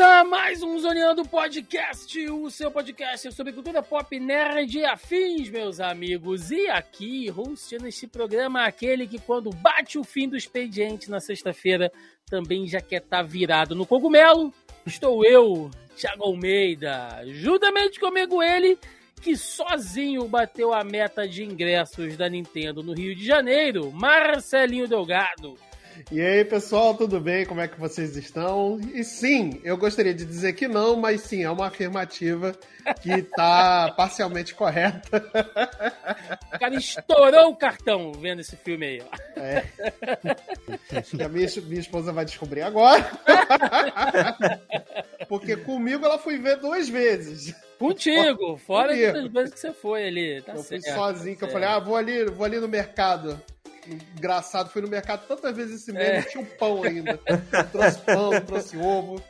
Começa 0.00 0.24
mais 0.24 0.62
um 0.62 0.78
Zoneando 0.78 1.26
Podcast, 1.26 2.18
o 2.30 2.50
seu 2.50 2.70
podcast 2.70 3.30
sobre 3.32 3.52
cultura 3.52 3.82
pop, 3.82 4.18
nerd 4.18 4.78
e 4.78 4.84
afins, 4.86 5.50
meus 5.50 5.78
amigos. 5.78 6.50
E 6.50 6.70
aqui, 6.70 7.30
hosteando 7.36 7.86
este 7.86 8.06
programa, 8.06 8.64
aquele 8.64 9.06
que 9.06 9.18
quando 9.18 9.50
bate 9.50 9.98
o 9.98 10.04
fim 10.04 10.26
do 10.26 10.38
expediente 10.38 11.10
na 11.10 11.20
sexta-feira, 11.20 11.92
também 12.24 12.66
já 12.66 12.80
quer 12.80 13.02
estar 13.02 13.18
tá 13.18 13.22
virado 13.22 13.74
no 13.74 13.84
cogumelo, 13.84 14.50
estou 14.86 15.22
eu, 15.22 15.70
Thiago 15.94 16.24
Almeida. 16.24 17.20
Juntamente 17.26 18.00
comigo 18.00 18.42
ele, 18.42 18.78
que 19.20 19.36
sozinho 19.36 20.26
bateu 20.26 20.72
a 20.72 20.82
meta 20.82 21.28
de 21.28 21.44
ingressos 21.44 22.16
da 22.16 22.26
Nintendo 22.26 22.82
no 22.82 22.94
Rio 22.94 23.14
de 23.14 23.26
Janeiro, 23.26 23.92
Marcelinho 23.92 24.88
Delgado. 24.88 25.58
E 26.10 26.20
aí, 26.20 26.44
pessoal, 26.44 26.94
tudo 26.94 27.20
bem? 27.20 27.44
Como 27.44 27.60
é 27.60 27.68
que 27.68 27.78
vocês 27.78 28.16
estão? 28.16 28.80
E 28.94 29.04
sim, 29.04 29.60
eu 29.62 29.76
gostaria 29.76 30.14
de 30.14 30.24
dizer 30.24 30.54
que 30.54 30.66
não, 30.66 30.96
mas 30.96 31.22
sim, 31.22 31.42
é 31.42 31.50
uma 31.50 31.66
afirmativa 31.66 32.56
que 33.02 33.10
está 33.10 33.92
parcialmente 33.96 34.54
correta. 34.54 35.22
O 36.54 36.58
cara 36.58 36.74
estourou 36.74 37.50
o 37.50 37.56
cartão 37.56 38.12
vendo 38.12 38.40
esse 38.40 38.56
filme 38.56 38.86
aí, 38.86 39.02
ó. 39.02 39.40
É. 39.40 39.64
A 41.24 41.28
minha, 41.28 41.48
minha 41.66 41.80
esposa 41.80 42.12
vai 42.12 42.24
descobrir 42.24 42.62
agora. 42.62 43.10
Porque 45.28 45.56
comigo 45.56 46.04
ela 46.04 46.18
foi 46.18 46.38
ver 46.38 46.56
duas 46.56 46.88
vezes. 46.88 47.54
Contigo, 47.78 48.56
fora 48.56 48.88
das 49.12 49.32
vezes 49.32 49.54
que 49.54 49.60
você 49.60 49.72
foi 49.72 50.06
ali. 50.06 50.42
Tá 50.42 50.52
eu 50.54 50.62
certo, 50.62 50.82
fui 50.82 50.92
sozinho, 50.92 51.34
tá 51.34 51.38
que 51.38 51.44
eu 51.44 51.52
falei, 51.52 51.68
ah, 51.68 51.78
vou 51.78 51.96
ali, 51.96 52.24
vou 52.26 52.44
ali 52.44 52.58
no 52.58 52.68
mercado 52.68 53.40
engraçado, 54.16 54.70
fui 54.70 54.82
no 54.82 54.88
mercado 54.88 55.26
tantas 55.26 55.56
vezes 55.56 55.82
esse 55.82 55.92
mês, 55.92 56.08
é. 56.08 56.22
tinha 56.22 56.42
um 56.42 56.46
pão 56.46 56.82
ainda. 56.82 57.18
trouxe 57.72 57.98
pão, 58.00 58.40
trouxe 58.40 58.76
ovo. 58.76 59.22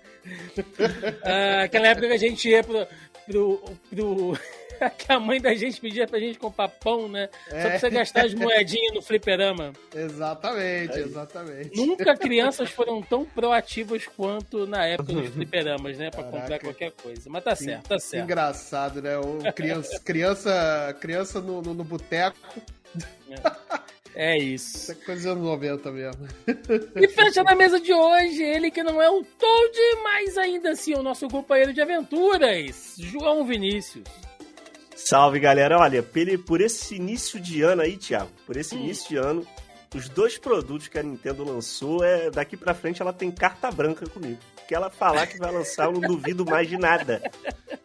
Ah, 1.25 1.63
aquela 1.65 1.89
época 1.89 2.09
que 2.09 2.15
a 2.15 2.19
gente 2.19 2.49
ia 2.49 2.63
pro. 2.63 2.87
pro, 3.27 3.63
pro... 3.89 4.39
que 4.97 5.13
a 5.13 5.21
mãe 5.21 5.41
da 5.41 5.55
gente 5.55 5.81
pedia 5.81 6.07
pra 6.07 6.19
gente 6.19 6.39
comprar 6.39 6.69
pão, 6.69 7.09
né? 7.09 7.29
É. 7.51 7.63
Só 7.63 7.69
pra 7.69 7.79
você 7.79 7.91
gastar 7.91 8.27
as 8.27 8.35
moedinhas 8.35 8.95
no 8.95 9.03
fliperama. 9.03 9.73
Exatamente, 9.95 10.99
exatamente. 10.99 11.77
Nunca 11.77 12.17
crianças 12.17 12.71
foram 12.71 13.03
tão 13.03 13.25
proativas 13.25 14.07
quanto 14.07 14.67
na 14.67 14.87
época 14.87 15.13
dos 15.13 15.29
fliperamas, 15.29 15.99
né? 15.99 16.11
Pra 16.11 16.23
Caraca. 16.25 16.41
comprar 16.41 16.59
qualquer 16.61 16.93
coisa. 16.93 17.29
Mas 17.29 17.45
tá 17.45 17.55
certo, 17.55 17.89
tá 17.89 17.99
certo. 17.99 18.25
Engraçado, 18.25 19.03
né? 19.03 19.19
O 19.19 19.53
criança, 19.53 20.01
criança, 20.01 20.97
criança 21.01 21.41
no, 21.41 21.61
no, 21.61 21.75
no 21.75 21.85
boteco. 21.85 22.39
É. 23.31 24.00
É 24.15 24.37
isso. 24.39 24.77
Isso 24.77 24.93
é 24.93 24.95
coisa 24.95 25.31
anos 25.33 25.45
90 25.45 25.93
mesmo. 25.93 26.29
E 26.97 27.09
fecha 27.09 27.43
na 27.43 27.55
mesa 27.55 27.81
de 27.81 27.93
hoje, 27.93 28.43
ele 28.43 28.71
que 28.71 28.83
não 28.83 29.01
é 29.01 29.09
o 29.09 29.23
Toad, 29.23 29.79
mas 30.03 30.37
ainda 30.37 30.71
assim 30.71 30.95
o 30.95 31.03
nosso 31.03 31.29
companheiro 31.29 31.73
de 31.73 31.81
aventuras, 31.81 32.95
João 32.99 33.45
Vinícius. 33.45 34.05
Salve, 34.95 35.41
galera. 35.41 35.79
Olha, 35.79 36.05
por 36.47 36.61
esse 36.61 36.95
início 36.97 37.41
de 37.41 37.63
ano 37.63 37.83
aí, 37.83 37.97
Thiago, 37.97 38.31
por 38.47 38.57
esse 38.57 38.75
hum. 38.75 38.81
início 38.81 39.09
de 39.09 39.17
ano, 39.17 39.47
os 39.95 40.09
dois 40.09 40.39
produtos 40.39 40.89
que 40.89 40.99
a 40.99 41.03
Nintendo 41.03 41.45
lançou, 41.45 42.05
é 42.05 42.31
daqui 42.31 42.57
pra 42.57 42.75
frente 42.75 43.01
ela 43.01 43.13
tem 43.13 43.31
carta 43.31 43.71
branca 43.71 44.07
comigo. 44.07 44.39
Que 44.69 44.75
ela 44.75 44.91
falar 44.91 45.27
que 45.27 45.39
vai 45.39 45.51
lançar, 45.51 45.87
eu 45.87 45.93
não 45.93 46.01
duvido 46.01 46.45
mais 46.45 46.69
de 46.69 46.77
nada. 46.77 47.23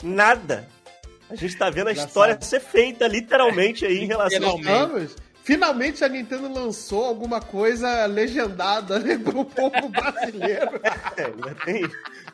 Nada. 0.03 0.68
A 1.30 1.35
gente 1.35 1.58
tá 1.58 1.69
vendo 1.69 1.88
a 1.88 1.91
Engraçado. 1.91 2.08
história 2.08 2.41
ser 2.41 2.59
feita 2.59 3.08
literalmente 3.08 3.85
aí 3.85 4.03
em 4.03 4.08
relação 4.08 4.47
ao. 4.47 4.59
Finalmente 5.46 6.04
a 6.04 6.10
Nintendo 6.10 6.52
lançou 6.52 7.06
alguma 7.06 7.40
coisa 7.40 8.08
legendada 8.08 8.98
né, 8.98 9.16
para 9.16 9.38
o 9.38 9.46
povo 9.46 9.90
brasileiro. 9.90 10.72
É, 11.18 11.82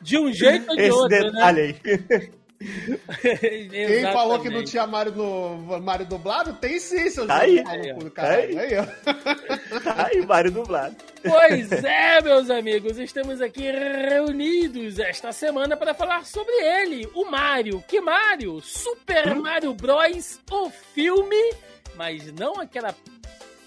de 0.01 0.17
um 0.17 0.31
jeito 0.31 0.69
ou 0.69 0.75
de 0.75 0.81
Esse 0.81 0.91
outro, 0.91 1.17
né? 1.17 1.23
detalhe 1.23 1.61
né? 1.61 1.79
aí. 1.83 2.31
Quem 3.69 4.03
falou 4.13 4.39
que 4.39 4.49
não 4.49 4.63
tinha 4.63 4.87
Mario, 4.87 5.13
no, 5.13 5.81
Mario 5.81 6.05
dublado, 6.05 6.53
tem 6.53 6.79
sim, 6.79 7.09
seu 7.09 7.27
tá 7.27 7.39
aí, 7.39 7.59
aí, 7.67 7.93
tá 8.11 8.23
aí. 8.23 8.57
aí, 8.57 9.81
Tá 9.83 10.07
aí, 10.07 10.25
Mario 10.25 10.51
dublado. 10.51 10.95
Pois 11.21 11.71
é, 11.71 12.21
meus 12.21 12.49
amigos, 12.49 12.97
estamos 12.97 13.41
aqui 13.41 13.69
reunidos 13.69 14.99
esta 14.99 15.31
semana 15.31 15.75
para 15.75 15.93
falar 15.93 16.25
sobre 16.25 16.53
ele, 16.53 17.09
o 17.13 17.25
Mario. 17.25 17.83
Que 17.87 17.99
Mario? 17.99 18.61
Super 18.61 19.35
hum? 19.35 19.41
Mario 19.41 19.73
Bros. 19.73 20.39
O 20.49 20.69
filme 20.93 21.53
mas 21.95 22.31
não 22.33 22.59
aquela 22.59 22.95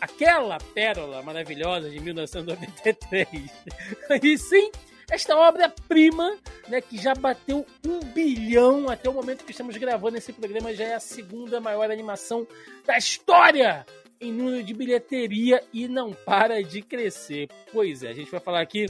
aquela 0.00 0.58
pérola 0.58 1.22
maravilhosa 1.22 1.88
de 1.88 1.98
1993. 1.98 3.28
e 4.22 4.38
sim, 4.38 4.70
esta 5.10 5.36
obra-prima, 5.36 6.36
né, 6.68 6.80
que 6.80 7.00
já 7.00 7.14
bateu 7.14 7.66
um 7.86 8.00
bilhão 8.00 8.88
até 8.88 9.08
o 9.08 9.14
momento 9.14 9.44
que 9.44 9.52
estamos 9.52 9.76
gravando 9.76 10.18
esse 10.18 10.32
programa, 10.32 10.74
já 10.74 10.84
é 10.84 10.94
a 10.94 11.00
segunda 11.00 11.60
maior 11.60 11.90
animação 11.90 12.46
da 12.86 12.98
história 12.98 13.86
em 14.20 14.32
número 14.32 14.62
de 14.62 14.74
bilheteria 14.74 15.62
e 15.72 15.88
não 15.88 16.12
para 16.12 16.62
de 16.62 16.82
crescer. 16.82 17.48
Pois 17.72 18.02
é, 18.02 18.08
a 18.08 18.14
gente 18.14 18.30
vai 18.30 18.40
falar 18.40 18.60
aqui 18.60 18.86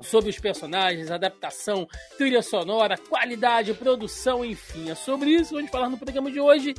sobre 0.00 0.30
os 0.30 0.38
personagens, 0.38 1.10
adaptação, 1.10 1.88
trilha 2.16 2.42
sonora, 2.42 2.96
qualidade, 2.96 3.74
produção, 3.74 4.44
enfim. 4.44 4.90
É 4.90 4.94
sobre 4.94 5.30
isso 5.30 5.54
vamos 5.54 5.70
falar 5.70 5.88
no 5.88 5.98
programa 5.98 6.30
de 6.30 6.40
hoje. 6.40 6.74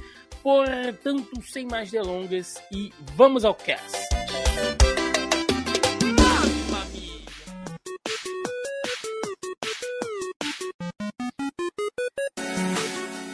Portanto, 0.45 1.41
sem 1.41 1.65
mais 1.65 1.89
delongas 1.89 2.61
e 2.71 2.93
vamos 3.15 3.43
ao 3.43 3.55
cast. 3.55 3.97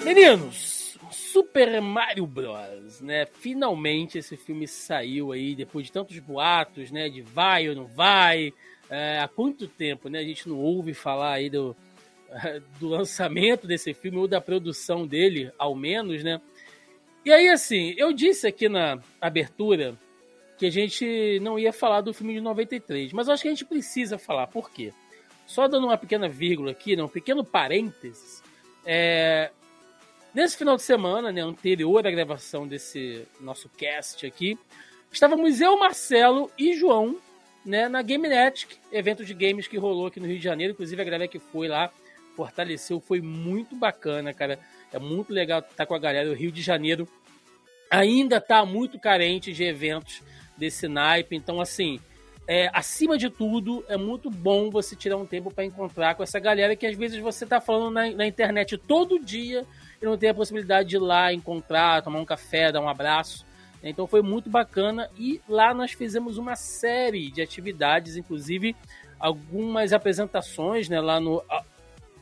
Meninos, 0.06 0.98
Super 1.12 1.82
Mario 1.82 2.26
Bros, 2.26 3.02
né? 3.02 3.26
Finalmente 3.26 4.18
esse 4.18 4.38
filme 4.38 4.66
saiu 4.66 5.34
aí 5.34 5.54
depois 5.54 5.88
de 5.88 5.92
tantos 5.92 6.18
boatos, 6.18 6.92
né? 6.92 7.10
De 7.10 7.22
vai 7.22 7.68
ou 7.68 7.76
não 7.76 7.88
vai. 7.88 8.54
É, 8.90 9.20
há 9.20 9.28
quanto 9.28 9.68
tempo, 9.68 10.08
né? 10.08 10.20
A 10.20 10.24
gente 10.24 10.48
não 10.48 10.58
ouve 10.58 10.94
falar 10.94 11.34
aí 11.34 11.50
do, 11.50 11.76
do 12.80 12.88
lançamento 12.88 13.68
desse 13.68 13.94
filme 13.94 14.18
ou 14.18 14.30
da 14.30 14.40
produção 14.40 15.06
dele, 15.06 15.52
ao 15.58 15.76
menos, 15.76 16.24
né? 16.24 16.40
E 17.24 17.32
aí, 17.32 17.50
assim, 17.50 17.94
eu 17.98 18.12
disse 18.12 18.48
aqui 18.48 18.68
na 18.68 19.00
abertura 19.20 19.96
que 20.58 20.66
a 20.66 20.72
gente 20.72 21.40
não 21.42 21.58
ia 21.58 21.72
falar 21.72 22.02
do 22.02 22.14
filme 22.14 22.34
de 22.34 22.42
93, 22.42 23.14
mas 23.14 23.30
acho 23.30 23.44
que 23.44 23.48
a 23.48 23.52
gente 23.52 23.66
precisa 23.66 24.18
falar. 24.18 24.48
Por 24.48 24.70
quê? 24.72 24.94
Só 25.46 25.68
dando 25.68 25.88
uma 25.88 25.98
pequena 25.98 26.30
vírgula 26.30 26.72
aqui, 26.72 26.96
né, 26.96 27.04
um 27.04 27.08
pequeno 27.08 27.44
parênteses. 27.44 28.42
É... 28.86 29.52
Nesse 30.34 30.58
final 30.58 30.78
de 30.78 30.84
semana, 30.84 31.32
né, 31.32 31.42
anterior 31.42 32.06
à 32.08 32.12
gravação 32.12 32.68
desse 32.68 33.28
nosso 33.40 33.70
cast 33.70 34.26
aqui, 34.26 34.58
estávamos 35.12 35.60
eu, 35.60 35.78
Marcelo 35.78 36.50
e 36.58 36.74
João 36.74 37.18
né, 37.66 37.88
na 37.88 38.02
GameNet, 38.02 38.68
evento 38.92 39.24
de 39.24 39.34
games 39.34 39.68
que 39.68 39.78
rolou 39.78 40.08
aqui 40.08 40.20
no 40.20 40.28
Rio 40.28 40.38
de 40.38 40.44
Janeiro. 40.44 40.74
Inclusive, 40.74 41.02
a 41.02 41.06
galera 41.06 41.28
que 41.28 41.40
foi 41.40 41.68
lá 41.68 41.92
fortaleceu, 42.36 43.00
foi 43.00 43.22
muito 43.22 43.76
bacana, 43.76 44.34
cara. 44.34 44.60
É 44.92 45.00
muito 45.00 45.34
legal 45.34 45.60
estar 45.60 45.86
com 45.86 45.96
a 45.96 46.00
galera. 46.00 46.30
O 46.30 46.36
Rio 46.36 46.52
de 46.52 46.62
Janeiro 46.62 47.08
ainda 47.90 48.38
está 48.38 48.66
muito 48.66 49.00
carente 49.00 49.54
de 49.54 49.64
eventos 49.64 50.22
desse 50.58 50.88
naipe. 50.88 51.36
Então, 51.36 51.60
assim, 51.60 52.00
é, 52.48 52.70
acima 52.74 53.18
de 53.18 53.30
tudo, 53.30 53.84
é 53.88 53.98
muito 53.98 54.30
bom 54.30 54.70
você 54.70 54.96
tirar 54.96 55.18
um 55.18 55.26
tempo 55.26 55.52
para 55.52 55.64
encontrar 55.64 56.16
com 56.16 56.24
essa 56.24 56.40
galera 56.40 56.76
que 56.76 56.86
às 56.86 56.98
vezes 56.98 57.20
você 57.20 57.44
está 57.44 57.62
falando 57.62 57.94
na, 57.94 58.12
na, 58.12 58.26
internet 58.26 58.78
todo 58.78 59.20
dia 59.20 59.66
e 60.02 60.06
não 60.06 60.18
tem 60.18 60.30
a 60.30 60.34
possibilidade 60.34 60.90
de 60.90 60.96
ir 60.96 61.00
lá 61.00 61.34
encontrar, 61.34 62.02
tomar 62.02 62.20
um 62.20 62.26
café, 62.26 62.72
dar 62.72 62.82
um 62.82 62.90
abraço. 62.90 63.46
Então 63.84 64.06
foi 64.06 64.22
muito 64.22 64.50
bacana 64.50 65.10
e 65.18 65.42
lá 65.48 65.74
nós 65.74 65.92
fizemos 65.92 66.38
uma 66.38 66.56
série 66.56 67.32
de 67.32 67.42
atividades, 67.42 68.16
inclusive 68.16 68.76
algumas 69.20 69.94
apresentações 69.94 70.90
né, 70.90 71.00
lá 71.00 71.20
no 71.20 71.44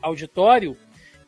auditório 0.00 0.76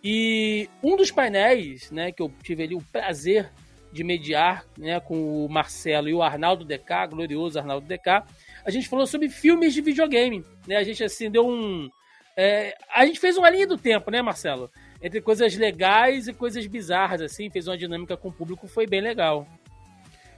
e 0.03 0.69
um 0.83 0.97
dos 0.97 1.11
painéis, 1.11 1.91
né, 1.91 2.11
que 2.11 2.23
eu 2.23 2.33
tive 2.43 2.65
ali 2.65 2.75
o 2.75 2.83
prazer 2.93 3.51
de 3.93 4.03
mediar, 4.03 4.65
né, 4.77 4.99
com 4.99 5.45
o 5.45 5.49
Marcelo 5.49 6.09
e 6.09 6.15
o 6.15 6.23
Arnaldo 6.23 6.65
DK, 6.65 7.07
glorioso 7.11 7.59
Arnaldo 7.59 7.87
DK, 7.87 8.23
a 8.65 8.71
gente 8.71 8.89
falou 8.89 9.07
sobre 9.07 9.29
filmes 9.29 9.75
de 9.75 9.81
videogame, 9.81 10.45
né? 10.67 10.77
A 10.77 10.85
gente 10.85 11.03
assim 11.03 11.31
deu 11.31 11.47
um 11.47 11.91
é, 12.37 12.75
a 12.95 13.05
gente 13.05 13.21
fez 13.21 13.37
uma 13.37 13.51
linha 13.51 13.67
do 13.67 13.77
tempo, 13.77 14.11
né, 14.11 14.23
Marcelo? 14.23 14.71
Entre 15.03 15.21
coisas 15.21 15.55
legais 15.57 16.29
e 16.29 16.33
coisas 16.33 16.67
bizarras 16.67 17.21
assim, 17.21 17.51
fez 17.51 17.67
uma 17.69 17.77
dinâmica 17.77 18.17
com 18.17 18.29
o 18.29 18.33
público, 18.33 18.67
foi 18.67 18.87
bem 18.87 19.01
legal. 19.01 19.47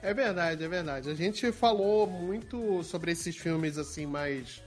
É 0.03 0.13
verdade, 0.13 0.65
é 0.65 0.69
verdade. 0.69 1.11
A 1.11 1.15
gente 1.15 1.53
falou 1.53 2.07
muito 2.07 2.83
sobre 2.83 3.13
esses 3.13 3.37
filmes 3.37 3.79
assim 3.79 4.07
mais 4.07 4.64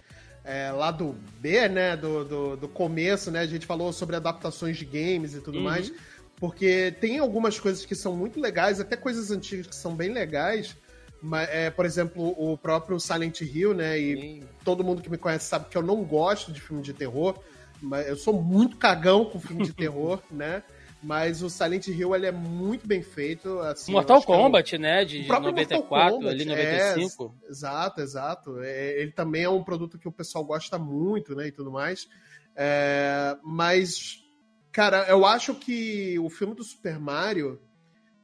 é, 0.48 0.72
lado 0.72 1.14
B, 1.42 1.68
né? 1.68 1.98
Do, 1.98 2.24
do, 2.24 2.58
do, 2.58 2.68
começo, 2.70 3.30
né? 3.30 3.42
A 3.42 3.46
gente 3.46 3.66
falou 3.66 3.92
sobre 3.92 4.16
adaptações 4.16 4.78
de 4.78 4.86
games 4.86 5.34
e 5.34 5.42
tudo 5.42 5.58
uhum. 5.58 5.66
mais. 5.66 5.92
Porque 6.38 6.96
tem 7.02 7.20
algumas 7.20 7.60
coisas 7.60 7.86
que 7.86 7.94
são 7.94 8.16
muito 8.16 8.40
legais, 8.40 8.80
até 8.80 8.96
coisas 8.96 9.30
antigas 9.30 9.68
que 9.68 9.76
são 9.76 9.94
bem 9.94 10.14
legais. 10.14 10.78
Mas, 11.22 11.50
é, 11.50 11.70
por 11.70 11.86
exemplo, 11.86 12.34
o 12.38 12.58
próprio 12.58 13.00
Silent 13.00 13.42
Hill, 13.42 13.74
né? 13.74 14.00
E 14.00 14.16
Sim. 14.16 14.44
todo 14.64 14.84
mundo 14.84 15.02
que 15.02 15.10
me 15.10 15.18
conhece 15.18 15.46
sabe 15.46 15.66
que 15.70 15.78
eu 15.78 15.82
não 15.82 16.04
gosto 16.04 16.52
de 16.52 16.62
filme 16.62 16.82
de 16.82 16.94
terror. 16.94 17.38
Mas 17.82 18.08
eu 18.08 18.16
sou 18.16 18.42
muito 18.42 18.78
cagão 18.78 19.26
com 19.26 19.40
filme 19.40 19.66
de 19.66 19.74
terror, 19.74 20.22
né? 20.32 20.64
Mas 21.08 21.42
o 21.42 21.50
Silent 21.50 21.88
Hill 21.88 22.14
ele 22.14 22.26
é 22.26 22.34
muito 22.34 22.86
bem 22.86 23.02
feito. 23.02 23.60
Assim, 23.60 23.94
Mortal 23.94 24.22
Kombat, 24.22 24.76
é 24.76 24.78
um... 24.78 24.82
né? 24.82 25.06
De 25.06 25.26
94, 25.26 26.16
Kombat, 26.18 26.30
ali 26.30 26.44
95. 26.44 27.34
É, 27.46 27.50
exato, 27.50 28.02
exato. 28.02 28.60
É, 28.60 29.00
ele 29.00 29.14
também 29.14 29.44
é 29.44 29.50
um 29.50 29.64
produto 29.64 29.98
que 29.98 30.10
o 30.10 30.12
pessoal 30.12 30.44
gosta 30.44 30.78
muito, 30.78 31.34
né? 31.34 31.48
E 31.48 31.52
tudo 31.54 31.72
mais. 31.72 32.10
É, 32.54 33.38
mas, 33.42 34.22
cara, 34.70 35.06
eu 35.08 35.26
acho 35.26 35.56
que 35.56 36.20
o 36.20 36.30
filme 36.30 36.54
do 36.54 36.64
Super 36.66 37.00
Mario, 37.00 37.58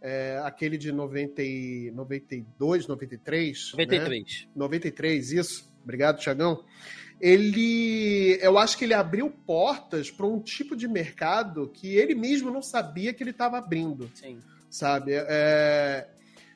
é, 0.02 0.42
aquele 0.44 0.78
de 0.78 0.92
90 0.92 1.42
e 1.42 1.90
92, 1.96 2.86
93. 2.86 3.72
93. 3.72 4.42
Né? 4.48 4.52
93, 4.58 5.32
isso. 5.32 5.74
Obrigado, 5.82 6.20
Tiagão 6.20 6.66
ele 7.24 8.38
eu 8.42 8.58
acho 8.58 8.78
que 8.78 8.84
ele 8.84 8.94
abriu 8.94 9.30
portas 9.30 10.12
para 10.12 10.26
um 10.28 10.42
tipo 10.42 10.76
de 10.76 10.90
mercado 10.90 11.70
que 11.74 11.96
ele 11.96 12.14
mesmo 12.14 12.52
não 12.52 12.62
sabia 12.62 13.14
que 13.14 13.24
ele 13.24 13.30
estava 13.30 13.58
abrindo. 13.58 14.12
Sim. 14.14 14.42
Sabe? 14.70 15.14
É, 15.14 16.06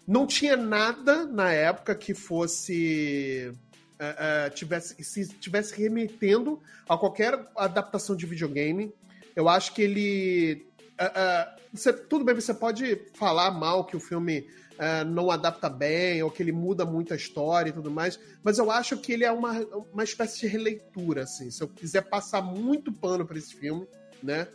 não 0.05 0.27
tinha 0.27 0.57
nada 0.57 1.25
na 1.25 1.53
época 1.53 1.95
que 1.95 2.13
fosse. 2.13 3.53
É, 3.97 4.45
é, 4.45 4.49
tivesse, 4.49 5.01
se 5.01 5.29
tivesse 5.39 5.73
remetendo 5.73 6.61
a 6.87 6.97
qualquer 6.97 7.47
adaptação 7.55 8.13
de 8.13 8.25
videogame. 8.25 8.93
Eu 9.37 9.47
acho 9.47 9.73
que 9.73 9.81
ele. 9.81 10.67
É, 10.97 11.05
é, 11.05 11.55
você, 11.73 11.93
tudo 11.93 12.25
bem, 12.25 12.35
você 12.35 12.53
pode 12.53 13.03
falar 13.13 13.51
mal 13.51 13.85
que 13.85 13.95
o 13.95 14.01
filme 14.01 14.45
uh, 14.77 15.05
não 15.05 15.29
adapta 15.29 15.69
bem, 15.69 16.21
ou 16.23 16.31
que 16.31 16.41
ele 16.41 16.51
muda 16.51 16.85
muito 16.85 17.13
a 17.13 17.17
história 17.17 17.69
e 17.69 17.73
tudo 17.73 17.91
mais, 17.91 18.19
mas 18.43 18.57
eu 18.57 18.71
acho 18.71 18.97
que 18.97 19.11
ele 19.11 19.25
é 19.25 19.31
uma, 19.31 19.53
uma 19.91 20.03
espécie 20.03 20.39
de 20.39 20.47
releitura, 20.47 21.23
assim. 21.23 21.51
Se 21.51 21.61
eu 21.61 21.67
quiser 21.67 22.01
passar 22.01 22.41
muito 22.41 22.91
pano 22.91 23.25
para 23.25 23.37
esse 23.37 23.55
filme, 23.55 23.87
né? 24.21 24.47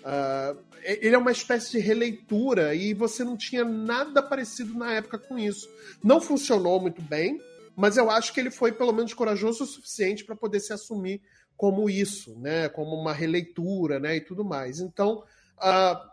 Uh, 0.00 0.58
ele 0.82 1.14
é 1.14 1.18
uma 1.18 1.32
espécie 1.32 1.72
de 1.72 1.78
releitura 1.78 2.74
e 2.74 2.94
você 2.94 3.22
não 3.22 3.36
tinha 3.36 3.64
nada 3.64 4.22
parecido 4.22 4.72
na 4.74 4.92
época 4.92 5.18
com 5.18 5.38
isso. 5.38 5.68
Não 6.02 6.20
funcionou 6.20 6.80
muito 6.80 7.02
bem, 7.02 7.38
mas 7.76 7.96
eu 7.98 8.10
acho 8.10 8.32
que 8.32 8.40
ele 8.40 8.50
foi 8.50 8.72
pelo 8.72 8.92
menos 8.92 9.12
corajoso 9.12 9.64
o 9.64 9.66
suficiente 9.66 10.24
para 10.24 10.34
poder 10.34 10.60
se 10.60 10.72
assumir 10.72 11.20
como 11.54 11.90
isso, 11.90 12.34
né? 12.40 12.70
Como 12.70 12.96
uma 12.96 13.12
releitura, 13.12 14.00
né? 14.00 14.16
E 14.16 14.20
tudo 14.22 14.42
mais. 14.42 14.80
Então, 14.80 15.22
uh, 15.58 16.09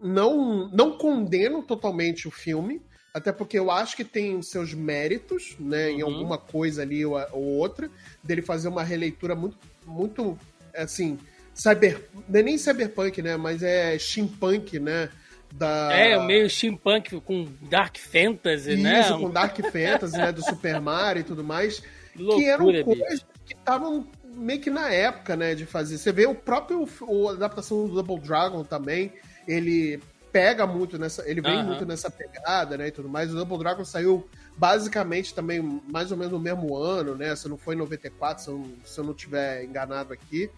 não, 0.00 0.68
não 0.68 0.96
condeno 0.96 1.62
totalmente 1.62 2.28
o 2.28 2.30
filme, 2.30 2.80
até 3.14 3.30
porque 3.30 3.58
eu 3.58 3.70
acho 3.70 3.96
que 3.96 4.04
tem 4.04 4.40
seus 4.42 4.72
méritos, 4.72 5.54
né, 5.58 5.88
uhum. 5.88 5.98
em 5.98 6.02
alguma 6.02 6.38
coisa 6.38 6.82
ali 6.82 7.04
ou, 7.04 7.18
ou, 7.32 7.42
outra, 7.42 7.90
dele 8.22 8.42
fazer 8.42 8.68
uma 8.68 8.82
releitura 8.82 9.34
muito, 9.34 9.56
muito 9.86 10.38
assim, 10.74 11.18
cyber, 11.54 12.08
não 12.28 12.40
é 12.40 12.42
nem 12.42 12.56
cyberpunk, 12.56 13.20
né, 13.20 13.36
mas 13.36 13.62
é 13.62 13.98
steampunk, 13.98 14.78
né, 14.78 15.10
da... 15.52 15.92
É, 15.92 16.18
meio 16.24 16.48
steampunk 16.48 17.20
com 17.20 17.46
Dark 17.62 17.98
Fantasy, 17.98 18.72
Isso, 18.72 18.82
né? 18.82 19.00
Isso, 19.00 19.18
com 19.18 19.30
Dark 19.30 19.56
Fantasy, 19.56 20.16
né, 20.16 20.32
do 20.32 20.42
Super 20.42 20.80
Mario 20.80 21.20
e 21.20 21.24
tudo 21.24 21.44
mais, 21.44 21.82
Loucura, 22.16 22.38
que 22.38 22.48
eram 22.48 22.84
coisas 22.84 23.20
bicho. 23.20 23.26
que 23.46 23.54
estavam 23.54 24.06
meio 24.34 24.60
que 24.60 24.70
na 24.70 24.90
época, 24.90 25.36
né, 25.36 25.54
de 25.54 25.66
fazer. 25.66 25.98
Você 25.98 26.12
vê 26.12 26.26
o 26.26 26.34
próprio 26.34 26.88
o, 27.02 27.28
a 27.28 27.32
adaptação 27.32 27.86
do 27.86 27.94
Double 27.94 28.18
Dragon 28.18 28.64
também, 28.64 29.12
ele 29.46 30.00
pega 30.32 30.66
muito 30.66 30.98
nessa. 30.98 31.28
Ele 31.28 31.40
vem 31.40 31.58
uhum. 31.58 31.64
muito 31.64 31.84
nessa 31.84 32.10
pegada, 32.10 32.76
né? 32.76 32.88
E 32.88 32.90
tudo 32.90 33.08
mais. 33.08 33.30
O 33.30 33.36
Double 33.36 33.58
Dragon 33.58 33.84
saiu 33.84 34.28
basicamente 34.56 35.34
também 35.34 35.60
mais 35.88 36.10
ou 36.10 36.16
menos 36.16 36.32
no 36.32 36.40
mesmo 36.40 36.74
ano, 36.74 37.14
né? 37.14 37.36
Se 37.36 37.48
não 37.48 37.58
foi 37.58 37.74
em 37.74 37.78
94, 37.78 38.42
se 38.42 38.50
eu, 38.50 38.66
se 38.84 38.98
eu 38.98 39.04
não 39.04 39.14
tiver 39.14 39.64
enganado 39.64 40.12
aqui. 40.12 40.50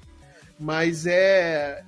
Mas 0.58 1.06
é. 1.06 1.84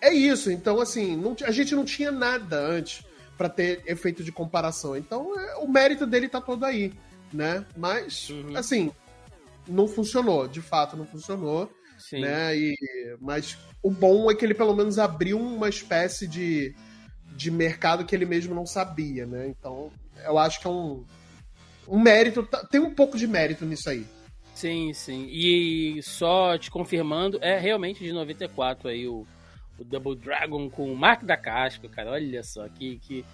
É 0.00 0.12
isso. 0.12 0.50
Então, 0.50 0.80
assim, 0.80 1.16
não, 1.16 1.36
a 1.44 1.52
gente 1.52 1.76
não 1.76 1.84
tinha 1.84 2.10
nada 2.10 2.58
antes 2.58 3.04
para 3.38 3.48
ter 3.48 3.82
efeito 3.86 4.24
de 4.24 4.32
comparação. 4.32 4.96
Então, 4.96 5.38
é, 5.38 5.56
o 5.56 5.68
mérito 5.68 6.06
dele 6.06 6.28
tá 6.28 6.40
todo 6.40 6.64
aí, 6.64 6.92
né? 7.32 7.64
Mas, 7.76 8.28
uhum. 8.28 8.56
assim, 8.56 8.90
não 9.68 9.86
funcionou. 9.86 10.48
De 10.48 10.60
fato, 10.60 10.96
não 10.96 11.06
funcionou. 11.06 11.72
Sim. 11.98 12.20
Né? 12.20 12.56
E, 12.56 12.76
mas 13.20 13.56
o 13.82 13.90
bom 13.90 14.30
é 14.30 14.34
que 14.34 14.44
ele 14.44 14.54
pelo 14.54 14.74
menos 14.74 14.98
abriu 14.98 15.38
uma 15.38 15.68
espécie 15.68 16.26
de, 16.26 16.74
de 17.34 17.50
mercado 17.50 18.04
que 18.04 18.14
ele 18.14 18.24
mesmo 18.24 18.54
não 18.54 18.64
sabia, 18.64 19.26
né? 19.26 19.48
Então, 19.48 19.90
eu 20.24 20.38
acho 20.38 20.60
que 20.60 20.66
é 20.66 20.70
um, 20.70 21.04
um 21.88 21.98
mérito, 21.98 22.46
tem 22.70 22.80
um 22.80 22.94
pouco 22.94 23.18
de 23.18 23.26
mérito 23.26 23.66
nisso 23.66 23.90
aí. 23.90 24.06
Sim, 24.54 24.92
sim. 24.92 25.26
E 25.30 26.00
só 26.02 26.56
te 26.56 26.70
confirmando, 26.70 27.38
é 27.40 27.58
realmente 27.58 28.04
de 28.04 28.12
94 28.12 28.88
aí 28.88 29.08
o, 29.08 29.26
o 29.78 29.84
Double 29.84 30.14
Dragon 30.14 30.70
com 30.70 30.92
o 30.92 30.96
Mark 30.96 31.24
da 31.24 31.36
Casca, 31.36 31.88
cara. 31.88 32.12
Olha 32.12 32.42
só 32.44 32.68
que, 32.68 32.98
que, 32.98 33.24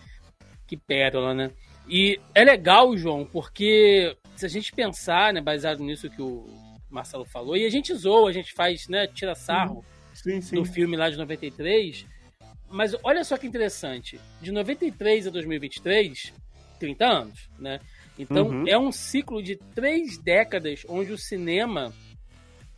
que 0.67 0.77
pérola, 0.77 1.35
né? 1.35 1.51
E 1.89 2.21
é 2.35 2.45
legal, 2.45 2.97
João, 2.97 3.25
porque 3.25 4.17
se 4.37 4.47
a 4.47 4.49
gente 4.49 4.73
pensar, 4.73 5.33
né, 5.33 5.41
baseado 5.41 5.81
nisso 5.81 6.09
que 6.09 6.23
o 6.23 6.47
Marcelo 6.91 7.25
falou, 7.25 7.57
e 7.57 7.67
a 7.67 7.71
gente 7.71 7.95
zoa, 7.95 8.31
a 8.31 8.33
gente 8.33 8.53
faz, 8.53 8.89
né, 8.89 9.07
tira 9.07 9.35
sarro 9.35 9.77
uhum. 9.77 9.98
Sim, 10.29 10.41
sim. 10.41 10.57
do 10.57 10.65
filme 10.65 10.97
lá 10.97 11.09
de 11.09 11.17
93, 11.17 12.07
mas 12.71 12.95
olha 13.03 13.25
só 13.25 13.37
que 13.37 13.47
interessante, 13.47 14.21
de 14.41 14.53
93 14.53 15.27
a 15.27 15.31
2023, 15.31 16.33
30 16.79 17.07
anos, 17.07 17.49
né? 17.59 17.81
Então 18.19 18.49
uhum. 18.49 18.69
é 18.69 18.77
um 18.77 18.93
ciclo 18.93 19.43
de 19.43 19.57
três 19.75 20.19
décadas 20.19 20.85
onde 20.89 21.13
o 21.13 21.19
cinema, 21.19 21.93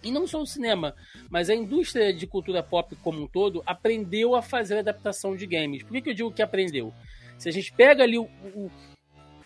e 0.03 0.11
não 0.11 0.27
só 0.27 0.41
o 0.41 0.47
cinema, 0.47 0.95
mas 1.29 1.51
a 1.51 1.55
indústria 1.55 2.13
de 2.13 2.27
cultura 2.27 2.63
pop 2.63 2.95
como 2.97 3.23
um 3.23 3.27
todo, 3.27 3.63
aprendeu 3.67 4.35
a 4.35 4.43
fazer 4.43 4.79
adaptação 4.79 5.35
de 5.35 5.47
games. 5.47 5.83
Por 5.83 5.93
que, 5.93 6.03
que 6.03 6.11
eu 6.11 6.15
digo 6.15 6.33
que 6.33 6.43
aprendeu? 6.43 6.93
Se 7.39 7.49
a 7.49 7.53
gente 7.53 7.73
pega 7.73 8.05
ali 8.05 8.19
o, 8.19 8.25
o, 8.55 8.71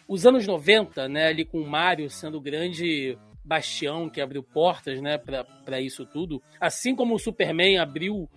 os 0.09 0.27
anos 0.27 0.47
90, 0.47 1.09
né, 1.09 1.29
ali 1.29 1.45
com 1.45 1.61
o 1.61 1.69
Mario 1.69 2.11
sendo 2.11 2.39
o 2.39 2.41
grande 2.41 3.17
bastião 3.45 4.09
que 4.09 4.21
abriu 4.21 4.43
portas, 4.43 5.01
né, 5.01 5.19
para 5.19 5.81
isso 5.81 6.07
tudo. 6.07 6.43
Assim 6.61 6.95
como 6.95 7.15
o 7.15 7.19
Superman 7.19 7.79
abriu 7.79 8.29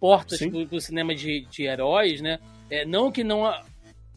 portas 0.00 0.38
para 0.38 0.76
o 0.76 0.80
cinema 0.80 1.14
de, 1.14 1.46
de 1.46 1.64
heróis, 1.64 2.20
né? 2.20 2.38
É, 2.68 2.84
não 2.84 3.10
que 3.10 3.22
não, 3.22 3.44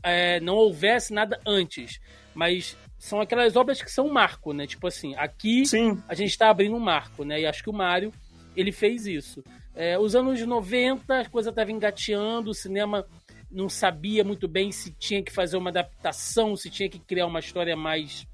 é, 0.03 0.39
não 0.39 0.55
houvesse 0.55 1.13
nada 1.13 1.39
antes, 1.45 1.99
mas 2.33 2.75
são 2.97 3.21
aquelas 3.21 3.55
obras 3.55 3.81
que 3.81 3.91
são 3.91 4.07
um 4.07 4.11
marco, 4.11 4.51
né? 4.51 4.67
Tipo 4.67 4.87
assim, 4.87 5.15
aqui 5.15 5.65
Sim. 5.65 6.01
a 6.07 6.13
gente 6.13 6.31
está 6.31 6.49
abrindo 6.49 6.75
um 6.75 6.79
marco, 6.79 7.23
né? 7.23 7.41
E 7.41 7.45
acho 7.45 7.63
que 7.63 7.69
o 7.69 7.73
Mario, 7.73 8.11
ele 8.55 8.71
fez 8.71 9.05
isso. 9.05 9.43
É, 9.75 9.97
os 9.97 10.15
anos 10.15 10.41
90, 10.41 11.21
a 11.21 11.29
coisa 11.29 11.49
estava 11.51 11.71
engateando, 11.71 12.49
o 12.49 12.53
cinema 12.53 13.05
não 13.49 13.69
sabia 13.69 14.23
muito 14.23 14.47
bem 14.47 14.71
se 14.71 14.91
tinha 14.91 15.23
que 15.23 15.31
fazer 15.31 15.57
uma 15.57 15.69
adaptação, 15.69 16.55
se 16.55 16.69
tinha 16.69 16.89
que 16.89 16.99
criar 16.99 17.25
uma 17.25 17.39
história 17.39 17.75
mais 17.75 18.27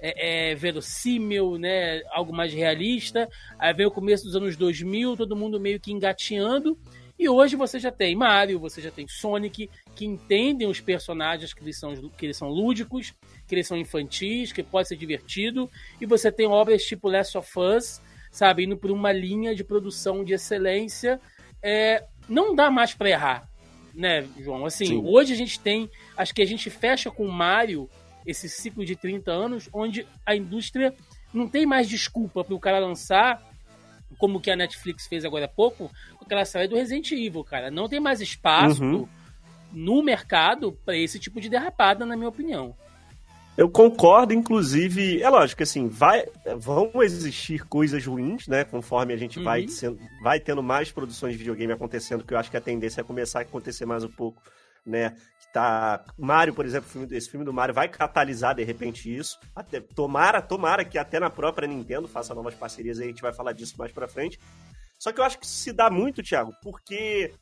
é, 0.00 0.50
é, 0.50 0.54
verossímil, 0.54 1.58
né? 1.58 2.02
Algo 2.10 2.32
mais 2.32 2.52
realista. 2.52 3.28
Aí 3.58 3.72
veio 3.74 3.88
o 3.88 3.92
começo 3.92 4.24
dos 4.24 4.34
anos 4.34 4.56
2000, 4.56 5.16
todo 5.16 5.36
mundo 5.36 5.60
meio 5.60 5.78
que 5.78 5.92
engatinhando. 5.92 6.78
E 7.18 7.28
hoje 7.28 7.54
você 7.54 7.78
já 7.78 7.92
tem 7.92 8.16
Mario, 8.16 8.58
você 8.58 8.80
já 8.80 8.90
tem 8.90 9.06
Sonic, 9.06 9.68
que 9.94 10.06
entendem 10.06 10.66
os 10.66 10.80
personagens 10.80 11.52
que 11.52 11.62
eles 11.62 11.78
são, 11.78 11.94
que 12.16 12.24
eles 12.24 12.36
são 12.38 12.48
lúdicos, 12.48 13.12
que 13.46 13.54
eles 13.54 13.66
são 13.66 13.76
infantis, 13.76 14.52
que 14.52 14.62
pode 14.62 14.88
ser 14.88 14.96
divertido. 14.96 15.70
E 16.00 16.06
você 16.06 16.32
tem 16.32 16.46
obras 16.46 16.82
tipo 16.82 17.10
Last 17.10 17.36
of 17.36 17.50
Us, 17.58 18.00
sabe? 18.30 18.64
Indo 18.64 18.78
por 18.78 18.90
uma 18.90 19.12
linha 19.12 19.54
de 19.54 19.62
produção 19.62 20.24
de 20.24 20.32
excelência. 20.32 21.20
É, 21.62 22.06
não 22.26 22.54
dá 22.54 22.70
mais 22.70 22.94
para 22.94 23.10
errar, 23.10 23.50
né, 23.94 24.26
João? 24.38 24.64
Assim, 24.64 24.86
Sim. 24.86 25.02
hoje 25.04 25.34
a 25.34 25.36
gente 25.36 25.60
tem. 25.60 25.90
Acho 26.16 26.34
que 26.34 26.40
a 26.40 26.46
gente 26.46 26.70
fecha 26.70 27.10
com 27.10 27.26
Mario 27.28 27.86
esse 28.26 28.48
ciclo 28.48 28.84
de 28.84 28.96
30 28.96 29.30
anos, 29.30 29.68
onde 29.72 30.06
a 30.24 30.34
indústria 30.34 30.94
não 31.32 31.48
tem 31.48 31.64
mais 31.64 31.88
desculpa 31.88 32.44
para 32.44 32.54
o 32.54 32.60
cara 32.60 32.78
lançar, 32.78 33.42
como 34.18 34.40
que 34.40 34.50
a 34.50 34.56
Netflix 34.56 35.06
fez 35.06 35.24
agora 35.24 35.44
há 35.44 35.48
pouco, 35.48 35.90
com 36.16 36.24
aquela 36.24 36.44
série 36.44 36.68
do 36.68 36.76
Resident 36.76 37.12
Evil, 37.12 37.44
cara. 37.44 37.70
Não 37.70 37.88
tem 37.88 38.00
mais 38.00 38.20
espaço 38.20 38.82
uhum. 38.82 39.08
no 39.72 40.02
mercado 40.02 40.72
para 40.84 40.96
esse 40.96 41.18
tipo 41.18 41.40
de 41.40 41.48
derrapada, 41.48 42.04
na 42.04 42.16
minha 42.16 42.28
opinião. 42.28 42.74
Eu 43.56 43.68
concordo, 43.68 44.32
inclusive, 44.32 45.20
é 45.20 45.28
lógico 45.28 45.62
assim, 45.62 45.88
vai, 45.88 46.24
vão 46.56 46.90
existir 47.02 47.66
coisas 47.66 48.06
ruins, 48.06 48.48
né? 48.48 48.64
Conforme 48.64 49.12
a 49.12 49.16
gente 49.16 49.38
uhum. 49.38 49.44
vai, 49.44 49.68
sendo, 49.68 49.98
vai 50.22 50.40
tendo 50.40 50.62
mais 50.62 50.90
produções 50.90 51.32
de 51.32 51.38
videogame 51.38 51.72
acontecendo, 51.72 52.24
que 52.24 52.32
eu 52.32 52.38
acho 52.38 52.50
que 52.50 52.56
a 52.56 52.60
tendência 52.60 53.00
é 53.00 53.04
começar 53.04 53.40
a 53.40 53.42
acontecer 53.42 53.84
mais 53.84 54.02
um 54.02 54.08
pouco, 54.08 54.40
né? 54.86 55.14
Tá. 55.52 56.04
Mario, 56.18 56.54
por 56.54 56.64
exemplo, 56.64 56.88
esse 57.12 57.28
filme 57.28 57.44
do 57.44 57.52
Mario 57.52 57.74
vai 57.74 57.88
catalisar 57.88 58.54
de 58.54 58.64
repente 58.64 59.14
isso. 59.14 59.38
Até, 59.54 59.80
tomara, 59.80 60.40
tomara 60.40 60.84
que 60.84 60.98
até 60.98 61.18
na 61.20 61.30
própria 61.30 61.68
Nintendo 61.68 62.08
faça 62.08 62.34
novas 62.34 62.54
parcerias 62.54 62.98
aí, 62.98 63.06
a 63.06 63.08
gente 63.08 63.22
vai 63.22 63.32
falar 63.32 63.52
disso 63.52 63.74
mais 63.78 63.92
pra 63.92 64.08
frente. 64.08 64.38
Só 64.98 65.12
que 65.12 65.20
eu 65.20 65.24
acho 65.24 65.38
que 65.38 65.46
se 65.46 65.72
dá 65.72 65.88
muito, 65.88 66.22
Thiago, 66.22 66.52
porque 66.62 67.32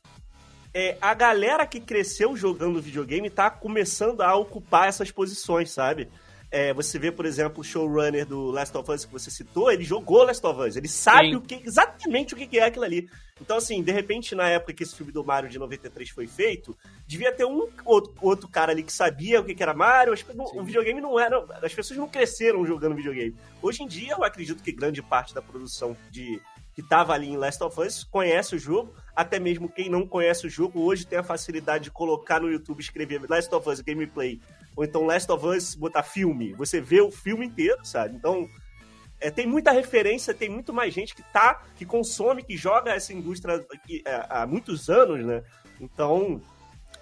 é, 0.73 0.97
a 1.01 1.13
galera 1.15 1.67
que 1.67 1.81
cresceu 1.81 2.37
jogando 2.37 2.81
videogame 2.81 3.29
tá 3.31 3.51
começando 3.51 4.21
a 4.21 4.35
ocupar 4.35 4.89
essas 4.89 5.11
posições, 5.11 5.71
sabe? 5.71 6.09
É, 6.51 6.73
você 6.73 6.99
vê, 6.99 7.13
por 7.13 7.27
exemplo, 7.27 7.61
o 7.61 7.65
showrunner 7.65 8.25
do 8.25 8.51
Last 8.51 8.77
of 8.77 8.91
Us 8.91 9.05
que 9.05 9.13
você 9.13 9.31
citou, 9.31 9.71
ele 9.71 9.85
jogou 9.85 10.25
Last 10.25 10.45
of 10.47 10.61
Us, 10.61 10.77
ele 10.77 10.89
sabe 10.89 11.37
o 11.37 11.43
que, 11.43 11.63
exatamente 11.65 12.33
o 12.33 12.37
que 12.37 12.59
é 12.59 12.65
aquilo 12.65 12.85
ali. 12.85 13.09
Então, 13.41 13.59
assim, 13.59 13.83
de 13.83 13.93
repente, 13.93 14.35
na 14.35 14.49
época 14.49 14.73
que 14.73 14.83
esse 14.83 14.95
filme 14.97 15.13
do 15.13 15.25
Mario 15.25 15.49
de 15.49 15.59
93 15.59 16.09
foi 16.11 16.27
feito, 16.27 16.77
devia 17.07 17.33
ter 17.33 17.45
um 17.45 17.69
outro, 17.85 18.15
outro 18.21 18.49
cara 18.49 18.73
ali 18.73 18.83
que 18.83 18.93
sabia 18.93 19.41
o 19.41 19.45
que 19.45 19.63
era 19.63 19.75
Mario. 19.75 20.15
O 20.55 20.65
videogame 20.65 21.01
não 21.01 21.21
era. 21.21 21.45
As 21.63 21.73
pessoas 21.73 21.99
não 21.99 22.09
cresceram 22.09 22.67
jogando 22.67 22.97
videogame. 22.97 23.37
Hoje 23.63 23.83
em 23.83 23.87
dia, 23.87 24.15
eu 24.15 24.25
acredito 24.25 24.63
que 24.63 24.73
grande 24.73 25.03
parte 25.03 25.35
da 25.35 25.43
produção 25.43 25.97
de 26.11 26.41
que 26.79 26.83
estava 26.83 27.13
ali 27.13 27.29
em 27.29 27.37
Last 27.37 27.61
of 27.65 27.81
Us 27.81 28.05
conhece 28.05 28.55
o 28.55 28.59
jogo, 28.59 28.95
até 29.15 29.41
mesmo 29.41 29.69
quem 29.69 29.91
não 29.91 30.07
conhece 30.07 30.47
o 30.47 30.51
jogo 30.51 30.81
hoje 30.81 31.05
tem 31.05 31.19
a 31.19 31.25
facilidade 31.25 31.85
de 31.85 31.91
colocar 31.91 32.41
no 32.41 32.49
YouTube, 32.49 32.79
escrever 32.79 33.21
Last 33.29 33.53
of 33.53 33.69
Us 33.69 33.81
gameplay, 33.81 34.41
ou 34.79 34.85
então 34.85 35.05
Last 35.05 35.31
of 35.33 35.45
Us 35.45 35.75
botar 35.75 36.05
filme, 36.05 36.55
você 36.55 36.81
vê 36.81 37.01
o 37.01 37.11
filme 37.11 37.45
inteiro, 37.45 37.85
sabe? 37.85 38.15
Então, 38.15 38.49
é, 39.21 39.29
tem 39.29 39.45
muita 39.45 39.73
referência, 39.73 40.33
tem 40.33 40.49
muito 40.49 40.73
mais 40.73 40.95
gente 40.95 41.17
que 41.17 41.23
tá, 41.33 41.65
que 41.75 41.85
consome, 41.85 42.45
que 42.45 42.57
joga 42.57 42.93
essa 42.93 43.13
indústria 43.13 43.57
aqui, 43.73 44.01
é, 44.07 44.25
há 44.31 44.47
muitos 44.47 44.89
anos, 44.89 45.27
né? 45.27 45.43
Então, 45.81 46.41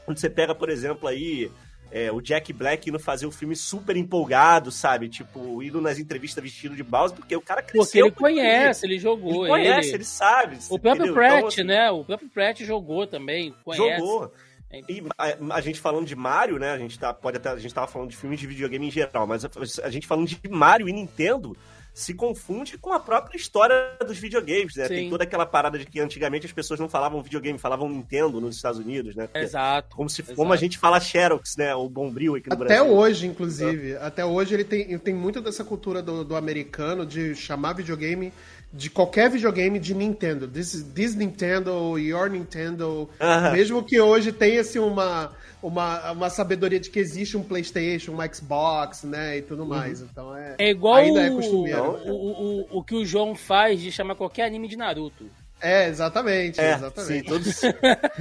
quando 0.06 0.16
você 0.16 0.30
pega, 0.30 0.54
por 0.54 0.70
exemplo, 0.70 1.06
aí 1.06 1.52
é, 1.92 2.10
o 2.10 2.22
Jack 2.22 2.50
Black 2.50 2.88
indo 2.88 2.98
fazer 2.98 3.26
o 3.26 3.30
filme 3.30 3.54
super 3.54 3.94
empolgado, 3.94 4.70
sabe? 4.70 5.10
Tipo, 5.10 5.62
indo 5.62 5.78
nas 5.78 5.98
entrevistas 5.98 6.42
vestido 6.42 6.74
de 6.74 6.82
Bowser, 6.82 7.14
porque 7.14 7.36
o 7.36 7.42
cara 7.42 7.60
cresceu. 7.60 8.06
Porque 8.06 8.24
ele 8.30 8.38
conhece, 8.40 8.86
ele, 8.86 8.94
ele 8.94 9.00
jogou. 9.02 9.44
Ele 9.44 9.52
conhece, 9.52 9.88
ele, 9.90 9.96
ele 9.98 10.04
sabe. 10.04 10.56
O 10.70 10.78
próprio 10.78 11.08
entendeu? 11.08 11.14
Pratt, 11.14 11.36
então, 11.36 11.48
assim, 11.48 11.62
né? 11.62 11.90
O 11.90 12.02
próprio 12.02 12.30
Pratt 12.30 12.62
jogou 12.62 13.06
também, 13.06 13.54
conhece. 13.62 14.00
Jogou. 14.00 14.32
É 14.70 14.80
e 14.88 15.02
a, 15.16 15.54
a, 15.56 15.60
gente 15.60 15.80
falando 15.80 16.06
de 16.06 16.16
Mario, 16.16 16.58
né? 16.58 16.72
A 16.72 16.78
gente 16.78 16.98
tá, 16.98 17.14
pode 17.14 17.36
até, 17.36 17.50
a 17.50 17.58
gente 17.58 17.72
tava 17.72 17.86
falando 17.86 18.10
de 18.10 18.16
filmes 18.16 18.40
de 18.40 18.46
videogame 18.46 18.86
em 18.86 18.90
geral, 18.90 19.26
mas 19.26 19.44
a, 19.44 19.50
a 19.84 19.90
gente 19.90 20.06
falando 20.06 20.26
de 20.26 20.40
Mario 20.48 20.88
e 20.88 20.92
Nintendo, 20.92 21.56
se 21.96 22.12
confunde 22.12 22.76
com 22.76 22.92
a 22.92 23.00
própria 23.00 23.38
história 23.38 23.96
dos 24.06 24.18
videogames, 24.18 24.76
né? 24.76 24.86
Sim. 24.86 24.94
Tem 24.94 25.10
toda 25.10 25.24
aquela 25.24 25.46
parada 25.46 25.78
de 25.78 25.86
que 25.86 25.98
antigamente 25.98 26.44
as 26.44 26.52
pessoas 26.52 26.78
não 26.78 26.90
falavam 26.90 27.22
videogame, 27.22 27.58
falavam 27.58 27.88
Nintendo 27.88 28.38
nos 28.38 28.54
Estados 28.54 28.78
Unidos, 28.78 29.16
né? 29.16 29.26
Exato. 29.34 29.96
Como, 29.96 30.10
se, 30.10 30.20
exato. 30.20 30.36
como 30.36 30.52
a 30.52 30.56
gente 30.56 30.76
fala 30.76 31.00
Xerox, 31.00 31.56
né? 31.56 31.74
O 31.74 31.88
Bombril 31.88 32.36
aqui 32.36 32.50
no 32.50 32.54
Até 32.54 32.64
Brasil. 32.66 32.84
Até 32.84 32.92
hoje, 32.92 33.26
inclusive. 33.26 33.96
Até 33.96 34.26
hoje 34.26 34.52
ele 34.52 34.64
tem, 34.64 34.98
tem 34.98 35.14
muito 35.14 35.40
dessa 35.40 35.64
cultura 35.64 36.02
do, 36.02 36.22
do 36.22 36.36
americano 36.36 37.06
de 37.06 37.34
chamar 37.34 37.72
videogame 37.72 38.30
de 38.76 38.90
qualquer 38.90 39.30
videogame 39.30 39.78
de 39.78 39.94
Nintendo. 39.94 40.46
This, 40.46 40.84
this 40.94 41.14
Nintendo, 41.14 41.98
your 41.98 42.28
Nintendo. 42.28 43.08
Uh 43.18 43.24
-huh. 43.24 43.52
Mesmo 43.52 43.82
que 43.82 43.98
hoje 43.98 44.32
tenha 44.32 44.60
assim, 44.60 44.78
uma, 44.78 45.32
uma, 45.62 46.12
uma 46.12 46.30
sabedoria 46.30 46.78
de 46.78 46.90
que 46.90 46.98
existe 46.98 47.36
um 47.36 47.42
PlayStation, 47.42 48.12
um 48.12 48.34
Xbox, 48.34 49.02
né? 49.04 49.38
E 49.38 49.42
tudo 49.42 49.62
uhum. 49.62 49.68
mais. 49.68 50.02
Então 50.02 50.36
é. 50.36 50.56
É 50.58 50.70
igual 50.70 50.96
ainda 50.96 51.22
é 51.22 51.30
costumeiro. 51.30 51.98
O, 52.04 52.10
o, 52.10 52.60
o, 52.60 52.78
o 52.78 52.84
que 52.84 52.94
o 52.94 53.04
João 53.04 53.34
faz 53.34 53.80
de 53.80 53.90
chamar 53.90 54.14
qualquer 54.14 54.44
anime 54.44 54.68
de 54.68 54.76
Naruto. 54.76 55.24
É, 55.60 55.88
exatamente, 55.88 56.60
é, 56.60 56.74
exatamente. 56.74 57.12
Sim, 57.12 57.22
todos. 57.22 57.62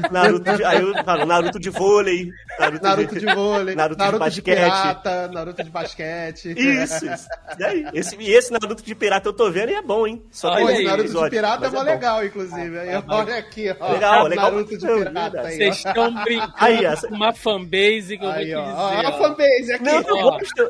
Naruto 0.10 0.56
de, 0.56 0.64
aí 0.64 0.82
eu 0.82 1.04
falo, 1.04 1.26
Naruto 1.26 1.60
de 1.60 1.70
vôlei. 1.70 2.32
Naruto, 2.58 2.84
Naruto 2.84 3.14
de, 3.14 3.20
de, 3.20 3.36
vôlei. 3.36 3.76
Naruto, 3.76 4.00
Naruto 4.00 4.14
de 4.14 4.20
basquete. 4.20 4.56
De 4.56 4.62
pirata, 4.62 5.28
Naruto 5.28 5.64
de 5.64 5.70
basquete. 5.70 6.56
Isso, 6.58 7.06
isso. 7.06 7.28
E, 7.60 7.64
aí, 7.64 7.86
esse, 7.94 8.16
e 8.16 8.32
esse 8.34 8.54
Naruto 8.54 8.82
de 8.82 8.96
pirata 8.96 9.28
eu 9.28 9.34
tô 9.34 9.52
vendo 9.52 9.72
e 9.72 9.76
é 9.76 9.82
bom, 9.82 10.08
hein? 10.08 10.24
Só 10.32 10.58
esse 10.60 10.84
Naruto 10.84 11.24
de 11.24 11.30
pirata 11.30 11.66
é 11.66 11.70
mó 11.70 11.82
é 11.82 11.84
legal, 11.84 12.26
inclusive. 12.26 12.80
Aí, 12.80 13.04
olha 13.06 13.36
aqui, 13.36 13.76
ó. 13.80 13.92
Legal, 13.92 14.28
legal. 14.28 14.52
Naruto 14.52 14.78
de 14.78 14.88
pirata 14.88 15.42
aí. 15.42 15.58
Vocês 15.58 15.76
estão 15.78 16.14
brincando 16.24 16.54
aí, 16.56 16.86
essa... 16.86 17.08
com 17.08 17.16
uma 17.16 17.34
fanbase 17.34 18.18
que 18.18 18.24
eu 18.24 18.30
aí, 18.30 18.54
vou 18.54 18.64
te 18.64 18.70
ó, 18.70 18.90
dizer. 18.90 19.06
Ó, 19.06 19.10
a 19.10 19.12
fanbase 19.12 19.74
aqui. 19.74 19.84
Não, 19.84 20.02
eu 20.02 20.04
gosto. 20.04 20.70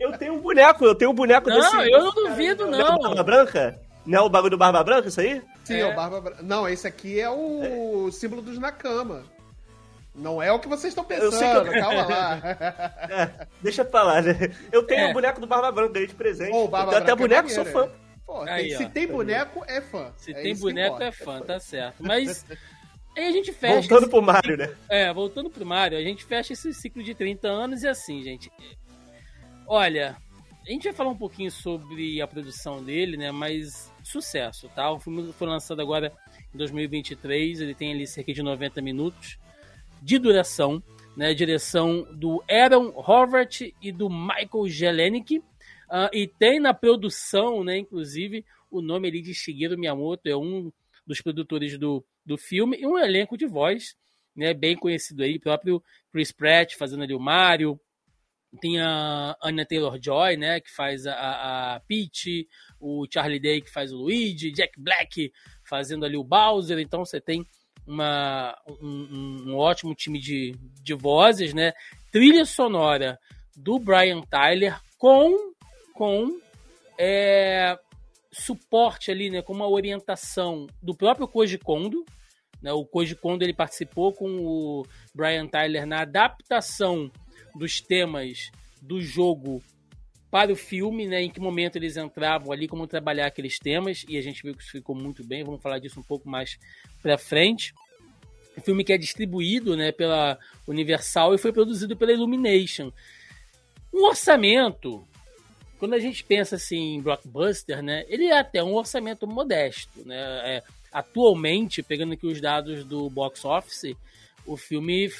Eu 0.00 0.12
tenho 0.16 0.34
um 0.34 0.40
boneco, 0.40 0.84
eu 0.86 0.94
tenho 0.94 1.10
um 1.10 1.14
boneco 1.14 1.50
não, 1.50 1.56
desse. 1.60 1.76
Não, 1.76 1.84
eu 1.84 2.04
não 2.04 2.12
duvido, 2.12 2.66
não. 2.66 2.98
Barba 2.98 3.22
Branca? 3.22 3.78
Não 4.06 4.18
é 4.18 4.22
o 4.22 4.30
bagulho 4.30 4.52
do 4.52 4.58
Barba 4.58 4.82
Branca, 4.82 5.08
isso 5.08 5.20
aí? 5.20 5.42
Sim, 5.64 5.76
é. 5.76 5.86
o 5.86 5.94
Barba 5.94 6.20
Branca. 6.20 6.42
Não, 6.42 6.68
esse 6.68 6.86
aqui 6.86 7.20
é 7.20 7.28
o 7.28 8.08
é. 8.08 8.10
símbolo 8.10 8.42
dos 8.42 8.58
Nakama. 8.58 9.24
Não 10.14 10.42
é 10.42 10.50
o 10.52 10.58
que 10.58 10.68
vocês 10.68 10.90
estão 10.90 11.04
pensando, 11.04 11.72
eu... 11.72 11.80
calma 11.80 12.04
lá. 12.04 12.40
É, 13.10 13.46
deixa 13.62 13.82
eu 13.82 13.90
falar, 13.90 14.22
né? 14.22 14.34
Eu 14.72 14.82
tenho 14.84 15.02
o 15.02 15.04
é. 15.06 15.10
um 15.10 15.12
boneco 15.12 15.40
do 15.40 15.46
Barba 15.46 15.70
Branca 15.70 15.98
aí 15.98 16.06
de 16.06 16.14
presente. 16.14 16.52
Oh, 16.52 16.64
eu 16.64 16.70
tenho 16.70 16.96
até 16.96 17.14
boneco, 17.14 17.48
sou 17.50 17.64
fã. 17.64 17.90
Pô, 18.26 18.42
aí, 18.42 18.68
tem, 18.68 18.76
se 18.76 18.88
tem 18.88 19.06
boneco, 19.06 19.64
é 19.66 19.80
fã. 19.80 20.12
Se 20.16 20.32
tem 20.32 20.56
boneco, 20.56 21.02
é 21.02 21.10
fã, 21.10 21.40
tá 21.40 21.58
certo. 21.60 21.96
Mas 22.00 22.44
aí 23.16 23.26
a 23.26 23.32
gente 23.32 23.52
fecha. 23.52 23.80
Voltando 23.80 24.02
esse... 24.02 24.10
pro 24.10 24.22
Mario, 24.22 24.56
né? 24.56 24.76
É, 24.88 25.12
voltando 25.12 25.50
pro 25.50 25.66
Mario, 25.66 25.98
a 25.98 26.02
gente 26.02 26.24
fecha 26.24 26.52
esse 26.52 26.72
ciclo 26.74 27.02
de 27.02 27.14
30 27.14 27.48
anos 27.48 27.82
e 27.82 27.88
assim, 27.88 28.22
gente. 28.22 28.50
Olha, 29.66 30.16
a 30.66 30.70
gente 30.70 30.84
vai 30.84 30.92
falar 30.92 31.10
um 31.10 31.16
pouquinho 31.16 31.50
sobre 31.50 32.20
a 32.20 32.26
produção 32.26 32.82
dele, 32.82 33.16
né? 33.16 33.32
Mas 33.32 33.89
sucesso, 34.10 34.68
tá? 34.74 34.90
O 34.90 34.98
filme 34.98 35.32
foi 35.32 35.48
lançado 35.48 35.80
agora 35.80 36.12
em 36.54 36.58
2023, 36.58 37.60
ele 37.60 37.74
tem 37.74 37.92
ali 37.92 38.06
cerca 38.06 38.32
de 38.32 38.42
90 38.42 38.82
minutos 38.82 39.38
de 40.02 40.18
duração, 40.18 40.82
né? 41.16 41.32
Direção 41.34 42.06
do 42.12 42.42
Aaron 42.50 42.92
Horvath 42.94 43.60
e 43.80 43.92
do 43.92 44.08
Michael 44.08 44.68
Jelenic. 44.68 45.38
Uh, 45.38 46.08
e 46.12 46.26
tem 46.26 46.60
na 46.60 46.72
produção, 46.72 47.64
né, 47.64 47.78
inclusive, 47.78 48.44
o 48.70 48.80
nome 48.80 49.08
ali 49.08 49.20
de 49.20 49.34
Shigeru 49.34 49.76
Miyamoto, 49.76 50.28
é 50.28 50.36
um 50.36 50.72
dos 51.04 51.20
produtores 51.20 51.76
do, 51.76 52.04
do 52.24 52.38
filme, 52.38 52.76
e 52.80 52.86
um 52.86 52.96
elenco 52.96 53.36
de 53.36 53.44
voz, 53.44 53.96
né, 54.36 54.54
bem 54.54 54.76
conhecido 54.76 55.24
aí, 55.24 55.36
próprio 55.40 55.82
Chris 56.12 56.30
Pratt 56.30 56.76
fazendo 56.76 57.02
ali 57.02 57.12
o 57.12 57.18
Mario, 57.18 57.80
tem 58.60 58.80
a 58.80 59.36
Anya 59.42 59.66
Taylor-Joy, 59.66 60.36
né, 60.36 60.60
que 60.60 60.70
faz 60.70 61.06
a, 61.06 61.74
a 61.74 61.80
Peach, 61.80 62.48
o 62.80 63.06
Charlie 63.08 63.40
Day 63.40 63.60
que 63.60 63.70
faz 63.70 63.92
o 63.92 63.98
Luigi, 63.98 64.50
Jack 64.50 64.80
Black 64.80 65.32
fazendo 65.62 66.04
ali 66.04 66.16
o 66.16 66.24
Bowser, 66.24 66.78
então 66.78 67.04
você 67.04 67.20
tem 67.20 67.46
uma, 67.86 68.56
um, 68.80 69.48
um 69.48 69.56
ótimo 69.56 69.94
time 69.94 70.18
de, 70.18 70.54
de 70.82 70.94
vozes, 70.94 71.52
né, 71.52 71.72
trilha 72.10 72.44
sonora 72.44 73.18
do 73.56 73.78
Brian 73.78 74.22
Tyler 74.22 74.80
com, 74.98 75.52
com 75.94 76.40
é, 76.98 77.78
suporte 78.32 79.10
ali, 79.10 79.30
né, 79.30 79.42
com 79.42 79.52
uma 79.52 79.68
orientação 79.68 80.66
do 80.82 80.94
próprio 80.94 81.28
Koji 81.28 81.58
Kondo, 81.58 82.04
né, 82.62 82.72
o 82.72 82.84
Koji 82.84 83.16
Kondo 83.16 83.42
ele 83.42 83.54
participou 83.54 84.12
com 84.12 84.28
o 84.40 84.86
Brian 85.14 85.46
Tyler 85.46 85.86
na 85.86 86.02
adaptação 86.02 87.10
dos 87.54 87.80
temas 87.80 88.50
do 88.80 89.00
jogo 89.00 89.62
para 90.30 90.52
o 90.52 90.56
filme, 90.56 91.06
né? 91.06 91.22
Em 91.22 91.30
que 91.30 91.40
momento 91.40 91.76
eles 91.76 91.96
entravam 91.96 92.52
ali, 92.52 92.68
como 92.68 92.86
trabalhar 92.86 93.26
aqueles 93.26 93.58
temas, 93.58 94.04
e 94.08 94.16
a 94.16 94.22
gente 94.22 94.42
viu 94.42 94.54
que 94.54 94.62
isso 94.62 94.72
ficou 94.72 94.94
muito 94.94 95.24
bem. 95.24 95.42
Vamos 95.42 95.60
falar 95.60 95.78
disso 95.78 95.98
um 95.98 96.04
pouco 96.04 96.28
mais 96.28 96.58
para 97.02 97.18
frente. 97.18 97.74
O 98.56 98.60
filme 98.60 98.84
que 98.84 98.92
é 98.92 98.98
distribuído, 98.98 99.76
né, 99.76 99.90
pela 99.90 100.38
Universal 100.66 101.34
e 101.34 101.38
foi 101.38 101.52
produzido 101.52 101.96
pela 101.96 102.12
Illumination. 102.12 102.92
Um 103.92 104.04
orçamento, 104.04 105.06
quando 105.78 105.94
a 105.94 105.98
gente 105.98 106.22
pensa 106.22 106.56
assim 106.56 106.94
em 106.94 107.00
blockbuster, 107.00 107.82
né, 107.82 108.04
ele 108.08 108.26
é 108.26 108.38
até 108.38 108.62
um 108.62 108.74
orçamento 108.74 109.26
modesto, 109.26 110.06
né? 110.06 110.16
É, 110.44 110.62
atualmente, 110.92 111.82
pegando 111.82 112.12
aqui 112.12 112.26
os 112.26 112.40
dados 112.40 112.84
do 112.84 113.08
box 113.10 113.44
office, 113.44 113.96
o 114.46 114.56
filme 114.56 115.10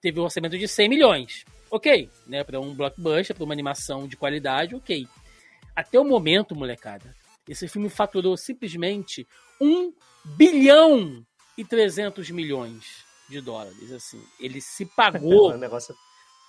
teve 0.00 0.20
um 0.20 0.24
orçamento 0.24 0.56
de 0.56 0.68
100 0.68 0.88
milhões 0.88 1.44
ok, 1.72 2.10
né? 2.26 2.44
Para 2.44 2.60
um 2.60 2.74
blockbuster, 2.74 3.34
para 3.34 3.44
uma 3.44 3.54
animação 3.54 4.06
de 4.06 4.16
qualidade, 4.16 4.74
ok. 4.74 5.08
Até 5.74 5.98
o 5.98 6.04
momento, 6.04 6.54
molecada, 6.54 7.16
esse 7.48 7.66
filme 7.66 7.88
faturou 7.88 8.36
simplesmente 8.36 9.26
1 9.58 9.92
bilhão 10.36 11.24
e 11.56 11.64
300 11.64 12.30
milhões 12.30 13.04
de 13.28 13.40
dólares, 13.40 13.90
assim. 13.90 14.22
Ele 14.38 14.60
se 14.60 14.84
pagou 14.84 15.56
negócio... 15.56 15.96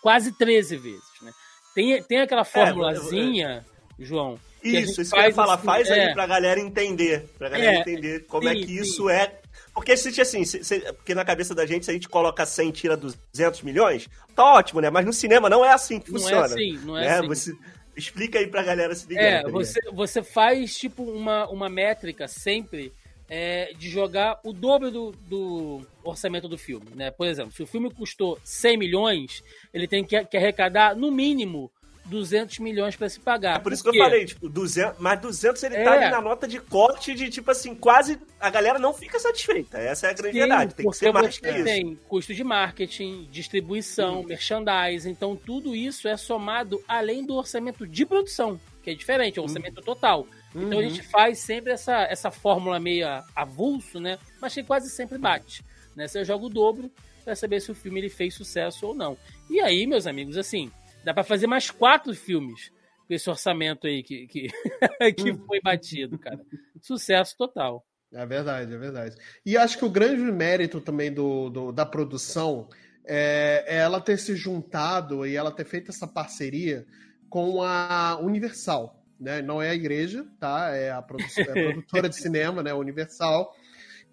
quase 0.01 0.37
13 0.37 0.75
vezes, 0.75 1.21
né? 1.21 1.31
Tem, 1.73 2.03
tem 2.03 2.19
aquela 2.19 2.43
formulazinha, 2.43 3.65
é, 3.99 4.03
João... 4.03 4.37
Isso, 4.61 5.01
isso 5.01 5.13
que 5.13 5.19
eu 5.19 5.25
ia 5.25 5.33
falar, 5.33 5.57
faz 5.57 5.89
é, 5.89 6.07
aí 6.07 6.13
pra 6.13 6.25
galera 6.25 6.57
entender, 6.57 7.27
pra 7.37 7.49
galera 7.49 7.77
é, 7.77 7.79
entender 7.81 8.25
como 8.27 8.47
sim, 8.47 8.49
é 8.49 8.53
que 8.65 8.77
isso 8.77 9.07
sim. 9.07 9.11
é 9.11 9.41
porque 9.73 9.95
se 9.97 10.21
assim, 10.21 10.45
se, 10.45 10.63
se, 10.63 10.79
porque 10.93 11.15
na 11.15 11.25
cabeça 11.25 11.53
da 11.53 11.65
gente, 11.65 11.85
se 11.85 11.91
a 11.91 11.93
gente 11.93 12.09
coloca 12.09 12.45
100 12.45 12.69
e 12.69 12.71
tira 12.71 12.97
200 12.97 13.61
milhões, 13.61 14.09
tá 14.35 14.43
ótimo, 14.43 14.81
né? 14.81 14.89
Mas 14.89 15.05
no 15.05 15.13
cinema 15.13 15.49
não 15.49 15.63
é 15.63 15.73
assim 15.73 15.99
que 15.99 16.11
não 16.11 16.17
é 16.17 16.21
funciona. 16.21 16.47
Não 16.47 16.53
é 16.53 16.53
assim, 16.53 16.85
não 16.85 16.97
é 16.97 17.01
né? 17.01 17.19
assim. 17.19 17.27
Você, 17.27 17.57
explica 17.95 18.39
aí 18.39 18.47
pra 18.47 18.63
galera 18.63 18.93
se 18.95 19.07
ligar. 19.07 19.23
É, 19.23 19.43
tá 19.43 19.49
você, 19.49 19.79
você 19.91 20.23
faz 20.23 20.75
tipo 20.75 21.03
uma, 21.03 21.47
uma 21.47 21.69
métrica 21.69 22.27
sempre 22.27 22.91
é, 23.29 23.73
de 23.73 23.89
jogar 23.89 24.39
o 24.43 24.51
dobro 24.51 24.91
do, 24.91 25.11
do, 25.27 25.81
orçamento 26.03 26.47
do 26.47 26.57
filme. 26.57 26.87
Né? 26.95 27.11
Por 27.11 27.27
exemplo, 27.27 27.51
se 27.51 27.63
o 27.63 27.67
filme 27.67 27.91
custou 27.91 28.39
100 28.43 28.77
milhões, 28.77 29.43
ele 29.73 29.87
tem 29.87 30.03
que, 30.03 30.23
que 30.25 30.37
arrecadar 30.37 30.95
no 30.95 31.11
mínimo 31.11 31.71
200 32.05 32.59
milhões 32.59 32.95
para 32.95 33.07
se 33.07 33.19
pagar. 33.19 33.55
É 33.55 33.57
por, 33.57 33.63
por 33.63 33.73
isso 33.73 33.83
que 33.83 33.89
eu 33.89 34.03
falei, 34.03 34.25
tipo, 34.25 34.49
200, 34.49 34.99
mas 34.99 35.21
200 35.21 35.63
ele 35.63 35.75
tá 35.75 35.81
é. 35.81 35.83
tá 35.83 35.91
ali 35.93 36.09
na 36.11 36.21
nota 36.21 36.47
de 36.47 36.59
corte 36.59 37.13
de, 37.13 37.29
tipo 37.29 37.49
assim, 37.51 37.73
quase 37.73 38.19
a 38.39 38.49
galera 38.49 38.77
não 38.77 38.93
fica 38.93 39.19
satisfeita. 39.19 39.77
Essa 39.77 40.07
é 40.07 40.09
a 40.09 40.13
grande 40.13 40.33
Sim, 40.33 40.39
verdade. 40.39 40.75
Tem 40.75 40.89
que 40.89 40.97
ser 40.97 41.13
mais 41.13 41.37
que 41.37 41.49
isso. 41.49 41.63
Tem 41.63 41.95
custo 42.07 42.33
de 42.33 42.43
marketing, 42.43 43.27
distribuição, 43.31 44.21
Sim. 44.21 44.27
merchandising, 44.27 45.09
então 45.09 45.35
tudo 45.35 45.75
isso 45.75 46.07
é 46.07 46.17
somado 46.17 46.83
além 46.87 47.25
do 47.25 47.35
orçamento 47.35 47.87
de 47.87 48.05
produção, 48.05 48.59
que 48.83 48.89
é 48.89 48.93
diferente, 48.93 49.39
é 49.39 49.41
o 49.41 49.45
orçamento 49.45 49.77
uhum. 49.77 49.85
total. 49.85 50.27
Então 50.53 50.79
uhum. 50.79 50.79
a 50.79 50.83
gente 50.83 51.01
faz 51.03 51.39
sempre 51.39 51.71
essa, 51.71 52.03
essa 52.03 52.29
fórmula 52.29 52.79
meio 52.79 53.07
avulso, 53.35 53.99
né? 53.99 54.19
Mas 54.41 54.53
que 54.53 54.63
quase 54.63 54.89
sempre 54.89 55.17
bate. 55.17 55.63
Né? 55.95 56.07
Você 56.07 56.23
joga 56.23 56.45
o 56.45 56.49
dobro 56.49 56.91
para 57.23 57.35
saber 57.35 57.61
se 57.61 57.71
o 57.71 57.75
filme 57.75 57.99
ele 58.01 58.09
fez 58.09 58.35
sucesso 58.35 58.87
ou 58.87 58.93
não. 58.93 59.17
E 59.49 59.59
aí, 59.61 59.87
meus 59.87 60.05
amigos, 60.05 60.37
assim, 60.37 60.71
Dá 61.03 61.13
para 61.13 61.23
fazer 61.23 61.47
mais 61.47 61.69
quatro 61.69 62.13
filmes 62.15 62.71
com 63.07 63.13
esse 63.13 63.29
orçamento 63.29 63.87
aí 63.87 64.03
que, 64.03 64.27
que, 64.27 64.47
que 65.17 65.33
foi 65.45 65.61
batido, 65.61 66.17
cara. 66.17 66.39
Sucesso 66.81 67.35
total. 67.37 67.85
É 68.11 68.25
verdade, 68.25 68.73
é 68.73 68.77
verdade. 68.77 69.15
E 69.45 69.57
acho 69.57 69.77
que 69.77 69.85
o 69.85 69.89
grande 69.89 70.21
mérito 70.31 70.79
também 70.79 71.11
do, 71.11 71.49
do 71.49 71.71
da 71.71 71.85
produção 71.85 72.69
é, 73.05 73.65
é, 73.67 73.77
ela 73.77 73.99
ter 73.99 74.17
se 74.17 74.35
juntado 74.35 75.25
e 75.25 75.35
ela 75.35 75.51
ter 75.51 75.65
feito 75.65 75.89
essa 75.89 76.07
parceria 76.07 76.85
com 77.29 77.61
a 77.63 78.17
Universal. 78.21 79.03
Né? 79.19 79.41
Não 79.41 79.61
é 79.61 79.69
a 79.69 79.75
igreja, 79.75 80.25
tá? 80.39 80.69
É 80.75 80.91
a, 80.91 81.01
produ 81.01 81.23
é 81.37 81.41
a 81.41 81.71
produtora 81.71 82.09
de 82.09 82.15
cinema, 82.15 82.61
né? 82.61 82.73
Universal. 82.73 83.55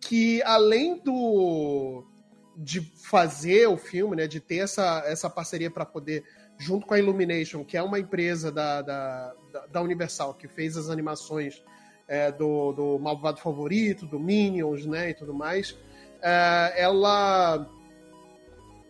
Que 0.00 0.42
além 0.42 0.98
do 1.02 2.06
de 2.56 2.80
fazer 2.80 3.66
o 3.68 3.76
filme, 3.76 4.16
né? 4.16 4.26
De 4.26 4.40
ter 4.40 4.58
essa, 4.58 5.02
essa 5.06 5.28
parceria 5.28 5.70
para 5.70 5.84
poder 5.84 6.24
junto 6.60 6.86
com 6.86 6.92
a 6.92 6.98
Illumination, 6.98 7.64
que 7.64 7.76
é 7.76 7.82
uma 7.82 7.98
empresa 7.98 8.52
da, 8.52 8.82
da, 8.82 9.34
da 9.72 9.80
Universal, 9.80 10.34
que 10.34 10.46
fez 10.46 10.76
as 10.76 10.90
animações 10.90 11.64
é, 12.06 12.30
do, 12.30 12.72
do 12.72 12.98
Malvado 12.98 13.40
Favorito, 13.40 14.06
do 14.06 14.20
Minions, 14.20 14.84
né, 14.84 15.10
e 15.10 15.14
tudo 15.14 15.32
mais, 15.32 15.74
é, 16.20 16.74
ela 16.76 17.66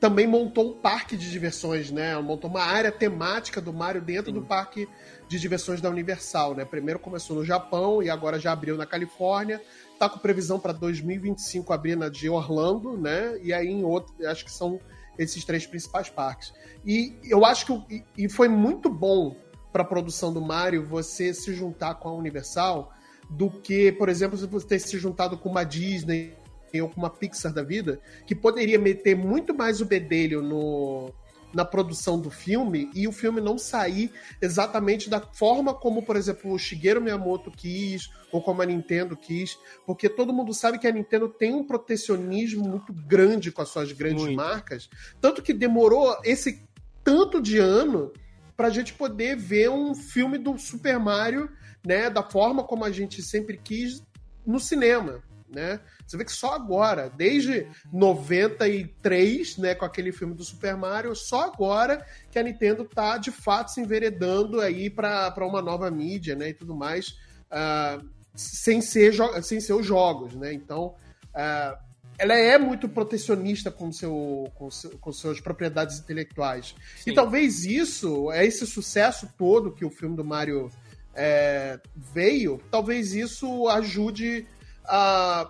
também 0.01 0.27
montou 0.27 0.71
um 0.71 0.81
parque 0.81 1.17
de 1.17 1.31
diversões, 1.31 1.91
né? 1.91 2.13
Ela 2.13 2.23
montou 2.23 2.49
uma 2.49 2.63
área 2.63 2.91
temática 2.91 3.61
do 3.61 3.71
Mario 3.71 4.01
dentro 4.01 4.33
Sim. 4.33 4.41
do 4.41 4.43
parque 4.43 4.89
de 5.29 5.39
diversões 5.39 5.81
da 5.83 5.91
Universal, 5.91 6.55
né? 6.55 6.65
Primeiro 6.65 6.99
começou 6.99 7.37
no 7.37 7.45
Japão 7.45 8.03
e 8.03 8.09
agora 8.09 8.41
já 8.41 8.51
abriu 8.51 8.79
na 8.79 8.87
Califórnia. 8.87 9.61
Tá 9.99 10.09
com 10.09 10.19
previsão 10.19 10.59
para 10.59 10.73
2025 10.73 11.71
abrir 11.75 11.97
na 11.97 12.09
de 12.09 12.31
Orlando, 12.31 12.97
né? 12.97 13.39
E 13.43 13.53
aí 13.53 13.69
em 13.69 13.85
outro, 13.85 14.15
acho 14.27 14.43
que 14.43 14.51
são 14.51 14.81
esses 15.19 15.45
três 15.45 15.67
principais 15.67 16.09
parques. 16.09 16.53
E 16.85 17.19
eu 17.25 17.45
acho 17.45 17.67
que 17.67 18.05
e 18.17 18.29
foi 18.29 18.49
muito 18.49 18.89
bom 18.89 19.37
para 19.73 19.83
a 19.83 19.87
produção 19.87 20.33
do 20.33 20.41
Mario 20.41 20.85
você 20.85 21.33
se 21.33 21.55
juntar 21.55 21.95
com 21.97 22.09
a 22.09 22.13
Universal 22.13 22.93
do 23.29 23.49
que, 23.49 23.93
por 23.93 24.09
exemplo, 24.09 24.37
se 24.37 24.47
você 24.47 24.67
ter 24.67 24.79
se 24.81 24.99
juntado 24.99 25.39
com 25.39 25.49
uma 25.49 25.63
Disney 25.63 26.35
ou 26.81 26.89
com 26.89 27.01
uma 27.01 27.11
Pixar 27.11 27.53
da 27.53 27.63
vida, 27.63 28.01
que 28.27 28.35
poderia 28.35 28.79
meter 28.79 29.17
muito 29.17 29.55
mais 29.55 29.81
o 29.81 29.85
bedelho 29.85 30.43
no, 30.43 31.13
na 31.53 31.65
produção 31.65 32.21
do 32.21 32.31
filme 32.31 32.91
e 32.95 33.07
o 33.09 33.13
filme 33.13 33.41
não 33.41 33.59
sair 33.59 34.13
exatamente 34.41 35.11
da 35.11 35.21
forma 35.21 35.75
como, 35.75 36.03
por 36.03 36.17
exemplo, 36.17 36.53
o 36.53 36.59
Shigeru 36.59 37.01
Miyamoto 37.01 37.51
quis 37.51 38.09
ou 38.33 38.41
como 38.41 38.63
a 38.63 38.67
Nintendo 38.67 39.17
quis, 39.17 39.59
porque 39.85 40.09
todo 40.09 40.33
mundo 40.33 40.55
sabe 40.55 40.79
que 40.79 40.87
a 40.87 40.93
Nintendo 40.93 41.29
tem 41.29 41.55
um 41.55 41.67
protecionismo 41.67 42.69
muito 42.69 42.93
grande 42.93 43.51
com 43.51 43.63
as 43.63 43.69
suas 43.69 43.93
grandes 43.93 44.23
muito. 44.23 44.37
marcas, 44.37 44.89
tanto 45.21 45.43
que 45.43 45.53
demorou 45.53 46.17
esse 46.25 46.65
tanto 47.03 47.41
de 47.41 47.59
ano 47.59 48.13
para 48.57 48.69
a 48.69 48.71
gente 48.71 48.93
poder 48.93 49.37
ver 49.37 49.71
um 49.71 49.95
filme 49.95 50.39
do 50.39 50.57
Super 50.59 50.99
Mario, 50.99 51.51
né, 51.85 52.11
da 52.11 52.23
forma 52.23 52.63
como 52.63 52.85
a 52.85 52.91
gente 52.91 53.23
sempre 53.23 53.57
quis 53.57 54.03
no 54.47 54.61
cinema, 54.61 55.23
né? 55.49 55.81
Você 56.11 56.17
vê 56.17 56.25
que 56.25 56.33
só 56.33 56.55
agora, 56.55 57.09
desde 57.09 57.69
93, 57.93 59.59
né, 59.59 59.77
com 59.77 59.85
aquele 59.85 60.11
filme 60.11 60.35
do 60.35 60.43
Super 60.43 60.77
Mario, 60.77 61.15
só 61.15 61.45
agora 61.45 62.05
que 62.33 62.37
a 62.37 62.43
Nintendo 62.43 62.85
tá 62.85 63.17
de 63.17 63.31
fato 63.31 63.71
se 63.71 63.81
enveredando 63.81 64.61
aí 64.61 64.91
para 64.91 65.33
uma 65.47 65.63
nova 65.63 65.89
mídia, 65.89 66.35
né, 66.35 66.49
e 66.49 66.55
tudo 66.55 66.75
mais, 66.75 67.11
uh, 67.47 68.05
sem, 68.35 68.81
ser 68.81 69.15
sem 69.41 69.61
ser 69.61 69.73
os 69.75 69.87
jogos, 69.87 70.35
né? 70.35 70.53
Então, 70.53 70.97
uh, 71.33 71.79
ela 72.19 72.35
é 72.35 72.59
muito 72.59 72.89
protecionista 72.89 73.71
com, 73.71 73.93
seu, 73.93 74.51
com, 74.57 74.69
seu, 74.69 74.91
com 74.99 75.13
suas 75.13 75.41
propriedades 75.41 76.01
intelectuais. 76.01 76.75
Sim. 76.97 77.13
E 77.13 77.15
talvez 77.15 77.65
isso, 77.65 78.33
é 78.33 78.45
esse 78.45 78.67
sucesso 78.67 79.33
todo 79.39 79.71
que 79.71 79.85
o 79.85 79.91
filme 79.91 80.17
do 80.17 80.25
Mario 80.25 80.73
é, 81.15 81.79
veio, 81.95 82.61
talvez 82.69 83.15
isso 83.15 83.69
ajude 83.69 84.45
a 84.85 85.49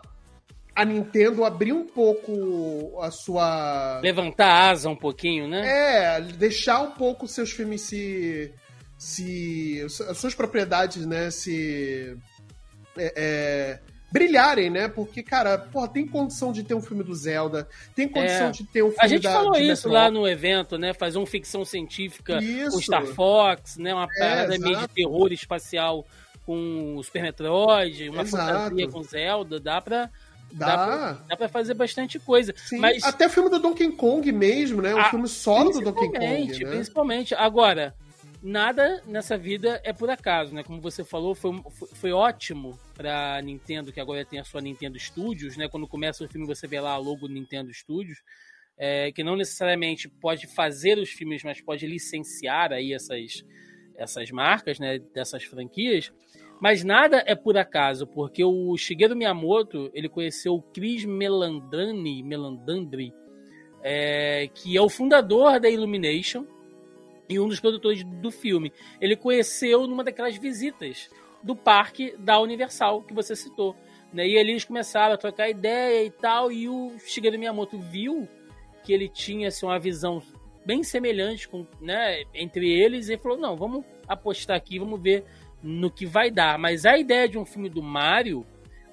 a 0.80 0.84
Nintendo 0.84 1.44
abrir 1.44 1.74
um 1.74 1.86
pouco 1.86 2.98
a 3.02 3.10
sua. 3.10 4.00
Levantar 4.00 4.46
a 4.46 4.70
asa 4.70 4.88
um 4.88 4.96
pouquinho, 4.96 5.46
né? 5.46 6.16
É, 6.16 6.20
deixar 6.20 6.80
um 6.80 6.92
pouco 6.92 7.28
seus 7.28 7.50
filmes 7.50 7.82
se. 7.82 8.50
se. 8.96 9.84
as 10.08 10.16
suas 10.16 10.34
propriedades, 10.34 11.04
né? 11.04 11.30
Se. 11.30 12.16
É, 12.96 13.12
é, 13.14 13.78
brilharem, 14.10 14.70
né? 14.70 14.88
Porque, 14.88 15.22
cara, 15.22 15.58
porra, 15.58 15.88
tem 15.88 16.06
condição 16.06 16.50
de 16.50 16.64
ter 16.64 16.74
um 16.74 16.80
filme 16.80 17.04
do 17.04 17.14
Zelda, 17.14 17.68
tem 17.94 18.08
condição 18.08 18.48
é. 18.48 18.50
de 18.50 18.64
ter 18.64 18.82
um 18.82 18.88
filme 18.88 19.04
A 19.04 19.06
gente 19.06 19.22
da, 19.22 19.32
falou 19.32 19.56
isso 19.56 19.88
lá 19.88 20.10
no 20.10 20.26
evento, 20.26 20.78
né? 20.78 20.94
Fazer 20.94 21.18
uma 21.18 21.26
ficção 21.26 21.62
científica 21.62 22.42
isso. 22.42 22.70
com 22.70 22.80
Star 22.80 23.04
Fox, 23.04 23.76
né? 23.76 23.92
Uma 23.92 24.08
é, 24.16 24.18
parada 24.18 24.58
meio 24.58 24.78
de 24.78 24.88
terror 24.88 25.30
espacial 25.30 26.06
com 26.46 26.96
o 26.96 27.02
Super 27.02 27.22
Metroid, 27.22 28.08
uma 28.08 28.22
exato. 28.22 28.46
fantasia 28.46 28.88
com 28.88 29.02
Zelda, 29.02 29.60
dá 29.60 29.78
pra 29.80 30.10
Dá. 30.52 30.66
Dá 30.66 30.86
pra, 30.86 31.12
dá 31.28 31.36
pra 31.36 31.48
fazer 31.48 31.74
bastante 31.74 32.18
coisa. 32.18 32.52
Sim, 32.56 32.78
mas... 32.78 33.02
Até 33.04 33.26
o 33.26 33.30
filme 33.30 33.48
do 33.48 33.58
Donkey 33.58 33.90
Kong 33.92 34.30
mesmo, 34.32 34.82
né? 34.82 34.94
O 34.94 34.98
ah, 34.98 35.10
filme 35.10 35.28
solo 35.28 35.70
do 35.70 35.80
Donkey 35.80 36.08
Kong. 36.08 36.18
Né? 36.18 36.70
Principalmente. 36.70 37.34
Agora, 37.34 37.94
nada 38.42 39.02
nessa 39.06 39.36
vida 39.36 39.80
é 39.84 39.92
por 39.92 40.10
acaso, 40.10 40.54
né? 40.54 40.62
Como 40.62 40.80
você 40.80 41.04
falou, 41.04 41.34
foi, 41.34 41.62
foi, 41.70 41.88
foi 41.88 42.12
ótimo 42.12 42.78
pra 42.94 43.40
Nintendo, 43.42 43.92
que 43.92 44.00
agora 44.00 44.24
tem 44.24 44.40
a 44.40 44.44
sua 44.44 44.60
Nintendo 44.60 44.98
Studios, 44.98 45.56
né? 45.56 45.68
Quando 45.68 45.86
começa 45.86 46.24
o 46.24 46.28
filme, 46.28 46.46
você 46.46 46.66
vê 46.66 46.80
lá 46.80 46.92
a 46.92 46.98
logo 46.98 47.28
Nintendo 47.28 47.72
Studios. 47.72 48.22
É, 48.82 49.12
que 49.12 49.22
não 49.22 49.36
necessariamente 49.36 50.08
pode 50.08 50.46
fazer 50.46 50.96
os 50.96 51.10
filmes, 51.10 51.42
mas 51.44 51.60
pode 51.60 51.86
licenciar 51.86 52.72
aí 52.72 52.94
essas, 52.94 53.44
essas 53.94 54.30
marcas, 54.30 54.78
né? 54.78 54.98
Dessas 54.98 55.44
franquias. 55.44 56.10
Mas 56.60 56.84
nada 56.84 57.24
é 57.26 57.34
por 57.34 57.56
acaso, 57.56 58.06
porque 58.06 58.44
o 58.44 58.76
Shigeru 58.76 59.16
Miyamoto, 59.16 59.90
ele 59.94 60.08
conheceu 60.08 60.54
o 60.54 60.62
Chris 60.62 61.04
Melandani, 61.04 62.22
Melandandri, 62.22 63.14
é, 63.82 64.48
que 64.48 64.76
é 64.76 64.82
o 64.82 64.88
fundador 64.90 65.58
da 65.58 65.70
Illumination 65.70 66.44
e 67.28 67.40
um 67.40 67.48
dos 67.48 67.60
produtores 67.60 68.04
do 68.04 68.30
filme. 68.30 68.72
Ele 69.00 69.16
conheceu 69.16 69.86
numa 69.86 70.04
daquelas 70.04 70.36
visitas 70.36 71.08
do 71.42 71.56
parque 71.56 72.14
da 72.18 72.38
Universal 72.38 73.02
que 73.02 73.14
você 73.14 73.34
citou. 73.34 73.74
Né? 74.12 74.28
E 74.28 74.38
ali 74.38 74.50
eles 74.50 74.64
começaram 74.64 75.14
a 75.14 75.18
trocar 75.18 75.48
ideia 75.48 76.04
e 76.04 76.10
tal, 76.10 76.52
e 76.52 76.68
o 76.68 76.92
Shigeru 76.98 77.38
Miyamoto 77.38 77.78
viu 77.78 78.28
que 78.84 78.92
ele 78.92 79.08
tinha 79.08 79.48
assim, 79.48 79.64
uma 79.64 79.78
visão 79.78 80.22
bem 80.64 80.82
semelhante 80.82 81.48
com, 81.48 81.66
né, 81.80 82.22
entre 82.34 82.70
eles 82.70 83.08
e 83.08 83.16
falou: 83.16 83.38
não, 83.38 83.56
vamos 83.56 83.84
apostar 84.06 84.56
aqui, 84.56 84.78
vamos 84.78 85.00
ver 85.00 85.24
no 85.62 85.90
que 85.90 86.06
vai 86.06 86.30
dar. 86.30 86.58
Mas 86.58 86.84
a 86.84 86.98
ideia 86.98 87.28
de 87.28 87.38
um 87.38 87.44
filme 87.44 87.68
do 87.68 87.82
Mario, 87.82 88.46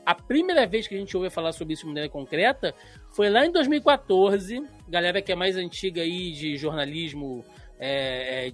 a 0.06 0.16
primeira 0.16 0.66
vez 0.66 0.88
que 0.88 0.96
a 0.96 0.98
gente 0.98 1.16
ouviu 1.16 1.32
falar 1.32 1.52
sobre 1.52 1.74
isso 1.74 1.84
de 1.84 1.88
maneira 1.88 2.10
concreta 2.10 2.74
foi 3.12 3.30
lá 3.30 3.46
em 3.46 3.52
2014. 3.52 4.64
Galera 4.88 5.22
que 5.22 5.32
é 5.32 5.36
mais 5.36 5.58
antiga 5.58 6.02
aí 6.02 6.32
de 6.32 6.56
jornalismo, 6.58 7.44
é, 7.80 8.48
é, 8.48 8.52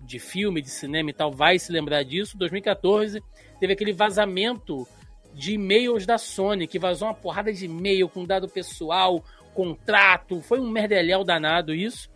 de 0.00 0.18
filme, 0.18 0.62
de 0.62 0.70
cinema 0.70 1.10
e 1.10 1.12
tal, 1.12 1.30
vai 1.30 1.58
se 1.58 1.72
lembrar 1.72 2.02
disso. 2.02 2.38
2014 2.38 3.22
teve 3.58 3.72
aquele 3.72 3.92
vazamento 3.92 4.86
de 5.34 5.52
e-mails 5.52 6.06
da 6.06 6.16
Sony, 6.16 6.66
que 6.66 6.78
vazou 6.78 7.08
uma 7.08 7.14
porrada 7.14 7.52
de 7.52 7.66
e-mail 7.66 8.08
com 8.08 8.24
dado 8.24 8.48
pessoal, 8.48 9.22
contrato, 9.54 10.40
foi 10.40 10.58
um 10.60 10.70
merdelhão 10.70 11.24
danado 11.24 11.74
isso. 11.74 12.10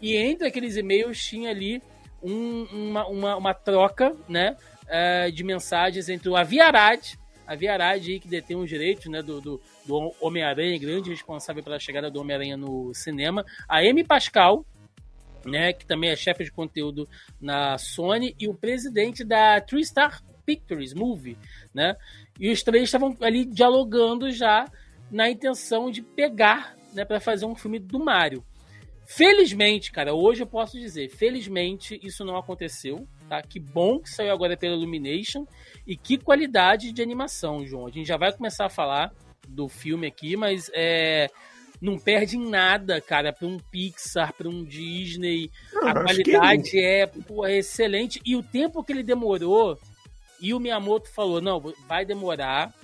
E 0.00 0.16
entre 0.16 0.46
aqueles 0.46 0.76
e-mails 0.76 1.22
tinha 1.22 1.50
ali 1.50 1.82
um, 2.22 2.64
uma, 2.64 3.06
uma, 3.06 3.36
uma, 3.36 3.54
troca, 3.54 4.14
né? 4.28 4.56
Uh, 4.90 5.32
de 5.32 5.42
mensagens 5.44 6.08
entre 6.08 6.28
o 6.28 6.36
Aviarad, 6.36 7.14
Aviarad 7.50 8.08
aí 8.08 8.20
que 8.20 8.28
detém 8.28 8.56
os 8.56 8.68
direitos 8.68 9.06
né, 9.06 9.20
do, 9.22 9.40
do, 9.40 9.60
do 9.84 10.14
Homem-Aranha, 10.20 10.78
grande 10.78 11.10
responsável 11.10 11.64
pela 11.64 11.80
chegada 11.80 12.08
do 12.08 12.20
Homem-Aranha 12.20 12.56
no 12.56 12.94
cinema, 12.94 13.44
a 13.68 13.78
Amy 13.78 14.04
Pascal, 14.04 14.64
né, 15.44 15.72
que 15.72 15.84
também 15.84 16.10
é 16.10 16.16
chefe 16.16 16.44
de 16.44 16.52
conteúdo 16.52 17.08
na 17.40 17.76
Sony, 17.76 18.36
e 18.38 18.46
o 18.46 18.54
presidente 18.54 19.24
da 19.24 19.60
TriStar 19.60 20.22
Pictures 20.46 20.94
Movie, 20.94 21.36
né? 21.74 21.96
E 22.38 22.50
os 22.50 22.62
três 22.62 22.84
estavam 22.84 23.16
ali 23.20 23.44
dialogando 23.44 24.30
já 24.30 24.64
na 25.10 25.28
intenção 25.28 25.90
de 25.90 26.02
pegar, 26.02 26.76
né, 26.92 27.04
para 27.04 27.18
fazer 27.18 27.46
um 27.46 27.56
filme 27.56 27.80
do 27.80 27.98
Mario. 27.98 28.44
Felizmente, 29.06 29.90
cara, 29.90 30.14
hoje 30.14 30.42
eu 30.42 30.46
posso 30.46 30.78
dizer, 30.78 31.08
felizmente 31.08 31.98
isso 32.00 32.24
não 32.24 32.36
aconteceu, 32.36 33.08
tá? 33.30 33.40
Que 33.40 33.60
bom 33.60 34.00
que 34.00 34.10
saiu 34.10 34.32
agora 34.32 34.56
pela 34.56 34.74
Illumination 34.74 35.46
e 35.86 35.96
que 35.96 36.18
qualidade 36.18 36.90
de 36.90 37.00
animação, 37.00 37.64
João. 37.64 37.86
A 37.86 37.90
gente 37.90 38.06
já 38.06 38.16
vai 38.16 38.32
começar 38.32 38.66
a 38.66 38.70
falar 38.70 39.12
do 39.48 39.68
filme 39.68 40.08
aqui, 40.08 40.36
mas 40.36 40.68
é 40.74 41.28
não 41.80 41.98
perde 41.98 42.36
em 42.36 42.46
nada, 42.50 43.00
cara, 43.00 43.32
para 43.32 43.48
um 43.48 43.58
Pixar, 43.58 44.34
para 44.34 44.48
um 44.48 44.62
Disney. 44.62 45.50
Não, 45.72 45.88
a 45.88 45.94
qualidade 46.02 46.78
é, 46.78 47.06
pô, 47.06 47.46
é 47.46 47.56
excelente 47.56 48.20
e 48.26 48.36
o 48.36 48.42
tempo 48.42 48.84
que 48.84 48.92
ele 48.92 49.02
demorou 49.02 49.78
e 50.38 50.52
o 50.52 50.60
Miyamoto 50.60 51.08
falou, 51.08 51.40
não, 51.40 51.58
vai 51.88 52.04
demorar. 52.04 52.74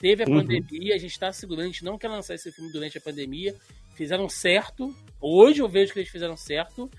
Teve 0.00 0.24
a 0.24 0.26
uhum. 0.26 0.40
pandemia, 0.40 0.94
a 0.94 0.98
gente 0.98 1.12
está 1.12 1.32
segurando, 1.32 1.64
a 1.64 1.68
gente 1.68 1.84
não 1.84 1.96
quer 1.96 2.08
lançar 2.08 2.34
esse 2.34 2.50
filme 2.50 2.72
durante 2.72 2.98
a 2.98 3.00
pandemia. 3.00 3.54
Fizeram 3.94 4.28
certo. 4.28 4.94
Hoje 5.20 5.62
eu 5.62 5.68
vejo 5.68 5.92
que 5.92 6.00
eles 6.00 6.10
fizeram 6.10 6.36
certo 6.36 6.90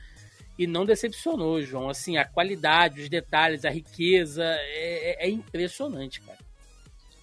e 0.58 0.68
não 0.68 0.86
decepcionou, 0.86 1.62
João. 1.62 1.90
Assim, 1.90 2.18
a 2.18 2.26
qualidade, 2.26 3.02
os 3.02 3.10
detalhes, 3.10 3.66
a 3.66 3.70
riqueza 3.70 4.44
é, 4.44 5.26
é, 5.26 5.28
é 5.28 5.30
impressionante, 5.30 6.22
cara. 6.22 6.40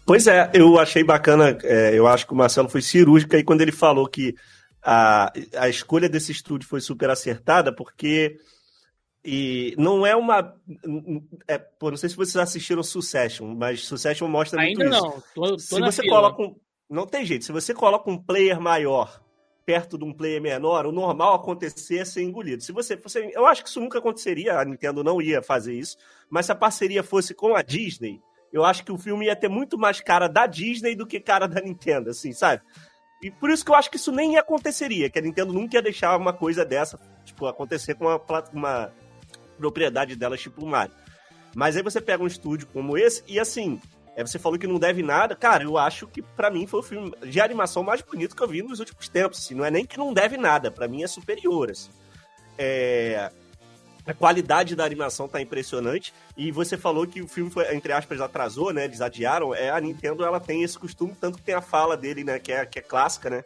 Pois 0.07 0.27
é, 0.27 0.51
eu 0.53 0.79
achei 0.79 1.05
bacana, 1.05 1.57
é, 1.63 1.97
eu 1.97 2.07
acho 2.07 2.27
que 2.27 2.33
o 2.33 2.37
Marcelo 2.37 2.69
foi 2.69 2.83
cirúrgico 2.83 3.37
aí 3.37 3.45
quando 3.45 3.61
ele 3.61 3.71
falou 3.71 4.09
que 4.09 4.35
a, 4.83 5.33
a 5.57 5.69
escolha 5.69 6.09
desse 6.09 6.33
estúdio 6.33 6.69
foi 6.69 6.81
super 6.81 7.11
acertada, 7.11 7.73
porque 7.73 8.37
e 9.25 9.75
não 9.77 10.07
é 10.07 10.17
uma. 10.17 10.55
É, 11.47 11.59
pô, 11.59 11.91
não 11.91 11.97
sei 11.99 12.09
se 12.09 12.17
vocês 12.17 12.37
assistiram 12.37 12.83
Succession, 12.83 13.55
mas 13.55 13.87
Succession 13.87 14.27
mostra 14.27 14.63
Ainda 14.63 14.85
muito 14.85 14.97
não. 14.97 15.11
isso. 15.11 15.25
Tô, 15.35 15.43
tô 15.43 15.59
se 15.59 15.81
você 15.81 16.03
fila. 16.03 16.17
coloca 16.17 16.43
um, 16.43 16.57
Não 16.89 17.07
tem 17.07 17.27
jeito. 17.27 17.45
Se 17.45 17.53
você 17.53 17.75
coloca 17.75 18.11
um 18.11 18.17
player 18.17 18.59
maior 18.59 19.21
perto 19.65 19.99
de 19.99 20.05
um 20.05 20.13
player 20.13 20.41
menor, 20.41 20.87
o 20.87 20.93
normal 20.93 21.35
acontecer 21.35 21.99
é 21.99 22.05
ser 22.05 22.23
engolido. 22.23 22.63
Se 22.63 22.73
você, 22.73 22.97
você, 22.97 23.31
eu 23.35 23.47
acho 23.47 23.63
que 23.63 23.69
isso 23.69 23.81
nunca 23.81 23.99
aconteceria, 23.99 24.59
a 24.59 24.65
Nintendo 24.65 25.05
não 25.05 25.21
ia 25.21 25.43
fazer 25.43 25.75
isso, 25.75 25.97
mas 26.29 26.47
se 26.47 26.53
a 26.53 26.57
parceria 26.57 27.03
fosse 27.03 27.35
com 27.35 27.55
a 27.55 27.63
Disney, 27.63 28.21
eu 28.53 28.65
acho 28.65 28.85
que 28.85 28.93
o 28.93 28.99
filme 28.99 29.27
ia 29.27 29.37
ter 29.37 29.49
muito 29.49 29.79
mais 29.79 30.01
cara 30.01 30.29
da 30.29 30.47
Disney 30.47 30.95
do 30.97 31.07
que 31.07 31.21
cara 31.21 31.47
da 31.47 31.61
Nintendo, 31.61 32.11
assim, 32.11 32.33
sabe? 32.33 32.63
E 33.23 33.31
por 33.31 33.51
isso 33.51 33.65
que 33.65 33.71
eu 33.71 33.75
acho 33.75 33.91
que 33.91 33.97
isso 33.97 34.11
nem 34.11 34.39
aconteceria, 34.39 35.11
que 35.11 35.19
a 35.19 35.23
Nintendo 35.23 35.53
nunca 35.53 35.77
ia 35.77 35.83
deixar 35.83 36.17
uma 36.17 36.33
coisa 36.33 36.65
dessa, 36.65 36.99
tipo, 37.25 37.47
acontecer 37.47 37.95
com 37.95 38.07
uma, 38.07 38.21
uma 38.53 38.93
propriedade 39.59 40.17
dela, 40.17 40.37
tipo 40.37 40.65
o 40.65 40.67
Mario. 40.67 40.95
Mas 41.55 41.77
aí 41.77 41.83
você 41.83 42.01
pega 42.01 42.23
um 42.23 42.27
estúdio 42.27 42.67
como 42.73 42.97
esse 42.97 43.23
e, 43.29 43.39
assim, 43.39 43.81
é, 44.21 44.27
você 44.27 44.39
falou 44.39 44.59
que 44.59 44.67
não 44.67 44.79
deve 44.79 45.03
nada. 45.03 45.35
Cara, 45.35 45.65
eu 45.65 45.79
acho 45.79 46.07
que 46.07 46.21
para 46.21 46.51
mim 46.51 46.67
foi 46.67 46.81
o 46.81 46.83
filme 46.83 47.13
de 47.27 47.41
animação 47.41 47.83
mais 47.83 48.03
bonito 48.03 48.37
que 48.37 48.43
eu 48.43 48.49
vi 48.49 48.63
nos 48.63 48.79
últimos 48.79 49.09
tempos. 49.09 49.39
Assim. 49.39 49.55
Não 49.55 49.65
é 49.65 49.71
nem 49.71 49.87
que 49.87 49.99
não 49.99 50.13
deve 50.13 50.37
nada, 50.37 50.71
para 50.71 50.87
mim 50.87 51.03
é 51.03 51.07
superior. 51.07 51.71
Assim. 51.71 51.91
É... 52.59 53.31
A 54.07 54.13
qualidade 54.13 54.77
da 54.77 54.85
animação 54.85 55.27
tá 55.27 55.41
impressionante. 55.41 56.13
E 56.37 56.51
você 56.51 56.77
falou 56.77 57.07
que 57.07 57.23
o 57.23 57.29
filme 57.29 57.51
foi, 57.51 57.75
entre 57.75 57.93
aspas, 57.93 58.21
atrasou, 58.21 58.73
né? 58.73 58.85
Eles 58.85 59.01
adiaram. 59.01 59.55
É, 59.55 59.71
a 59.71 59.81
Nintendo 59.81 60.25
ela 60.25 60.41
tem 60.41 60.63
esse 60.63 60.79
costume, 60.79 61.17
tanto 61.19 61.39
que 61.39 61.45
tem 61.45 61.55
a 61.55 61.63
fala 61.63 61.97
dele, 61.97 62.23
né? 62.23 62.39
Que 62.39 62.53
é, 62.53 62.67
que 62.67 62.79
é 62.79 62.83
clássica, 62.83 63.31
né? 63.31 63.45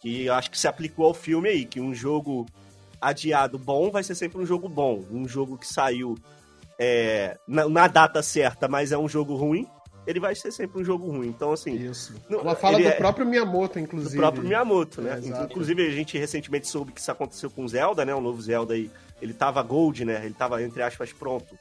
Que 0.00 0.28
acho 0.28 0.50
que 0.50 0.58
se 0.58 0.68
aplicou 0.68 1.06
ao 1.06 1.14
filme 1.14 1.48
aí, 1.48 1.64
que 1.64 1.80
um 1.80 1.94
jogo 1.94 2.46
adiado 3.00 3.58
bom 3.58 3.90
vai 3.90 4.04
ser 4.04 4.14
sempre 4.14 4.38
um 4.38 4.46
jogo 4.46 4.68
bom. 4.68 5.04
Um 5.10 5.26
jogo 5.26 5.58
que 5.58 5.66
saiu 5.66 6.16
é, 6.78 7.38
na, 7.46 7.68
na, 7.68 7.88
data 7.88 8.22
certa, 8.22 8.68
mas 8.68 8.92
é 8.92 8.98
um 8.98 9.08
jogo 9.08 9.34
ruim, 9.34 9.66
ele 10.06 10.20
vai 10.20 10.34
ser 10.34 10.50
sempre 10.50 10.80
um 10.80 10.84
jogo 10.84 11.10
ruim. 11.10 11.28
Então, 11.28 11.52
assim. 11.52 11.74
Isso. 11.74 12.14
Ela 12.28 12.54
fala 12.54 12.78
do 12.78 12.86
é, 12.86 12.92
próprio 12.92 13.26
Miyamoto, 13.26 13.78
inclusive. 13.78 14.16
Do 14.16 14.20
próprio 14.20 14.44
Miyamoto, 14.44 15.00
né? 15.00 15.20
É, 15.22 15.44
inclusive, 15.44 15.86
a 15.86 15.90
gente 15.90 16.18
recentemente 16.18 16.68
soube 16.68 16.92
que 16.92 17.00
isso 17.00 17.10
aconteceu 17.10 17.50
com 17.50 17.64
o 17.64 17.68
Zelda, 17.68 18.04
né? 18.04 18.14
O 18.14 18.20
novo 18.20 18.40
Zelda 18.40 18.74
aí. 18.74 18.90
Ele 19.20 19.32
tava 19.32 19.62
gold, 19.62 20.04
né? 20.04 20.20
Ele 20.24 20.34
tava, 20.34 20.62
entre 20.62 20.82
aspas, 20.82 21.12
pronto. 21.12 21.56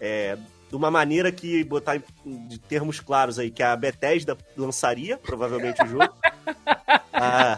É, 0.00 0.36
de 0.68 0.76
uma 0.76 0.90
maneira 0.90 1.30
que, 1.30 1.62
botar 1.62 2.02
de 2.26 2.58
termos 2.58 2.98
claros 2.98 3.38
aí, 3.38 3.50
que 3.50 3.62
a 3.62 3.76
Bethesda 3.76 4.36
lançaria, 4.56 5.16
provavelmente, 5.16 5.80
o 5.82 5.86
jogo. 5.86 6.12
ah, 7.12 7.56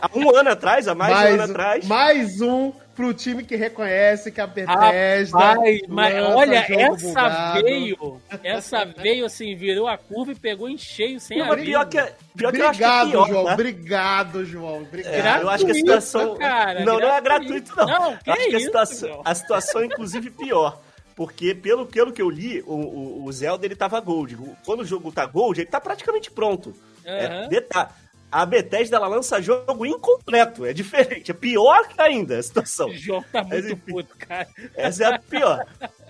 há 0.00 0.10
um 0.14 0.34
ano 0.34 0.48
atrás, 0.48 0.88
há 0.88 0.94
mais, 0.94 1.12
mais 1.12 1.30
um 1.30 1.34
ano 1.34 1.52
atrás. 1.52 1.86
Mais 1.86 2.40
um 2.40 2.72
pro 3.00 3.14
time 3.14 3.42
que 3.42 3.56
reconhece 3.56 4.30
que 4.30 4.42
a 4.42 4.46
Bethesda. 4.46 5.38
Rapaz, 5.38 5.80
mas 5.88 6.14
olha, 6.22 6.66
essa 6.68 7.08
bugado. 7.08 7.62
veio. 7.62 8.20
Essa 8.44 8.84
veio 8.84 9.24
assim, 9.24 9.56
virou 9.56 9.88
a 9.88 9.96
curva 9.96 10.32
e 10.32 10.34
pegou 10.34 10.68
em 10.68 10.76
cheio 10.76 11.18
sem 11.18 11.40
a 11.40 11.56
pior 11.56 11.88
que, 11.88 11.98
é, 11.98 12.14
pior 12.36 12.48
Obrigado, 12.48 12.72
que 12.72 12.78
que 12.78 12.84
é 12.84 13.10
pior, 13.10 13.28
João. 13.28 13.44
Né? 13.44 13.52
Obrigado, 13.54 14.44
João. 14.44 14.82
Obrigado. 14.82 15.14
É, 15.14 15.42
eu 15.42 15.48
acho 15.48 15.64
que 15.64 15.70
a 15.70 15.74
situação. 15.74 16.36
Cara, 16.36 16.84
não, 16.84 16.98
gratuito. 16.98 17.06
não 17.06 17.16
é 17.16 17.20
gratuito, 17.22 17.76
não. 17.76 17.86
Não, 17.86 18.16
que 18.18 18.30
acho 18.30 18.42
é 18.42 18.44
que 18.44 18.54
a 18.54 18.58
isso, 18.58 18.66
situação, 18.66 19.22
a 19.24 19.34
situação, 19.34 19.84
inclusive, 19.84 20.30
pior. 20.30 20.78
Porque, 21.16 21.54
pelo, 21.54 21.86
pelo 21.86 22.12
que 22.12 22.20
eu 22.20 22.28
li, 22.28 22.62
o, 22.66 22.74
o, 22.74 23.24
o 23.24 23.32
Zelda 23.32 23.64
ele 23.64 23.76
tava 23.76 23.98
gold. 24.00 24.36
Quando 24.64 24.80
o 24.80 24.86
jogo 24.86 25.10
tá 25.10 25.24
gold, 25.24 25.58
ele 25.58 25.70
tá 25.70 25.80
praticamente 25.80 26.30
pronto. 26.30 26.68
Uhum. 26.68 27.12
É, 27.12 27.48
detalhe 27.48 27.88
a 28.30 28.46
Bethesda 28.46 28.96
ela 28.96 29.08
lança 29.08 29.40
jogo 29.42 29.84
incompleto. 29.84 30.64
É 30.64 30.72
diferente. 30.72 31.30
É 31.30 31.34
pior 31.34 31.88
ainda 31.98 32.38
a 32.38 32.42
situação. 32.42 32.88
O 32.88 32.96
jogo 32.96 33.26
tá 33.32 33.42
muito 33.42 33.54
Mas, 33.54 33.64
enfim, 33.66 33.92
puto, 33.92 34.16
cara. 34.16 34.48
Essa 34.74 35.04
é 35.04 35.14
a 35.14 35.18
pior. 35.18 35.66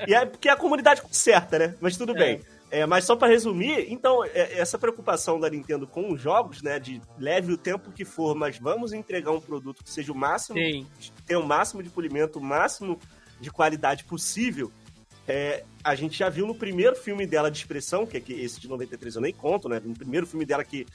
E 0.06 0.14
é 0.14 0.26
porque 0.26 0.48
a 0.48 0.56
comunidade 0.56 1.02
conserta, 1.02 1.58
né? 1.58 1.74
Mas 1.80 1.96
tudo 1.96 2.12
é. 2.12 2.18
bem. 2.18 2.40
É, 2.70 2.86
mas 2.86 3.04
só 3.04 3.16
para 3.16 3.26
resumir, 3.26 3.92
então, 3.92 4.24
é, 4.24 4.58
essa 4.58 4.78
preocupação 4.78 5.40
da 5.40 5.50
Nintendo 5.50 5.88
com 5.88 6.12
os 6.12 6.20
jogos, 6.20 6.62
né? 6.62 6.78
De 6.78 7.00
leve 7.18 7.52
o 7.52 7.56
tempo 7.56 7.90
que 7.90 8.04
for, 8.04 8.34
mas 8.34 8.58
vamos 8.58 8.92
entregar 8.92 9.32
um 9.32 9.40
produto 9.40 9.82
que 9.82 9.90
seja 9.90 10.12
o 10.12 10.14
máximo, 10.14 10.56
Sim. 10.56 10.86
tenha 11.26 11.40
o 11.40 11.46
máximo 11.46 11.82
de 11.82 11.90
polimento, 11.90 12.38
o 12.38 12.42
máximo 12.42 13.00
de 13.40 13.50
qualidade 13.50 14.04
possível. 14.04 14.70
É, 15.26 15.64
a 15.82 15.94
gente 15.94 16.18
já 16.18 16.28
viu 16.28 16.46
no 16.46 16.54
primeiro 16.54 16.94
filme 16.94 17.26
dela 17.26 17.50
de 17.50 17.58
expressão, 17.58 18.06
que 18.06 18.16
é 18.16 18.20
que 18.20 18.32
esse 18.32 18.60
de 18.60 18.68
93 18.68 19.16
eu 19.16 19.20
nem 19.20 19.32
conto, 19.32 19.68
né? 19.68 19.80
No 19.82 19.94
primeiro 19.94 20.26
filme 20.26 20.44
dela 20.44 20.64
que 20.64 20.86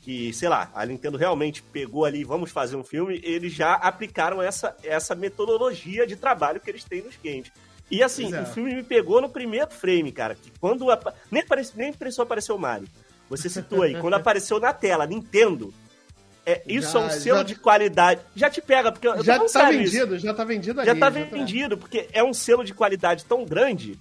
que, 0.00 0.32
sei 0.32 0.48
lá, 0.48 0.70
a 0.74 0.86
Nintendo 0.86 1.18
realmente 1.18 1.62
pegou 1.62 2.04
ali, 2.04 2.24
vamos 2.24 2.50
fazer 2.50 2.76
um 2.76 2.82
filme, 2.82 3.20
eles 3.22 3.52
já 3.52 3.74
aplicaram 3.74 4.40
essa, 4.40 4.74
essa 4.82 5.14
metodologia 5.14 6.06
de 6.06 6.16
trabalho 6.16 6.60
que 6.60 6.70
eles 6.70 6.84
têm 6.84 7.02
nos 7.02 7.16
games. 7.22 7.52
E 7.90 8.02
assim, 8.02 8.32
é. 8.32 8.40
o 8.40 8.46
filme 8.46 8.74
me 8.74 8.82
pegou 8.82 9.20
no 9.20 9.28
primeiro 9.28 9.70
frame, 9.70 10.12
cara, 10.12 10.34
que 10.34 10.50
quando 10.58 10.86
nem, 11.30 11.42
apareceu, 11.42 11.74
nem 11.76 11.92
precisou 11.92 12.22
aparecer 12.22 12.52
o 12.52 12.58
Mario. 12.58 12.88
Você 13.28 13.48
citou 13.48 13.82
aí, 13.82 14.00
quando 14.00 14.14
apareceu 14.14 14.58
na 14.58 14.72
tela, 14.72 15.06
Nintendo, 15.06 15.74
é, 16.46 16.62
isso 16.66 16.92
já, 16.92 17.00
é 17.00 17.04
um 17.04 17.10
selo 17.10 17.38
já, 17.38 17.44
de 17.44 17.54
qualidade. 17.56 18.20
Já 18.34 18.48
te 18.48 18.62
pega, 18.62 18.90
porque 18.90 19.06
já 19.22 19.38
tá 19.38 19.70
vendido, 19.70 20.18
já 20.18 20.32
tá 20.32 20.44
vendido 20.44 20.80
ali, 20.80 20.86
Já 20.86 20.94
tá 20.94 21.10
já 21.10 21.26
tá. 21.26 21.36
vendido, 21.36 21.76
tá... 21.76 21.80
porque 21.80 22.08
é 22.12 22.24
um 22.24 22.32
selo 22.32 22.64
de 22.64 22.72
qualidade 22.72 23.24
tão 23.24 23.44
grande 23.44 23.98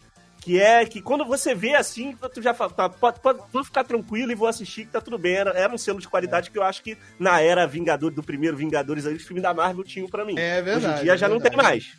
que 0.50 0.60
é 0.60 0.84
que 0.84 1.00
quando 1.00 1.24
você 1.26 1.54
vê 1.54 1.76
assim, 1.76 2.18
tu 2.34 2.42
já 2.42 2.56
fala, 2.56 2.72
tá, 2.72 2.90
pode, 2.90 3.20
pode, 3.20 3.40
vou 3.54 3.64
ficar 3.64 3.84
tranquilo 3.84 4.32
e 4.32 4.36
vou 4.36 4.48
assistir 4.48 4.84
que 4.84 4.92
tá 4.92 5.00
tudo 5.00 5.16
bem. 5.16 5.36
Era, 5.36 5.52
era 5.52 5.72
um 5.72 5.78
selo 5.78 6.00
de 6.00 6.08
qualidade 6.08 6.50
é. 6.50 6.52
que 6.52 6.58
eu 6.58 6.64
acho 6.64 6.82
que 6.82 6.98
na 7.20 7.40
era 7.40 7.68
Vingador, 7.68 8.10
do 8.10 8.24
primeiro 8.24 8.58
Vingadores, 8.58 9.06
aí, 9.06 9.14
os 9.14 9.22
filmes 9.22 9.44
da 9.44 9.54
Marvel 9.54 9.84
tinham 9.84 10.08
para 10.08 10.26
mim. 10.26 10.34
É 10.40 10.60
verdade. 10.60 10.88
Hoje 10.88 11.02
em 11.02 11.04
dia 11.04 11.14
é 11.14 11.18
já 11.18 11.30
não 11.30 11.40
tem 11.40 11.56
mais. 11.56 11.96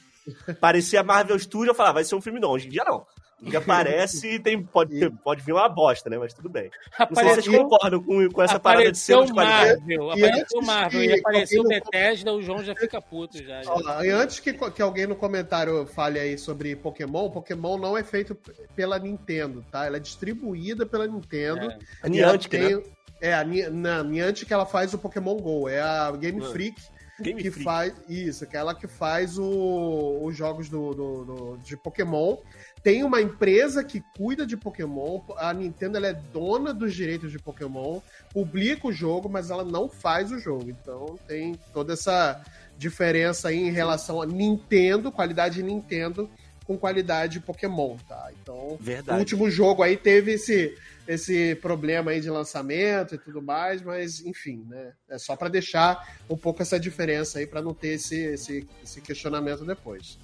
Parecia 0.60 1.00
Marvel 1.04 1.38
Studio, 1.38 1.70
eu 1.70 1.74
falava, 1.76 1.94
vai 1.94 2.04
ser 2.04 2.16
um 2.16 2.20
filme 2.20 2.40
não. 2.40 2.50
Hoje 2.50 2.66
em 2.66 2.70
dia 2.70 2.82
não. 2.84 3.06
Que 3.48 3.56
aparece 3.56 4.34
e 4.34 4.38
tem, 4.38 4.62
pode, 4.62 5.10
pode 5.24 5.42
vir 5.42 5.52
uma 5.52 5.68
bosta, 5.68 6.10
né? 6.10 6.18
Mas 6.18 6.34
tudo 6.34 6.48
bem. 6.48 6.70
Apareceu, 6.98 7.08
não 7.08 7.34
sei 7.34 7.42
se 7.42 7.48
vocês 7.48 7.62
concordam 7.62 8.02
com, 8.02 8.30
com 8.30 8.42
essa 8.42 8.60
parada 8.60 8.92
de 8.92 8.98
selo 8.98 9.24
de 9.24 9.32
qualidade. 9.32 9.80
Marvel, 9.80 10.10
apareceu 10.10 10.62
Marvel 10.62 11.04
e 11.04 11.18
apareceu 11.18 11.64
Bethesda, 11.64 12.32
o 12.34 12.42
João 12.42 12.62
já 12.62 12.74
fica 12.74 13.00
puto 13.00 13.42
já. 13.42 13.62
já. 13.62 13.72
Ó, 13.72 14.04
e 14.04 14.10
antes 14.10 14.40
que, 14.40 14.52
que 14.52 14.82
alguém 14.82 15.06
no 15.06 15.16
comentário 15.16 15.86
fale 15.86 16.18
aí 16.18 16.36
sobre 16.36 16.76
Pokémon, 16.76 17.30
Pokémon 17.30 17.78
não 17.78 17.96
é 17.96 18.04
feito 18.04 18.36
pela 18.76 18.98
Nintendo, 18.98 19.64
tá? 19.70 19.86
Ela 19.86 19.96
é 19.96 20.00
distribuída 20.00 20.84
pela 20.84 21.06
Nintendo. 21.06 21.70
É. 21.70 21.78
A 22.02 22.08
Niantic, 22.08 22.50
tem, 22.50 22.76
né? 22.76 22.82
É, 23.22 23.34
a 23.34 23.44
Niantic 23.44 24.46
que 24.46 24.54
ela 24.54 24.66
faz 24.66 24.92
o 24.92 24.98
Pokémon 24.98 25.36
GO. 25.36 25.68
É 25.68 25.80
a 25.80 26.10
Game 26.12 26.42
ah. 26.42 26.48
Freak 26.50 26.80
Game 27.22 27.42
que 27.42 27.50
Freak. 27.50 27.64
faz 27.64 27.94
isso, 28.08 28.44
aquela 28.44 28.74
que 28.74 28.86
faz 28.86 29.38
o, 29.38 30.20
os 30.22 30.36
jogos 30.36 30.68
do, 30.68 30.94
do, 30.94 31.24
do, 31.24 31.56
de 31.58 31.76
Pokémon. 31.76 32.36
Tem 32.82 33.04
uma 33.04 33.20
empresa 33.20 33.84
que 33.84 34.02
cuida 34.16 34.46
de 34.46 34.56
Pokémon. 34.56 35.20
A 35.36 35.52
Nintendo 35.52 36.04
é 36.04 36.12
dona 36.12 36.72
dos 36.72 36.94
direitos 36.94 37.30
de 37.30 37.38
Pokémon, 37.38 38.00
publica 38.32 38.88
o 38.88 38.92
jogo, 38.92 39.28
mas 39.28 39.50
ela 39.50 39.64
não 39.64 39.88
faz 39.88 40.32
o 40.32 40.38
jogo. 40.38 40.70
Então 40.70 41.18
tem 41.26 41.58
toda 41.72 41.92
essa 41.92 42.42
diferença 42.78 43.48
aí 43.48 43.58
em 43.58 43.70
relação 43.70 44.22
a 44.22 44.26
Nintendo, 44.26 45.12
qualidade 45.12 45.62
Nintendo 45.62 46.30
com 46.70 46.78
qualidade 46.78 47.40
Pokémon, 47.40 47.96
tá? 48.08 48.30
Então, 48.40 48.78
Verdade. 48.80 49.16
o 49.16 49.18
último 49.18 49.50
jogo 49.50 49.82
aí 49.82 49.96
teve 49.96 50.34
esse 50.34 50.72
esse 51.10 51.56
problema 51.56 52.12
aí 52.12 52.20
de 52.20 52.30
lançamento 52.30 53.16
e 53.16 53.18
tudo 53.18 53.42
mais, 53.42 53.82
mas 53.82 54.24
enfim, 54.24 54.64
né? 54.68 54.92
É 55.08 55.18
só 55.18 55.34
para 55.34 55.48
deixar 55.48 56.20
um 56.28 56.36
pouco 56.36 56.62
essa 56.62 56.78
diferença 56.78 57.40
aí 57.40 57.46
para 57.48 57.60
não 57.60 57.74
ter 57.74 57.94
esse, 57.94 58.16
esse, 58.16 58.66
esse 58.82 59.00
questionamento 59.00 59.64
depois. 59.64 60.18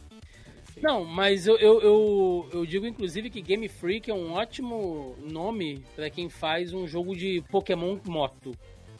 Não, 0.81 1.05
mas 1.05 1.47
eu, 1.47 1.57
eu, 1.57 1.81
eu, 1.81 2.49
eu, 2.53 2.67
digo 2.67 2.87
inclusive 2.87 3.31
que 3.31 3.41
Game 3.41 3.67
Freak 3.67 4.11
é 4.11 4.15
um 4.15 4.33
ótimo 4.33 5.17
nome 5.21 5.83
para 5.97 6.09
quem 6.09 6.29
faz 6.29 6.73
um 6.73 6.87
jogo 6.87 7.17
de 7.17 7.43
Pokémon 7.51 7.99
moto. 8.07 8.53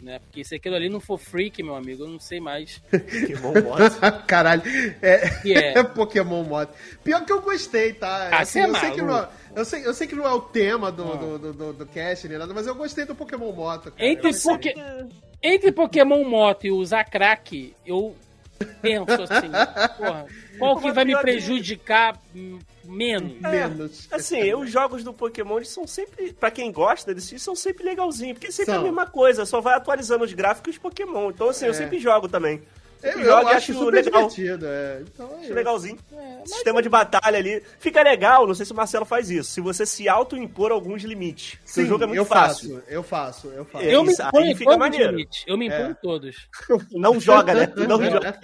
Né? 0.03 0.19
Porque 0.19 0.45
se 0.45 0.55
aquilo 0.55 0.77
ali 0.77 0.89
não 0.89 1.01
for 1.01 1.19
freak, 1.19 1.63
meu 1.63 1.75
amigo, 1.75 2.05
eu 2.05 2.09
não 2.09 2.21
sei 2.21 2.41
mais. 2.41 2.83
Pokémon 2.91 3.63
Moto. 3.63 4.01
Caralho, 4.27 4.63
é, 5.03 5.51
é. 5.51 5.83
Pokémon 5.85 6.43
Moto. 6.45 6.75
Pior 7.03 7.25
que 7.25 7.33
eu 7.33 7.41
gostei, 7.41 7.93
tá? 7.93 8.29
Ah, 8.33 8.41
assim, 8.41 8.61
eu, 8.61 8.75
é 8.75 8.81
sei 8.81 8.91
que 8.91 9.03
não, 9.03 9.19
é, 9.19 9.29
eu, 9.55 9.65
sei, 9.65 9.87
eu 9.87 9.95
sei 9.95 10.07
que 10.07 10.15
não 10.15 10.27
é 10.27 10.33
o 10.33 10.41
tema 10.41 10.93
do, 10.93 11.13
ah. 11.13 11.17
do, 11.17 11.39
do, 11.39 11.53
do, 11.53 11.73
do 11.73 11.87
cast, 11.87 12.29
nada, 12.29 12.53
mas 12.53 12.67
eu 12.67 12.75
gostei 12.75 13.05
do 13.05 13.15
Pokémon 13.15 13.53
Moto. 13.53 13.91
Cara. 13.93 14.07
Entre, 14.07 14.33
poke... 14.41 14.75
Entre 15.43 15.73
Pokémon 15.73 16.25
Moto 16.25 16.67
e 16.67 16.71
usar 16.71 17.05
crack, 17.05 17.75
eu 17.85 18.15
penso 18.81 19.23
assim, 19.23 19.51
porra, 19.97 20.27
qual 20.59 20.81
que 20.81 20.93
vai 20.93 21.05
me 21.05 21.19
prejudicar 21.21 22.19
menos? 22.87 23.45
É, 23.45 23.69
menos. 23.69 24.09
Assim, 24.11 24.55
os 24.55 24.71
jogos 24.71 25.05
do 25.05 25.13
Pokémon 25.13 25.57
eles 25.57 25.69
são 25.69 25.87
sempre, 25.87 26.33
para 26.33 26.51
quem 26.51 26.71
gosta 26.73 27.13
deles, 27.13 27.43
são 27.43 27.55
sempre 27.55 27.85
legalzinhos, 27.85 28.39
porque 28.39 28.53
sempre 28.53 28.73
são. 28.73 28.77
é 28.77 28.79
a 28.79 28.83
mesma 28.83 29.07
coisa, 29.07 29.45
só 29.45 29.61
vai 29.61 29.75
atualizando 29.75 30.25
os 30.25 30.33
gráficos 30.33 30.75
de 30.75 30.81
Pokémon. 30.81 31.31
Então, 31.31 31.49
assim, 31.49 31.65
é. 31.65 31.69
eu 31.69 31.75
sempre 31.75 31.99
jogo 31.99 32.29
também. 32.29 32.63
Eu, 33.03 33.21
eu 33.21 33.37
acho, 33.37 33.49
acho 33.49 33.73
super 33.75 34.05
legal. 34.05 34.29
divertido. 34.29 34.67
É. 34.67 35.03
Então, 35.03 35.31
é 35.33 35.45
acho 35.45 35.55
legalzinho. 35.55 35.99
É, 36.13 36.47
Sistema 36.47 36.83
de 36.83 36.89
batalha 36.89 37.39
ali. 37.39 37.63
Fica 37.79 38.03
legal, 38.03 38.47
não 38.47 38.55
sei 38.55 38.67
se 38.67 38.73
o 38.73 38.77
Marcelo 38.77 39.05
faz 39.05 39.31
isso. 39.31 39.51
Se 39.51 39.61
você 39.61 39.85
se 39.87 40.09
auto-impor 40.09 40.73
alguns 40.73 41.03
limites. 41.03 41.59
Sim, 41.65 41.83
o 41.83 41.87
jogo 41.87 42.05
é 42.05 42.07
muito 42.07 42.19
eu 42.19 42.25
fácil. 42.25 42.77
Faço, 42.77 42.85
eu 42.89 43.03
faço, 43.03 43.49
eu 43.49 43.65
faço. 43.65 43.85
Eu 43.85 44.05
me 44.05 44.13
imponho 44.13 44.57
fica 44.57 44.77
maneiro. 44.77 45.11
Limites. 45.11 45.45
Eu 45.47 45.57
me 45.57 45.67
imponho 45.67 45.91
é. 45.91 45.95
todos. 45.95 46.49
Não 46.93 47.21
joga, 47.21 47.55
né? 47.55 47.73
Não 47.89 48.03
joga. 48.11 48.39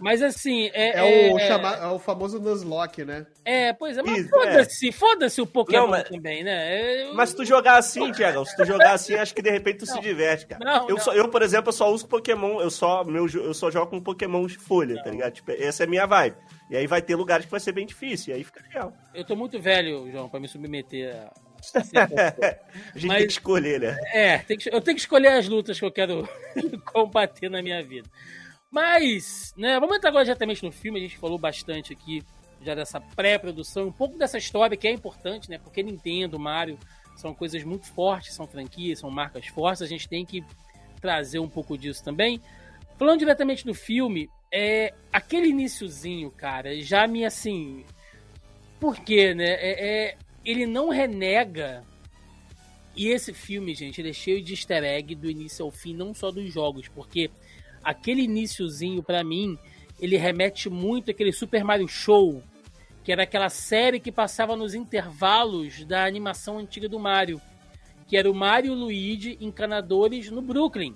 Mas 0.00 0.22
assim. 0.22 0.70
É, 0.72 0.98
é, 0.98 1.32
o, 1.32 1.38
é- 1.38 1.46
chama... 1.46 1.74
é 1.76 1.86
o 1.86 1.98
famoso 1.98 2.40
Nuzlocke, 2.40 3.04
né? 3.04 3.26
É, 3.44 3.72
pois 3.72 3.98
é, 3.98 4.02
mas 4.02 4.28
foda-se, 4.28 4.92
foda-se 4.92 5.40
o 5.40 5.46
Pokémon 5.46 5.88
mas... 5.88 6.08
também, 6.08 6.42
né? 6.42 7.04
Eu... 7.04 7.14
Mas 7.14 7.30
se 7.30 7.36
tu 7.36 7.44
jogar 7.44 7.76
assim, 7.76 8.10
Tiago, 8.12 8.44
se 8.46 8.56
tu 8.56 8.64
jogar 8.64 8.92
assim, 8.92 9.14
acho 9.14 9.34
que 9.34 9.42
de 9.42 9.50
repente 9.50 9.80
tu 9.80 9.86
não. 9.86 9.94
se 9.94 10.00
diverte, 10.00 10.46
cara. 10.46 10.64
Não, 10.64 10.88
eu, 10.88 10.96
não. 10.96 11.02
Só, 11.02 11.12
eu, 11.12 11.28
por 11.28 11.42
exemplo, 11.42 11.68
eu 11.68 11.72
só 11.72 11.92
uso 11.92 12.06
Pokémon, 12.06 12.60
eu 12.60 12.70
só, 12.70 13.04
meu, 13.04 13.26
eu 13.28 13.52
só 13.52 13.70
jogo 13.70 13.83
com 13.86 14.00
Pokémon 14.00 14.48
folha, 14.48 15.02
tá 15.02 15.10
ligado? 15.10 15.32
Tipo, 15.32 15.52
essa 15.52 15.82
é 15.82 15.86
a 15.86 15.88
minha 15.88 16.06
vibe. 16.06 16.36
E 16.70 16.76
aí 16.76 16.86
vai 16.86 17.02
ter 17.02 17.14
lugares 17.14 17.44
que 17.44 17.50
vai 17.50 17.60
ser 17.60 17.72
bem 17.72 17.86
difícil, 17.86 18.32
e 18.32 18.36
aí 18.36 18.44
fica 18.44 18.62
legal. 18.62 18.92
Eu 19.14 19.24
tô 19.24 19.36
muito 19.36 19.60
velho, 19.60 20.10
João, 20.10 20.28
pra 20.28 20.40
me 20.40 20.48
submeter 20.48 21.14
a. 21.14 21.44
a 21.74 22.98
gente 22.98 23.06
Mas, 23.06 23.18
tem 23.18 23.26
que 23.26 23.32
escolher, 23.32 23.80
né? 23.80 23.96
É, 24.12 24.38
que, 24.38 24.68
eu 24.68 24.80
tenho 24.82 24.94
que 24.94 25.00
escolher 25.00 25.28
as 25.28 25.48
lutas 25.48 25.78
que 25.78 25.84
eu 25.84 25.90
quero 25.90 26.28
combater 26.92 27.48
na 27.48 27.62
minha 27.62 27.82
vida. 27.82 28.08
Mas, 28.70 29.54
né, 29.56 29.78
vamos 29.80 29.96
entrar 29.96 30.10
agora 30.10 30.24
diretamente 30.24 30.62
no 30.62 30.70
filme, 30.70 30.98
a 30.98 31.02
gente 31.02 31.16
falou 31.16 31.38
bastante 31.38 31.92
aqui 31.92 32.22
já 32.60 32.74
dessa 32.74 33.00
pré-produção, 33.00 33.86
um 33.86 33.92
pouco 33.92 34.18
dessa 34.18 34.36
história 34.36 34.76
que 34.76 34.88
é 34.88 34.90
importante, 34.90 35.48
né? 35.48 35.58
Porque 35.58 35.82
Nintendo, 35.82 36.38
Mario 36.38 36.78
são 37.16 37.34
coisas 37.34 37.62
muito 37.62 37.86
fortes, 37.86 38.34
são 38.34 38.46
franquias, 38.46 38.98
são 38.98 39.10
marcas 39.10 39.46
fortes, 39.46 39.82
a 39.82 39.86
gente 39.86 40.08
tem 40.08 40.24
que 40.24 40.42
trazer 41.00 41.38
um 41.38 41.48
pouco 41.48 41.76
disso 41.78 42.02
também. 42.02 42.40
Falando 42.96 43.18
diretamente 43.18 43.64
do 43.64 43.74
filme, 43.74 44.28
é 44.52 44.94
aquele 45.12 45.48
iníciozinho, 45.48 46.30
cara, 46.30 46.80
já 46.80 47.06
me 47.08 47.24
assim. 47.24 47.84
Por 48.78 49.00
quê, 49.00 49.34
né? 49.34 49.48
É, 49.48 49.86
é, 49.86 50.16
ele 50.44 50.64
não 50.64 50.90
renega. 50.90 51.84
E 52.96 53.08
esse 53.08 53.32
filme, 53.32 53.74
gente, 53.74 54.00
ele 54.00 54.10
é 54.10 54.12
cheio 54.12 54.40
de 54.40 54.52
easter 54.52 54.84
egg 54.84 55.16
do 55.16 55.28
início 55.28 55.64
ao 55.64 55.72
fim, 55.72 55.92
não 55.92 56.14
só 56.14 56.30
dos 56.30 56.52
jogos, 56.52 56.86
porque 56.86 57.28
aquele 57.82 58.22
iníciozinho, 58.22 59.02
para 59.02 59.24
mim, 59.24 59.58
ele 60.00 60.16
remete 60.16 60.70
muito 60.70 61.10
àquele 61.10 61.32
Super 61.32 61.64
Mario 61.64 61.88
Show, 61.88 62.40
que 63.02 63.10
era 63.10 63.24
aquela 63.24 63.48
série 63.48 63.98
que 63.98 64.12
passava 64.12 64.54
nos 64.54 64.72
intervalos 64.74 65.84
da 65.84 66.04
animação 66.04 66.58
antiga 66.58 66.88
do 66.88 67.00
Mario, 67.00 67.40
que 68.06 68.16
era 68.16 68.30
o 68.30 68.34
Mario 68.34 68.72
e 68.72 68.76
o 68.76 68.78
Luigi 68.78 69.36
encanadores 69.40 70.30
no 70.30 70.40
Brooklyn 70.40 70.94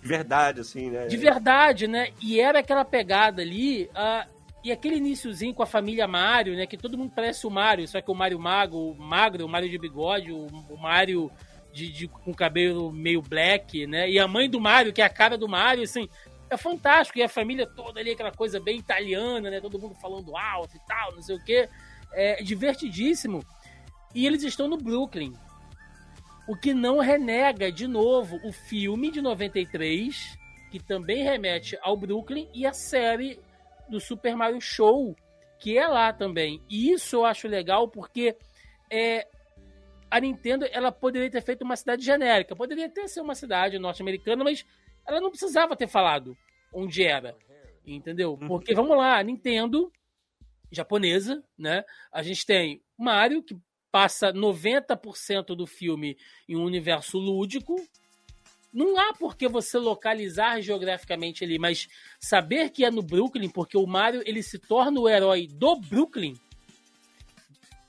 de 0.00 0.08
verdade, 0.08 0.60
assim, 0.60 0.90
né? 0.90 1.06
De 1.06 1.16
verdade, 1.16 1.86
né? 1.86 2.08
E 2.22 2.40
era 2.40 2.60
aquela 2.60 2.84
pegada 2.84 3.42
ali. 3.42 3.84
Uh, 3.86 4.38
e 4.62 4.72
aquele 4.72 4.96
iníciozinho 4.96 5.54
com 5.54 5.62
a 5.62 5.66
família 5.66 6.06
Mario, 6.06 6.56
né? 6.56 6.66
Que 6.66 6.76
todo 6.76 6.98
mundo 6.98 7.12
parece 7.14 7.46
o 7.46 7.50
Mario, 7.50 7.86
só 7.86 8.00
que 8.00 8.10
o 8.10 8.14
Mario 8.14 8.38
Mago, 8.38 8.90
o 8.90 8.94
magro, 8.94 9.44
o 9.44 9.48
Mario 9.48 9.70
de 9.70 9.78
bigode, 9.78 10.32
o, 10.32 10.46
o 10.46 10.76
Mario 10.76 11.30
de, 11.72 11.90
de, 11.90 12.08
com 12.08 12.34
cabelo 12.34 12.92
meio 12.92 13.22
black, 13.22 13.86
né? 13.86 14.10
E 14.10 14.18
a 14.18 14.26
mãe 14.26 14.48
do 14.48 14.60
Mario, 14.60 14.92
que 14.92 15.02
é 15.02 15.04
a 15.04 15.10
cara 15.10 15.38
do 15.38 15.48
Mario, 15.48 15.84
assim, 15.84 16.08
é 16.50 16.56
fantástico. 16.56 17.18
E 17.18 17.22
a 17.22 17.28
família 17.28 17.66
toda 17.66 18.00
ali, 18.00 18.10
aquela 18.10 18.32
coisa 18.32 18.60
bem 18.60 18.78
italiana, 18.78 19.50
né? 19.50 19.60
Todo 19.60 19.78
mundo 19.78 19.94
falando 19.94 20.36
alto 20.36 20.76
e 20.76 20.80
tal, 20.86 21.14
não 21.14 21.22
sei 21.22 21.36
o 21.36 21.44
quê. 21.44 21.68
É 22.12 22.42
divertidíssimo. 22.42 23.44
E 24.14 24.26
eles 24.26 24.42
estão 24.42 24.66
no 24.68 24.76
Brooklyn, 24.76 25.34
o 26.48 26.56
que 26.56 26.72
não 26.72 26.98
renega, 26.98 27.70
de 27.70 27.86
novo, 27.86 28.40
o 28.42 28.50
filme 28.50 29.10
de 29.10 29.20
93, 29.20 30.38
que 30.70 30.82
também 30.82 31.22
remete 31.22 31.78
ao 31.82 31.94
Brooklyn, 31.94 32.48
e 32.54 32.66
a 32.66 32.72
série 32.72 33.38
do 33.88 34.00
Super 34.00 34.34
Mario 34.34 34.58
Show, 34.58 35.14
que 35.58 35.76
é 35.76 35.86
lá 35.86 36.10
também. 36.10 36.62
E 36.68 36.90
isso 36.90 37.16
eu 37.16 37.24
acho 37.26 37.46
legal 37.46 37.86
porque 37.86 38.34
é, 38.90 39.26
a 40.10 40.18
Nintendo 40.18 40.66
ela 40.72 40.90
poderia 40.90 41.30
ter 41.30 41.42
feito 41.42 41.62
uma 41.62 41.76
cidade 41.76 42.02
genérica. 42.02 42.56
Poderia 42.56 42.86
até 42.86 43.06
ser 43.06 43.20
uma 43.20 43.34
cidade 43.34 43.78
norte-americana, 43.78 44.42
mas 44.42 44.64
ela 45.06 45.20
não 45.20 45.30
precisava 45.30 45.76
ter 45.76 45.86
falado 45.86 46.34
onde 46.72 47.04
era. 47.04 47.36
Entendeu? 47.86 48.38
Uhum. 48.40 48.48
Porque, 48.48 48.74
vamos 48.74 48.96
lá, 48.96 49.18
a 49.18 49.22
Nintendo 49.22 49.92
japonesa, 50.70 51.42
né? 51.58 51.84
A 52.10 52.22
gente 52.22 52.44
tem 52.46 52.82
Mario, 52.96 53.42
que 53.42 53.54
passa 53.90 54.32
90% 54.32 55.56
do 55.56 55.66
filme 55.66 56.16
em 56.48 56.56
um 56.56 56.64
universo 56.64 57.18
lúdico. 57.18 57.76
Não 58.72 58.98
há 58.98 59.14
por 59.14 59.36
que 59.36 59.48
você 59.48 59.78
localizar 59.78 60.60
geograficamente 60.60 61.42
ali, 61.42 61.58
mas 61.58 61.88
saber 62.20 62.70
que 62.70 62.84
é 62.84 62.90
no 62.90 63.02
Brooklyn, 63.02 63.48
porque 63.48 63.76
o 63.76 63.86
Mario 63.86 64.22
ele 64.26 64.42
se 64.42 64.58
torna 64.58 65.00
o 65.00 65.08
herói 65.08 65.46
do 65.46 65.76
Brooklyn 65.76 66.34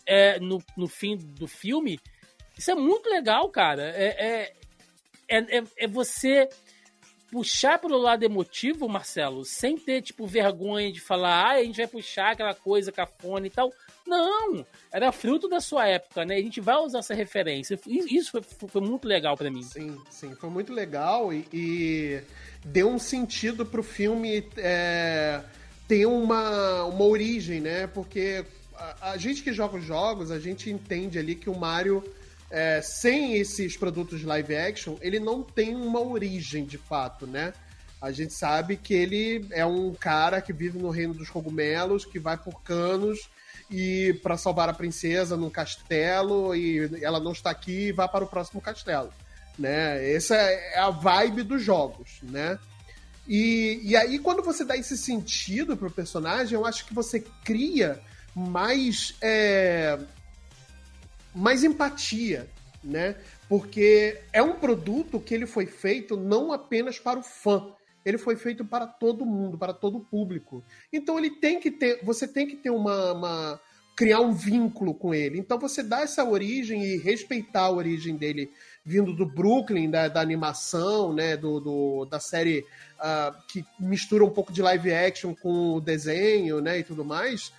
é, 0.06 0.40
no, 0.40 0.64
no 0.76 0.88
fim 0.88 1.18
do 1.18 1.48
filme. 1.48 2.00
Isso 2.58 2.72
é 2.72 2.76
muito 2.76 3.10
legal, 3.10 3.50
cara. 3.50 3.92
É, 3.96 4.54
é, 5.28 5.48
é, 5.58 5.64
é 5.78 5.88
você 5.88 6.50
puxar 7.32 7.80
para 7.80 7.94
o 7.94 7.98
lado 7.98 8.24
emotivo, 8.24 8.88
Marcelo, 8.88 9.46
sem 9.46 9.78
ter, 9.78 10.02
tipo, 10.02 10.26
vergonha 10.26 10.92
de 10.92 11.00
falar, 11.00 11.46
ah, 11.46 11.52
a 11.56 11.64
gente 11.64 11.78
vai 11.78 11.88
puxar 11.88 12.32
aquela 12.32 12.54
coisa 12.54 12.92
cafona 12.92 13.48
e 13.48 13.50
tal. 13.50 13.72
Não, 14.06 14.66
era 14.92 15.12
fruto 15.12 15.48
da 15.48 15.60
sua 15.60 15.88
época, 15.88 16.26
né? 16.26 16.36
A 16.36 16.42
gente 16.42 16.60
vai 16.60 16.76
usar 16.78 17.00
essa 17.00 17.14
referência. 17.14 17.80
Isso 17.88 18.32
foi, 18.32 18.42
foi 18.68 18.82
muito 18.82 19.08
legal 19.08 19.38
para 19.38 19.52
mim. 19.52 19.62
Sim, 19.62 19.98
sim, 20.10 20.34
foi 20.36 20.50
muito 20.50 20.74
legal 20.74 21.32
e, 21.32 21.46
e 21.54 22.22
deu 22.66 22.90
um 22.90 22.98
sentido 22.98 23.66
pro 23.66 23.84
filme 23.84 24.44
é, 24.58 25.42
ter 25.88 26.06
uma, 26.08 26.86
uma 26.86 27.04
origem, 27.04 27.62
né? 27.62 27.88
Porque 27.88 28.44
a, 28.76 29.12
a, 29.12 29.18
gente 29.18 29.44
que 29.44 29.54
joga 29.54 29.78
os 29.78 29.84
jogos, 29.84 30.32
a 30.32 30.40
gente 30.40 30.70
entende 30.70 31.20
ali 31.20 31.36
que 31.36 31.50
o 31.50 31.56
Mario, 31.56 32.04
é, 32.50 32.82
sem 32.82 33.36
esses 33.36 33.78
produtos 33.78 34.24
live 34.24 34.56
action, 34.56 34.96
ele 35.02 35.20
não 35.20 35.44
tem 35.44 35.76
uma 35.76 36.02
origem 36.02 36.66
de 36.66 36.78
fato, 36.78 37.28
né? 37.28 37.54
A 38.02 38.12
gente 38.12 38.34
sabe 38.34 38.78
que 38.78 38.94
ele 38.94 39.46
é 39.52 39.66
um 39.66 39.94
cara 39.94 40.42
que 40.42 40.54
vive 40.54 40.80
no 40.80 40.90
reino 40.90 41.14
dos 41.14 41.30
cogumelos, 41.30 42.06
que 42.06 42.18
vai 42.18 42.38
por 42.38 42.62
canos 42.64 43.30
e 43.70 44.18
para 44.24 44.38
salvar 44.38 44.70
a 44.70 44.74
princesa 44.74 45.36
num 45.36 45.50
castelo 45.50 46.56
e 46.56 47.04
ela 47.04 47.20
não 47.20 47.34
está 47.34 47.52
aqui 47.52 47.88
e 47.88 47.92
vai 47.92 48.08
para 48.08 48.24
o 48.24 48.28
próximo 48.28 48.62
castelo, 48.62 49.12
né? 49.58 50.12
Essa 50.12 50.36
é 50.36 50.80
a 50.80 50.90
vibe 50.90 51.44
dos 51.44 51.62
jogos, 51.62 52.20
né? 52.24 52.58
E, 53.28 53.82
e 53.84 53.96
aí 53.96 54.18
quando 54.18 54.42
você 54.42 54.64
dá 54.66 54.76
esse 54.76 54.98
sentido 54.98 55.78
pro 55.78 55.92
personagem, 55.92 56.56
eu 56.56 56.66
acho 56.66 56.86
que 56.86 56.94
você 56.94 57.20
cria 57.44 58.00
mais 58.34 59.14
é, 59.22 60.00
mais 61.34 61.64
empatia, 61.64 62.50
né? 62.84 63.16
Porque 63.48 64.20
é 64.32 64.42
um 64.42 64.54
produto 64.54 65.20
que 65.20 65.34
ele 65.34 65.46
foi 65.46 65.66
feito 65.66 66.16
não 66.16 66.52
apenas 66.52 67.00
para 67.00 67.20
o 67.20 67.24
fã, 67.24 67.74
ele 68.06 68.18
foi 68.18 68.36
feito 68.36 68.64
para 68.64 68.88
todo 68.88 69.26
mundo, 69.26 69.58
para 69.58 69.74
todo 69.74 69.98
o 69.98 70.06
público. 70.06 70.64
Então 70.92 71.18
ele 71.18 71.30
tem 71.30 71.60
que 71.60 71.70
ter, 71.70 72.00
você 72.04 72.28
tem 72.28 72.48
que 72.48 72.56
ter 72.56 72.70
uma, 72.70 73.14
uma, 73.14 73.62
criar 73.96 74.22
um 74.22 74.32
vínculo 74.32 74.94
com 74.94 75.14
ele. 75.14 75.38
Então 75.38 75.60
você 75.60 75.84
dá 75.84 76.02
essa 76.02 76.24
origem 76.24 76.84
e 76.84 76.98
respeitar 76.98 77.64
a 77.64 77.72
origem 77.72 78.16
dele 78.16 78.50
vindo 78.84 79.14
do 79.14 79.26
Brooklyn, 79.26 79.90
da, 79.90 80.08
da 80.08 80.22
animação, 80.22 81.14
né, 81.14 81.36
do, 81.36 81.60
do 81.60 82.06
da 82.06 82.20
série 82.20 82.66
uh, 82.98 83.36
que 83.48 83.64
mistura 83.80 84.24
um 84.24 84.30
pouco 84.30 84.54
de 84.54 84.62
live 84.62 84.94
action 84.94 85.36
com 85.36 85.76
o 85.76 85.82
desenho, 85.82 86.62
né, 86.62 86.80
e 86.80 86.84
tudo 86.84 87.04
mais. 87.04 87.52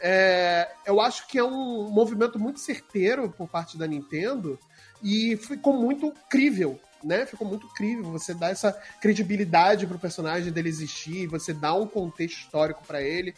É, 0.00 0.70
eu 0.84 1.00
acho 1.00 1.26
que 1.26 1.38
é 1.38 1.44
um 1.44 1.88
movimento 1.88 2.38
muito 2.38 2.60
certeiro 2.60 3.30
por 3.30 3.48
parte 3.48 3.78
da 3.78 3.86
Nintendo 3.86 4.58
e 5.02 5.36
ficou 5.36 5.72
muito 5.72 6.12
crível 6.28 6.78
né, 7.06 7.24
ficou 7.24 7.46
muito 7.46 7.68
crível. 7.68 8.10
Você 8.12 8.34
dá 8.34 8.48
essa 8.48 8.72
credibilidade 9.00 9.86
pro 9.86 9.98
personagem 9.98 10.52
dele 10.52 10.68
existir, 10.68 11.26
você 11.28 11.52
dá 11.54 11.72
um 11.72 11.86
contexto 11.86 12.38
histórico 12.38 12.82
para 12.86 13.00
ele. 13.00 13.34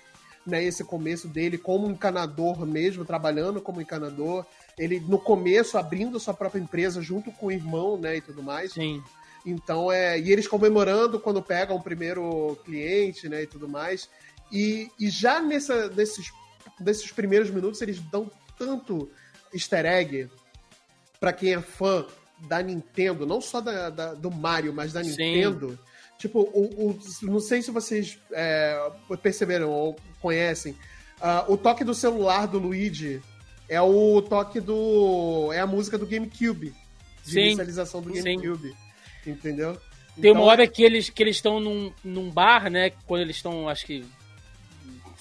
né, 0.47 0.65
esse 0.65 0.83
começo 0.83 1.29
dele 1.29 1.59
como 1.59 1.91
encanador 1.91 2.65
mesmo, 2.65 3.05
trabalhando 3.05 3.61
como 3.61 3.83
encanador. 3.83 4.47
Ele, 4.79 4.99
no 4.99 5.19
começo, 5.19 5.77
abrindo 5.77 6.19
sua 6.19 6.33
própria 6.33 6.61
empresa 6.61 7.03
junto 7.03 7.31
com 7.31 7.47
o 7.47 7.53
irmão, 7.53 7.99
né, 7.99 8.17
e 8.17 8.21
tudo 8.23 8.43
mais. 8.43 8.73
Sim. 8.73 9.03
Então, 9.45 9.93
é. 9.93 10.19
E 10.19 10.33
eles 10.33 10.49
comemorando 10.49 11.21
quando 11.21 11.43
pegam 11.43 11.77
o 11.77 11.83
primeiro 11.83 12.59
cliente, 12.65 13.29
né, 13.29 13.43
e 13.43 13.47
tudo 13.47 13.69
mais. 13.69 14.09
E, 14.51 14.91
e 14.99 15.11
já 15.11 15.43
nessa, 15.43 15.89
nesses, 15.91 16.33
nesses 16.81 17.11
primeiros 17.13 17.51
minutos, 17.51 17.81
eles 17.83 18.01
dão 18.01 18.31
tanto 18.59 19.11
easter 19.53 19.85
egg 19.87 20.29
pra 21.21 21.33
quem 21.33 21.55
é 21.55 21.61
fã 21.61 22.07
da 22.49 22.63
Nintendo, 22.63 23.27
não 23.27 23.41
só 23.41 23.61
da, 23.61 23.91
da 23.91 24.15
do 24.15 24.31
Mario, 24.31 24.73
mas 24.73 24.93
da 24.93 25.03
Sim. 25.03 25.11
Nintendo. 25.11 25.79
Tipo, 26.19 26.41
o, 26.41 26.91
o- 26.91 26.99
não 27.23 27.41
sei 27.41 27.63
se 27.63 27.71
vocês 27.71 28.19
é, 28.33 28.91
perceberam 29.23 29.71
ou 29.71 29.97
conhecem. 30.21 30.77
ah, 31.21 31.45
o 31.49 31.57
toque 31.57 31.85
do 31.85 31.95
celular 31.95 32.47
do 32.47 32.59
Luigi 32.59 33.21
é 33.69 33.81
o 33.81 34.21
toque 34.23 34.61
do. 34.61 35.51
É 35.53 35.61
a 35.61 35.67
música 35.67 35.97
do 35.99 36.07
GameCube. 36.07 36.75
De 37.25 37.33
Sim. 37.33 37.41
inicialização 37.41 38.01
do. 38.03 38.13
GameCube. 38.13 38.75
Entendeu? 39.27 39.75
Tem 40.21 40.33
uma 40.33 40.41
Então, 40.41 40.43
hora 40.43 40.67
que 40.67 40.83
eles 40.83 41.09
que 41.11 41.23
eles 41.23 41.37
estão 41.37 41.61
num, 41.61 41.93
num 42.03 42.31
bar, 42.31 42.69
né? 42.71 42.91
Quando 43.07 43.21
eles 43.23 43.37
estão, 43.37 43.69
acho 43.69 43.85
que. 43.87 44.05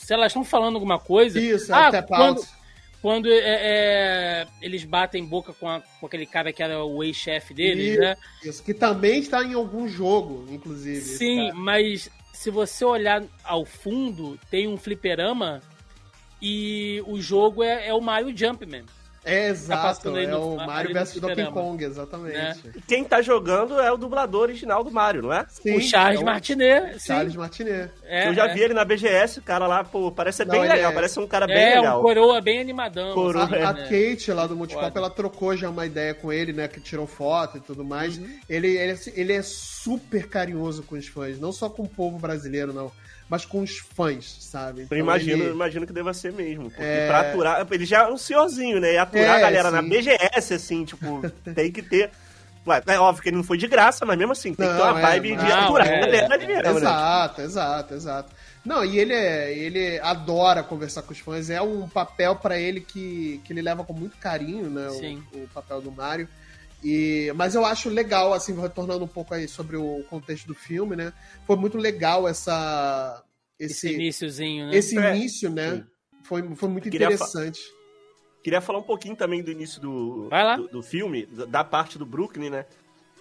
Se 0.08 0.13
elas 0.13 0.28
estão 0.28 0.46
falando 0.46 0.76
alguma 0.76 0.98
coisa. 0.98 1.38
Isso, 1.38 1.74
ah, 1.76 1.91
quando, 2.04 2.41
quando 3.02 3.30
é, 3.30 3.41
é, 3.43 4.48
eles 4.62 4.86
batem 4.86 5.26
boca 5.26 5.52
com, 5.52 5.67
a- 5.67 5.82
com 6.00 6.06
aquele 6.06 6.26
cara 6.26 6.54
que 6.54 6.63
era 6.63 6.82
o 6.82 7.04
ex-chefe 7.04 7.54
deles, 7.54 7.89
Isso. 7.89 8.00
né? 8.00 8.17
Isso, 8.41 8.63
que 8.63 8.74
também 8.74 9.20
está 9.20 9.43
em 9.43 9.54
algum 9.54 9.86
jogo, 9.86 10.46
inclusive. 10.50 11.02
Sim, 11.02 11.52
mas 11.52 12.10
se 12.32 12.50
você 12.50 12.86
olhar 12.86 13.22
ao 13.43 13.65
fundo, 13.65 14.39
tem 14.50 14.65
um 14.65 14.78
fliperama 14.78 15.62
e 16.41 17.04
o 17.06 17.20
jogo 17.20 17.62
é, 17.62 17.89
é 17.89 17.93
o 17.93 18.00
Mario 18.00 18.32
Jumpman. 18.34 18.86
É 19.28 19.50
exato, 19.50 20.18
é 20.18 20.26
no- 20.28 20.54
o 20.54 20.58
Mario 20.58 20.94
vs 20.94 21.20
Donkey. 21.20 21.46
Kong, 21.52 21.84
exatamente. 21.84 22.34
Né? 22.38 22.56
Quem 22.88 23.04
tá 23.04 23.22
jogando 23.22 23.80
é 23.80 23.92
o 23.92 23.98
dublador 23.98 24.44
original 24.44 24.84
do 24.84 24.92
Mario, 24.92 25.22
não 25.24 25.34
é? 25.34 25.46
Sim, 25.50 25.76
o 25.76 25.82
Charles 25.82 26.22
é 26.22 26.24
Martinet. 26.24 26.94
sim. 27.00 27.08
Charles 27.08 27.36
Martinet. 27.36 27.92
É, 28.04 28.30
eu 28.30 28.34
já 28.34 28.46
é. 28.48 28.54
vi 28.54 28.62
ele 28.62 28.74
na 28.74 28.86
BGS, 28.86 29.40
o 29.40 29.44
cara 29.44 29.68
lá, 29.68 29.84
pô, 29.84 30.12
parece 30.12 30.38
ser 30.38 30.46
Não, 30.46 30.52
bem 30.54 30.62
legal, 30.62 30.92
é- 30.92 30.96
parece 30.96 31.20
um 31.20 31.28
cara 31.28 31.46
bem 31.48 31.58
É, 31.58 31.76
legal. 31.76 32.00
um 32.00 32.02
coroa 32.02 32.40
bem 32.42 32.60
animadão. 32.60 33.13
Coroa, 33.13 33.44
assim, 33.46 33.56
A, 33.56 33.70
a 33.70 33.74
né? 33.74 33.84
Kate 33.84 34.32
lá 34.32 34.48
do 34.48 34.56
Multipop, 34.56 34.86
Foda. 34.88 35.00
ela 35.00 35.10
trocou 35.10 35.56
já 35.58 35.70
uma 35.70 35.86
ideia 35.86 36.13
com 36.13 36.32
ele, 36.32 36.54
né? 36.54 36.68
Que 36.68 36.80
tirou 36.80 37.06
foto 37.06 37.58
e 37.58 37.62
tudo 37.62 37.84
mais. 37.84 38.18
Uhum. 38.18 38.28
Ele, 38.50 38.78
ele, 38.78 38.98
ele 39.16 39.34
é 39.34 39.42
super 39.42 40.28
carinhoso 40.28 40.84
com 40.84 40.96
os 40.96 41.08
fãs, 41.08 41.40
não 41.40 41.52
só 41.52 41.70
com 41.70 41.84
o 41.84 41.88
povo 41.90 42.18
brasileiro, 42.18 42.72
não, 42.74 42.92
mas 43.30 43.46
com 43.46 43.62
os 43.62 43.78
fãs, 43.78 44.38
sabe? 44.42 44.82
Eu 44.82 44.86
Então, 44.86 44.98
imagino, 44.98 45.44
ele- 45.44 45.52
imagino 45.54 45.86
que 45.88 45.94
deva 45.94 46.13
ser 46.13 46.32
mesmo. 46.34 46.70
Porque 46.70 46.82
É. 46.84 47.08
pra 47.08 47.20
aturar. 47.22 47.68
Ele 47.70 47.86
já 47.86 48.04
é 48.04 48.08
um 48.12 48.18
senhorzinho, 48.18 48.80
né? 48.80 48.94
E 48.94 48.98
aturar 48.98 49.26
É, 49.26 49.30
a 49.38 49.40
galera 49.40 49.70
sim. 49.70 49.76
na 49.76 49.82
BGS, 49.82 50.54
assim, 50.54 50.86
tipo, 50.86 51.22
tem 51.56 51.72
que 51.72 51.82
ter. 51.82 52.10
Ué, 52.66 52.82
é 52.88 53.00
óbvio 53.00 53.24
que 53.24 53.30
ele 53.30 53.38
não 53.38 53.44
foi 53.46 53.58
de 53.58 53.66
graça, 53.68 54.06
mas 54.06 54.18
mesmo 54.18 54.34
assim, 54.34 54.54
tem 54.54 54.68
que 54.68 54.74
ter 54.74 54.80
Não, 54.80 54.92
uma 54.92 55.00
é, 55.00 55.02
vibe 55.02 55.34
mas- 55.36 55.44
de 55.46 55.50
Não, 55.50 55.63
aturar 55.63 55.88
é, 55.88 55.96
a 55.96 56.00
galera 56.02 56.36
é. 56.36 56.38
mesmo, 56.48 56.63
né? 56.63 56.78
Exato, 56.80 57.42
exato, 57.42 57.94
exato. 57.94 58.36
Não, 58.66 58.84
e 58.84 59.00
ele 59.00 59.13
é, 59.13 59.58
ele 59.58 59.98
adora 60.00 60.62
conversar 60.62 61.02
com 61.04 61.13
os 61.13 61.20
fãs. 61.20 61.50
É 61.50 61.62
um 61.62 61.88
papel 61.88 62.36
pra 62.36 62.60
ele 62.60 62.82
que, 62.82 63.40
que 63.46 63.54
ele 63.54 63.62
leva 63.62 63.86
com 63.86 63.94
muito 63.94 64.18
carinho, 64.18 64.70
né? 64.70 64.88
o- 64.90 64.92
Sim. 65.00 65.24
O, 65.34 65.48
papel 65.54 65.80
do 65.80 65.90
Mario. 65.92 66.28
E, 66.84 67.32
mas 67.36 67.56
eu 67.56 67.66
acho 67.66 67.90
legal, 67.90 68.34
assim, 68.34 68.60
retornando 68.60 69.04
um 69.04 69.08
pouco 69.08 69.34
aí 69.34 69.48
sobre 69.48 69.76
o 69.78 70.04
contexto 70.10 70.46
do 70.48 70.54
filme, 70.54 70.96
né? 70.96 71.12
Foi 71.46 71.56
muito 71.56 71.78
legal 71.78 72.28
essa 72.28 73.24
Esse 73.60 73.88
esse 73.88 73.94
iníciozinho, 73.96 74.68
né? 74.68 74.76
esse 74.78 74.98
É, 74.98 75.16
início, 75.16 75.50
né? 75.50 75.76
sim. 75.78 75.84
Foi, 76.24 76.56
foi 76.56 76.70
muito 76.70 76.90
Queria 76.90 77.08
interessante. 77.08 77.60
Queria 78.44 78.62
falar 78.62 78.80
um 78.80 78.84
pouquinho 78.84 79.16
também 79.16 79.42
do 79.42 79.52
início 79.52 79.82
do, 79.82 80.30
do, 80.58 80.68
do 80.68 80.84
filme, 80.84 81.26
da 81.26 81.63
parte 81.63 81.98
do 81.98 82.06
Brooklyn, 82.06 82.50
né? 82.50 82.66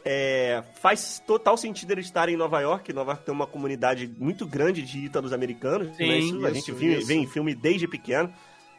É, 0.05 0.63
faz 0.81 1.21
total 1.27 1.57
sentido 1.57 1.91
eles 1.93 2.07
estarem 2.07 2.35
em 2.35 2.39
Nova 2.39 2.61
York. 2.61 2.93
Nova 2.93 3.13
York 3.13 3.25
tem 3.25 3.35
uma 3.35 3.47
comunidade 3.47 4.07
muito 4.19 4.47
grande 4.47 4.83
de 4.83 4.99
ítalos 4.99 5.33
americanos. 5.33 5.97
Sim, 5.97 6.07
né? 6.07 6.19
Isso 6.19 6.47
a 6.47 6.51
isso, 6.51 6.55
gente 6.55 6.73
vê, 6.73 6.99
isso. 6.99 7.07
vê 7.09 7.15
em 7.15 7.27
filme 7.27 7.55
desde 7.55 7.89
pequeno. 7.89 8.33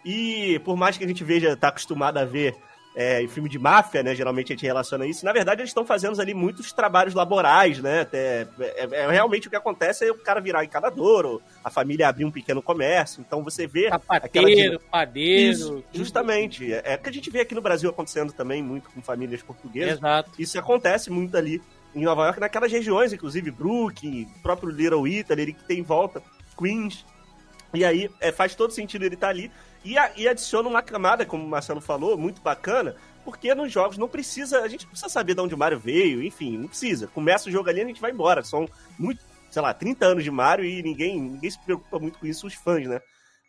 E 0.05 0.59
por 0.63 0.77
mais 0.77 0.97
que 0.97 1.03
a 1.03 1.07
gente 1.07 1.23
veja, 1.25 1.57
tá 1.57 1.67
acostumado 1.67 2.17
a 2.17 2.23
ver 2.23 2.55
é, 2.99 3.21
em 3.21 3.27
filme 3.27 3.47
de 3.47 3.59
máfia, 3.59 4.01
né? 4.01 4.15
Geralmente 4.15 4.51
a 4.51 4.55
gente 4.55 4.65
relaciona 4.65 5.05
isso. 5.05 5.23
Na 5.23 5.31
verdade, 5.31 5.61
eles 5.61 5.69
estão 5.69 5.85
fazendo 5.85 6.19
ali 6.19 6.33
muitos 6.33 6.73
trabalhos 6.73 7.13
laborais, 7.13 7.77
né? 7.77 8.01
Até, 8.01 8.47
é, 8.59 8.87
é 8.91 9.11
realmente 9.11 9.47
o 9.47 9.51
que 9.51 9.55
acontece 9.55 10.03
é 10.03 10.11
o 10.11 10.17
cara 10.17 10.41
virar 10.41 10.65
encanador, 10.65 11.23
ou 11.23 11.41
a 11.63 11.69
família 11.69 12.09
abrir 12.09 12.25
um 12.25 12.31
pequeno 12.31 12.59
comércio. 12.59 13.23
Então 13.25 13.43
você 13.43 13.67
vê 13.67 13.87
Sapateiro, 13.89 14.79
padeiro. 14.91 15.51
isso, 15.51 15.83
justamente. 15.93 16.73
É 16.73 16.87
é 16.87 16.97
que 16.97 17.09
a 17.09 17.13
gente 17.13 17.29
vê 17.29 17.41
aqui 17.41 17.53
no 17.53 17.61
Brasil 17.61 17.87
acontecendo 17.87 18.33
também, 18.33 18.63
muito 18.63 18.89
com 18.89 18.99
famílias 18.99 19.43
portuguesas. 19.43 19.99
Exato. 19.99 20.31
Isso 20.39 20.57
acontece 20.57 21.11
muito 21.11 21.37
ali 21.37 21.61
em 21.93 22.03
Nova 22.03 22.23
York, 22.25 22.39
naquelas 22.39 22.71
regiões, 22.71 23.13
inclusive 23.13 23.51
Brooklyn, 23.51 24.27
próprio 24.41 24.71
Little 24.71 25.07
Italy, 25.07 25.41
ele 25.43 25.53
que 25.53 25.63
tem 25.63 25.79
em 25.79 25.83
volta, 25.83 26.23
Queens. 26.57 27.05
E 27.73 27.85
aí 27.85 28.09
é, 28.19 28.31
faz 28.31 28.55
todo 28.55 28.73
sentido 28.73 29.05
ele 29.05 29.13
estar 29.13 29.29
ali. 29.29 29.51
E, 29.83 29.97
a- 29.97 30.11
e 30.15 30.27
adiciona 30.27 30.67
uma 30.67 30.81
camada, 30.81 31.25
como 31.25 31.45
o 31.45 31.49
Marcelo 31.49 31.79
falou, 31.81 32.17
muito 32.17 32.41
bacana, 32.41 32.95
porque 33.23 33.53
nos 33.55 33.71
jogos 33.71 33.97
não 33.97 34.07
precisa. 34.07 34.61
A 34.61 34.67
gente 34.67 34.83
não 34.83 34.89
precisa 34.91 35.09
saber 35.09 35.33
de 35.35 35.41
onde 35.41 35.53
o 35.55 35.57
Mario 35.57 35.79
veio, 35.79 36.23
enfim, 36.23 36.57
não 36.57 36.67
precisa. 36.67 37.07
Começa 37.07 37.49
o 37.49 37.51
jogo 37.51 37.69
ali 37.69 37.79
e 37.79 37.83
a 37.83 37.87
gente 37.87 38.01
vai 38.01 38.11
embora. 38.11 38.43
São 38.43 38.67
muito, 38.97 39.21
sei 39.49 39.61
lá, 39.61 39.73
30 39.73 40.05
anos 40.05 40.23
de 40.23 40.31
Mario 40.31 40.65
e 40.65 40.81
ninguém, 40.83 41.19
ninguém 41.21 41.49
se 41.49 41.59
preocupa 41.59 41.99
muito 41.99 42.19
com 42.19 42.25
isso, 42.25 42.47
os 42.47 42.53
fãs, 42.53 42.87
né? 42.87 42.99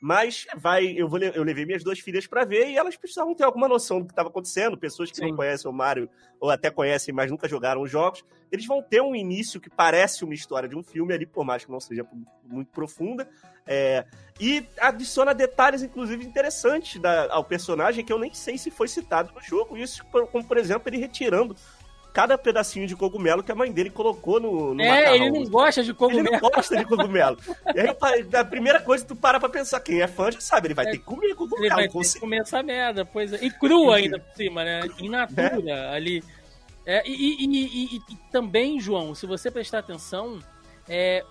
Mas 0.01 0.47
vai, 0.57 0.87
eu, 0.97 1.09
vou, 1.09 1.19
eu 1.19 1.43
levei 1.43 1.67
minhas 1.67 1.83
duas 1.83 1.99
filhas 1.99 2.25
pra 2.27 2.45
ver 2.45 2.69
e 2.71 2.77
elas 2.79 2.97
precisavam 2.97 3.35
ter 3.35 3.43
alguma 3.43 3.67
noção 3.67 3.99
do 3.99 4.07
que 4.07 4.13
estava 4.13 4.29
acontecendo. 4.29 4.79
Pessoas 4.79 5.11
que 5.11 5.17
Sim. 5.17 5.31
não 5.31 5.37
conhecem 5.37 5.69
o 5.69 5.75
Mario 5.75 6.09
ou 6.41 6.51
até 6.51 6.71
conhecem, 6.71 7.13
mas 7.13 7.31
nunca 7.31 7.49
jogaram 7.49 7.83
os 7.83 7.91
jogos, 7.91 8.25
eles 8.53 8.65
vão 8.65 8.81
ter 8.81 9.03
um 9.03 9.13
início 9.15 9.61
que 9.61 9.69
parece 9.69 10.25
uma 10.25 10.35
história 10.35 10.69
de 10.69 10.77
um 10.77 10.85
filme 10.85 11.13
ali, 11.13 11.27
por 11.27 11.45
mais 11.45 11.65
que 11.65 11.71
não 11.73 11.81
seja 11.81 12.07
muito 12.45 12.71
profunda. 12.71 13.29
É, 13.67 14.07
e 14.41 14.65
adiciona 14.81 15.35
detalhes, 15.35 15.83
inclusive, 15.83 16.25
interessantes 16.25 17.01
da- 17.01 17.31
ao 17.33 17.43
personagem 17.45 18.05
que 18.05 18.13
eu 18.13 18.19
nem 18.19 18.33
sei 18.33 18.57
se 18.57 18.71
foi 18.71 18.87
citado 18.87 19.33
no 19.35 19.43
jogo. 19.43 19.77
Isso, 19.77 20.05
como, 20.31 20.45
por 20.47 20.57
exemplo, 20.57 20.89
ele 20.89 20.97
retirando 20.97 21.57
cada 22.13 22.37
pedacinho 22.37 22.87
de 22.87 22.97
cogumelo 22.97 23.43
que 23.43 23.53
a 23.53 23.55
mãe 23.55 23.71
dele 23.71 23.91
colocou 23.91 24.41
no, 24.41 24.75
no 24.75 24.83
É, 24.83 24.89
macarrão. 24.89 25.15
ele 25.15 25.31
não 25.31 25.45
gosta 25.45 25.83
de 25.83 25.91
Ele 25.91 25.97
cogumelo. 25.99 26.31
não 26.33 26.41
gosta 26.41 26.77
de 26.77 26.85
cogumelo. 26.85 27.39
E 27.75 27.81
aí, 27.81 28.29
a 28.35 28.45
primeira 28.45 28.81
coisa 28.81 29.05
que 29.05 29.09
tu 29.09 29.17
para 29.17 29.39
pra 29.39 29.49
pensar, 29.49 29.79
quem 29.81 30.01
é 30.01 30.07
fã 30.09 30.31
já 30.33 30.41
sabe, 30.41 30.67
ele 30.69 30.75
vai 30.75 30.87
É, 30.87 30.91
ter 30.93 30.99
que 30.99 31.05
comer 31.05 31.27
Ele 31.27 31.35
cogumelo. 31.35 31.75
vai 31.77 31.89
com 31.89 32.01
ter 32.01 32.13
que 32.13 32.21
comer 32.21 32.41
essa 32.41 32.63
merda, 32.63 33.05
pois 33.05 33.33
é. 33.33 33.45
E 33.45 33.51
cru 33.51 33.91
ainda 33.93 34.19
por 34.19 34.35
cima, 34.37 34.65
né? 34.65 34.81
In 35.01 35.09
natura 35.11 35.93
ali. 35.93 36.25
É, 36.85 37.07
e, 37.07 37.13
e- 37.13 37.95
e- 37.95 37.97
e- 37.97 38.17
também, 38.33 38.81
João, 38.81 39.15
se 39.15 39.27
você 39.27 39.51
prestar 39.51 39.81
atenção, 39.81 40.39
é, 40.89 41.23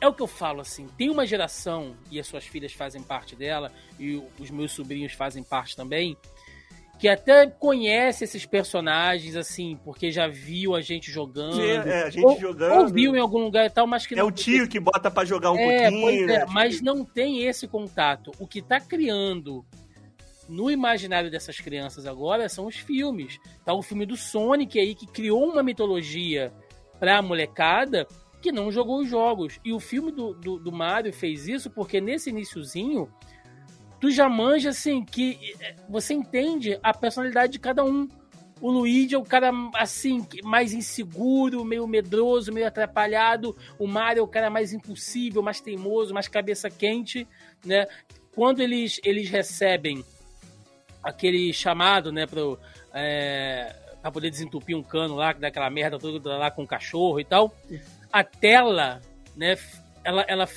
é 0.00 0.08
o 0.08 0.12
que 0.12 0.20
eu 0.22 0.26
falo, 0.26 0.60
assim, 0.60 0.88
tem 0.98 1.08
uma 1.08 1.24
geração, 1.24 1.94
e 2.10 2.18
as 2.18 2.26
suas 2.26 2.44
filhas 2.44 2.72
fazem 2.72 3.00
parte 3.02 3.36
dela, 3.36 3.72
e 3.98 4.20
os 4.38 4.50
meus 4.50 4.72
sobrinhos 4.72 5.12
fazem 5.12 5.42
parte 5.44 5.76
também, 5.76 6.16
que 6.98 7.08
até 7.08 7.46
conhece 7.46 8.24
esses 8.24 8.46
personagens, 8.46 9.36
assim, 9.36 9.78
porque 9.84 10.10
já 10.10 10.26
viu 10.28 10.74
a 10.74 10.80
gente 10.80 11.10
jogando. 11.10 11.60
É, 11.60 12.04
a 12.04 12.10
gente 12.10 12.24
ou, 12.24 12.38
jogando. 12.38 12.80
ou 12.80 12.88
viu 12.88 13.14
em 13.16 13.20
algum 13.20 13.38
lugar 13.38 13.66
e 13.66 13.70
tal, 13.70 13.86
mas 13.86 14.06
que 14.06 14.14
É 14.14 14.18
não 14.18 14.28
o 14.28 14.32
tio 14.32 14.68
que 14.68 14.78
bota 14.80 15.10
pra 15.10 15.24
jogar 15.24 15.52
um 15.52 15.58
é, 15.58 15.90
pouquinho. 15.90 16.00
pois 16.02 16.20
é, 16.22 16.38
né? 16.38 16.46
mas 16.48 16.80
não 16.80 17.04
tem 17.04 17.44
esse 17.46 17.66
contato. 17.66 18.30
O 18.38 18.46
que 18.46 18.62
tá 18.62 18.80
criando 18.80 19.64
no 20.48 20.70
imaginário 20.70 21.30
dessas 21.30 21.58
crianças 21.58 22.06
agora 22.06 22.48
são 22.48 22.66
os 22.66 22.76
filmes. 22.76 23.38
Tá 23.64 23.74
o 23.74 23.82
filme 23.82 24.06
do 24.06 24.16
Sonic 24.16 24.78
aí 24.78 24.94
que 24.94 25.06
criou 25.06 25.48
uma 25.48 25.62
mitologia 25.62 26.52
pra 26.98 27.20
molecada 27.20 28.06
que 28.40 28.52
não 28.52 28.70
jogou 28.70 29.00
os 29.00 29.08
jogos. 29.08 29.58
E 29.64 29.72
o 29.72 29.80
filme 29.80 30.12
do, 30.12 30.34
do, 30.34 30.58
do 30.58 30.70
Mario 30.70 31.12
fez 31.12 31.48
isso 31.48 31.70
porque 31.70 32.00
nesse 32.00 32.30
iniciozinho 32.30 33.08
tu 34.04 34.10
já 34.10 34.28
manja 34.28 34.68
assim 34.68 35.02
que 35.02 35.54
eh, 35.58 35.74
você 35.88 36.12
entende 36.12 36.78
a 36.82 36.92
personalidade 36.92 37.52
de 37.52 37.58
cada 37.58 37.82
um. 37.82 38.06
O 38.60 38.70
Luigi 38.70 39.14
é 39.14 39.18
o 39.18 39.24
cara 39.24 39.50
assim 39.74 40.26
mais 40.42 40.74
inseguro, 40.74 41.64
meio 41.64 41.86
medroso, 41.86 42.52
meio 42.52 42.66
atrapalhado. 42.66 43.56
O 43.78 43.86
Mario 43.86 44.20
é 44.20 44.22
o 44.22 44.28
cara 44.28 44.50
mais 44.50 44.74
impossível, 44.74 45.42
mais 45.42 45.58
teimoso, 45.58 46.12
mais 46.12 46.28
cabeça 46.28 46.68
quente, 46.68 47.26
né? 47.64 47.86
Quando 48.34 48.60
eles, 48.60 49.00
eles 49.02 49.30
recebem 49.30 50.04
aquele 51.02 51.50
chamado, 51.54 52.12
né, 52.12 52.26
pro, 52.26 52.58
é, 52.92 53.74
pra 54.02 54.12
poder 54.12 54.28
desentupir 54.28 54.76
um 54.76 54.82
cano 54.82 55.14
lá, 55.14 55.32
que 55.32 55.40
dá 55.40 55.48
aquela 55.48 55.70
merda 55.70 55.98
toda 55.98 56.36
lá 56.36 56.50
com 56.50 56.64
o 56.64 56.68
cachorro 56.68 57.20
e 57.20 57.24
tal, 57.24 57.56
a 58.12 58.22
tela, 58.22 59.00
né, 59.34 59.56
ela, 60.04 60.26
ela 60.28 60.48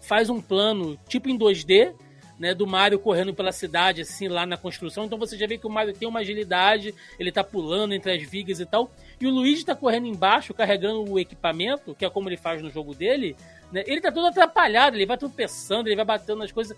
faz 0.00 0.28
um 0.28 0.40
plano 0.40 0.98
tipo 1.06 1.28
em 1.28 1.38
2D, 1.38 1.94
né, 2.42 2.56
do 2.56 2.66
Mario 2.66 2.98
correndo 2.98 3.32
pela 3.32 3.52
cidade, 3.52 4.00
assim, 4.00 4.26
lá 4.26 4.44
na 4.44 4.56
construção. 4.56 5.04
Então 5.04 5.16
você 5.16 5.38
já 5.38 5.46
vê 5.46 5.56
que 5.56 5.66
o 5.66 5.70
Mario 5.70 5.94
tem 5.94 6.08
uma 6.08 6.18
agilidade, 6.18 6.92
ele 7.16 7.30
tá 7.30 7.44
pulando 7.44 7.94
entre 7.94 8.10
as 8.10 8.20
vigas 8.20 8.58
e 8.58 8.66
tal. 8.66 8.90
E 9.20 9.28
o 9.28 9.30
Luigi 9.30 9.64
tá 9.64 9.76
correndo 9.76 10.08
embaixo, 10.08 10.52
carregando 10.52 11.08
o 11.08 11.20
equipamento, 11.20 11.94
que 11.94 12.04
é 12.04 12.10
como 12.10 12.28
ele 12.28 12.36
faz 12.36 12.60
no 12.60 12.68
jogo 12.68 12.96
dele, 12.96 13.36
Né? 13.70 13.84
Ele 13.86 14.00
tá 14.00 14.10
todo 14.10 14.26
atrapalhado, 14.26 14.96
ele 14.96 15.06
vai 15.06 15.16
tropeçando, 15.16 15.88
ele 15.88 15.94
vai 15.94 16.04
batendo 16.04 16.40
nas 16.40 16.50
coisas. 16.50 16.76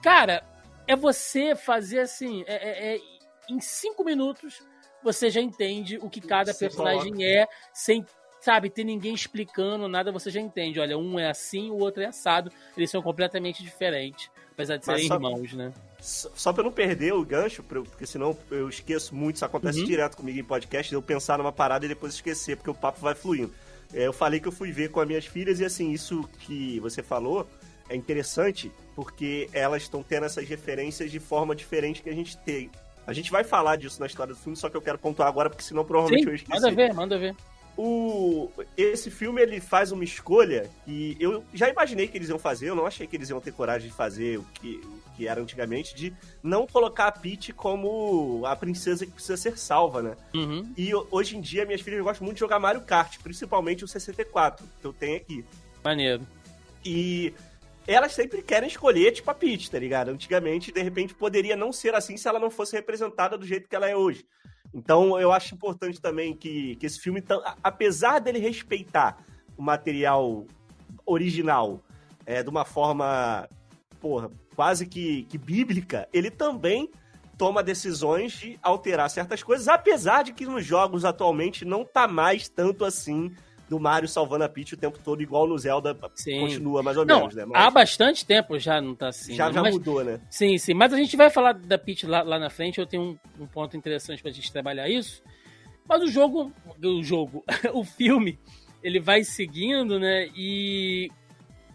Cara, 0.00 0.44
é 0.86 0.94
você 0.94 1.56
fazer 1.56 1.98
assim. 1.98 2.44
É, 2.46 2.54
é, 2.54 2.94
é, 2.94 3.00
em 3.50 3.60
cinco 3.60 4.04
minutos 4.04 4.62
você 5.02 5.28
já 5.30 5.40
entende 5.40 5.98
o 6.00 6.08
que 6.08 6.20
cada 6.20 6.52
você 6.52 6.60
personagem 6.60 7.12
coloca. 7.12 7.24
é, 7.24 7.48
sem, 7.74 8.06
sabe, 8.40 8.70
ter 8.70 8.84
ninguém 8.84 9.14
explicando 9.14 9.88
nada, 9.88 10.12
você 10.12 10.30
já 10.30 10.40
entende. 10.40 10.78
Olha, 10.78 10.96
um 10.96 11.18
é 11.18 11.28
assim, 11.28 11.70
o 11.70 11.78
outro 11.78 12.04
é 12.04 12.06
assado. 12.06 12.52
Eles 12.76 12.88
são 12.88 13.02
completamente 13.02 13.64
diferentes, 13.64 14.30
apesar 14.62 14.76
de 14.76 14.84
serem 14.84 15.08
só, 15.08 15.14
irmãos, 15.14 15.52
né? 15.52 15.72
Só, 16.00 16.30
só 16.34 16.52
pra 16.52 16.60
eu 16.60 16.64
não 16.64 16.72
perder 16.72 17.12
o 17.12 17.24
gancho, 17.24 17.62
porque 17.62 18.06
senão 18.06 18.36
eu 18.50 18.68
esqueço 18.68 19.14
muito, 19.14 19.36
isso 19.36 19.44
acontece 19.44 19.80
uhum. 19.80 19.86
direto 19.86 20.16
comigo 20.16 20.38
em 20.38 20.44
podcast, 20.44 20.92
eu 20.92 21.02
pensar 21.02 21.38
numa 21.38 21.52
parada 21.52 21.84
e 21.84 21.88
depois 21.88 22.14
esquecer, 22.14 22.56
porque 22.56 22.70
o 22.70 22.74
papo 22.74 23.00
vai 23.00 23.14
fluindo. 23.14 23.52
É, 23.92 24.06
eu 24.06 24.12
falei 24.12 24.40
que 24.40 24.48
eu 24.48 24.52
fui 24.52 24.72
ver 24.72 24.90
com 24.90 25.00
as 25.00 25.06
minhas 25.06 25.26
filhas 25.26 25.60
e 25.60 25.64
assim, 25.64 25.90
isso 25.90 26.28
que 26.40 26.80
você 26.80 27.02
falou 27.02 27.46
é 27.88 27.96
interessante 27.96 28.72
porque 28.94 29.48
elas 29.52 29.82
estão 29.82 30.02
tendo 30.02 30.24
essas 30.24 30.48
referências 30.48 31.10
de 31.10 31.18
forma 31.18 31.54
diferente 31.54 32.02
que 32.02 32.08
a 32.08 32.14
gente 32.14 32.36
tem. 32.38 32.70
A 33.06 33.12
gente 33.12 33.30
vai 33.30 33.42
falar 33.44 33.76
disso 33.76 34.00
na 34.00 34.06
história 34.06 34.32
do 34.32 34.38
filme, 34.38 34.56
só 34.56 34.70
que 34.70 34.76
eu 34.76 34.82
quero 34.82 34.98
pontuar 34.98 35.28
agora, 35.28 35.50
porque 35.50 35.64
senão 35.64 35.84
provavelmente 35.84 36.24
Sim, 36.24 36.30
eu 36.30 36.34
esqueci. 36.34 36.60
Manda 36.60 36.74
ver, 36.74 36.94
manda 36.94 37.18
ver. 37.18 37.36
O, 37.76 38.50
esse 38.76 39.10
filme 39.10 39.40
ele 39.40 39.60
faz 39.60 39.92
uma 39.92 40.04
escolha 40.04 40.68
que 40.84 41.16
eu 41.18 41.42
já 41.54 41.70
imaginei 41.70 42.06
que 42.06 42.18
eles 42.18 42.28
iam 42.28 42.38
fazer, 42.38 42.68
eu 42.68 42.74
não 42.74 42.84
achei 42.84 43.06
que 43.06 43.16
eles 43.16 43.30
iam 43.30 43.40
ter 43.40 43.52
coragem 43.52 43.88
de 43.88 43.94
fazer 43.94 44.38
o 44.38 44.44
que, 44.54 44.76
o 44.84 45.16
que 45.16 45.26
era 45.26 45.40
antigamente, 45.40 45.94
de 45.94 46.12
não 46.42 46.66
colocar 46.66 47.06
a 47.06 47.12
Peach 47.12 47.52
como 47.54 48.44
a 48.44 48.54
princesa 48.54 49.06
que 49.06 49.12
precisa 49.12 49.36
ser 49.38 49.56
salva, 49.56 50.02
né? 50.02 50.16
Uhum. 50.34 50.70
E 50.76 50.92
hoje 51.10 51.36
em 51.36 51.40
dia 51.40 51.64
minhas 51.64 51.80
filhas 51.80 52.02
gostam 52.02 52.26
muito 52.26 52.36
de 52.36 52.40
jogar 52.40 52.58
Mario 52.58 52.82
Kart, 52.82 53.18
principalmente 53.22 53.84
o 53.84 53.88
64, 53.88 54.66
que 54.80 54.86
eu 54.86 54.92
tenho 54.92 55.16
aqui. 55.16 55.44
Maneiro. 55.82 56.26
E 56.84 57.32
elas 57.86 58.12
sempre 58.12 58.42
querem 58.42 58.68
escolher, 58.68 59.12
tipo, 59.12 59.30
a 59.30 59.34
Peach, 59.34 59.70
tá 59.70 59.78
ligado? 59.78 60.10
Antigamente, 60.10 60.70
de 60.70 60.82
repente, 60.82 61.14
poderia 61.14 61.56
não 61.56 61.72
ser 61.72 61.94
assim 61.94 62.16
se 62.16 62.28
ela 62.28 62.38
não 62.38 62.50
fosse 62.50 62.76
representada 62.76 63.36
do 63.36 63.46
jeito 63.46 63.68
que 63.68 63.74
ela 63.74 63.88
é 63.88 63.96
hoje. 63.96 64.24
Então, 64.74 65.20
eu 65.20 65.32
acho 65.32 65.54
importante 65.54 66.00
também 66.00 66.34
que, 66.34 66.76
que 66.76 66.86
esse 66.86 66.98
filme, 66.98 67.22
apesar 67.62 68.18
dele 68.20 68.38
respeitar 68.38 69.18
o 69.56 69.62
material 69.62 70.46
original 71.04 71.82
é, 72.24 72.42
de 72.42 72.48
uma 72.48 72.64
forma, 72.64 73.48
porra, 74.00 74.30
quase 74.54 74.86
que, 74.86 75.24
que 75.24 75.36
bíblica, 75.36 76.08
ele 76.12 76.30
também 76.30 76.90
toma 77.36 77.62
decisões 77.62 78.32
de 78.32 78.58
alterar 78.62 79.10
certas 79.10 79.42
coisas, 79.42 79.68
apesar 79.68 80.22
de 80.22 80.32
que 80.32 80.46
nos 80.46 80.64
jogos 80.64 81.04
atualmente 81.04 81.64
não 81.64 81.84
tá 81.84 82.06
mais 82.06 82.48
tanto 82.48 82.84
assim 82.84 83.34
do 83.72 83.80
Mario 83.80 84.06
salvando 84.06 84.44
a 84.44 84.48
Peach 84.50 84.74
o 84.74 84.76
tempo 84.76 84.98
todo, 85.02 85.22
igual 85.22 85.48
no 85.48 85.56
Zelda 85.56 85.96
sim. 86.14 86.40
continua 86.40 86.82
mais 86.82 86.94
ou 86.98 87.06
não, 87.06 87.20
menos, 87.20 87.34
né? 87.34 87.46
Mas... 87.46 87.58
Há 87.58 87.70
bastante 87.70 88.26
tempo 88.26 88.58
já 88.58 88.82
não 88.82 88.94
tá 88.94 89.08
assim. 89.08 89.34
Já, 89.34 89.46
né? 89.46 89.54
já 89.54 89.62
Mas... 89.62 89.72
mudou, 89.72 90.04
né? 90.04 90.20
Sim, 90.28 90.58
sim. 90.58 90.74
Mas 90.74 90.92
a 90.92 90.98
gente 90.98 91.16
vai 91.16 91.30
falar 91.30 91.54
da 91.54 91.78
Peach 91.78 92.06
lá, 92.06 92.22
lá 92.22 92.38
na 92.38 92.50
frente, 92.50 92.78
eu 92.78 92.86
tenho 92.86 93.02
um, 93.38 93.44
um 93.44 93.46
ponto 93.46 93.74
interessante 93.74 94.20
pra 94.20 94.30
gente 94.30 94.52
trabalhar 94.52 94.90
isso. 94.90 95.22
Mas 95.88 96.02
o 96.02 96.06
jogo, 96.06 96.52
o 96.84 97.02
jogo, 97.02 97.42
o 97.72 97.82
filme, 97.82 98.38
ele 98.82 99.00
vai 99.00 99.24
seguindo, 99.24 99.98
né? 99.98 100.28
E 100.36 101.10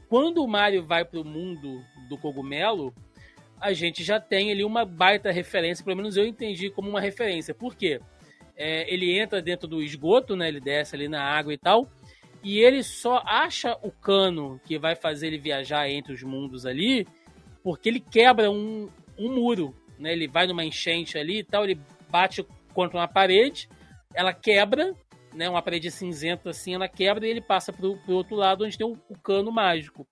quando 0.07 0.43
o 0.43 0.47
Mario 0.47 0.85
vai 0.85 1.03
pro 1.03 1.25
mundo 1.25 1.81
do 2.07 2.15
cogumelo, 2.15 2.93
a 3.59 3.73
gente 3.73 4.03
já 4.03 4.19
tem 4.19 4.51
ali 4.51 4.63
uma 4.63 4.85
baita 4.85 5.31
referência, 5.31 5.83
pelo 5.83 5.97
menos 5.97 6.15
eu 6.15 6.27
entendi 6.27 6.69
como 6.69 6.91
uma 6.91 7.01
referência. 7.01 7.55
Por 7.55 7.73
quê? 7.73 7.99
É, 8.57 8.91
ele 8.91 9.17
entra 9.17 9.41
dentro 9.41 9.67
do 9.67 9.81
esgoto, 9.81 10.35
né? 10.35 10.47
Ele 10.47 10.59
desce 10.59 10.95
ali 10.95 11.07
na 11.07 11.21
água 11.23 11.53
e 11.53 11.57
tal. 11.57 11.87
E 12.43 12.59
ele 12.59 12.83
só 12.83 13.21
acha 13.25 13.77
o 13.81 13.91
cano 13.91 14.59
que 14.65 14.79
vai 14.79 14.95
fazer 14.95 15.27
ele 15.27 15.37
viajar 15.37 15.89
entre 15.89 16.13
os 16.13 16.23
mundos 16.23 16.65
ali, 16.65 17.07
porque 17.63 17.89
ele 17.89 17.99
quebra 17.99 18.49
um, 18.49 18.89
um 19.17 19.35
muro, 19.35 19.75
né? 19.99 20.11
Ele 20.13 20.27
vai 20.27 20.47
numa 20.47 20.63
enchente 20.63 21.17
ali 21.17 21.39
e 21.39 21.43
tal, 21.43 21.63
ele 21.63 21.79
bate 22.09 22.45
contra 22.73 22.97
uma 22.97 23.07
parede, 23.07 23.67
ela 24.13 24.33
quebra, 24.33 24.93
né? 25.33 25.49
Uma 25.49 25.61
parede 25.61 25.91
cinzenta 25.91 26.51
assim, 26.51 26.75
ela 26.75 26.87
quebra 26.87 27.25
e 27.27 27.29
ele 27.29 27.41
passa 27.41 27.73
pro, 27.73 27.97
pro 27.97 28.15
outro 28.15 28.35
lado 28.35 28.65
onde 28.65 28.77
tem 28.77 28.87
o, 28.87 28.97
o 29.09 29.17
cano 29.17 29.51
mágico. 29.51 30.07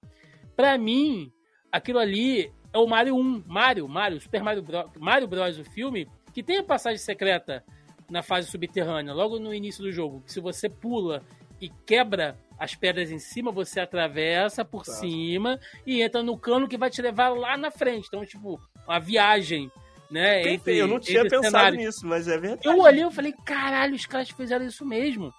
Para 0.56 0.78
mim, 0.78 1.32
aquilo 1.72 2.00
ali 2.00 2.52
é 2.74 2.78
o 2.78 2.88
Mario 2.88 3.16
1. 3.16 3.44
Mario, 3.48 3.88
Mario, 3.88 4.20
Super 4.20 4.44
Mario 4.44 4.62
Bros. 4.62 4.86
Mario 5.00 5.28
Bros. 5.28 5.58
o 5.58 5.64
filme, 5.64 6.08
que 6.34 6.44
tem 6.44 6.58
a 6.58 6.64
passagem 6.64 6.98
secreta 6.98 7.64
na 8.10 8.22
fase 8.22 8.50
subterrânea, 8.50 9.14
logo 9.14 9.40
no 9.40 9.54
início 9.54 9.84
do 9.84 9.92
jogo, 9.92 10.22
que 10.22 10.32
se 10.32 10.40
você 10.40 10.70
pula 10.70 11.24
e 11.60 11.70
quebra 11.86 12.38
as 12.58 12.76
pedras 12.76 13.12
em 13.12 13.20
cima, 13.20 13.52
você 13.52 13.80
atravessa 13.80 14.64
por 14.64 14.84
tá. 14.86 14.94
cima 14.94 15.60
e 15.86 16.02
entra 16.02 16.24
no 16.24 16.38
cano 16.38 16.68
que 16.68 16.78
vai 16.78 16.90
te 16.90 17.02
levar 17.02 17.30
lá 17.30 17.58
na 17.58 17.72
frente. 17.72 18.08
Então, 18.08 18.26
tipo, 18.26 18.60
uma 18.88 19.00
viagem, 19.00 19.70
né? 20.10 20.48
Entre, 20.48 20.78
eu 20.78 20.88
não 20.88 21.00
tinha 21.00 21.24
pensado 21.24 21.46
cenários. 21.46 21.84
nisso, 21.84 22.06
mas 22.06 22.28
é 22.28 22.38
verdade. 22.38 22.68
Eu 22.68 22.80
olhei 22.80 23.06
e 23.06 23.12
falei, 23.12 23.34
caralho, 23.46 23.96
os 23.96 24.06
caras 24.06 24.30
fizeram 24.30 24.66
isso 24.66 24.86
mesmo. 24.86 25.34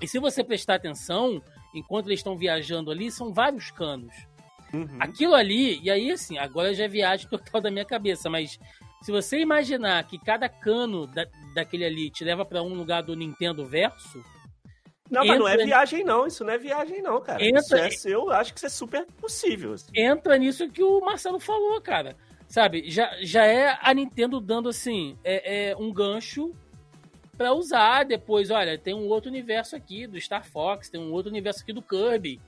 E 0.00 0.08
se 0.08 0.18
você 0.18 0.42
prestar 0.42 0.76
atenção, 0.76 1.42
enquanto 1.74 2.06
eles 2.06 2.20
estão 2.20 2.36
viajando 2.36 2.90
ali, 2.90 3.10
são 3.10 3.32
vários 3.32 3.70
canos. 3.70 4.14
Uhum. 4.72 4.88
Aquilo 4.98 5.34
ali, 5.34 5.80
e 5.82 5.90
aí 5.90 6.10
assim, 6.10 6.38
agora 6.38 6.72
já 6.72 6.84
é 6.84 6.88
viagem 6.88 7.28
total 7.28 7.60
da 7.60 7.70
minha 7.70 7.84
cabeça, 7.84 8.30
mas 8.30 8.58
se 9.02 9.10
você 9.10 9.38
imaginar 9.38 10.04
que 10.04 10.18
cada 10.18 10.48
cano 10.48 11.06
da, 11.06 11.26
daquele 11.54 11.84
ali 11.84 12.10
te 12.10 12.24
leva 12.24 12.44
para 12.44 12.62
um 12.62 12.74
lugar 12.74 13.02
do 13.02 13.16
Nintendo 13.16 13.64
Verso. 13.64 14.22
Não, 15.10 15.24
mas 15.24 15.38
não 15.38 15.48
é 15.48 15.56
viagem, 15.56 16.04
não. 16.04 16.26
Isso 16.26 16.44
não 16.44 16.52
é 16.52 16.58
viagem, 16.58 17.02
não, 17.02 17.20
cara. 17.20 17.42
Entra, 17.44 17.88
isso 17.88 18.08
é, 18.08 18.14
eu 18.14 18.30
acho 18.30 18.52
que 18.52 18.58
isso 18.58 18.66
é 18.66 18.70
super 18.70 19.06
possível. 19.20 19.72
Assim. 19.72 19.90
Entra 19.96 20.38
nisso 20.38 20.68
que 20.68 20.82
o 20.82 21.00
Marcelo 21.00 21.40
falou, 21.40 21.80
cara. 21.80 22.16
Sabe, 22.46 22.90
já, 22.90 23.16
já 23.22 23.44
é 23.44 23.78
a 23.80 23.94
Nintendo 23.94 24.40
dando, 24.40 24.68
assim, 24.68 25.16
é, 25.22 25.70
é 25.70 25.76
um 25.76 25.92
gancho 25.92 26.52
para 27.36 27.52
usar 27.52 28.04
depois. 28.04 28.50
Olha, 28.50 28.76
tem 28.76 28.92
um 28.92 29.08
outro 29.08 29.30
universo 29.30 29.74
aqui 29.74 30.06
do 30.06 30.20
Star 30.20 30.44
Fox, 30.44 30.90
tem 30.90 31.00
um 31.00 31.12
outro 31.12 31.30
universo 31.30 31.62
aqui 31.62 31.72
do 31.72 31.80
Kirby. 31.80 32.40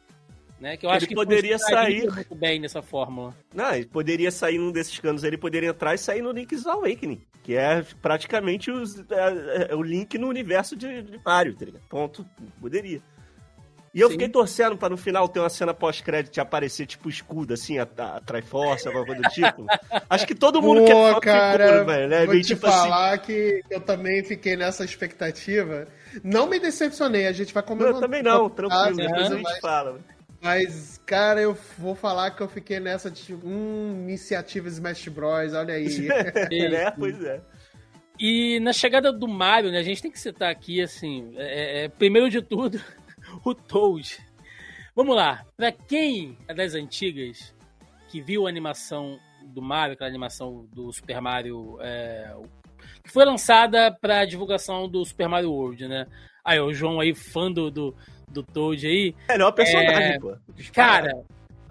Né? 0.62 0.76
Que 0.76 0.86
eu 0.86 0.90
ele 0.90 0.96
acho 0.96 1.08
que 1.08 1.14
poderia 1.16 1.58
sair 1.58 2.08
muito 2.08 2.36
bem 2.36 2.60
nessa 2.60 2.80
fórmula. 2.80 3.34
Não, 3.52 3.74
ele 3.74 3.86
poderia 3.86 4.30
sair 4.30 4.58
num 4.58 4.70
desses 4.70 4.96
canos, 4.96 5.24
ele 5.24 5.36
poderia 5.36 5.70
entrar 5.70 5.92
e 5.92 5.98
sair 5.98 6.22
no 6.22 6.30
Link's 6.30 6.64
Awakening, 6.64 7.20
que 7.42 7.56
é 7.56 7.84
praticamente 8.00 8.70
os, 8.70 8.96
é, 9.10 9.70
é, 9.70 9.74
o 9.74 9.82
link 9.82 10.16
no 10.16 10.28
universo 10.28 10.76
de, 10.76 11.02
de 11.02 11.20
Mario, 11.24 11.56
tá 11.56 11.64
ligado? 11.64 11.82
Ponto, 11.88 12.24
poderia. 12.60 13.02
E 13.92 14.00
eu 14.00 14.06
Sim. 14.06 14.12
fiquei 14.12 14.28
torcendo 14.28 14.76
pra 14.76 14.88
no 14.88 14.96
final 14.96 15.28
ter 15.28 15.40
uma 15.40 15.50
cena 15.50 15.74
pós-crédito 15.74 16.38
aparecer, 16.38 16.86
tipo, 16.86 17.10
escudo, 17.10 17.54
assim, 17.54 17.78
a, 17.78 17.82
a 17.82 18.20
Triforce, 18.20 18.86
alguma 18.86 19.04
coisa 19.04 19.20
do 19.20 19.28
tipo. 19.30 19.66
Acho 20.08 20.26
que 20.28 20.34
todo 20.34 20.62
mundo 20.62 20.82
Pô, 20.82 20.86
quer 20.86 20.94
falar 20.94 21.20
cara, 21.20 21.84
velho, 21.84 22.08
né? 22.08 22.24
Vou 22.24 22.36
te 22.36 22.42
tipo 22.42 22.66
assim. 22.68 22.76
falar 22.76 23.14
assim... 23.14 23.22
que 23.24 23.62
eu 23.68 23.80
também 23.80 24.22
fiquei 24.22 24.56
nessa 24.56 24.84
expectativa. 24.84 25.88
Não 26.22 26.46
me 26.46 26.60
decepcionei, 26.60 27.26
a 27.26 27.32
gente 27.32 27.52
vai 27.52 27.64
começar. 27.64 27.90
Eu 27.90 28.00
também 28.00 28.22
não, 28.22 28.48
tranquilo, 28.48 28.96
depois 28.96 29.32
a 29.32 29.36
gente 29.36 29.60
fala. 29.60 30.00
Mas, 30.42 31.00
cara, 31.06 31.40
eu 31.40 31.56
vou 31.78 31.94
falar 31.94 32.32
que 32.32 32.42
eu 32.42 32.48
fiquei 32.48 32.80
nessa 32.80 33.08
de 33.08 33.22
tipo, 33.22 33.46
hum, 33.46 34.02
iniciativa 34.02 34.66
Smash 34.66 35.06
Bros, 35.06 35.54
olha 35.54 35.74
aí. 35.74 36.08
é, 36.50 36.90
pois 36.90 37.22
é. 37.22 37.40
E 38.18 38.58
na 38.58 38.72
chegada 38.72 39.12
do 39.12 39.28
Mario, 39.28 39.70
né, 39.70 39.78
a 39.78 39.84
gente 39.84 40.02
tem 40.02 40.10
que 40.10 40.18
citar 40.18 40.50
aqui, 40.50 40.82
assim, 40.82 41.32
é, 41.36 41.84
é, 41.84 41.88
primeiro 41.88 42.28
de 42.28 42.42
tudo, 42.42 42.80
o 43.46 43.54
Toad. 43.54 44.18
Vamos 44.96 45.14
lá, 45.14 45.46
pra 45.56 45.70
quem 45.70 46.36
é 46.48 46.52
das 46.52 46.74
antigas, 46.74 47.54
que 48.08 48.20
viu 48.20 48.44
a 48.44 48.50
animação 48.50 49.20
do 49.44 49.62
Mario, 49.62 49.94
aquela 49.94 50.10
animação 50.10 50.66
do 50.72 50.92
Super 50.92 51.20
Mario, 51.20 51.78
é, 51.80 52.34
que 53.04 53.10
foi 53.12 53.24
lançada 53.24 53.92
pra 53.92 54.24
divulgação 54.24 54.88
do 54.88 55.04
Super 55.04 55.28
Mario 55.28 55.52
World, 55.52 55.86
né? 55.86 56.06
Aí, 56.44 56.58
o 56.58 56.74
João 56.74 56.98
aí, 56.98 57.14
fã 57.14 57.50
do, 57.50 57.70
do 57.70 57.96
do 58.32 58.42
Toad 58.42 58.86
aí. 58.86 59.14
Melhor 59.28 59.52
personagem, 59.52 60.14
é... 60.14 60.18
pô. 60.18 60.36
Cara, 60.72 61.24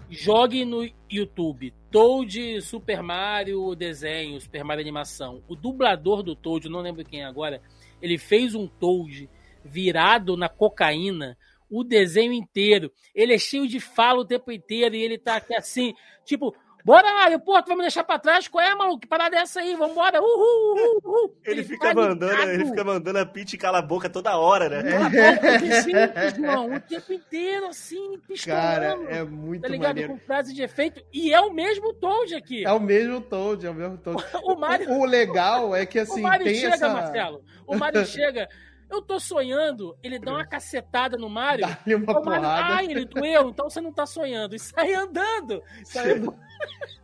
jogue 0.08 0.64
no 0.64 0.88
YouTube. 1.10 1.74
Toad, 1.90 2.60
Super 2.62 3.02
Mario 3.02 3.74
desenho, 3.74 4.40
Super 4.40 4.64
Mario 4.64 4.82
animação. 4.82 5.42
O 5.48 5.54
dublador 5.54 6.22
do 6.22 6.34
Toad, 6.34 6.68
não 6.68 6.80
lembro 6.80 7.04
quem 7.04 7.22
é 7.22 7.24
agora, 7.24 7.60
ele 8.00 8.16
fez 8.16 8.54
um 8.54 8.66
Toad 8.66 9.28
virado 9.64 10.36
na 10.36 10.48
cocaína 10.48 11.36
o 11.70 11.82
desenho 11.82 12.32
inteiro. 12.32 12.92
Ele 13.14 13.34
é 13.34 13.38
cheio 13.38 13.66
de 13.66 13.80
fala 13.80 14.20
o 14.20 14.24
tempo 14.24 14.52
inteiro 14.52 14.94
e 14.94 15.02
ele 15.02 15.18
tá 15.18 15.36
aqui 15.36 15.54
assim, 15.54 15.94
tipo, 16.24 16.54
Bora, 16.84 17.12
Mário, 17.14 17.38
pô, 17.38 17.60
tu 17.62 17.68
vai 17.68 17.76
me 17.76 17.82
deixar 17.82 18.02
pra 18.02 18.18
trás? 18.18 18.48
Qual 18.48 18.64
é, 18.64 18.74
maluco? 18.74 19.00
Que 19.00 19.06
parada 19.06 19.36
é 19.36 19.40
essa 19.40 19.60
aí? 19.60 19.76
Vambora, 19.76 20.20
uhul, 20.20 20.74
uhul, 20.74 21.00
uhul. 21.04 21.36
Ele, 21.44 21.60
ele 21.60 21.68
fica 21.68 21.88
tá 21.88 21.94
mandando, 21.94 22.42
ele 22.42 22.66
fica 22.66 22.84
mandando 22.84 23.18
a 23.18 23.26
Pete 23.26 23.56
calar 23.56 23.82
a 23.82 23.86
boca 23.86 24.08
toda 24.08 24.36
hora, 24.36 24.68
né? 24.68 24.90
Cala 24.90 25.06
a 25.06 25.10
boca, 25.10 25.82
simples, 25.82 26.38
irmão, 26.38 26.74
o 26.74 26.80
tempo 26.80 27.12
inteiro, 27.12 27.66
assim, 27.66 28.18
pistolando. 28.26 28.62
Cara, 28.62 28.86
é 29.08 29.22
muito 29.22 29.62
Tá 29.62 29.68
ligado? 29.68 29.96
Maneiro. 29.96 30.12
Com 30.12 30.18
frase 30.18 30.52
de 30.52 30.62
efeito. 30.62 31.02
E 31.12 31.32
é 31.32 31.40
o 31.40 31.52
mesmo 31.52 31.92
Toad 31.94 32.34
aqui. 32.34 32.64
É 32.64 32.72
o 32.72 32.80
mesmo 32.80 33.20
Toad, 33.20 33.66
é 33.66 33.70
o 33.70 33.74
mesmo 33.74 33.98
Toad. 33.98 34.22
o, 34.42 34.56
Mario... 34.56 34.90
o, 34.90 35.00
o 35.00 35.04
legal 35.04 35.74
é 35.74 35.86
que, 35.86 35.98
assim, 35.98 36.20
o 36.20 36.22
Mario 36.22 36.46
tem 36.46 36.54
chega, 36.56 36.74
essa... 36.74 36.88
Marcelo, 36.88 37.42
o 37.66 37.76
Mario 37.76 38.04
chega... 38.06 38.48
Eu 38.90 39.00
tô 39.00 39.18
sonhando, 39.18 39.96
ele 40.02 40.18
dá 40.18 40.32
uma 40.32 40.44
cacetada 40.44 41.16
no 41.16 41.30
Mario. 41.30 41.66
Dá-lhe 41.66 41.94
uma 41.94 42.12
o 42.12 42.22
Mario, 42.22 42.42
porrada. 42.42 42.74
ai, 42.74 42.84
ele 42.84 43.06
doeu, 43.06 43.48
então 43.48 43.70
você 43.70 43.80
não 43.80 43.90
tá 43.90 44.04
sonhando. 44.04 44.54
E 44.54 44.58
sai 44.58 44.92
andando. 44.92 45.62
Sai 45.82 46.10
andando. 46.10 46.36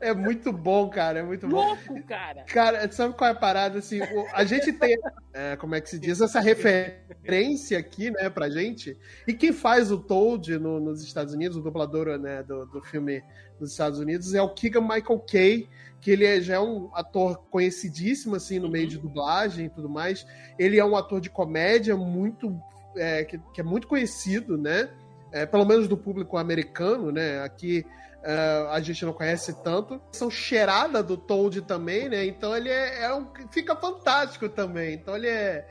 É 0.01 0.15
muito 0.15 0.53
bom, 0.53 0.89
cara. 0.89 1.19
É 1.19 1.23
muito 1.23 1.49
bom. 1.49 1.57
Louco, 1.67 2.03
cara. 2.05 2.45
Cara, 2.45 2.91
sabe 2.93 3.15
qual 3.15 3.29
é 3.29 3.33
a 3.33 3.37
parada? 3.37 3.79
Assim, 3.81 4.01
a 4.33 4.45
gente 4.45 4.73
tem, 4.73 4.97
é, 5.33 5.57
como 5.57 5.75
é 5.75 5.81
que 5.81 5.91
se 5.91 5.99
diz, 5.99 6.21
essa 6.21 6.41
referência 6.41 7.79
aqui, 7.79 8.11
né, 8.11 8.31
pra 8.31 8.49
gente. 8.49 8.97
E 9.27 9.33
quem 9.35 9.53
faz 9.53 9.91
o 9.91 9.99
Toad 9.99 10.59
no- 10.59 10.81
nos 10.81 11.03
Estados 11.03 11.35
Unidos, 11.35 11.57
o 11.57 11.63
dublador 11.63 12.19
né, 12.19 12.43
do, 12.43 12.67
do 12.67 12.81
filme 12.83 13.23
nos 13.61 13.73
Estados 13.73 13.99
Unidos, 13.99 14.35
é 14.35 14.43
o 14.43 14.49
Keegan 14.55 14.83
Michael 14.83 15.19
Kay, 15.29 15.69
que 16.01 16.13
ele 16.13 16.25
é- 16.25 16.41
já 16.41 16.55
é 16.55 16.61
um 16.61 16.91
ator 16.95 17.39
conhecidíssimo, 17.51 18.37
assim, 18.37 18.59
no 18.61 18.69
meio 18.71 18.87
de 18.87 18.99
dublagem 18.99 19.67
e 19.67 19.71
tudo 19.71 19.89
mais. 19.89 20.25
Ele 20.59 20.79
é 20.79 20.85
um 20.85 20.97
ator 20.97 21.21
de 21.21 21.29
comédia 21.29 21.97
muito, 21.97 22.57
é, 22.97 23.25
que, 23.25 23.39
que 23.53 23.61
é 23.61 23.65
muito 23.65 23.89
conhecido, 23.89 24.57
né? 24.57 24.89
É, 25.33 25.45
pelo 25.45 25.65
menos 25.67 25.89
do 25.89 25.97
público 25.97 26.39
americano, 26.39 27.11
né? 27.13 27.43
Aqui 27.43 27.85
é, 28.23 28.69
a 28.71 28.81
gente 28.81 29.05
não 29.05 29.13
conhece 29.13 29.63
tanto. 29.63 30.01
São 30.13 30.31
cheirada 30.31 31.03
do 31.03 31.17
Toad 31.17 31.63
também, 31.63 32.09
né? 32.09 32.25
Então 32.27 32.57
ele 32.57 32.69
é, 32.69 33.05
é 33.05 33.15
um, 33.15 33.27
fica 33.51 33.75
fantástico 33.77 34.49
também. 34.49 34.95
Então 34.95 35.17
ele 35.17 35.29
é. 35.29 35.67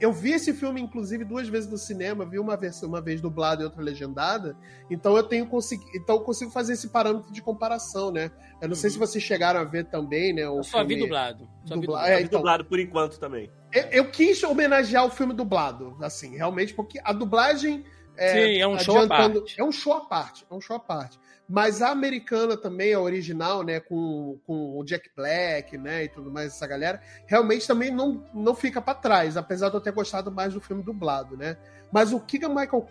Eu 0.00 0.10
vi 0.10 0.32
esse 0.32 0.54
filme, 0.54 0.80
inclusive, 0.80 1.26
duas 1.26 1.46
vezes 1.46 1.70
no 1.70 1.76
cinema, 1.76 2.24
vi 2.24 2.38
uma 2.38 2.56
vez, 2.56 2.82
uma 2.82 3.02
vez 3.02 3.20
dublado 3.20 3.60
e 3.60 3.64
outra 3.66 3.82
legendada. 3.82 4.56
Então 4.90 5.14
eu 5.14 5.22
tenho 5.22 5.46
consegui, 5.46 5.84
então 5.94 6.16
eu 6.16 6.22
consigo 6.22 6.50
fazer 6.50 6.72
esse 6.72 6.88
parâmetro 6.88 7.30
de 7.30 7.42
comparação, 7.42 8.10
né? 8.10 8.30
Eu 8.62 8.68
não 8.68 8.74
sei 8.74 8.88
se 8.88 8.98
vocês 8.98 9.22
chegaram 9.22 9.60
a 9.60 9.64
ver 9.64 9.84
também, 9.84 10.32
né? 10.32 10.48
O 10.48 10.56
Eu 10.58 10.62
só 10.64 10.82
vi 10.82 10.88
filme 10.94 11.02
dublado. 11.02 11.46
Só 11.66 11.74
vi 11.74 11.80
dubla- 11.82 11.98
dublado. 11.98 12.08
É, 12.08 12.14
Tá 12.16 12.20
então, 12.22 12.38
dublado 12.40 12.64
por 12.64 12.80
enquanto 12.80 13.18
também. 13.20 13.50
eu, 13.70 13.82
eu 13.90 14.10
quis 14.10 14.42
homenagear 14.42 15.04
o 15.04 15.10
filme 15.10 15.34
dublado, 15.34 15.94
assim, 16.00 16.34
realmente, 16.34 16.72
porque 16.72 16.98
a 17.04 17.12
dublagem. 17.12 17.84
Sim, 18.16 18.58
é 18.58 18.66
um 18.66 18.78
show 18.78 18.96
à 18.96 19.02
adiantando- 19.02 19.40
parte. 19.40 19.60
É 19.60 19.64
um 19.64 19.70
show 19.70 19.92
à 19.92 20.00
parte, 20.06 20.46
é 20.50 20.54
um 20.54 20.60
show 20.62 20.76
à 20.76 20.80
parte. 20.80 21.20
Mas 21.48 21.80
a 21.80 21.90
americana 21.90 22.56
também, 22.58 22.92
a 22.92 23.00
original, 23.00 23.62
né, 23.62 23.80
com, 23.80 24.38
com 24.46 24.78
o 24.78 24.84
Jack 24.84 25.10
Black, 25.16 25.78
né, 25.78 26.04
e 26.04 26.08
tudo 26.08 26.30
mais, 26.30 26.48
essa 26.48 26.66
galera, 26.66 27.00
realmente 27.26 27.66
também 27.66 27.90
não, 27.90 28.22
não 28.34 28.54
fica 28.54 28.82
pra 28.82 28.94
trás, 28.94 29.36
apesar 29.36 29.70
de 29.70 29.76
eu 29.76 29.80
ter 29.80 29.92
gostado 29.92 30.30
mais 30.30 30.52
do 30.52 30.60
filme 30.60 30.82
dublado, 30.82 31.38
né. 31.38 31.56
Mas 31.90 32.12
o 32.12 32.20
Keegan 32.20 32.50
Michael 32.50 32.86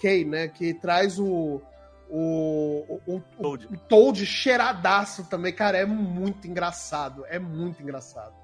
Kay, 0.00 0.24
né, 0.24 0.48
que 0.48 0.74
traz 0.74 1.16
o, 1.20 1.62
o, 2.10 3.00
o, 3.06 3.16
o, 3.16 3.20
Toad. 3.40 3.66
o 3.66 3.76
Toad 3.76 4.26
cheiradaço 4.26 5.24
também, 5.28 5.52
cara, 5.52 5.78
é 5.78 5.86
muito 5.86 6.48
engraçado, 6.48 7.24
é 7.28 7.38
muito 7.38 7.80
engraçado. 7.80 8.34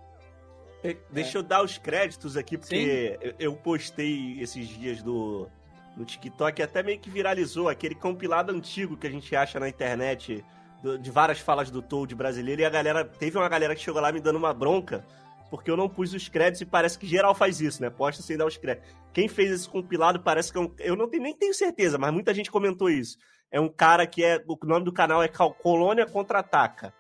Deixa 1.11 1.39
eu 1.39 1.43
dar 1.43 1.65
os 1.65 1.77
créditos 1.77 2.37
aqui, 2.37 2.57
porque 2.57 3.19
eu, 3.21 3.35
eu 3.41 3.57
postei 3.57 4.41
esses 4.41 4.69
dias 4.69 5.03
do, 5.03 5.51
no 5.99 6.05
TikTok, 6.05 6.63
até 6.63 6.83
meio 6.83 6.99
que 6.99 7.11
viralizou 7.11 7.69
aquele 7.69 7.95
compilado 7.95 8.53
antigo 8.53 8.97
que 8.97 9.07
a 9.07 9.11
gente 9.11 9.35
acha 9.35 9.59
na 9.59 9.69
internet 9.69 10.45
do- 10.83 10.97
de 10.99 11.11
várias 11.11 11.41
falas 11.41 11.71
do 11.71 11.83
Toad 11.83 12.15
brasileiro, 12.15 12.63
e 12.63 12.65
a 12.65 12.71
galera. 12.71 13.05
Teve 13.05 13.37
uma 13.37 13.49
galera 13.49 13.75
que 13.75 13.83
chegou 13.83 14.01
lá 14.01 14.13
me 14.13 14.21
dando 14.21 14.37
uma 14.37 14.55
bronca, 14.55 15.05
porque 15.51 15.71
eu 15.71 15.77
não 15.77 15.89
pus 15.89 16.15
os 16.15 16.29
créditos, 16.29 16.61
e 16.61 16.67
parece 16.67 16.99
que 16.99 17.07
geral 17.07 17.35
faz 17.35 17.61
isso, 17.61 17.83
né? 17.83 17.91
Posta 17.91 18.23
sem 18.23 18.37
dar 18.37 18.47
os 18.47 18.57
créditos. 18.57 18.89
Quem 19.13 19.27
fez 19.27 19.51
esse 19.51 19.69
compilado 19.69 20.21
parece 20.21 20.53
que 20.53 20.59
é 20.59 20.61
um. 20.61 20.73
Eu 20.79 20.95
não 20.95 21.09
tenho, 21.09 21.25
nem 21.25 21.35
tenho 21.35 21.53
certeza, 21.53 21.99
mas 21.99 22.13
muita 22.13 22.33
gente 22.33 22.51
comentou 22.51 22.89
isso. 22.89 23.19
É 23.51 23.59
um 23.61 23.69
cara 23.69 24.07
que 24.07 24.23
é. 24.23 24.43
O 24.47 24.57
nome 24.67 24.85
do 24.85 24.93
canal 24.93 25.23
é 25.23 25.29
Colônia 25.29 26.07
Contra-Ataca. 26.07 26.95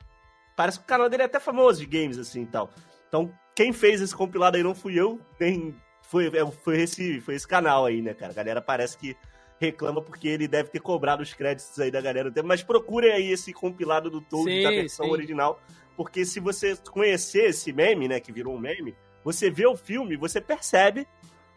Parece 0.56 0.78
que 0.78 0.84
o 0.84 0.88
canal 0.88 1.08
dele 1.08 1.22
é 1.22 1.26
até 1.26 1.38
famoso 1.38 1.78
de 1.78 1.86
games, 1.86 2.18
assim 2.18 2.42
e 2.42 2.46
tal. 2.46 2.70
Então, 3.06 3.32
quem 3.54 3.72
fez 3.72 4.00
esse 4.00 4.16
compilado 4.16 4.56
aí 4.56 4.62
não 4.62 4.74
fui 4.74 4.98
eu, 4.98 5.20
nem 5.38 5.72
foi, 6.08 6.26
é, 6.28 6.46
foi, 6.64 6.80
esse, 6.80 7.20
foi 7.20 7.34
esse 7.34 7.46
canal 7.46 7.84
aí, 7.84 8.00
né, 8.00 8.14
cara? 8.14 8.32
A 8.32 8.34
galera 8.34 8.60
parece 8.62 8.96
que 8.96 9.14
reclama 9.60 10.00
porque 10.00 10.26
ele 10.26 10.48
deve 10.48 10.70
ter 10.70 10.80
cobrado 10.80 11.22
os 11.22 11.34
créditos 11.34 11.78
aí 11.78 11.90
da 11.90 12.00
galera. 12.00 12.32
Mas 12.42 12.62
procurem 12.62 13.12
aí 13.12 13.30
esse 13.30 13.52
compilado 13.52 14.08
do 14.10 14.20
Toad 14.20 14.62
da 14.62 14.70
versão 14.70 15.06
sim. 15.06 15.12
original, 15.12 15.60
porque 15.96 16.24
se 16.24 16.40
você 16.40 16.76
conhecer 16.90 17.50
esse 17.50 17.72
meme, 17.72 18.08
né, 18.08 18.20
que 18.20 18.32
virou 18.32 18.54
um 18.54 18.58
meme, 18.58 18.94
você 19.22 19.50
vê 19.50 19.66
o 19.66 19.76
filme, 19.76 20.16
você 20.16 20.40
percebe 20.40 21.06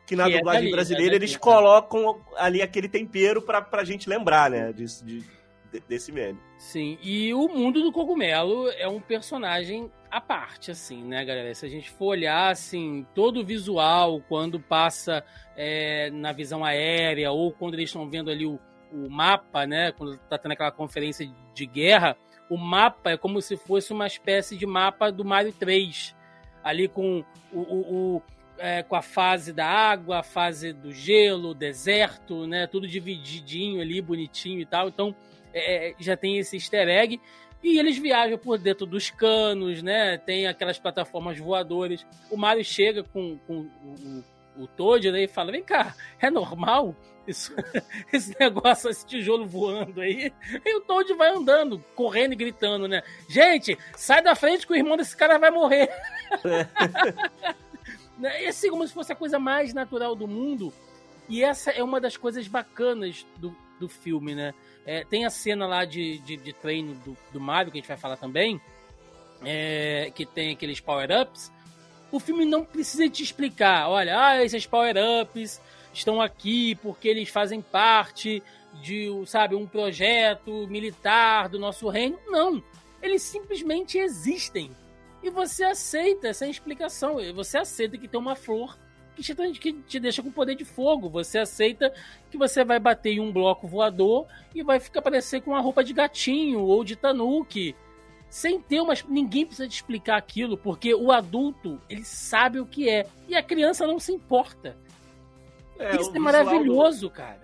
que 0.05 0.15
na 0.15 0.25
Que 0.25 0.33
é 0.33 0.37
dublagem 0.37 0.63
dali, 0.63 0.71
brasileira 0.71 1.13
é 1.13 1.17
eles 1.17 1.37
colocam 1.37 2.19
ali 2.35 2.61
aquele 2.61 2.89
tempero 2.89 3.41
pra, 3.41 3.61
pra 3.61 3.83
gente 3.85 4.09
lembrar, 4.09 4.49
né, 4.49 4.73
de, 4.73 4.85
de- 5.03 5.23
desse 5.87 6.11
meme. 6.11 6.39
Sim, 6.57 6.97
e 7.01 7.33
o 7.33 7.47
mundo 7.47 7.81
do 7.81 7.91
cogumelo 7.91 8.69
é 8.71 8.87
um 8.87 8.99
personagem 8.99 9.91
à 10.09 10.19
parte, 10.19 10.71
assim, 10.71 11.03
né, 11.03 11.23
galera? 11.23 11.53
Se 11.53 11.65
a 11.65 11.69
gente 11.69 11.89
for 11.89 12.07
olhar, 12.07 12.49
assim, 12.51 13.05
todo 13.15 13.39
o 13.41 13.45
visual, 13.45 14.21
quando 14.27 14.59
passa 14.59 15.23
é, 15.55 16.09
na 16.11 16.31
visão 16.31 16.63
aérea, 16.65 17.31
ou 17.31 17.51
quando 17.51 17.75
eles 17.75 17.89
estão 17.89 18.09
vendo 18.09 18.29
ali 18.29 18.45
o, 18.45 18.59
o 18.91 19.09
mapa, 19.09 19.65
né, 19.65 19.91
quando 19.93 20.17
tá 20.17 20.37
tendo 20.37 20.51
aquela 20.51 20.71
conferência 20.71 21.29
de 21.53 21.65
guerra, 21.65 22.17
o 22.49 22.57
mapa 22.57 23.11
é 23.11 23.17
como 23.17 23.41
se 23.41 23.55
fosse 23.55 23.93
uma 23.93 24.05
espécie 24.07 24.57
de 24.57 24.65
mapa 24.65 25.09
do 25.11 25.23
Mario 25.23 25.53
3, 25.53 26.13
ali 26.61 26.89
com 26.89 27.23
o, 27.53 27.59
o- 27.59 28.15
o- 28.17 28.21
é, 28.57 28.83
com 28.83 28.95
a 28.95 29.01
fase 29.01 29.51
da 29.53 29.65
água, 29.65 30.19
a 30.19 30.23
fase 30.23 30.71
do 30.73 30.91
gelo, 30.93 31.53
deserto, 31.55 32.45
né, 32.45 32.67
tudo 32.67 32.85
divididinho 32.87 33.81
ali, 33.81 34.01
bonitinho 34.01 34.59
e 34.59 34.65
tal, 34.65 34.89
então 34.89 35.15
é, 35.53 35.95
já 35.99 36.15
tem 36.15 36.37
esse 36.37 36.55
easter 36.55 36.87
egg. 36.87 37.19
E 37.63 37.77
eles 37.77 37.97
viajam 37.97 38.37
por 38.39 38.57
dentro 38.57 38.85
dos 38.87 39.11
canos, 39.11 39.83
né? 39.83 40.17
Tem 40.17 40.47
aquelas 40.47 40.79
plataformas 40.79 41.37
voadoras. 41.37 42.05
O 42.29 42.35
Mario 42.35 42.63
chega 42.65 43.03
com, 43.03 43.37
com 43.45 43.67
o, 43.83 44.23
o, 44.63 44.67
Toad 44.67 45.11
né, 45.11 45.23
e 45.23 45.27
fala: 45.27 45.51
Vem 45.51 45.63
cá, 45.63 45.95
é 46.19 46.31
normal 46.31 46.95
isso, 47.27 47.53
esse 48.11 48.35
negócio, 48.39 48.89
esse 48.89 49.05
tijolo 49.05 49.45
voando 49.45 50.01
aí? 50.01 50.33
E 50.65 50.75
o 50.75 50.81
Toad 50.81 51.13
vai 51.13 51.29
andando, 51.29 51.83
correndo 51.95 52.33
e 52.33 52.35
gritando, 52.35 52.87
né? 52.87 53.03
Gente, 53.29 53.77
sai 53.95 54.23
da 54.23 54.33
frente 54.33 54.65
que 54.65 54.73
o 54.73 54.75
irmão 54.75 54.97
desse 54.97 55.15
cara 55.15 55.37
vai 55.37 55.51
morrer. 55.51 55.89
Né? 58.21 58.43
E 58.43 58.45
assim, 58.45 58.69
como 58.69 58.87
se 58.87 58.93
fosse 58.93 59.11
a 59.11 59.15
coisa 59.15 59.39
mais 59.39 59.73
natural 59.73 60.15
do 60.15 60.27
mundo. 60.27 60.71
E 61.27 61.43
essa 61.43 61.71
é 61.71 61.83
uma 61.83 61.99
das 61.99 62.15
coisas 62.15 62.47
bacanas 62.47 63.25
do, 63.37 63.57
do 63.79 63.89
filme, 63.89 64.35
né? 64.35 64.53
É, 64.85 65.03
tem 65.03 65.25
a 65.25 65.29
cena 65.29 65.67
lá 65.67 65.85
de, 65.85 66.17
de, 66.19 66.37
de 66.37 66.53
treino 66.53 66.95
do, 66.95 67.17
do 67.31 67.39
Mario, 67.39 67.71
que 67.71 67.77
a 67.77 67.81
gente 67.81 67.87
vai 67.87 67.97
falar 67.97 68.17
também, 68.17 68.59
é, 69.43 70.11
que 70.15 70.25
tem 70.25 70.51
aqueles 70.51 70.79
power-ups. 70.79 71.51
O 72.11 72.19
filme 72.19 72.45
não 72.45 72.65
precisa 72.65 73.07
te 73.09 73.23
explicar, 73.23 73.89
olha, 73.89 74.19
ah, 74.19 74.43
esses 74.43 74.65
power-ups 74.65 75.61
estão 75.93 76.21
aqui 76.21 76.75
porque 76.75 77.07
eles 77.07 77.29
fazem 77.29 77.61
parte 77.61 78.43
de, 78.81 79.09
sabe, 79.25 79.55
um 79.55 79.67
projeto 79.67 80.67
militar 80.67 81.47
do 81.49 81.59
nosso 81.59 81.87
reino. 81.89 82.17
Não, 82.27 82.63
eles 83.01 83.21
simplesmente 83.21 83.97
existem. 83.97 84.71
E 85.23 85.29
você 85.29 85.63
aceita 85.63 86.33
sem 86.33 86.49
explicação. 86.49 87.17
Você 87.33 87.57
aceita 87.57 87.97
que 87.97 88.07
tem 88.07 88.19
uma 88.19 88.35
flor 88.35 88.77
que 89.15 89.21
te, 89.23 89.35
que 89.59 89.73
te 89.73 89.99
deixa 89.99 90.21
com 90.21 90.31
poder 90.31 90.55
de 90.55 90.65
fogo. 90.65 91.09
Você 91.09 91.39
aceita 91.39 91.93
que 92.29 92.37
você 92.37 92.63
vai 92.63 92.79
bater 92.79 93.13
em 93.13 93.19
um 93.19 93.31
bloco 93.31 93.67
voador 93.67 94.27
e 94.53 94.63
vai 94.63 94.79
ficar 94.79 95.01
parecer 95.01 95.41
com 95.41 95.51
uma 95.51 95.61
roupa 95.61 95.83
de 95.83 95.93
gatinho 95.93 96.61
ou 96.61 96.83
de 96.83 96.95
tanuki. 96.95 97.75
Sem 98.29 98.61
ter 98.61 98.79
uma. 98.79 98.93
Ninguém 99.09 99.45
precisa 99.45 99.67
te 99.67 99.75
explicar 99.75 100.15
aquilo, 100.15 100.57
porque 100.57 100.95
o 100.95 101.11
adulto, 101.11 101.81
ele 101.89 102.05
sabe 102.05 102.59
o 102.59 102.65
que 102.65 102.89
é. 102.89 103.05
E 103.27 103.35
a 103.35 103.43
criança 103.43 103.85
não 103.85 103.99
se 103.99 104.13
importa. 104.13 104.77
É, 105.77 105.97
Isso 105.97 106.15
é 106.15 106.19
maravilhoso, 106.19 107.09
cara. 107.09 107.41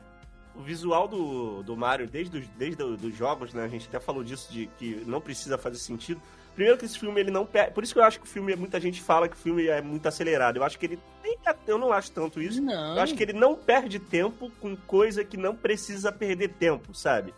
O 0.56 0.62
visual 0.62 1.08
do, 1.08 1.62
do 1.62 1.76
Mario, 1.76 2.08
desde, 2.08 2.38
os, 2.38 2.48
desde 2.50 2.82
os 2.82 2.98
dos 3.00 3.16
jogos, 3.16 3.54
né? 3.54 3.64
A 3.64 3.68
gente 3.68 3.88
até 3.88 4.00
falou 4.00 4.24
disso, 4.24 4.52
de 4.52 4.68
que 4.80 5.04
não 5.06 5.20
precisa 5.20 5.58
fazer 5.58 5.78
sentido. 5.78 6.22
Primeiro 6.58 6.76
que 6.80 6.86
esse 6.86 6.98
filme, 6.98 7.20
ele 7.22 7.30
não 7.30 7.46
perde... 7.46 7.72
Por 7.72 7.84
isso 7.84 7.94
que 7.94 8.00
eu 8.00 8.04
acho 8.04 8.20
que 8.20 8.26
o 8.26 8.28
filme, 8.28 8.56
muita 8.56 8.80
gente 8.80 9.00
fala 9.00 9.30
que 9.30 9.36
o 9.36 9.40
filme 9.40 9.68
é 9.68 9.80
muito 9.80 10.08
acelerado. 10.08 10.58
Eu 10.58 10.64
acho 10.64 10.80
que 10.80 10.88
ele... 10.88 11.00
nem- 11.24 11.38
Eu 11.68 11.78
não 11.78 11.92
acho 11.94 12.12
tanto 12.12 12.42
isso. 12.42 12.60
Não. 12.60 12.96
Eu 12.96 13.02
acho 13.04 13.14
que 13.14 13.22
ele 13.22 13.34
não 13.34 13.54
perde 13.54 14.00
tempo 14.00 14.52
com 14.60 14.76
coisa 14.76 15.24
que 15.24 15.38
não 15.38 15.56
precisa 15.56 16.12
perder 16.12 16.48
tempo, 16.50 16.96
sabe? 16.96 17.32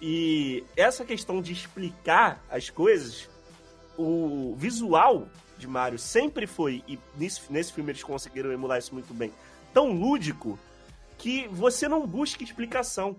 E 0.00 0.62
essa 0.76 1.04
questão 1.04 1.42
de 1.42 1.52
explicar 1.52 2.40
as 2.48 2.70
coisas, 2.70 3.28
o 3.98 4.54
visual 4.56 5.26
de 5.58 5.66
Mario 5.66 5.98
sempre 5.98 6.46
foi, 6.46 6.84
e 6.86 6.98
nesse, 7.16 7.40
nesse 7.52 7.72
filme 7.72 7.90
eles 7.90 8.04
conseguiram 8.04 8.52
emular 8.52 8.78
isso 8.78 8.94
muito 8.94 9.12
bem, 9.12 9.32
tão 9.74 9.90
lúdico 9.92 10.56
que 11.18 11.48
você 11.48 11.88
não 11.88 12.06
busca 12.06 12.44
explicação. 12.44 13.16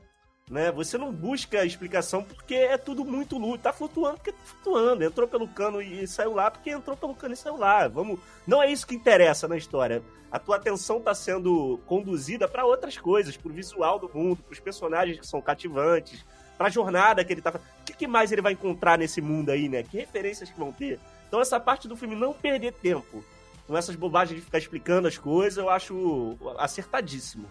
Né? 0.53 0.71
Você 0.71 0.99
não 0.99 1.11
busca 1.11 1.65
explicação 1.65 2.23
porque 2.23 2.53
é 2.53 2.77
tudo 2.77 3.03
muito 3.03 3.39
lúdico. 3.39 3.63
Tá 3.63 3.73
flutuando 3.73 4.17
porque 4.17 4.31
tá 4.31 4.37
flutuando. 4.45 5.03
Entrou 5.03 5.27
pelo 5.27 5.47
cano 5.47 5.81
e 5.81 6.07
saiu 6.07 6.35
lá 6.35 6.51
porque 6.51 6.69
entrou 6.69 6.95
pelo 6.95 7.15
cano 7.15 7.33
e 7.33 7.37
saiu 7.37 7.57
lá. 7.57 7.87
Vamos... 7.87 8.19
Não 8.45 8.61
é 8.61 8.71
isso 8.71 8.85
que 8.85 8.93
interessa 8.93 9.47
na 9.47 9.57
história. 9.57 10.03
A 10.31 10.37
tua 10.37 10.57
atenção 10.57 11.01
tá 11.01 11.15
sendo 11.15 11.79
conduzida 11.87 12.47
para 12.47 12.65
outras 12.65 12.95
coisas, 12.95 13.35
pro 13.35 13.51
visual 13.51 13.97
do 13.97 14.07
mundo, 14.13 14.43
pros 14.43 14.59
personagens 14.59 15.19
que 15.19 15.25
são 15.25 15.41
cativantes, 15.41 16.23
pra 16.55 16.69
jornada 16.69 17.25
que 17.25 17.33
ele 17.33 17.41
tá 17.41 17.49
O 17.49 17.83
que, 17.83 17.93
que 17.93 18.05
mais 18.05 18.31
ele 18.31 18.41
vai 18.41 18.53
encontrar 18.53 18.99
nesse 18.99 19.21
mundo 19.21 19.49
aí, 19.49 19.67
né? 19.67 19.81
Que 19.81 19.97
referências 19.97 20.51
que 20.51 20.59
vão 20.59 20.71
ter? 20.71 20.99
Então 21.27 21.41
essa 21.41 21.59
parte 21.59 21.87
do 21.87 21.97
filme 21.97 22.15
não 22.15 22.31
perder 22.31 22.73
tempo 22.73 23.25
com 23.65 23.75
essas 23.75 23.95
bobagens 23.95 24.39
de 24.39 24.45
ficar 24.45 24.59
explicando 24.59 25.07
as 25.07 25.17
coisas, 25.17 25.57
eu 25.57 25.67
acho 25.67 26.37
acertadíssimo. 26.59 27.47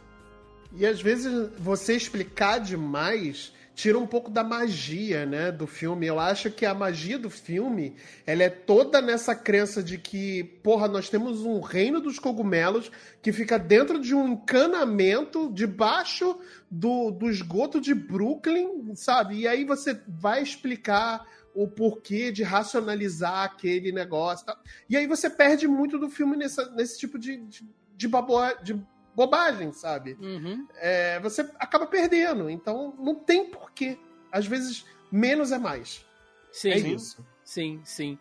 E 0.76 0.86
às 0.86 1.00
vezes 1.00 1.50
você 1.58 1.94
explicar 1.94 2.58
demais 2.58 3.52
tira 3.74 3.98
um 3.98 4.06
pouco 4.06 4.30
da 4.30 4.44
magia, 4.44 5.24
né, 5.24 5.50
do 5.50 5.66
filme. 5.66 6.06
Eu 6.06 6.20
acho 6.20 6.50
que 6.50 6.66
a 6.66 6.74
magia 6.74 7.18
do 7.18 7.30
filme, 7.30 7.96
ela 8.26 8.42
é 8.42 8.50
toda 8.50 9.00
nessa 9.00 9.34
crença 9.34 9.82
de 9.82 9.98
que, 9.98 10.44
porra, 10.62 10.86
nós 10.86 11.08
temos 11.08 11.42
um 11.42 11.60
reino 11.60 12.00
dos 12.00 12.18
cogumelos 12.18 12.90
que 13.22 13.32
fica 13.32 13.58
dentro 13.58 14.00
de 14.00 14.14
um 14.14 14.28
encanamento 14.28 15.50
debaixo 15.52 16.38
do, 16.70 17.10
do 17.10 17.30
esgoto 17.30 17.80
de 17.80 17.94
Brooklyn, 17.94 18.94
sabe? 18.94 19.40
E 19.40 19.48
aí 19.48 19.64
você 19.64 19.98
vai 20.06 20.42
explicar 20.42 21.26
o 21.54 21.68
porquê 21.68 22.32
de 22.32 22.42
racionalizar 22.42 23.44
aquele 23.44 23.92
negócio. 23.92 24.46
Tá? 24.46 24.58
E 24.88 24.96
aí 24.96 25.06
você 25.06 25.28
perde 25.28 25.66
muito 25.66 25.98
do 25.98 26.08
filme 26.08 26.36
nessa, 26.36 26.70
nesse 26.70 26.98
tipo 26.98 27.18
de, 27.18 27.36
de, 27.38 27.66
de, 27.96 28.08
babo, 28.08 28.38
de 28.62 28.80
bobagem, 29.14 29.72
sabe? 29.72 30.16
Uhum. 30.20 30.66
É, 30.76 31.20
você 31.20 31.42
acaba 31.58 31.86
perdendo. 31.86 32.48
Então 32.48 32.94
não 32.98 33.14
tem 33.14 33.50
porquê. 33.50 33.98
Às 34.30 34.46
vezes, 34.46 34.84
menos 35.10 35.52
é 35.52 35.58
mais. 35.58 36.04
Sim, 36.50 36.70
é 36.70 36.78
isso. 36.78 37.24
Sim, 37.44 37.80
sim. 37.84 38.18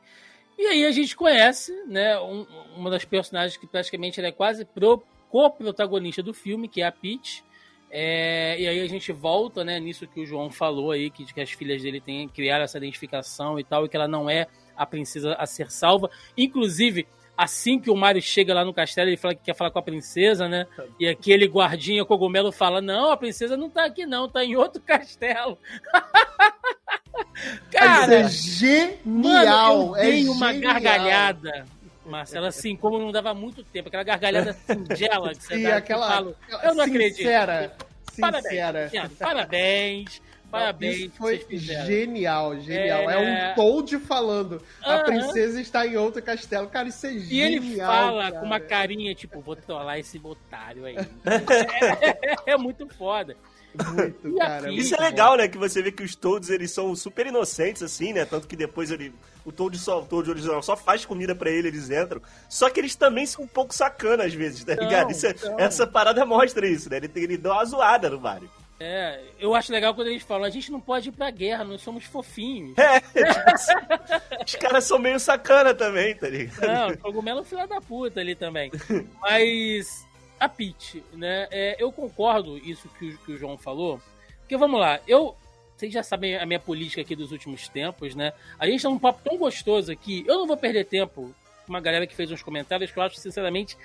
E 0.58 0.68
aí 0.68 0.86
a 0.86 0.92
gente 0.92 1.16
conhece, 1.16 1.72
né, 1.88 2.20
um, 2.20 2.46
uma 2.76 2.90
das 2.90 3.06
personagens 3.06 3.58
que 3.58 3.66
praticamente 3.66 4.22
é 4.22 4.32
quase 4.32 4.66
pro, 4.66 5.04
co-protagonista 5.30 6.22
do 6.22 6.34
filme, 6.34 6.68
que 6.68 6.82
é 6.82 6.86
a 6.86 6.92
Peach. 6.92 7.44
É, 7.90 8.58
e 8.60 8.68
aí 8.68 8.80
a 8.80 8.88
gente 8.88 9.12
volta, 9.12 9.64
né, 9.64 9.80
nisso 9.80 10.08
que 10.08 10.22
o 10.22 10.26
João 10.26 10.52
falou 10.52 10.92
aí, 10.92 11.10
que, 11.10 11.26
que 11.26 11.42
as 11.42 11.52
filhas 11.52 11.82
dele 11.82 12.00
têm 12.00 12.28
criar 12.28 12.60
essa 12.60 12.78
identificação 12.78 13.60
e 13.60 13.64
tal, 13.64 13.86
e 13.86 13.90
que 13.90 13.96
ela 13.96 14.08
não 14.08 14.30
é 14.30 14.48
a 14.76 14.86
princesa 14.86 15.34
a 15.34 15.46
ser 15.46 15.72
salva. 15.72 16.10
Inclusive, 16.38 17.08
assim 17.38 17.80
que 17.80 17.90
o 17.90 17.96
Mario 17.96 18.22
chega 18.22 18.54
lá 18.54 18.64
no 18.64 18.74
castelo, 18.74 19.10
ele 19.10 19.18
fala 19.18 19.36
que 19.36 19.44
quer 19.44 19.56
falar 19.56 19.72
com 19.72 19.80
a 19.80 19.84
princesa, 19.84 20.48
né? 20.48 20.68
E 21.00 21.08
aquele 21.08 21.48
guardinha 21.48 22.06
cogumelo 22.06 22.52
fala: 22.52 22.82
Não, 22.82 23.12
a 23.12 23.18
princesa 23.18 23.58
não 23.58 23.70
tá 23.70 23.86
aqui, 23.86 24.06
não, 24.06 24.30
tá 24.30 24.44
em 24.44 24.56
outro 24.56 24.82
castelo. 24.86 25.58
Cara, 27.72 28.14
é 28.22 28.30
genial! 28.30 29.88
Mano, 29.88 29.88
eu 29.90 29.96
é 29.96 30.02
dei 30.04 30.28
uma 30.28 30.54
genial. 30.54 30.74
gargalhada. 30.74 31.66
Marcelo, 32.06 32.48
assim, 32.48 32.76
como 32.76 32.98
não 33.00 33.12
dava 33.12 33.34
muito 33.34 33.64
tempo, 33.64 33.88
aquela 33.88 34.04
gargalhada 34.04 34.54
singela 34.66 35.30
que 35.34 35.44
você 35.44 35.56
Sim, 35.56 35.64
dá, 35.64 35.78
aquela, 35.78 36.08
falo, 36.08 36.36
eu 36.64 36.76
não 36.76 36.86
sincera, 36.86 37.56
acredito. 37.66 37.86
Parabéns, 38.20 38.92
parabéns, 38.92 39.18
parabéns. 39.18 40.22
Parabéns. 40.52 40.98
Isso 40.98 41.12
foi 41.18 41.46
genial, 41.50 42.60
genial. 42.60 43.10
É... 43.10 43.14
é... 43.14 43.52
um 43.52 43.56
Toad 43.56 43.98
falando. 44.00 44.62
A 44.84 45.00
princesa 45.00 45.62
está 45.62 45.88
em 45.88 45.96
outro 45.96 46.22
castelo. 46.22 46.68
Cara, 46.68 46.90
isso 46.90 47.08
é 47.08 47.12
genial. 47.12 47.30
E 47.32 47.42
ele 47.42 47.78
fala 47.78 48.24
cara. 48.24 48.40
com 48.40 48.46
uma 48.46 48.60
carinha, 48.60 49.16
tipo, 49.16 49.40
vou 49.40 49.56
trollar 49.56 49.98
esse 49.98 50.20
otário 50.22 50.86
aí. 50.86 50.98
é, 52.46 52.52
é, 52.52 52.58
muito 52.58 52.86
foda. 52.90 53.38
Muito, 53.74 54.36
cara. 54.38 54.70
Isso 54.74 54.94
é 54.94 55.00
legal, 55.00 55.38
né? 55.38 55.48
Que 55.48 55.58
você 55.58 55.82
vê 55.82 55.90
que 55.90 56.04
os 56.04 56.14
Toads, 56.16 56.50
eles 56.50 56.72
são 56.72 56.94
super 56.98 57.26
inocentes, 57.26 57.82
assim, 57.82 58.12
né? 58.12 58.26
Tanto 58.26 58.46
que 58.46 58.58
depois 58.58 58.92
ele... 58.92 59.14
O 59.46 59.52
Toad, 59.54 59.78
só, 59.80 60.02
o 60.02 60.06
Toad 60.06 60.30
original 60.30 60.62
só 60.62 60.76
faz 60.76 61.06
comida 61.06 61.34
para 61.34 61.50
ele, 61.50 61.70
eles 61.70 61.90
entram. 61.90 62.22
Só 62.50 62.70
que 62.70 62.80
eles 62.82 62.94
também 62.94 63.26
são 63.26 63.46
um 63.46 63.48
pouco 63.48 63.74
sacanas 63.74 64.28
às 64.28 64.34
vezes, 64.34 64.66
tá 64.66 64.76
ligado? 64.76 65.06
Não, 65.06 65.12
isso, 65.12 65.26
é, 65.26 65.34
essa 65.58 65.88
parada 65.88 66.26
mostra 66.26 66.68
isso, 66.68 66.90
né? 66.90 66.98
Ele, 66.98 67.12
ele 67.16 67.38
dá 67.38 67.54
uma 67.54 67.66
zoada 67.66 68.10
no 68.10 68.20
Mario. 68.20 68.50
É, 68.84 69.22
eu 69.40 69.54
acho 69.54 69.72
legal 69.72 69.94
quando 69.94 70.08
eles 70.08 70.24
falam, 70.24 70.44
a 70.44 70.50
gente 70.50 70.72
não 70.72 70.82
pode 70.82 71.10
ir 71.10 71.12
pra 71.12 71.30
guerra, 71.30 71.64
nós 71.64 71.82
somos 71.82 72.04
fofinhos. 72.06 72.76
É, 72.80 72.98
os 74.44 74.56
caras 74.56 74.86
são 74.86 74.98
meio 74.98 75.20
sacana 75.20 75.72
também, 75.72 76.16
tá 76.16 76.28
ligado? 76.28 76.66
Não, 76.66 76.90
o 76.90 76.98
cogumelo 76.98 77.42
é 77.42 77.44
filha 77.44 77.68
da 77.68 77.80
puta 77.80 78.20
ali 78.20 78.34
também. 78.34 78.72
Mas 79.22 80.04
a 80.40 80.50
Peach, 80.50 81.04
né, 81.14 81.48
é, 81.52 81.76
eu 81.78 81.92
concordo 81.92 82.58
isso 82.58 82.90
que 82.98 83.10
o, 83.10 83.18
que 83.20 83.32
o 83.34 83.38
João 83.38 83.56
falou, 83.56 84.02
porque 84.40 84.58
vamos 84.58 84.80
lá, 84.80 85.00
eu 85.08 85.38
vocês 85.78 85.94
já 85.94 86.02
sabem 86.02 86.38
a 86.38 86.46
minha 86.48 86.60
política 86.60 87.02
aqui 87.02 87.16
dos 87.16 87.32
últimos 87.32 87.68
tempos, 87.68 88.16
né? 88.16 88.34
A 88.58 88.66
gente 88.66 88.82
tá 88.82 88.90
num 88.90 89.00
papo 89.00 89.20
tão 89.24 89.38
gostoso 89.38 89.92
aqui. 89.92 90.24
Eu 90.28 90.36
não 90.36 90.46
vou 90.46 90.56
perder 90.56 90.86
tempo 90.86 91.34
com 91.66 91.70
uma 91.74 91.82
galera 91.82 92.06
que 92.06 92.16
fez 92.16 92.32
uns 92.32 92.44
comentários 92.44 92.92
que 92.92 92.98
eu 93.00 93.04
acho, 93.04 93.16
sinceramente, 93.18 93.76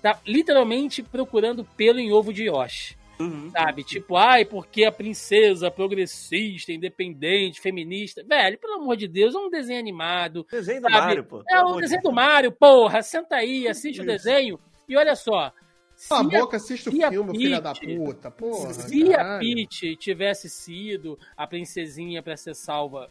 tá 0.00 0.20
literalmente 0.24 1.02
procurando 1.02 1.64
pelo 1.76 1.98
em 1.98 2.12
ovo 2.12 2.32
de 2.32 2.44
Yoshi. 2.44 2.99
Uhum. 3.20 3.50
Sabe? 3.50 3.84
Tipo, 3.84 4.16
ai, 4.16 4.44
porque 4.44 4.84
a 4.84 4.92
princesa 4.92 5.70
progressista, 5.70 6.72
independente, 6.72 7.60
feminista. 7.60 8.24
Velho, 8.24 8.58
pelo 8.58 8.74
amor 8.74 8.96
de 8.96 9.06
Deus, 9.06 9.34
é 9.34 9.38
um 9.38 9.50
desenho 9.50 9.78
animado. 9.78 10.46
Desenho 10.50 10.80
sabe? 10.80 10.94
do 10.94 11.00
Mario, 11.00 11.24
pô. 11.24 11.44
É 11.48 11.62
um 11.62 11.76
desenho 11.76 12.02
do 12.02 12.12
Mario, 12.12 12.52
porra. 12.52 13.02
Senta 13.02 13.36
aí, 13.36 13.68
assiste 13.68 13.96
Isso. 13.96 14.02
o 14.02 14.06
desenho. 14.06 14.58
E 14.88 14.96
olha 14.96 15.14
só. 15.14 15.52
Cala 16.08 16.20
a 16.20 16.40
boca, 16.40 16.56
assiste 16.56 16.88
o 16.88 16.92
filme, 16.92 17.36
filha 17.36 17.60
da 17.60 17.74
puta. 17.74 18.30
Porra, 18.30 18.72
se 18.72 19.10
caralho. 19.10 19.36
a 19.36 19.38
Peach 19.38 19.96
tivesse 19.96 20.48
sido 20.48 21.18
a 21.36 21.46
princesinha 21.46 22.22
para 22.22 22.36
ser 22.38 22.54
salva 22.54 23.10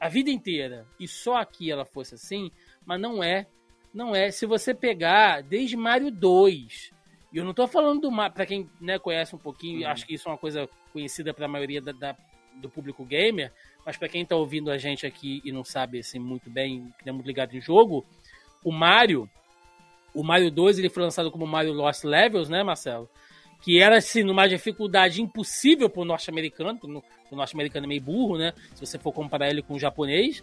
a 0.00 0.08
vida 0.08 0.30
inteira 0.30 0.86
e 0.98 1.06
só 1.06 1.36
aqui 1.36 1.70
ela 1.70 1.84
fosse 1.84 2.14
assim, 2.14 2.50
mas 2.86 3.00
não 3.00 3.22
é. 3.22 3.46
Não 3.92 4.14
é. 4.14 4.30
Se 4.30 4.46
você 4.46 4.74
pegar 4.74 5.42
desde 5.42 5.76
Mario 5.76 6.10
2, 6.10 6.92
e 7.32 7.36
eu 7.36 7.44
não 7.44 7.52
tô 7.52 7.66
falando 7.66 8.00
do 8.00 8.10
Mario, 8.10 8.34
pra 8.34 8.46
quem 8.46 8.68
né, 8.80 8.98
conhece 8.98 9.34
um 9.34 9.38
pouquinho, 9.38 9.82
uhum. 9.82 9.88
acho 9.88 10.06
que 10.06 10.14
isso 10.14 10.28
é 10.28 10.32
uma 10.32 10.38
coisa 10.38 10.68
conhecida 10.92 11.34
para 11.34 11.44
a 11.44 11.48
maioria 11.48 11.80
da, 11.80 11.92
da, 11.92 12.16
do 12.54 12.70
público 12.70 13.04
gamer, 13.04 13.52
mas 13.84 13.96
para 13.96 14.08
quem 14.08 14.24
tá 14.24 14.34
ouvindo 14.34 14.70
a 14.70 14.78
gente 14.78 15.06
aqui 15.06 15.40
e 15.44 15.52
não 15.52 15.62
sabe 15.62 15.98
assim 15.98 16.18
muito 16.18 16.48
bem, 16.48 16.92
que 16.98 17.06
não 17.06 17.12
é 17.12 17.14
muito 17.14 17.26
ligado 17.26 17.54
em 17.54 17.60
jogo, 17.60 18.04
o 18.64 18.72
Mario, 18.72 19.28
o 20.14 20.24
Mario 20.24 20.50
2 20.50 20.78
ele 20.78 20.88
foi 20.88 21.02
lançado 21.02 21.30
como 21.30 21.46
Mario 21.46 21.72
Lost 21.72 22.04
Levels, 22.04 22.48
né, 22.48 22.62
Marcelo? 22.62 23.08
Que 23.60 23.80
era 23.80 23.98
assim, 23.98 24.22
numa 24.22 24.48
dificuldade 24.48 25.20
impossível 25.20 25.90
pro 25.90 26.04
norte-americano, 26.04 26.78
o 27.30 27.36
norte-americano 27.36 27.86
é 27.86 27.88
meio 27.88 28.00
burro, 28.00 28.38
né? 28.38 28.52
Se 28.74 28.86
você 28.86 28.98
for 28.98 29.12
comparar 29.12 29.50
ele 29.50 29.62
com 29.62 29.74
o 29.74 29.78
japonês, 29.78 30.42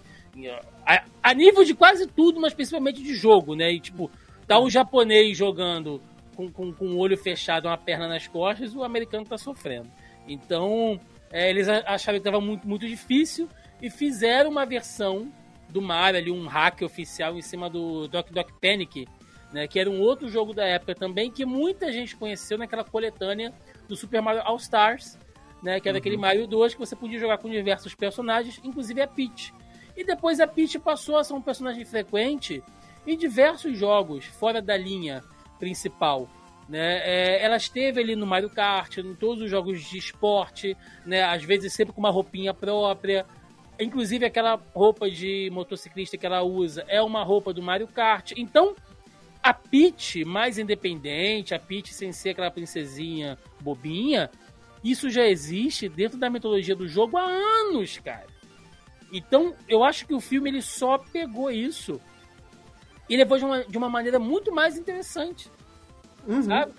a, 0.86 1.06
a 1.24 1.34
nível 1.34 1.64
de 1.64 1.74
quase 1.74 2.08
tudo, 2.08 2.40
mas 2.40 2.54
principalmente 2.54 3.02
de 3.02 3.16
jogo, 3.16 3.56
né? 3.56 3.72
E 3.72 3.80
tipo, 3.80 4.12
tá 4.46 4.60
um 4.60 4.70
japonês 4.70 5.38
jogando 5.38 6.02
com, 6.36 6.52
com, 6.52 6.72
com 6.74 6.86
o 6.88 6.98
olho 6.98 7.18
fechado, 7.18 7.68
uma 7.68 7.78
perna 7.78 8.08
nas 8.08 8.28
costas, 8.28 8.76
o 8.76 8.84
americano 8.84 9.24
está 9.24 9.38
sofrendo. 9.38 9.90
Então, 10.28 11.00
é, 11.32 11.50
eles 11.50 11.68
acharam 11.68 12.20
que 12.20 12.28
estava 12.28 12.40
muito, 12.40 12.68
muito 12.68 12.88
difícil 12.88 13.50
e 13.82 13.90
fizeram 13.90 14.50
uma 14.50 14.66
versão 14.66 15.32
do 15.70 15.82
Mario 15.82 16.20
ali, 16.20 16.32
um 16.32 16.48
hack 16.48 16.82
oficial 16.82 17.38
em 17.38 17.42
cima 17.42 17.70
do 17.70 18.08
Doc 18.08 18.30
Doc 18.32 18.50
Panic, 18.62 19.08
né, 19.52 19.68
que 19.68 19.80
era 19.80 19.90
um 19.90 20.02
outro 20.02 20.28
jogo 20.30 20.54
da 20.54 20.66
época 20.66 20.96
também, 20.96 21.32
que 21.32 21.46
muita 21.46 21.92
gente 21.92 22.16
conheceu 22.16 22.58
naquela 22.58 22.84
coletânea 22.84 23.54
do 23.88 23.96
Super 23.96 24.22
Mario 24.22 24.42
All 24.44 24.58
Stars, 24.58 25.18
né, 25.62 25.80
que 25.80 25.88
era 25.88 25.96
uhum. 25.96 26.00
aquele 26.00 26.18
Mario 26.18 26.48
2 26.48 26.74
que 26.74 26.80
você 26.80 26.96
podia 26.96 27.20
jogar 27.20 27.38
com 27.38 27.50
diversos 27.50 27.96
personagens, 27.96 28.60
inclusive 28.64 29.02
a 29.02 29.08
Peach. 29.08 29.54
E 29.96 30.04
depois 30.04 30.40
a 30.40 30.48
Peach 30.48 30.78
passou 30.80 31.18
a 31.18 31.24
ser 31.24 31.34
um 31.34 31.42
personagem 31.42 31.86
frequente 31.86 32.64
em 33.08 33.18
diversos 33.18 33.78
jogos 33.78 34.26
fora 34.26 34.62
da 34.62 34.76
linha 34.76 35.24
principal. 35.66 36.30
Né? 36.70 37.01
É, 37.03 37.43
ela 37.43 37.57
esteve 37.57 37.99
ali 37.99 38.16
no 38.16 38.28
Mario 38.28 38.51
Kart, 38.51 38.97
em 38.99 39.16
todos 39.16 39.43
os 39.43 39.49
jogos 39.49 39.84
de 39.84 39.97
esporte, 39.97 40.78
né? 41.03 41.24
às 41.24 41.43
vezes 41.43 41.74
sempre 41.74 41.91
com 41.91 41.99
uma 41.99 42.11
roupinha 42.11 42.53
própria. 42.53 43.26
Inclusive 43.80 44.26
aquela 44.26 44.61
roupa 44.76 45.09
de 45.09 45.49
motociclista 45.51 46.18
que 46.18 46.26
ela 46.26 46.43
usa 46.43 46.86
é 46.88 47.01
uma 47.01 47.24
roupa 47.24 47.51
do 47.51 47.63
Mario 47.63 47.88
Kart. 47.88 48.34
Então, 48.38 48.76
a 49.41 49.53
Peach 49.53 50.24
mais 50.24 50.59
independente, 50.59 51.55
a 51.55 51.59
Peach 51.59 51.91
sem 51.91 52.11
ser 52.11 52.30
aquela 52.30 52.51
princesinha 52.51 53.39
bobinha, 53.59 54.30
isso 54.84 55.09
já 55.09 55.26
existe 55.26 55.89
dentro 55.89 56.20
da 56.20 56.30
mitologia 56.30 56.76
do 56.76 56.88
jogo 56.88 57.18
há 57.18 57.26
anos, 57.26 57.97
cara. 57.97 58.28
Então, 59.11 59.55
eu 59.68 59.84
acho 59.84 60.05
que 60.05 60.13
o 60.13 60.20
filme 60.20 60.49
ele 60.49 60.61
só 60.61 60.99
pegou 60.99 61.49
isso 61.49 61.99
e 63.09 63.16
levou 63.16 63.38
de 63.38 63.45
uma, 63.45 63.63
de 63.63 63.78
uma 63.78 63.89
maneira 63.89 64.20
muito 64.20 64.51
mais 64.53 64.78
interessante. 64.78 65.49
Uhum. 66.28 66.43
Sabe? 66.43 66.71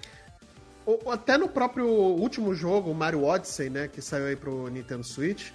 Até 1.11 1.37
no 1.37 1.49
próprio 1.49 1.89
último 1.89 2.55
jogo, 2.55 2.95
Mario 2.95 3.25
Odyssey, 3.25 3.69
né, 3.69 3.89
que 3.89 4.01
saiu 4.01 4.27
aí 4.27 4.37
pro 4.37 4.69
Nintendo 4.69 5.03
Switch, 5.03 5.51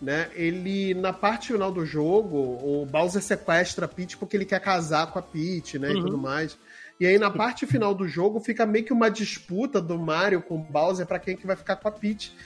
né, 0.00 0.28
ele, 0.34 0.92
na 0.92 1.12
parte 1.12 1.52
final 1.52 1.72
do 1.72 1.86
jogo, 1.86 2.36
o 2.36 2.84
Bowser 2.84 3.22
sequestra 3.22 3.86
a 3.86 3.88
Peach 3.88 4.18
porque 4.18 4.36
ele 4.36 4.44
quer 4.44 4.60
casar 4.60 5.10
com 5.10 5.18
a 5.18 5.22
Peach, 5.22 5.78
né, 5.78 5.88
uhum. 5.88 5.98
e 5.98 6.02
tudo 6.02 6.18
mais. 6.18 6.58
E 7.00 7.06
aí, 7.06 7.18
na 7.18 7.30
parte 7.30 7.66
final 7.66 7.94
do 7.94 8.06
jogo, 8.06 8.40
fica 8.40 8.64
meio 8.64 8.84
que 8.84 8.92
uma 8.92 9.10
disputa 9.10 9.80
do 9.80 9.98
Mario 9.98 10.42
com 10.42 10.56
o 10.56 10.58
Bowser 10.58 11.06
para 11.06 11.18
quem 11.18 11.36
que 11.36 11.46
vai 11.46 11.56
ficar 11.56 11.76
com 11.76 11.88
a 11.88 11.90
Peach. 11.90 12.36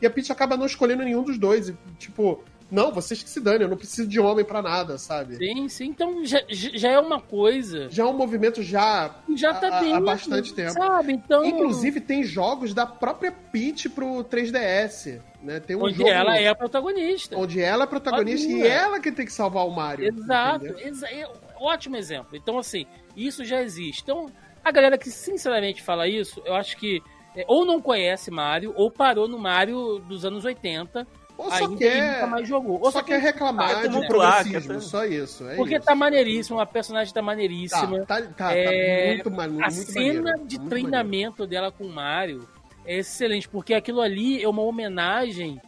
E 0.00 0.06
a 0.06 0.10
Peach 0.10 0.32
acaba 0.32 0.56
não 0.56 0.64
escolhendo 0.66 1.04
nenhum 1.04 1.22
dos 1.22 1.36
dois. 1.36 1.68
E, 1.68 1.76
tipo, 1.98 2.42
não, 2.70 2.92
vocês 2.92 3.22
que 3.22 3.30
se 3.30 3.40
dane, 3.40 3.64
eu 3.64 3.68
não 3.68 3.76
preciso 3.76 4.06
de 4.06 4.20
homem 4.20 4.44
para 4.44 4.60
nada, 4.60 4.98
sabe? 4.98 5.36
Sim, 5.36 5.68
sim. 5.68 5.86
Então 5.86 6.24
já, 6.24 6.42
já 6.48 6.90
é 6.90 6.98
uma 6.98 7.20
coisa. 7.20 7.88
Já 7.88 8.02
é 8.02 8.06
um 8.06 8.12
movimento 8.12 8.62
já, 8.62 9.14
já 9.34 9.54
tá 9.54 9.68
há, 9.68 9.96
há 9.96 10.00
bastante 10.00 10.52
tempo. 10.52 10.72
Sabe? 10.72 11.14
Então... 11.14 11.44
Inclusive, 11.44 12.00
tem 12.00 12.22
jogos 12.22 12.74
da 12.74 12.84
própria 12.84 13.32
Peach 13.32 13.88
pro 13.88 14.22
3DS. 14.24 15.20
Né? 15.42 15.60
Tem 15.60 15.76
um 15.76 15.84
onde 15.84 15.96
jogo, 15.96 16.10
ela 16.10 16.36
é 16.36 16.48
a 16.48 16.54
protagonista. 16.54 17.38
Onde 17.38 17.60
ela 17.60 17.84
é 17.84 17.86
a 17.86 17.88
protagonista 17.88 18.50
e 18.50 18.66
ela 18.66 19.00
que 19.00 19.10
tem 19.12 19.24
que 19.24 19.32
salvar 19.32 19.66
o 19.66 19.70
Mario. 19.70 20.06
Exato. 20.06 20.66
Exa 20.78 21.06
é, 21.06 21.26
ótimo 21.56 21.96
exemplo. 21.96 22.36
Então, 22.36 22.58
assim, 22.58 22.84
isso 23.16 23.44
já 23.46 23.62
existe. 23.62 24.02
Então, 24.02 24.26
a 24.62 24.70
galera 24.70 24.98
que 24.98 25.10
sinceramente 25.10 25.82
fala 25.82 26.06
isso, 26.06 26.42
eu 26.44 26.54
acho 26.54 26.76
que 26.76 27.00
é, 27.34 27.44
ou 27.46 27.64
não 27.64 27.80
conhece 27.80 28.30
Mario, 28.30 28.74
ou 28.76 28.90
parou 28.90 29.28
no 29.28 29.38
Mario 29.38 30.00
dos 30.00 30.24
anos 30.24 30.44
80 30.44 31.06
ou 31.38 31.52
só 31.52 31.76
quer, 31.76 32.14
nunca 32.14 32.26
mais 32.26 32.48
jogou. 32.48 32.78
Ou 32.78 32.90
só, 32.90 32.98
só 32.98 33.02
quer 33.02 33.20
reclamar 33.20 33.88
de 33.88 34.06
progressismo, 34.08 34.72
né? 34.72 34.80
só 34.80 35.04
isso. 35.04 35.48
É 35.48 35.54
Porque 35.54 35.76
isso. 35.76 35.86
tá 35.86 35.94
maneiríssimo, 35.94 36.58
a 36.58 36.66
personagem 36.66 37.14
tá 37.14 37.22
maneiríssima. 37.22 38.04
Tá, 38.04 38.20
tá, 38.20 38.28
tá, 38.28 38.52
é, 38.52 39.22
tá 39.22 39.30
muito, 39.30 39.52
muito 39.52 39.64
A 39.64 39.70
cena 39.70 40.22
maneiro, 40.32 40.48
de 40.48 40.58
treinamento 40.58 41.42
maneiro. 41.42 41.46
dela 41.46 41.70
com 41.70 41.84
o 41.84 41.88
Mario 41.88 42.48
é 42.84 42.96
excelente, 42.96 43.48
porque 43.48 43.72
aquilo 43.72 44.00
ali 44.00 44.42
é 44.42 44.48
uma 44.48 44.62
homenagem 44.62 45.60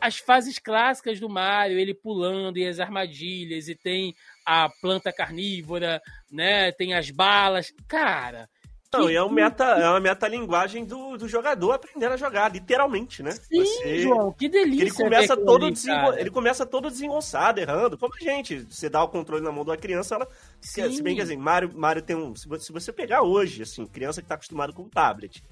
às 0.00 0.18
fases 0.18 0.60
clássicas 0.60 1.18
do 1.18 1.28
Mario, 1.28 1.80
ele 1.80 1.92
pulando 1.92 2.56
e 2.56 2.66
as 2.66 2.78
armadilhas, 2.78 3.68
e 3.68 3.74
tem 3.74 4.14
a 4.44 4.68
planta 4.80 5.12
carnívora, 5.12 6.00
né? 6.30 6.70
Tem 6.70 6.94
as 6.94 7.10
balas. 7.10 7.72
Cara, 7.88 8.48
não, 8.98 9.10
e 9.10 9.16
é, 9.16 9.22
um 9.22 9.30
meta, 9.30 9.64
é 9.64 9.88
uma 9.88 10.00
metalinguagem 10.00 10.84
do, 10.84 11.16
do 11.16 11.28
jogador 11.28 11.72
aprendendo 11.72 12.12
a 12.12 12.16
jogar, 12.16 12.52
literalmente, 12.52 13.22
né? 13.22 13.32
Sim, 13.32 13.64
Você, 13.64 13.98
João, 13.98 14.32
que 14.32 14.48
delícia. 14.48 14.84
Ele 14.84 14.90
começa, 14.90 15.36
todo 15.36 15.70
desengo, 15.70 16.12
ele 16.14 16.30
começa 16.30 16.66
todo 16.66 16.90
desengonçado, 16.90 17.60
errando. 17.60 17.98
Como 17.98 18.14
a 18.14 18.24
gente, 18.24 18.66
você 18.68 18.88
dá 18.88 19.02
o 19.02 19.08
controle 19.08 19.42
na 19.42 19.52
mão 19.52 19.64
de 19.64 19.70
uma 19.70 19.76
criança, 19.76 20.14
ela. 20.14 20.28
Sim. 20.60 20.90
Se 20.92 21.02
bem 21.02 21.16
que 21.16 21.22
assim, 21.22 21.36
Mario, 21.36 21.70
Mario 21.74 22.02
tem 22.02 22.16
um. 22.16 22.34
Se 22.34 22.72
você 22.72 22.92
pegar 22.92 23.22
hoje, 23.22 23.62
assim, 23.62 23.86
criança 23.86 24.20
que 24.20 24.28
tá 24.28 24.34
acostumada 24.34 24.72
com 24.72 24.88
tablet, 24.88 25.42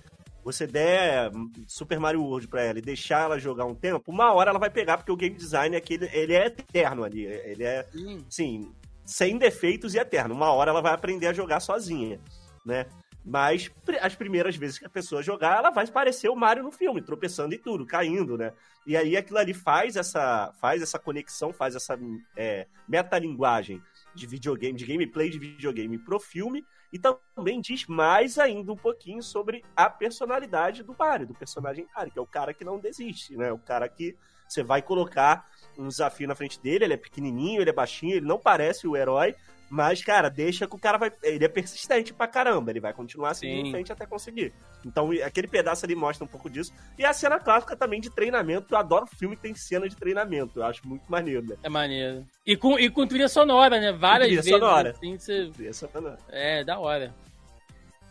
você 0.42 0.66
der 0.66 1.30
Super 1.66 1.98
Mario 1.98 2.22
World 2.22 2.48
pra 2.48 2.62
ela 2.62 2.78
e 2.78 2.82
deixar 2.82 3.22
ela 3.22 3.38
jogar 3.38 3.64
um 3.64 3.74
tempo, 3.74 4.12
uma 4.12 4.32
hora 4.32 4.50
ela 4.50 4.58
vai 4.58 4.70
pegar, 4.70 4.98
porque 4.98 5.12
o 5.12 5.16
game 5.16 5.34
design 5.34 5.74
é 5.74 5.78
aquele, 5.78 6.08
ele 6.12 6.34
é 6.34 6.46
eterno 6.46 7.04
ali. 7.04 7.24
Ele 7.24 7.64
é, 7.64 7.86
sim, 7.92 8.24
sim 8.28 8.72
sem 9.04 9.36
defeitos 9.36 9.94
e 9.94 9.98
eterno. 9.98 10.34
Uma 10.34 10.52
hora 10.52 10.70
ela 10.70 10.80
vai 10.80 10.92
aprender 10.92 11.26
a 11.26 11.32
jogar 11.32 11.60
sozinha, 11.60 12.18
né? 12.64 12.86
Mas 13.24 13.70
as 14.02 14.14
primeiras 14.14 14.54
vezes 14.54 14.78
que 14.78 14.84
a 14.84 14.90
pessoa 14.90 15.22
jogar, 15.22 15.56
ela 15.56 15.70
vai 15.70 15.86
parecer 15.86 16.28
o 16.28 16.36
Mario 16.36 16.62
no 16.62 16.70
filme, 16.70 17.00
tropeçando 17.00 17.54
e 17.54 17.58
tudo, 17.58 17.86
caindo, 17.86 18.36
né? 18.36 18.52
E 18.86 18.96
aí 18.96 19.16
aquilo 19.16 19.38
ali 19.38 19.54
faz 19.54 19.96
essa, 19.96 20.52
faz 20.60 20.82
essa 20.82 20.98
conexão, 20.98 21.50
faz 21.50 21.74
essa 21.74 21.98
é, 22.36 22.66
metalinguagem 22.86 23.82
de 24.14 24.26
videogame, 24.26 24.78
de 24.78 24.84
gameplay 24.84 25.30
de 25.30 25.38
videogame 25.38 25.98
pro 25.98 26.20
filme, 26.20 26.66
e 26.92 26.98
também 26.98 27.60
diz 27.60 27.86
mais 27.86 28.38
ainda 28.38 28.72
um 28.72 28.76
pouquinho 28.76 29.22
sobre 29.22 29.64
a 29.74 29.88
personalidade 29.88 30.82
do 30.82 30.94
Mario, 30.96 31.26
do 31.26 31.34
personagem 31.34 31.88
Mario, 31.96 32.12
que 32.12 32.18
é 32.18 32.22
o 32.22 32.26
cara 32.26 32.52
que 32.52 32.64
não 32.64 32.78
desiste, 32.78 33.36
né? 33.36 33.50
O 33.50 33.58
cara 33.58 33.88
que 33.88 34.16
você 34.46 34.62
vai 34.62 34.82
colocar 34.82 35.48
um 35.76 35.88
desafio 35.88 36.28
na 36.28 36.34
frente 36.34 36.60
dele, 36.60 36.84
ele 36.84 36.94
é 36.94 36.98
pequenininho, 36.98 37.60
ele 37.60 37.70
é 37.70 37.72
baixinho, 37.72 38.16
ele 38.16 38.26
não 38.26 38.38
parece 38.38 38.86
o 38.86 38.96
herói, 38.96 39.34
mas, 39.70 40.02
cara, 40.02 40.28
deixa 40.28 40.66
que 40.66 40.74
o 40.76 40.78
cara 40.78 40.98
vai. 40.98 41.12
Ele 41.22 41.44
é 41.44 41.48
persistente 41.48 42.12
pra 42.12 42.26
caramba, 42.26 42.70
ele 42.70 42.80
vai 42.80 42.92
continuar 42.92 43.34
seguindo 43.34 43.66
em 43.66 43.70
frente 43.70 43.92
até 43.92 44.06
conseguir. 44.06 44.52
Então, 44.84 45.10
aquele 45.24 45.48
pedaço 45.48 45.84
ali 45.84 45.94
mostra 45.94 46.24
um 46.24 46.28
pouco 46.28 46.50
disso. 46.50 46.72
E 46.98 47.04
a 47.04 47.12
cena 47.12 47.40
clássica 47.40 47.76
também 47.76 48.00
de 48.00 48.10
treinamento, 48.10 48.74
eu 48.74 48.78
adoro 48.78 49.06
filme 49.06 49.36
que 49.36 49.42
tem 49.42 49.54
cena 49.54 49.88
de 49.88 49.96
treinamento, 49.96 50.60
eu 50.60 50.64
acho 50.64 50.86
muito 50.86 51.10
maneiro, 51.10 51.46
né? 51.46 51.56
É 51.62 51.68
maneiro. 51.68 52.26
E 52.46 52.56
com, 52.56 52.78
e 52.78 52.90
com 52.90 53.06
trilha 53.06 53.28
sonora, 53.28 53.80
né? 53.80 53.92
Várias 53.92 54.28
trilha 54.28 54.42
vezes. 54.42 54.58
Sonora. 54.58 54.90
Assim, 54.90 55.18
você... 55.18 55.50
Trilha 55.50 55.72
sonora. 55.72 56.18
É, 56.28 56.62
da 56.62 56.78
hora. 56.78 57.14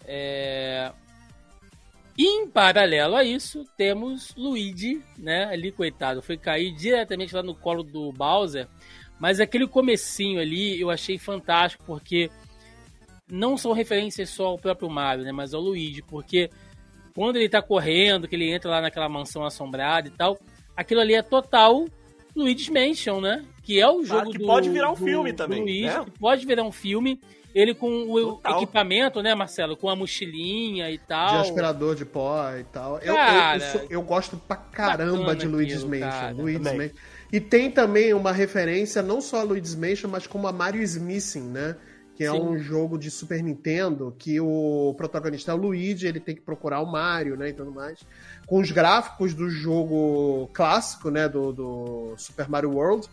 É... 0.06 0.92
Em 2.18 2.48
paralelo 2.48 3.16
a 3.16 3.24
isso, 3.24 3.66
temos 3.76 4.36
Luigi, 4.36 5.02
né? 5.18 5.46
Ali, 5.46 5.72
coitado, 5.72 6.22
foi 6.22 6.38
cair 6.38 6.72
diretamente 6.76 7.34
lá 7.34 7.42
no 7.42 7.56
colo 7.56 7.82
do 7.82 8.12
Bowser. 8.12 8.68
Mas 9.24 9.40
aquele 9.40 9.66
comecinho 9.66 10.38
ali 10.38 10.82
eu 10.82 10.90
achei 10.90 11.18
fantástico, 11.18 11.82
porque 11.88 12.30
não 13.32 13.56
são 13.56 13.72
referências 13.72 14.30
só 14.30 14.48
ao 14.48 14.58
próprio 14.58 14.90
Mario, 14.90 15.24
né? 15.24 15.32
Mas 15.32 15.54
ao 15.54 15.62
Luigi, 15.62 16.02
porque 16.02 16.50
quando 17.16 17.38
ele 17.38 17.48
tá 17.48 17.62
correndo, 17.62 18.28
que 18.28 18.36
ele 18.36 18.52
entra 18.52 18.70
lá 18.70 18.82
naquela 18.82 19.08
mansão 19.08 19.46
assombrada 19.46 20.10
e 20.10 20.12
tal, 20.12 20.38
aquilo 20.76 21.00
ali 21.00 21.14
é 21.14 21.22
total 21.22 21.86
Luigi's 22.36 22.68
Mansion, 22.68 23.22
né? 23.22 23.46
Que 23.64 23.80
é 23.80 23.90
o 23.90 24.04
jogo 24.04 24.28
ah, 24.28 24.32
que 24.34 24.40
do, 24.40 24.46
pode 24.46 24.70
virar 24.70 24.92
um 24.92 24.96
do, 24.96 25.06
filme 25.06 25.32
também, 25.32 25.62
Luigi, 25.62 25.86
né? 25.86 26.04
que 26.04 26.20
pode 26.20 26.46
virar 26.46 26.64
um 26.64 26.72
filme. 26.74 27.18
Ele 27.56 27.74
com 27.74 28.12
o 28.12 28.34
Total. 28.34 28.58
equipamento, 28.58 29.22
né, 29.22 29.34
Marcelo? 29.34 29.78
Com 29.78 29.88
a 29.88 29.96
mochilinha 29.96 30.92
e 30.92 30.98
tal. 30.98 31.44
De 31.44 31.50
aspirador 31.50 31.96
de 31.96 32.04
pó 32.04 32.52
e 32.60 32.66
tal. 32.66 33.00
Cara, 33.00 33.06
eu, 33.06 33.16
eu, 33.16 33.54
eu, 33.54 33.72
sou, 33.72 33.88
eu, 33.90 34.02
gosto 34.02 34.36
pra 34.36 34.58
caramba 34.58 35.34
de 35.34 35.48
Luigi's 35.48 35.86
Mansion. 35.86 36.10
Cara, 36.10 36.32
Luigi's 36.34 36.62
Mansion. 36.62 36.90
E 37.34 37.42
tem 37.42 37.72
também 37.72 38.14
uma 38.14 38.32
referência, 38.32 39.02
não 39.02 39.20
só 39.20 39.40
a 39.40 39.44
Luigi's 39.44 39.74
Mansion, 39.74 40.08
mas 40.08 40.28
como 40.28 40.48
a 40.48 40.52
Mario 40.52 40.84
is 40.84 40.96
Missing, 40.96 41.50
né? 41.50 41.76
Que 42.16 42.26
é 42.26 42.30
Sim. 42.30 42.40
um 42.40 42.60
jogo 42.60 42.96
de 42.96 43.10
Super 43.10 43.42
Nintendo 43.42 44.16
que 44.20 44.40
o 44.40 44.94
protagonista 44.96 45.52
é 45.52 45.56
o 45.56 45.58
Luigi, 45.58 46.06
ele 46.06 46.20
tem 46.20 46.36
que 46.36 46.42
procurar 46.42 46.80
o 46.82 46.86
Mario, 46.86 47.36
né? 47.36 47.50
E 47.50 47.54
tudo 47.54 47.72
mais. 47.72 48.00
Com 48.46 48.60
os 48.60 48.70
gráficos 48.70 49.34
do 49.34 49.50
jogo 49.50 50.48
clássico, 50.54 51.10
né? 51.10 51.28
Do, 51.28 51.52
do 51.52 52.14
Super 52.18 52.48
Mario 52.48 52.70
World 52.70 53.10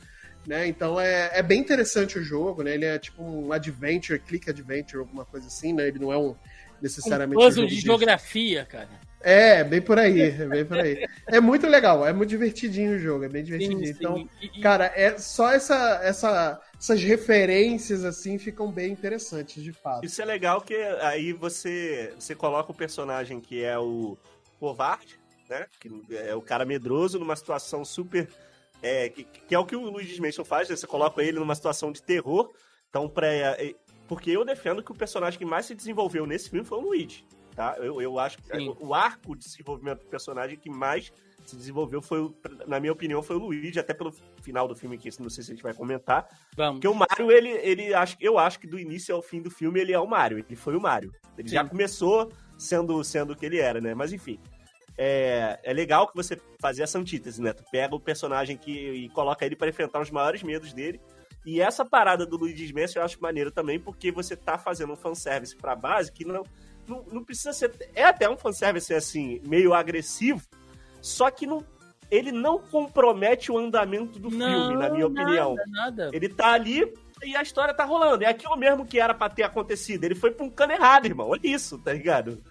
né? 0.46 0.66
Então 0.66 1.00
é, 1.00 1.30
é 1.32 1.42
bem 1.42 1.60
interessante 1.60 2.18
o 2.18 2.22
jogo, 2.22 2.62
né? 2.62 2.74
Ele 2.74 2.84
é 2.84 2.98
tipo 2.98 3.22
um 3.22 3.52
adventure, 3.52 4.18
click 4.18 4.48
adventure, 4.48 4.98
alguma 4.98 5.24
coisa 5.24 5.46
assim, 5.46 5.72
né? 5.72 5.88
Ele 5.88 5.98
não 5.98 6.12
é 6.12 6.18
um 6.18 6.34
necessariamente 6.80 7.40
um 7.40 7.44
puzzle 7.44 7.64
um 7.64 7.66
de 7.66 7.80
geografia, 7.80 8.64
cara. 8.64 8.88
É, 9.22 9.62
bem 9.62 9.82
por 9.82 9.98
aí, 9.98 10.20
é 10.20 10.46
bem 10.46 10.64
por 10.64 10.78
aí. 10.78 11.06
É 11.26 11.40
muito 11.40 11.66
legal, 11.66 12.06
é 12.06 12.12
muito 12.12 12.30
divertidinho 12.30 12.96
o 12.96 12.98
jogo, 12.98 13.24
é 13.24 13.28
bem 13.28 13.44
divertidinho. 13.44 13.86
Sim, 13.86 13.92
sim. 13.92 13.98
Então, 13.98 14.28
e, 14.40 14.60
cara, 14.60 14.90
é 14.94 15.18
só 15.18 15.50
essa, 15.50 16.00
essa, 16.02 16.60
essas 16.78 17.02
referências 17.02 18.04
assim 18.04 18.38
ficam 18.38 18.72
bem 18.72 18.92
interessantes, 18.92 19.62
de 19.62 19.72
fato. 19.72 20.04
Isso 20.04 20.20
é 20.22 20.24
legal 20.24 20.60
que 20.62 20.74
aí 21.02 21.32
você 21.32 22.14
você 22.18 22.34
coloca 22.34 22.72
o 22.72 22.74
personagem 22.74 23.40
que 23.40 23.62
é 23.62 23.78
o 23.78 24.16
covarde, 24.58 25.18
né? 25.48 25.66
Que 25.78 25.90
é 26.16 26.34
o 26.34 26.40
cara 26.40 26.64
medroso 26.64 27.18
numa 27.18 27.36
situação 27.36 27.84
super 27.84 28.28
é, 28.82 29.08
que, 29.10 29.24
que, 29.24 29.54
é 29.54 29.58
o 29.58 29.66
que 29.66 29.76
o 29.76 29.90
Luiz 29.90 30.18
Mansion 30.18 30.44
faz, 30.44 30.68
né? 30.68 30.76
você 30.76 30.86
coloca 30.86 31.22
ele 31.22 31.38
numa 31.38 31.54
situação 31.54 31.92
de 31.92 32.02
terror. 32.02 32.50
Então, 32.88 33.08
pra, 33.08 33.26
é, 33.28 33.74
porque 34.08 34.30
eu 34.30 34.44
defendo 34.44 34.82
que 34.82 34.90
o 34.90 34.94
personagem 34.94 35.38
que 35.38 35.44
mais 35.44 35.66
se 35.66 35.74
desenvolveu 35.74 36.26
nesse 36.26 36.48
filme 36.48 36.64
foi 36.64 36.78
o 36.78 36.80
Luigi. 36.80 37.24
Tá? 37.60 37.76
Eu, 37.76 38.00
eu 38.00 38.18
acho 38.18 38.38
que 38.38 38.56
Sim. 38.56 38.74
o 38.80 38.94
arco 38.94 39.36
de 39.36 39.44
desenvolvimento 39.44 40.00
do 40.00 40.06
personagem 40.06 40.56
que 40.56 40.70
mais 40.70 41.12
se 41.44 41.54
desenvolveu 41.54 42.00
foi, 42.00 42.34
na 42.66 42.80
minha 42.80 42.90
opinião, 42.90 43.22
foi 43.22 43.36
o 43.36 43.38
Luigi, 43.38 43.78
até 43.78 43.92
pelo 43.92 44.14
final 44.40 44.66
do 44.66 44.74
filme, 44.74 44.96
que 44.96 45.10
não 45.20 45.28
sei 45.28 45.44
se 45.44 45.50
a 45.50 45.54
gente 45.54 45.62
vai 45.62 45.74
comentar. 45.74 46.26
Vamos. 46.56 46.76
Porque 46.76 46.88
o 46.88 46.94
Mario, 46.94 47.30
ele, 47.30 47.50
ele 47.50 47.92
acho, 47.92 48.16
eu 48.18 48.38
acho 48.38 48.58
que 48.60 48.66
do 48.66 48.78
início 48.78 49.14
ao 49.14 49.20
fim 49.20 49.42
do 49.42 49.50
filme 49.50 49.78
ele 49.78 49.92
é 49.92 49.98
o 49.98 50.06
Mario, 50.06 50.38
ele 50.38 50.56
foi 50.56 50.74
o 50.74 50.80
Mario. 50.80 51.12
Ele 51.36 51.50
Sim. 51.50 51.56
já 51.56 51.62
começou 51.68 52.32
sendo, 52.56 53.04
sendo 53.04 53.34
o 53.34 53.36
que 53.36 53.44
ele 53.44 53.58
era, 53.58 53.78
né? 53.78 53.92
Mas 53.92 54.10
enfim 54.10 54.40
é, 54.96 55.58
é 55.62 55.72
legal 55.72 56.08
que 56.08 56.14
você 56.14 56.40
fazia 56.58 56.84
essa 56.84 56.98
antítese, 56.98 57.40
né? 57.42 57.52
Tu 57.52 57.64
pega 57.70 57.94
o 57.94 58.00
personagem 58.00 58.56
que, 58.56 58.70
e 58.70 59.08
coloca 59.10 59.44
ele 59.44 59.56
para 59.56 59.68
enfrentar 59.68 60.00
os 60.00 60.10
maiores 60.10 60.42
medos 60.42 60.72
dele. 60.72 61.00
E 61.44 61.60
essa 61.60 61.84
parada 61.86 62.26
do 62.26 62.36
Luigi 62.36 62.72
Mansion 62.72 63.00
eu 63.00 63.04
acho 63.04 63.20
maneiro 63.20 63.50
também, 63.50 63.80
porque 63.80 64.12
você 64.12 64.36
tá 64.36 64.58
fazendo 64.58 64.92
um 64.92 64.96
fanservice 64.96 65.56
pra 65.56 65.74
base 65.74 66.12
que 66.12 66.24
não, 66.24 66.42
não, 66.86 67.04
não 67.12 67.24
precisa 67.24 67.52
ser. 67.52 67.72
É 67.94 68.04
até 68.04 68.28
um 68.28 68.36
fanservice 68.36 68.92
assim, 68.92 69.40
meio 69.44 69.72
agressivo, 69.74 70.42
só 71.00 71.30
que 71.30 71.46
não, 71.46 71.64
ele 72.10 72.32
não 72.32 72.58
compromete 72.58 73.52
o 73.52 73.58
andamento 73.58 74.18
do 74.18 74.30
não, 74.30 74.68
filme, 74.68 74.82
na 74.82 74.90
minha 74.90 75.08
nada, 75.08 75.22
opinião. 75.22 75.56
Nada. 75.68 76.10
Ele 76.12 76.28
tá 76.28 76.52
ali 76.52 76.92
e 77.22 77.36
a 77.36 77.42
história 77.42 77.72
tá 77.72 77.84
rolando. 77.84 78.24
É 78.24 78.26
aquilo 78.26 78.56
mesmo 78.56 78.84
que 78.84 78.98
era 78.98 79.14
pra 79.14 79.28
ter 79.28 79.42
acontecido. 79.42 80.04
Ele 80.04 80.14
foi 80.14 80.30
pra 80.30 80.44
um 80.44 80.50
cano 80.50 80.72
errado, 80.72 81.06
irmão. 81.06 81.28
Olha 81.28 81.40
isso, 81.44 81.78
tá 81.78 81.92
ligado? 81.92 82.42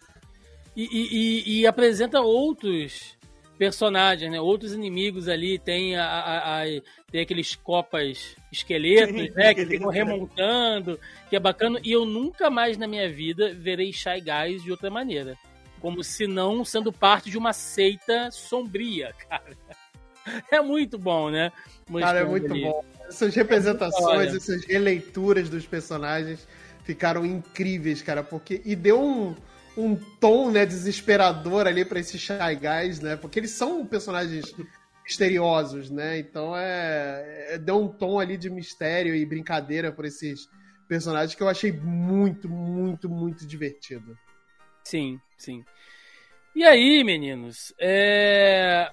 E, 0.75 0.87
e, 0.91 1.59
e, 1.59 1.67
apresenta 1.67 2.21
outros 2.21 3.17
personagens, 3.59 4.31
né? 4.31 4.39
Outros 4.39 4.71
inimigos 4.73 5.27
ali. 5.27 5.59
Tem, 5.59 5.97
a, 5.97 6.05
a, 6.05 6.63
a 6.63 6.65
tem 7.11 7.21
aqueles 7.21 7.55
copas 7.55 8.35
esqueletos, 8.49 9.35
né? 9.35 9.53
Que 9.53 9.65
ficam 9.65 9.89
remontando, 9.89 10.97
que 11.29 11.35
é 11.35 11.39
bacana. 11.39 11.79
E 11.83 11.91
eu 11.91 12.05
nunca 12.05 12.49
mais 12.49 12.77
na 12.77 12.87
minha 12.87 13.11
vida 13.11 13.53
verei 13.53 13.91
Shy 13.91 14.21
Guys 14.21 14.63
de 14.63 14.71
outra 14.71 14.89
maneira. 14.89 15.37
Como 15.81 16.03
se 16.03 16.25
não 16.25 16.63
sendo 16.63 16.91
parte 16.91 17.29
de 17.29 17.37
uma 17.37 17.51
seita 17.51 18.31
sombria, 18.31 19.13
cara. 19.29 19.57
É 20.49 20.61
muito 20.61 20.97
bom, 20.97 21.29
né? 21.29 21.51
cara, 21.99 22.19
é 22.19 22.25
muito 22.25 22.51
ali. 22.51 22.63
bom. 22.63 22.83
Essas 23.07 23.35
representações, 23.35 24.33
essas 24.35 24.63
releituras 24.65 25.49
dos 25.49 25.65
personagens 25.65 26.47
ficaram 26.83 27.25
incríveis, 27.25 28.01
cara, 28.01 28.23
porque 28.23 28.61
e 28.63 28.75
deu 28.75 29.01
um, 29.01 29.35
um 29.79 29.95
tom, 30.19 30.51
né, 30.51 30.65
desesperador 30.65 31.67
ali 31.67 31.85
para 31.85 31.99
esses 31.99 32.19
Shy 32.19 32.55
Guys, 32.59 32.99
né? 32.99 33.15
Porque 33.15 33.39
eles 33.39 33.51
são 33.51 33.85
personagens 33.85 34.55
misteriosos, 35.03 35.89
né? 35.89 36.19
Então 36.19 36.55
é, 36.55 37.53
é, 37.53 37.57
deu 37.57 37.81
um 37.81 37.87
tom 37.87 38.19
ali 38.19 38.37
de 38.37 38.49
mistério 38.49 39.15
e 39.15 39.25
brincadeira 39.25 39.91
por 39.91 40.05
esses 40.05 40.47
personagens 40.87 41.33
que 41.33 41.41
eu 41.41 41.49
achei 41.49 41.71
muito, 41.71 42.47
muito, 42.47 43.09
muito 43.09 43.45
divertido. 43.45 44.17
Sim, 44.83 45.19
sim. 45.37 45.63
E 46.55 46.63
aí, 46.63 47.03
meninos, 47.03 47.73
é... 47.79 48.91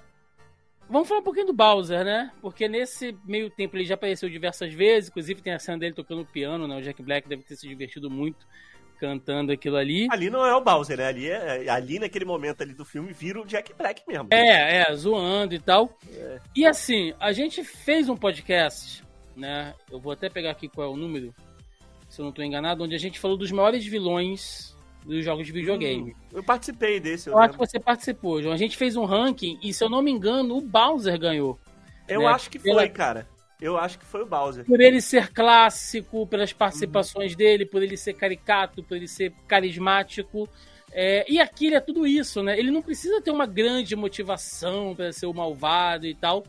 vamos 0.89 1.07
falar 1.07 1.21
um 1.21 1.23
pouquinho 1.23 1.47
do 1.47 1.53
Bowser, 1.53 2.05
né? 2.05 2.31
Porque 2.41 2.67
nesse 2.67 3.17
meio 3.25 3.49
tempo 3.49 3.75
ele 3.75 3.85
já 3.85 3.95
apareceu 3.95 4.29
diversas 4.29 4.73
vezes, 4.73 5.09
inclusive 5.09 5.41
tem 5.41 5.53
a 5.53 5.59
cena 5.59 5.77
dele 5.77 5.93
tocando 5.93 6.25
piano, 6.25 6.67
né? 6.67 6.77
O 6.77 6.81
Jack 6.81 7.01
Black 7.01 7.27
deve 7.27 7.43
ter 7.43 7.55
se 7.55 7.67
divertido 7.67 8.09
muito 8.09 8.45
cantando 8.97 9.51
aquilo 9.51 9.77
ali. 9.77 10.07
Ali 10.11 10.29
não 10.29 10.45
é 10.45 10.55
o 10.55 10.61
Bowser, 10.61 10.97
né? 10.97 11.07
Ali, 11.07 11.29
é, 11.29 11.69
ali 11.69 11.99
naquele 11.99 12.25
momento 12.25 12.61
ali 12.61 12.73
do 12.73 12.83
filme 12.83 13.13
vira 13.13 13.41
o 13.41 13.45
Jack 13.45 13.73
Black 13.73 14.03
mesmo. 14.07 14.27
É, 14.31 14.81
é, 14.81 14.95
zoando 14.95 15.53
e 15.53 15.59
tal. 15.59 15.97
É. 16.13 16.39
E 16.55 16.65
assim, 16.65 17.13
a 17.19 17.31
gente 17.31 17.63
fez 17.63 18.09
um 18.09 18.17
podcast, 18.17 19.03
né? 19.35 19.73
Eu 19.91 19.99
vou 19.99 20.11
até 20.11 20.29
pegar 20.29 20.51
aqui 20.51 20.67
qual 20.67 20.87
é 20.87 20.89
o 20.91 20.97
número, 20.97 21.33
se 22.09 22.19
eu 22.19 22.23
não 22.23 22.29
estou 22.31 22.43
enganado, 22.43 22.83
onde 22.83 22.95
a 22.95 22.99
gente 22.99 23.19
falou 23.19 23.37
dos 23.37 23.51
maiores 23.51 23.85
vilões 23.85 24.75
dos 25.05 25.23
jogos 25.23 25.45
de 25.47 25.53
videogame. 25.53 26.11
Hum, 26.11 26.15
eu 26.33 26.43
participei 26.43 26.99
desse. 26.99 27.29
Eu, 27.29 27.33
eu 27.33 27.39
acho 27.39 27.53
que 27.53 27.59
você 27.59 27.79
participou, 27.79 28.41
João. 28.41 28.53
A 28.53 28.57
gente 28.57 28.75
fez 28.75 28.95
um 28.97 29.05
ranking 29.05 29.57
e, 29.63 29.73
se 29.73 29.83
eu 29.83 29.89
não 29.89 30.01
me 30.01 30.11
engano, 30.11 30.57
o 30.57 30.61
Bowser 30.61 31.17
ganhou. 31.17 31.57
Eu 32.07 32.21
né? 32.21 32.27
acho 32.27 32.49
que 32.49 32.59
foi, 32.59 32.71
Pela... 32.71 32.89
cara. 32.89 33.27
Eu 33.59 33.77
acho 33.77 33.97
que 33.97 34.05
foi 34.05 34.21
o 34.21 34.25
Bowser. 34.25 34.65
Por 34.65 34.79
ele 34.79 35.01
ser 35.01 35.31
clássico, 35.31 36.27
pelas 36.27 36.53
participações 36.53 37.31
uhum. 37.31 37.37
dele, 37.37 37.65
por 37.65 37.81
ele 37.81 37.97
ser 37.97 38.13
caricato, 38.13 38.83
por 38.83 38.95
ele 38.95 39.07
ser 39.07 39.33
carismático. 39.47 40.47
É, 40.91 41.25
e 41.27 41.39
aqui 41.39 41.67
ele 41.67 41.75
é 41.75 41.81
tudo 41.81 42.05
isso, 42.05 42.43
né? 42.43 42.57
Ele 42.57 42.71
não 42.71 42.81
precisa 42.81 43.21
ter 43.21 43.31
uma 43.31 43.45
grande 43.45 43.95
motivação 43.95 44.95
para 44.95 45.11
ser 45.11 45.25
o 45.25 45.33
malvado 45.33 46.05
e 46.05 46.13
tal. 46.13 46.43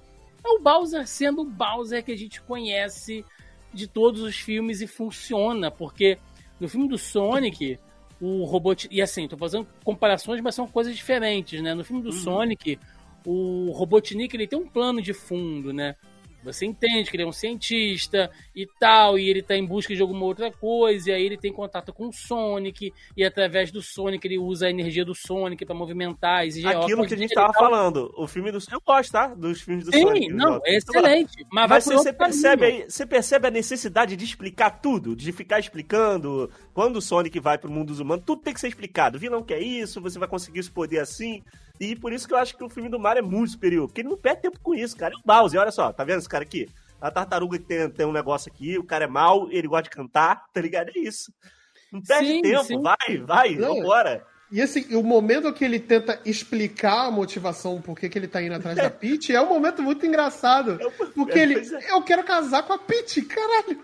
É 0.44 0.48
o 0.48 0.60
Bowser 0.60 1.06
sendo 1.06 1.42
o 1.42 1.44
Bowser 1.44 2.04
que 2.04 2.12
a 2.12 2.16
gente 2.16 2.40
conhece 2.42 3.24
de 3.72 3.86
todos 3.86 4.22
os 4.22 4.36
filmes 4.36 4.80
e 4.80 4.86
funciona, 4.86 5.70
porque 5.70 6.18
no 6.60 6.68
filme 6.68 6.88
do 6.88 6.98
Sonic, 6.98 7.78
o 8.20 8.44
Robotnik. 8.44 8.94
E 8.94 9.00
assim, 9.00 9.26
tô 9.26 9.36
fazendo 9.36 9.66
comparações, 9.84 10.40
mas 10.40 10.54
são 10.54 10.66
coisas 10.66 10.94
diferentes, 10.94 11.60
né? 11.62 11.74
No 11.74 11.84
filme 11.84 12.02
do 12.02 12.10
uhum. 12.10 12.20
Sonic, 12.20 12.78
o 13.24 13.70
Robotnik 13.72 14.34
ele 14.34 14.46
tem 14.46 14.58
um 14.58 14.66
plano 14.66 15.00
de 15.00 15.12
fundo, 15.12 15.72
né? 15.72 15.96
Você 16.42 16.66
entende 16.66 17.10
que 17.10 17.16
ele 17.16 17.24
é 17.24 17.26
um 17.26 17.32
cientista 17.32 18.30
e 18.54 18.66
tal, 18.78 19.18
e 19.18 19.28
ele 19.28 19.42
tá 19.42 19.56
em 19.56 19.66
busca 19.66 19.94
de 19.94 20.00
alguma 20.00 20.24
outra 20.24 20.50
coisa, 20.52 21.10
e 21.10 21.12
aí 21.12 21.24
ele 21.24 21.36
tem 21.36 21.52
contato 21.52 21.92
com 21.92 22.08
o 22.08 22.12
Sonic, 22.12 22.92
e 23.16 23.24
através 23.24 23.70
do 23.70 23.82
Sonic 23.82 24.26
ele 24.26 24.38
usa 24.38 24.66
a 24.66 24.70
energia 24.70 25.04
do 25.04 25.14
Sonic 25.14 25.64
para 25.64 25.74
movimentar, 25.74 26.46
exigir 26.46 26.68
Aquilo 26.68 27.06
que 27.06 27.14
a 27.14 27.16
gente 27.16 27.34
tava 27.34 27.52
falando, 27.52 28.12
o 28.16 28.26
filme 28.26 28.52
do 28.52 28.58
Eu 28.70 28.80
gosto, 28.84 29.12
tá? 29.12 29.28
Dos 29.34 29.60
filmes 29.60 29.84
do 29.84 29.92
Sim, 29.92 30.02
Sonic. 30.02 30.26
Sim, 30.26 30.32
não, 30.32 30.60
é 30.64 30.76
excelente. 30.76 31.46
Mas, 31.50 31.68
mas 31.70 31.84
você, 31.84 32.12
percebe 32.12 32.64
aí, 32.64 32.84
você 32.88 33.04
percebe 33.04 33.48
a 33.48 33.50
necessidade 33.50 34.16
de 34.16 34.24
explicar 34.24 34.70
tudo, 34.70 35.16
de 35.16 35.32
ficar 35.32 35.58
explicando 35.58 36.50
quando 36.72 36.96
o 36.96 37.02
Sonic 37.02 37.38
vai 37.40 37.58
pro 37.58 37.70
mundo 37.70 37.88
dos 37.88 38.00
humanos, 38.00 38.24
tudo 38.24 38.42
tem 38.42 38.54
que 38.54 38.60
ser 38.60 38.68
explicado. 38.68 39.16
O 39.16 39.20
vilão 39.20 39.42
quer 39.42 39.60
isso, 39.60 40.00
você 40.00 40.18
vai 40.18 40.28
conseguir 40.28 40.60
esse 40.60 40.70
poder 40.70 41.00
assim. 41.00 41.42
E 41.80 41.94
por 41.94 42.12
isso 42.12 42.26
que 42.26 42.34
eu 42.34 42.38
acho 42.38 42.56
que 42.56 42.64
o 42.64 42.68
filme 42.68 42.88
do 42.88 42.98
Mario 42.98 43.20
é 43.20 43.22
muito 43.22 43.52
superior. 43.52 43.86
Porque 43.86 44.00
ele 44.00 44.08
não 44.08 44.16
perde 44.16 44.42
tempo 44.42 44.58
com 44.60 44.74
isso, 44.74 44.96
cara. 44.96 45.14
E 45.14 45.18
o 45.18 45.22
Bowser, 45.24 45.60
olha 45.60 45.70
só, 45.70 45.92
tá 45.92 46.04
vendo 46.04 46.18
esse 46.18 46.28
cara 46.28 46.44
aqui? 46.44 46.68
A 47.00 47.10
tartaruga 47.10 47.58
que 47.58 47.64
tem, 47.64 47.88
tem 47.90 48.06
um 48.06 48.12
negócio 48.12 48.50
aqui, 48.52 48.76
o 48.76 48.84
cara 48.84 49.04
é 49.04 49.08
mal, 49.08 49.48
ele 49.50 49.68
gosta 49.68 49.84
de 49.84 49.90
cantar, 49.90 50.46
tá 50.52 50.60
ligado? 50.60 50.90
É 50.94 50.98
isso. 50.98 51.32
Não 51.92 52.02
perde 52.02 52.28
sim, 52.28 52.42
tempo, 52.42 52.64
sim. 52.64 52.82
vai, 52.82 53.18
vai, 53.18 53.54
não. 53.54 53.76
vambora. 53.76 54.26
E 54.50 54.62
assim, 54.62 54.94
o 54.94 55.02
momento 55.02 55.52
que 55.52 55.64
ele 55.64 55.78
tenta 55.78 56.20
explicar 56.24 57.06
a 57.06 57.10
motivação 57.10 57.82
por 57.82 57.98
que, 57.98 58.08
que 58.08 58.18
ele 58.18 58.26
tá 58.26 58.42
indo 58.42 58.54
atrás 58.54 58.76
da 58.76 58.88
Peach 58.90 59.32
é 59.32 59.40
um 59.40 59.48
momento 59.48 59.82
muito 59.82 60.04
engraçado. 60.06 60.78
É, 60.80 60.90
porque 61.14 61.38
é, 61.38 61.42
ele, 61.42 61.54
é. 61.54 61.92
eu 61.92 62.02
quero 62.02 62.24
casar 62.24 62.62
com 62.62 62.72
a 62.72 62.78
Peach, 62.78 63.22
caralho. 63.22 63.82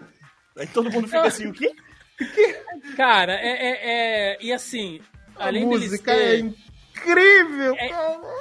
Aí 0.57 0.67
todo 0.67 0.91
mundo 0.91 1.07
fica 1.07 1.23
assim, 1.23 1.47
o 1.47 1.53
quê? 1.53 1.73
Cara, 2.97 3.35
é, 3.35 3.49
é, 3.49 3.81
é, 3.83 4.39
E 4.41 4.53
assim, 4.53 5.01
a 5.37 5.49
além 5.49 5.67
música 5.67 6.15
ser... 6.15 6.45
é 6.45 6.55
incrível, 6.95 7.75
é, 7.77 7.91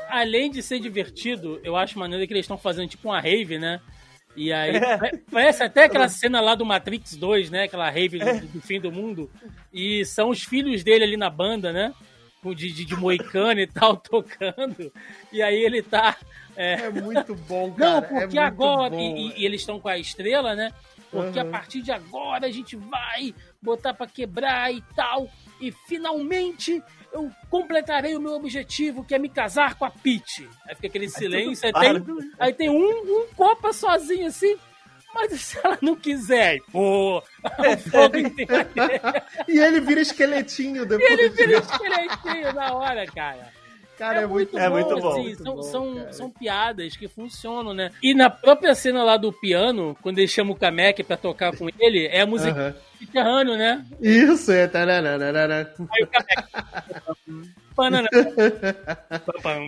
Além 0.10 0.50
de 0.52 0.62
ser 0.62 0.80
divertido, 0.80 1.60
eu 1.64 1.76
acho 1.76 1.98
maneiro 1.98 2.26
que 2.28 2.34
eles 2.34 2.44
estão 2.44 2.58
fazendo 2.58 2.90
tipo 2.90 3.10
uma 3.10 3.20
rave, 3.20 3.58
né? 3.58 3.82
E 4.36 4.52
aí, 4.52 4.76
é. 4.76 4.98
parece 5.32 5.64
até 5.64 5.86
aquela 5.86 6.10
cena 6.10 6.42
lá 6.42 6.56
do 6.56 6.66
Matrix 6.66 7.16
2, 7.16 7.50
né? 7.50 7.64
Aquela 7.64 7.90
rave 7.90 8.20
do, 8.20 8.48
do, 8.48 8.62
fim 8.62 8.80
do 8.80 8.92
mundo. 8.92 9.30
E 9.72 10.04
são 10.06 10.30
os 10.30 10.44
filhos 10.44 10.84
dele 10.84 11.04
ali 11.04 11.18
na 11.18 11.30
banda, 11.30 11.72
né? 11.72 11.94
De, 12.44 12.74
de, 12.74 12.84
de 12.84 12.96
moicano 12.96 13.62
e 13.62 13.68
tal, 13.68 13.96
tocando. 13.98 14.92
E 15.32 15.42
aí 15.42 15.64
ele 15.64 15.82
tá. 15.82 16.18
É, 16.56 16.74
é 16.74 16.90
muito 16.90 17.36
bom, 17.36 17.72
cara. 17.72 17.92
Não, 17.92 18.02
porque 18.02 18.38
é 18.38 18.44
agora. 18.44 18.96
E, 18.96 19.40
e, 19.40 19.46
eles 19.46 19.62
estão 19.62 19.80
com 19.80 19.88
a 19.88 19.98
estrela, 19.98 20.56
né? 20.56 20.72
Porque 21.10 21.40
uhum. 21.40 21.48
a 21.48 21.52
partir 21.52 21.82
de 21.82 21.92
agora 21.92 22.48
a 22.48 22.52
gente 22.52 22.76
vai 22.76 23.34
botar 23.62 23.94
para 23.94 24.08
quebrar 24.08 24.74
e 24.74 24.82
tal. 24.96 25.30
E 25.62 25.72
finalmente 25.72 26.82
eu 27.14 27.32
completarei 27.50 28.16
o 28.16 28.22
meu 28.22 28.34
objetivo, 28.34 29.04
que 29.04 29.14
é 29.14 29.20
me 29.20 29.30
casar 29.30 29.76
com 29.76 29.86
a 29.86 29.92
Peach. 29.92 30.50
Aí 30.68 30.76
fica 30.76 30.88
aquele 30.88 31.08
silêncio, 31.08 31.66
aí 31.68 31.74
tem, 31.74 32.32
aí 32.40 32.54
tem 32.54 32.70
um, 32.70 32.90
um 32.90 33.28
copa 33.36 33.72
sozinho 33.72 34.28
assim. 34.28 34.58
Mas 35.14 35.32
se 35.40 35.60
ela 35.64 35.78
não 35.82 35.96
quiser, 35.96 36.58
pô, 36.72 37.20
o 37.44 37.78
fogo 37.90 38.18
E 39.48 39.60
ele 39.60 39.80
vira 39.80 40.02
esqueletinho 40.02 40.86
depois. 40.86 41.10
E 41.10 41.14
ele 41.14 41.30
vira 41.30 41.60
esqueletinho 41.60 42.54
na 42.54 42.74
hora, 42.74 43.06
cara. 43.06 43.54
Cara, 43.98 44.22
é, 44.22 44.24
é 44.24 44.28
muito, 44.28 44.58
é 44.58 44.70
muito 44.70 44.98
bom. 44.98 45.12
Assim, 45.12 45.24
muito 45.24 45.44
são, 45.44 45.56
bom, 45.56 45.62
são, 45.62 46.14
são, 46.14 46.30
piadas 46.32 46.98
que 46.98 47.08
funcionam, 47.08 47.76
né? 47.76 47.92
E 48.02 48.16
na 48.16 48.28
própria 48.28 48.74
cena 48.74 49.04
lá 49.04 49.18
do 49.18 49.32
piano, 49.32 49.96
quando 50.02 50.18
ele 50.18 50.28
chama 50.28 50.52
o 50.52 50.56
Kamek 50.56 51.04
pra 51.04 51.16
tocar 51.16 51.56
com 51.56 51.70
ele, 51.80 52.08
é 52.08 52.22
a 52.22 52.26
música 52.26 52.52
uh 52.52 52.74
-huh. 52.74 52.93
Subterrâneo, 53.06 53.58
né? 53.58 53.86
Isso, 54.02 54.52
é. 54.52 54.68
Aí 55.92 56.04
o. 56.04 56.08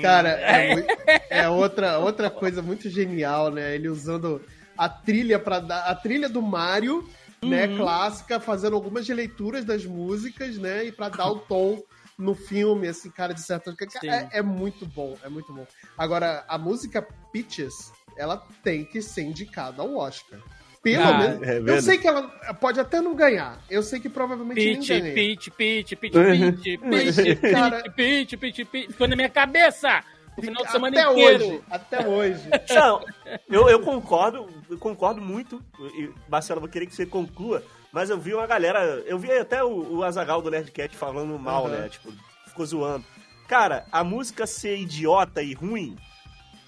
Cara, 0.01 0.29
é, 0.29 0.85
é, 1.29 1.49
outra, 1.49 1.97
outra 1.97 2.29
coisa 2.29 2.61
muito 2.61 2.89
genial, 2.89 3.51
né? 3.51 3.75
Ele 3.75 3.89
usando 3.89 4.41
a 4.77 4.89
trilha 4.89 5.39
para 5.39 5.59
dar 5.59 5.85
a 5.85 5.95
trilha 5.95 6.29
do 6.29 6.41
Mario, 6.41 7.07
né, 7.41 7.67
uhum. 7.67 7.77
clássica, 7.77 8.39
fazendo 8.39 8.75
algumas 8.75 9.07
releituras 9.07 9.63
das 9.63 9.85
músicas, 9.85 10.57
né, 10.57 10.85
e 10.85 10.91
para 10.91 11.09
dar 11.09 11.29
o 11.29 11.39
tom 11.39 11.81
no 12.17 12.33
filme, 12.33 12.87
assim, 12.87 13.09
cara, 13.09 13.33
de 13.33 13.41
certa 13.41 13.75
é, 14.03 14.39
é 14.39 14.41
muito 14.41 14.85
bom, 14.85 15.17
é 15.23 15.29
muito 15.29 15.53
bom. 15.53 15.65
Agora, 15.97 16.45
a 16.47 16.57
música 16.57 17.05
Peaches, 17.31 17.91
ela 18.17 18.37
tem 18.63 18.85
que 18.85 19.01
ser 19.01 19.23
indicada 19.23 19.81
ao 19.81 19.97
Oscar. 19.97 20.39
Pelo 20.85 21.03
ah, 21.03 21.17
menos. 21.17 21.41
É 21.41 21.77
eu 21.77 21.81
sei 21.81 21.97
que 21.97 22.07
ela 22.07 22.27
pode 22.61 22.79
até 22.79 23.01
não 23.01 23.15
ganhar. 23.15 23.57
Eu 23.67 23.81
sei 23.81 23.99
que 23.99 24.07
provavelmente 24.07 24.61
pitch, 24.61 24.89
nem 24.89 25.01
ganha. 25.01 25.13
Pitch, 25.15 25.49
pitch, 25.49 25.93
pitch, 25.95 26.13
pitch, 26.13 26.61
pitch, 26.77 27.15
pitch, 27.41 27.95
pitch, 27.95 28.39
pitch, 28.39 28.69
pitch. 28.69 28.91
Ficou 28.91 29.07
na 29.07 29.15
minha 29.15 29.27
cabeça! 29.27 30.03
O 30.37 30.43
final 30.43 30.63
de 30.63 30.71
semana 30.71 31.01
até 31.01 31.11
inteiro. 31.11 31.43
Hoje, 31.43 31.61
até 31.71 32.07
hoje. 32.07 32.49
Não, 32.69 33.01
eu, 33.49 33.67
eu 33.67 33.79
concordo, 33.79 34.47
eu 34.69 34.77
concordo 34.77 35.19
muito. 35.19 35.59
E, 35.97 36.11
Marcelo, 36.29 36.59
vou 36.59 36.69
querer 36.69 36.85
que 36.85 36.93
você 36.93 37.07
conclua. 37.07 37.63
Mas 37.91 38.11
eu 38.11 38.19
vi 38.19 38.35
uma 38.35 38.45
galera. 38.45 38.79
Eu 39.07 39.17
vi 39.17 39.31
até 39.31 39.63
o, 39.63 39.95
o 39.95 40.03
Azagal 40.03 40.39
do 40.39 40.51
Nerdcat 40.51 40.95
falando 40.95 41.39
mal, 41.39 41.63
uhum. 41.63 41.71
né? 41.71 41.89
Tipo, 41.89 42.13
ficou 42.45 42.63
zoando. 42.63 43.03
Cara, 43.47 43.87
a 43.91 44.03
música 44.03 44.45
ser 44.45 44.77
idiota 44.77 45.41
e 45.41 45.55
ruim 45.55 45.97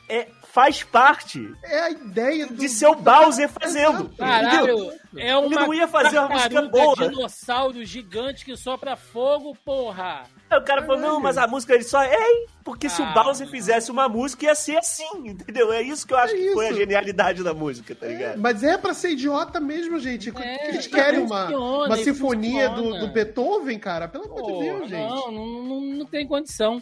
é 0.09 0.27
faz 0.57 0.81
parte. 0.81 1.53
É 1.63 1.81
a 1.81 1.91
ideia 1.91 2.47
do... 2.47 2.55
de 2.55 2.67
ser 2.67 2.87
o 2.87 2.95
Bowser 2.95 3.47
fazendo. 3.47 4.09
Caralho, 4.17 4.91
é 5.15 5.37
uma 5.37 5.45
Ele 5.45 5.55
não 5.55 5.71
ia 5.71 5.87
fazer 5.87 6.17
uma 6.17 6.29
música 6.29 6.63
boa. 6.63 6.95
dinossauro 6.95 7.85
gigante 7.85 8.43
que 8.43 8.57
sopra 8.57 8.95
fogo, 8.95 9.55
porra. 9.63 10.23
Aí 10.49 10.57
o 10.57 10.63
cara 10.63 10.83
falou, 10.83 10.99
não, 10.99 11.19
mas 11.19 11.37
a 11.37 11.45
música 11.45 11.75
ele 11.75 11.83
só 11.83 12.01
é, 12.01 12.45
porque 12.63 12.87
ah, 12.87 12.89
se 12.89 13.03
o. 13.03 13.13
Bowser 13.13 13.47
fizesse 13.47 13.91
uma 13.91 14.09
música 14.09 14.45
ia 14.45 14.55
ser 14.55 14.77
assim, 14.77 15.27
entendeu? 15.27 15.71
É 15.71 15.83
isso 15.83 16.07
que 16.07 16.13
eu 16.13 16.17
acho 16.17 16.33
é 16.33 16.37
que 16.37 16.53
foi 16.53 16.69
a 16.69 16.73
genialidade 16.73 17.43
da 17.43 17.53
música, 17.53 17.93
tá 17.93 18.07
ligado? 18.07 18.33
É, 18.33 18.37
mas 18.37 18.63
é 18.63 18.79
pra 18.79 18.95
ser 18.95 19.11
idiota 19.11 19.59
mesmo, 19.59 19.99
gente. 19.99 20.33
É, 20.35 20.69
Eles 20.69 20.87
querem 20.87 21.19
uma, 21.19 21.49
uma 21.85 21.97
sinfonia 21.97 22.69
do, 22.69 22.97
do, 22.97 23.07
Beethoven, 23.09 23.77
cara, 23.77 24.07
pelo 24.07 24.25
amor 24.25 24.41
de 24.41 24.59
Deus, 24.65 24.89
gente. 24.89 25.07
Não, 25.07 25.31
não, 25.31 25.63
não, 25.63 25.81
não 25.81 26.05
tem 26.07 26.25
condição. 26.25 26.81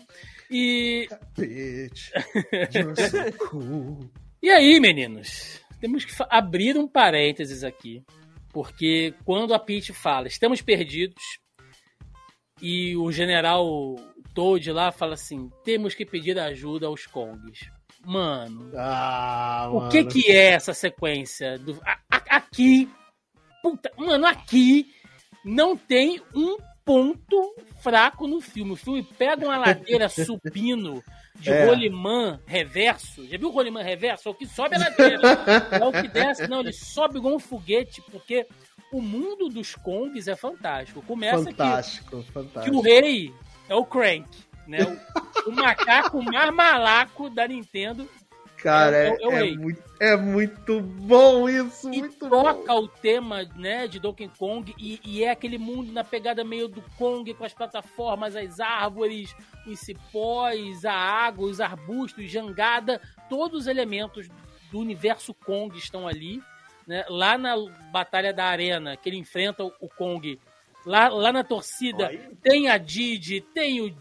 E. 0.49 1.07
Cool. 3.49 4.09
e 4.41 4.49
aí, 4.49 4.79
meninos? 4.79 5.59
Temos 5.79 6.05
que 6.05 6.13
abrir 6.29 6.77
um 6.77 6.87
parênteses 6.87 7.63
aqui. 7.63 8.03
Porque 8.53 9.13
quando 9.25 9.53
a 9.53 9.59
Peach 9.59 9.91
fala, 9.91 10.27
estamos 10.27 10.61
perdidos, 10.61 11.21
e 12.61 12.95
o 12.95 13.11
general 13.11 13.95
Toad 14.33 14.71
lá 14.71 14.91
fala 14.91 15.15
assim: 15.15 15.49
temos 15.63 15.93
que 15.93 16.05
pedir 16.05 16.39
ajuda 16.39 16.87
aos 16.87 17.05
Kongs. 17.05 17.69
Mano, 18.05 18.71
ah, 18.77 19.69
o 19.71 19.89
que 19.89 20.05
que 20.05 20.31
é 20.31 20.51
essa 20.51 20.73
sequência? 20.73 21.57
Do, 21.57 21.81
a, 21.83 21.99
a, 22.11 22.37
aqui, 22.37 22.89
puta, 23.63 23.91
mano, 23.97 24.27
aqui 24.27 24.93
não 25.43 25.75
tem 25.75 26.21
um 26.33 26.55
ponto 26.86 27.55
fraco 27.81 28.27
no 28.27 28.39
filme. 28.39 28.71
O 28.73 28.75
filme 28.75 29.03
pega 29.03 29.45
uma 29.45 29.57
ladeira 29.57 30.07
subindo 30.09 31.03
de 31.36 31.49
É. 31.51 31.65
rolimã 31.65 32.39
reverso. 32.45 33.27
Já 33.27 33.38
viu 33.38 33.49
o 33.49 33.51
rolimã 33.51 33.81
reverso? 33.83 34.29
É 34.29 34.31
o 34.31 34.36
que 34.36 34.45
sobe 34.45 34.75
a 34.75 34.79
ladeira. 34.79 35.21
é 35.71 35.83
o 35.83 35.91
que 35.91 36.07
desce. 36.07 36.47
Não, 36.47 36.61
ele 36.61 36.71
sobe 36.71 37.17
igual 37.17 37.36
um 37.36 37.39
foguete, 37.39 38.01
porque 38.11 38.47
o 38.91 39.01
mundo 39.01 39.49
dos 39.49 39.75
Kongs 39.75 40.27
é 40.29 40.36
fantástico. 40.36 41.01
Começa 41.01 41.39
que, 41.45 41.51
Fantástico, 41.51 42.23
que 42.23 42.31
fantástico. 42.31 42.77
o 42.77 42.81
rei 42.81 43.33
é 43.67 43.75
o 43.75 43.83
Crank, 43.86 44.25
né? 44.67 44.79
O, 45.45 45.49
o 45.49 45.51
macaco 45.53 46.21
mais 46.23 46.53
malaco 46.53 47.29
da 47.29 47.47
Nintendo 47.47 48.07
Cara, 48.66 48.97
é 48.97 49.09
é, 49.09 49.16
é 49.22 49.49
é 49.51 49.55
muito, 49.55 49.84
é 49.99 50.18
muito 50.18 50.82
bom 50.82 51.47
isso, 51.47 51.93
e 51.93 51.99
muito 51.99 52.28
bom. 52.28 52.41
toca 52.41 52.74
o 52.74 52.88
tema 52.88 53.43
né, 53.55 53.88
de 53.88 53.99
Donkey 53.99 54.28
Kong 54.39 54.74
e, 54.76 54.99
e 55.05 55.24
é 55.24 55.30
aquele 55.30 55.59
mundo 55.59 55.91
na 55.91 56.03
pegada 56.03 56.43
meio 56.43 56.68
do 56.68 56.82
Kong 56.97 57.32
com 57.36 57.45
as 57.45 57.53
plataformas, 57.53 58.36
as 58.36 58.59
árvores, 58.59 59.36
os 59.68 59.80
cipós, 59.80 60.84
a 60.84 60.93
água, 60.93 61.47
os 61.47 61.61
arbustos, 61.61 62.32
jangada, 62.32 62.99
todos 63.30 63.61
os 63.61 63.68
elementos 63.68 64.28
do 64.72 64.80
universo 64.80 65.32
Kong 65.32 65.78
estão 65.78 66.07
ali. 66.07 66.41
Né? 66.88 67.05
Lá 67.07 67.38
na 67.38 67.53
Batalha 67.91 68.34
da 68.34 68.45
Arena, 68.45 68.97
que 68.97 69.09
ele 69.09 69.18
enfrenta 69.18 69.63
o 69.63 69.89
Kong, 69.89 70.39
lá, 70.84 71.07
lá 71.07 71.32
na 71.32 71.43
torcida, 71.43 72.07
Aí. 72.07 72.20
tem 72.41 72.68
a 72.68 72.80
Didi, 72.80 73.41
tem 73.41 73.80
o, 73.82 73.95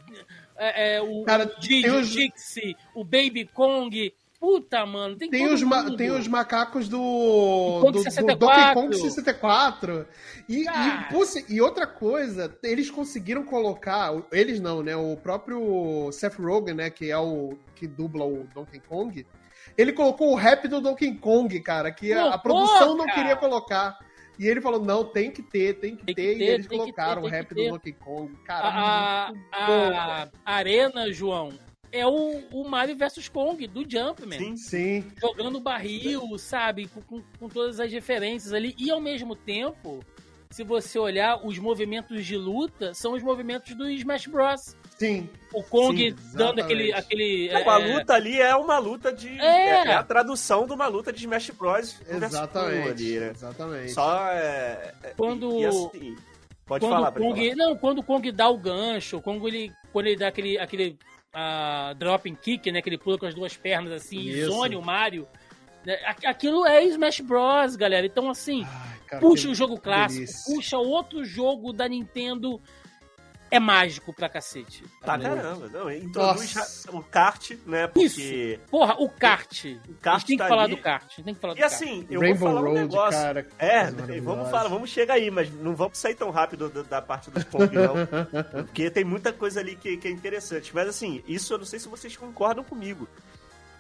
é, 0.56 0.96
é, 0.96 1.02
o 1.02 1.22
Cara, 1.24 1.44
Didi, 1.58 1.90
o 1.90 2.02
Dixie, 2.02 2.74
o 2.94 3.04
Baby 3.04 3.44
Kong. 3.52 4.10
Puta, 4.44 4.84
mano, 4.84 5.16
tem, 5.16 5.30
Tem 5.30 5.46
os, 5.50 5.62
ma- 5.62 5.96
tem 5.96 6.10
os 6.10 6.28
macacos 6.28 6.86
do, 6.86 7.80
do, 7.86 7.92
do 7.92 7.98
64. 8.02 8.36
Donkey 8.36 8.74
Kong 8.74 8.94
64. 8.94 10.06
E, 10.46 10.66
e, 10.66 11.54
e 11.54 11.60
outra 11.62 11.86
coisa, 11.86 12.54
eles 12.62 12.90
conseguiram 12.90 13.42
colocar. 13.42 14.12
Eles 14.30 14.60
não, 14.60 14.82
né? 14.82 14.94
O 14.94 15.16
próprio 15.16 16.12
Seth 16.12 16.34
Rogen, 16.38 16.74
né? 16.74 16.90
Que 16.90 17.10
é 17.10 17.16
o 17.16 17.56
que 17.74 17.86
dubla 17.86 18.26
o 18.26 18.46
Donkey 18.54 18.80
Kong. 18.80 19.26
Ele 19.78 19.94
colocou 19.94 20.30
o 20.30 20.34
rap 20.34 20.68
do 20.68 20.78
Donkey 20.78 21.14
Kong, 21.14 21.58
cara, 21.60 21.90
que 21.90 22.12
a, 22.12 22.34
a 22.34 22.38
produção 22.38 22.94
não 22.94 23.06
queria 23.06 23.36
colocar. 23.36 23.98
E 24.38 24.46
ele 24.46 24.60
falou: 24.60 24.84
não, 24.84 25.04
tem 25.04 25.30
que 25.30 25.42
ter, 25.42 25.80
tem 25.80 25.96
que 25.96 26.04
Tem 26.04 26.14
que 26.14 26.22
ter. 26.22 26.36
ter, 26.36 26.44
e 26.44 26.48
eles 26.50 26.66
colocaram 26.66 27.22
ter, 27.22 27.28
o 27.28 27.30
rap 27.30 27.54
do. 27.54 27.70
Donkey 27.70 27.92
Kong. 27.92 28.30
Cara, 28.44 28.68
a, 28.68 29.32
bom. 29.66 30.30
a 30.44 30.54
Arena, 30.54 31.10
João, 31.10 31.48
é 31.94 32.06
o, 32.06 32.42
o 32.52 32.68
Mario 32.68 32.96
vs 32.96 33.28
Kong 33.28 33.66
do 33.66 33.88
Jumpman. 33.88 34.38
Sim. 34.38 34.56
Sim. 34.56 35.04
Jogando 35.20 35.60
barril, 35.60 36.36
sabe? 36.38 36.88
Com, 36.88 37.00
com- 37.02 37.22
com 37.38 37.48
todas 37.48 37.78
as 37.80 37.92
referências 37.92 38.52
ali. 38.52 38.74
E 38.78 38.90
ao 38.90 39.00
mesmo 39.00 39.36
tempo, 39.36 40.00
se 40.50 40.64
você 40.64 40.98
olhar, 40.98 41.44
os 41.46 41.58
movimentos 41.58 42.26
de 42.26 42.36
luta 42.36 42.92
são 42.94 43.12
os 43.12 43.22
movimentos 43.22 43.74
do 43.76 43.88
Smash 43.90 44.26
Bros. 44.26 44.76
Sim. 44.98 45.28
O 45.52 45.62
Kong 45.62 45.96
Sim, 45.96 46.16
dando 46.36 46.60
aquele. 46.60 46.92
aquele 46.92 47.50
Não, 47.52 47.68
a 47.70 47.80
é, 47.80 47.94
luta 47.94 48.14
ali 48.14 48.40
é 48.40 48.54
uma 48.54 48.78
luta 48.78 49.12
de. 49.12 49.28
É. 49.40 49.44
É, 49.70 49.86
é 49.88 49.94
a 49.94 50.02
tradução 50.04 50.66
de 50.66 50.72
uma 50.72 50.86
luta 50.86 51.12
de 51.12 51.18
Smash 51.20 51.50
Bros. 51.50 52.00
Exatamente. 52.08 52.78
Kong 52.82 52.90
ali, 52.90 53.18
né? 53.20 53.30
Exatamente. 53.34 53.92
Só 53.92 54.26
é. 54.28 54.94
é- 55.02 55.14
Quando- 55.16 55.60
e 55.60 55.66
assim, 55.66 56.16
pode 56.64 56.84
quando 56.84 56.92
falar, 56.92 57.08
o 57.08 57.12
pode 57.12 57.24
Kong, 57.26 57.50
falar. 57.50 57.56
Não, 57.56 57.76
quando 57.76 57.98
o 57.98 58.02
Kong 58.04 58.30
dá 58.32 58.48
o 58.48 58.56
gancho, 58.58 59.20
quando 59.20 59.46
ele, 59.48 59.72
quando 59.92 60.06
ele 60.06 60.16
dá 60.16 60.28
aquele, 60.28 60.58
aquele 60.58 60.96
ah, 61.34 61.92
dropping 61.98 62.34
kick, 62.36 62.70
né? 62.72 62.80
Que 62.80 62.88
ele 62.88 62.98
pula 62.98 63.18
com 63.18 63.26
as 63.26 63.34
duas 63.34 63.56
pernas 63.56 63.92
assim, 63.92 64.20
Isso. 64.20 64.50
zone 64.52 64.76
o 64.76 64.82
Mario. 64.82 65.26
né, 65.84 65.98
aqu- 66.06 66.26
Aquilo 66.26 66.64
é 66.66 66.82
Smash 66.84 67.20
Bros, 67.20 67.76
galera. 67.76 68.06
Então, 68.06 68.30
assim, 68.30 68.64
Ai, 68.66 68.98
cara, 69.06 69.20
puxa 69.20 69.48
o 69.50 69.54
jogo 69.54 69.78
clássico, 69.78 70.24
delícia. 70.24 70.54
puxa 70.54 70.78
outro 70.78 71.24
jogo 71.24 71.72
da 71.74 71.86
Nintendo. 71.86 72.58
É 73.50 73.60
mágico 73.60 74.12
pra 74.12 74.28
cacete. 74.28 74.82
Tá 75.04 75.16
Entendeu? 75.16 75.36
caramba. 75.36 75.68
Não, 75.68 75.90
introduz 75.92 76.54
Nossa. 76.54 76.90
o 76.96 77.02
kart, 77.02 77.52
né? 77.66 77.86
Porque. 77.86 78.58
Porra, 78.70 78.94
o 78.98 79.08
kart. 79.08 79.64
O 79.64 79.92
a 79.92 80.02
kart 80.02 80.18
gente 80.20 80.26
tem 80.26 80.36
que 80.36 80.42
tá 80.42 80.48
falar 80.48 80.62
ali. 80.64 80.74
do 80.76 80.82
kart. 80.82 81.04
A 81.04 81.08
gente 81.08 81.24
tem 81.24 81.34
que 81.34 81.40
falar 81.40 81.54
do 81.54 81.58
E 81.58 81.60
kart. 81.60 81.72
assim, 81.72 82.06
eu 82.10 82.20
Rainbow 82.20 82.38
vou 82.38 82.48
falar 82.48 82.60
um 82.60 82.64
Road, 82.64 82.80
negócio. 82.80 83.20
cara. 83.20 83.46
É, 83.58 83.90
vamos 84.20 84.50
falar, 84.50 84.68
vamos 84.68 84.90
chegar 84.90 85.14
aí, 85.14 85.30
mas 85.30 85.52
não 85.52 85.76
vamos 85.76 85.98
sair 85.98 86.14
tão 86.14 86.30
rápido 86.30 86.68
da, 86.68 86.82
da 86.82 87.02
parte 87.02 87.30
do 87.30 87.44
Kong, 87.46 87.70
não. 87.76 87.94
porque 88.64 88.90
tem 88.90 89.04
muita 89.04 89.32
coisa 89.32 89.60
ali 89.60 89.76
que, 89.76 89.96
que 89.98 90.08
é 90.08 90.10
interessante. 90.10 90.72
Mas 90.74 90.88
assim, 90.88 91.22
isso 91.28 91.52
eu 91.54 91.58
não 91.58 91.64
sei 91.66 91.78
se 91.78 91.86
vocês 91.88 92.16
concordam 92.16 92.64
comigo. 92.64 93.06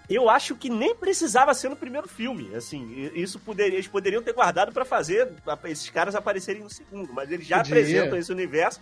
Eu 0.08 0.28
acho 0.28 0.54
que 0.54 0.68
nem 0.68 0.94
precisava 0.94 1.54
ser 1.54 1.70
no 1.70 1.76
primeiro 1.76 2.06
filme. 2.06 2.54
Assim, 2.54 3.10
isso 3.14 3.38
poderia, 3.40 3.76
eles 3.76 3.88
poderiam 3.88 4.22
ter 4.22 4.34
guardado 4.34 4.70
pra 4.70 4.84
fazer 4.84 5.32
esses 5.64 5.88
caras 5.88 6.14
aparecerem 6.14 6.62
no 6.62 6.68
segundo, 6.68 7.10
mas 7.12 7.32
eles 7.32 7.46
já 7.46 7.56
Podia. 7.58 7.72
apresentam 7.74 8.18
esse 8.18 8.30
universo. 8.30 8.80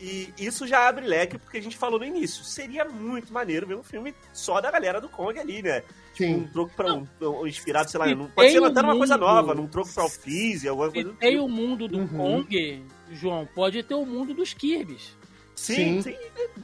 E 0.00 0.32
isso 0.38 0.66
já 0.66 0.86
abre 0.88 1.06
leque, 1.06 1.38
porque 1.38 1.56
a 1.56 1.62
gente 1.62 1.76
falou 1.76 1.98
no 1.98 2.04
início. 2.04 2.44
Seria 2.44 2.84
muito 2.84 3.32
maneiro 3.32 3.66
ver 3.66 3.76
um 3.76 3.82
filme 3.82 4.14
só 4.32 4.60
da 4.60 4.70
galera 4.70 5.00
do 5.00 5.08
Kong 5.08 5.38
ali, 5.38 5.62
né? 5.62 5.82
Um 6.12 6.16
Sim. 6.16 6.48
troco 6.52 6.72
pra 6.76 6.92
um, 6.94 7.06
um 7.22 7.46
inspirado, 7.46 7.90
sei 7.90 7.98
lá, 8.00 8.06
Se 8.06 8.14
não, 8.14 8.26
pode 8.28 8.50
ser 8.50 8.62
até 8.64 8.80
um 8.80 8.84
uma 8.84 8.96
coisa 8.96 9.16
nova, 9.16 9.54
num 9.54 9.66
troco 9.66 9.92
pra 9.92 10.04
o 10.04 10.08
Freeze, 10.08 10.68
alguma 10.68 10.88
Se 10.88 10.94
coisa 10.94 11.08
do 11.10 11.14
tem 11.16 11.32
tipo. 11.32 11.44
o 11.44 11.48
mundo 11.48 11.88
do 11.88 11.98
Uhum. 11.98 12.08
Kong, 12.08 12.84
João, 13.12 13.48
pode 13.54 13.82
ter 13.82 13.94
o 13.94 14.04
mundo 14.04 14.34
dos 14.34 14.52
Kirbys. 14.54 15.14
Sim, 15.54 16.02
Sim. 16.02 16.12
sim, 16.12 16.16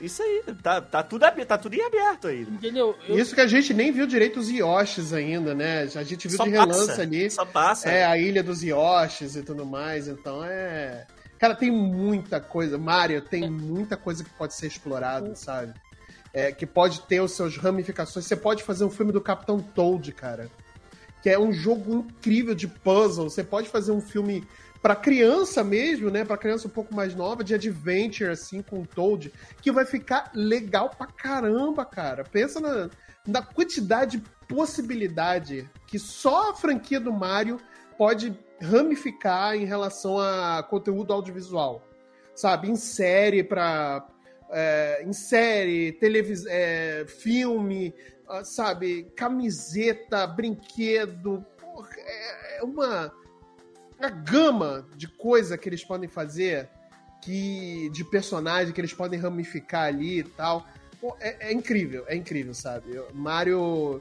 isso 0.03 0.23
aí. 0.23 0.43
Tá, 0.63 0.79
tá, 0.83 1.03
tudo, 1.03 1.25
tá 1.47 1.57
tudo 1.57 1.73
em 1.75 1.81
aberto 1.81 2.29
aí. 2.29 2.43
Entendeu? 2.43 2.95
Eu- 3.09 3.19
Isso 3.19 3.35
que 3.35 3.41
a 3.41 3.47
gente 3.47 3.73
nem 3.73 3.91
viu 3.91 4.07
direito 4.07 4.39
os 4.39 4.51
Yoshis 4.51 5.15
ainda, 5.15 5.55
né? 5.55 5.85
A 5.95 6.03
gente 6.03 6.29
viu 6.29 6.37
Só 6.37 6.45
de 6.45 6.51
relance 6.51 6.87
passa, 6.89 7.01
ali. 7.01 7.31
Só 7.31 7.45
passa. 7.47 7.89
É, 7.91 8.05
a 8.05 8.19
ilha 8.19 8.43
dos 8.43 8.63
Yoshis 8.63 9.35
e 9.37 9.43
tudo 9.43 9.65
mais. 9.65 10.09
Então 10.09 10.45
é. 10.45 11.07
Cara, 11.43 11.57
tem 11.57 11.73
muita 11.73 12.41
coisa. 12.41 12.79
Mario 12.79 13.21
tem 13.21 13.51
muita 13.51 13.97
coisa 13.97 14.23
que 14.23 14.31
pode 14.31 14.55
ser 14.55 14.69
explorada, 14.69 15.35
sabe? 15.35 15.75
É, 16.33 16.53
que 16.53 16.65
pode 16.65 17.01
ter 17.01 17.21
os 17.21 17.33
seus 17.33 17.57
ramificações. 17.57 18.27
Você 18.27 18.37
pode 18.37 18.63
fazer 18.63 18.85
um 18.85 18.91
filme 18.91 19.11
do 19.11 19.21
Capitão 19.21 19.59
Toad, 19.59 20.13
cara. 20.13 20.49
Que 21.21 21.29
é 21.29 21.37
um 21.37 21.53
jogo 21.53 21.95
incrível 21.95 22.55
de 22.55 22.69
puzzle. 22.69 23.29
Você 23.29 23.43
pode 23.43 23.69
fazer 23.69 23.91
um 23.91 24.01
filme 24.01 24.47
pra 24.81 24.95
criança 24.95 25.65
mesmo, 25.65 26.11
né? 26.11 26.25
Pra 26.25 26.39
criança 26.39 26.69
um 26.69 26.71
pouco 26.71 26.95
mais 26.95 27.13
nova, 27.13 27.43
de 27.43 27.57
adventure, 27.57 28.31
assim, 28.31 28.63
com 28.63 28.81
o 28.81 28.87
Toad, 28.87 29.33
que 29.61 29.73
vai 29.73 29.85
ficar 29.85 30.31
legal 30.33 30.91
pra 30.91 31.09
caramba, 31.09 31.85
cara. 31.85 32.23
Pensa 32.23 32.61
na, 32.61 32.89
na 33.27 33.43
quantidade 33.43 34.19
de 34.19 34.25
possibilidade 34.47 35.69
que 35.89 35.99
só 35.99 36.53
a 36.53 36.55
franquia 36.55 37.01
do 37.01 37.13
Mario 37.13 37.59
pode 37.99 38.33
ramificar 38.63 39.57
em 39.57 39.65
relação 39.65 40.19
a 40.19 40.63
conteúdo 40.63 41.13
audiovisual. 41.13 41.87
Sabe? 42.35 42.71
Em 42.71 42.77
série 42.77 43.43
pra. 43.43 44.07
é, 44.51 45.03
em 45.05 45.13
série, 45.13 45.93
televis 45.93 46.47
é, 46.47 47.05
filme, 47.07 47.95
ah, 48.29 48.45
sabe? 48.45 49.05
Camiseta, 49.17 50.27
brinquedo. 50.27 51.45
Porra, 51.61 51.91
é, 51.99 52.59
é 52.59 52.63
uma, 52.63 53.13
uma 53.99 54.09
gama 54.09 54.89
de 54.97 55.09
coisa 55.09 55.59
que 55.59 55.69
eles 55.69 55.85
podem 55.85 56.09
fazer, 56.09 56.69
que 57.23 57.91
de 57.91 58.05
personagem 58.05 58.73
que 58.73 58.81
eles 58.81 58.95
podem 58.95 59.19
ramificar 59.19 59.85
ali 59.85 60.21
e 60.21 60.25
tal. 60.25 60.67
É, 61.21 61.49
é 61.51 61.53
incrível, 61.53 62.05
é 62.07 62.17
incrível, 62.17 62.55
sabe? 62.55 62.99
Mario. 63.13 64.01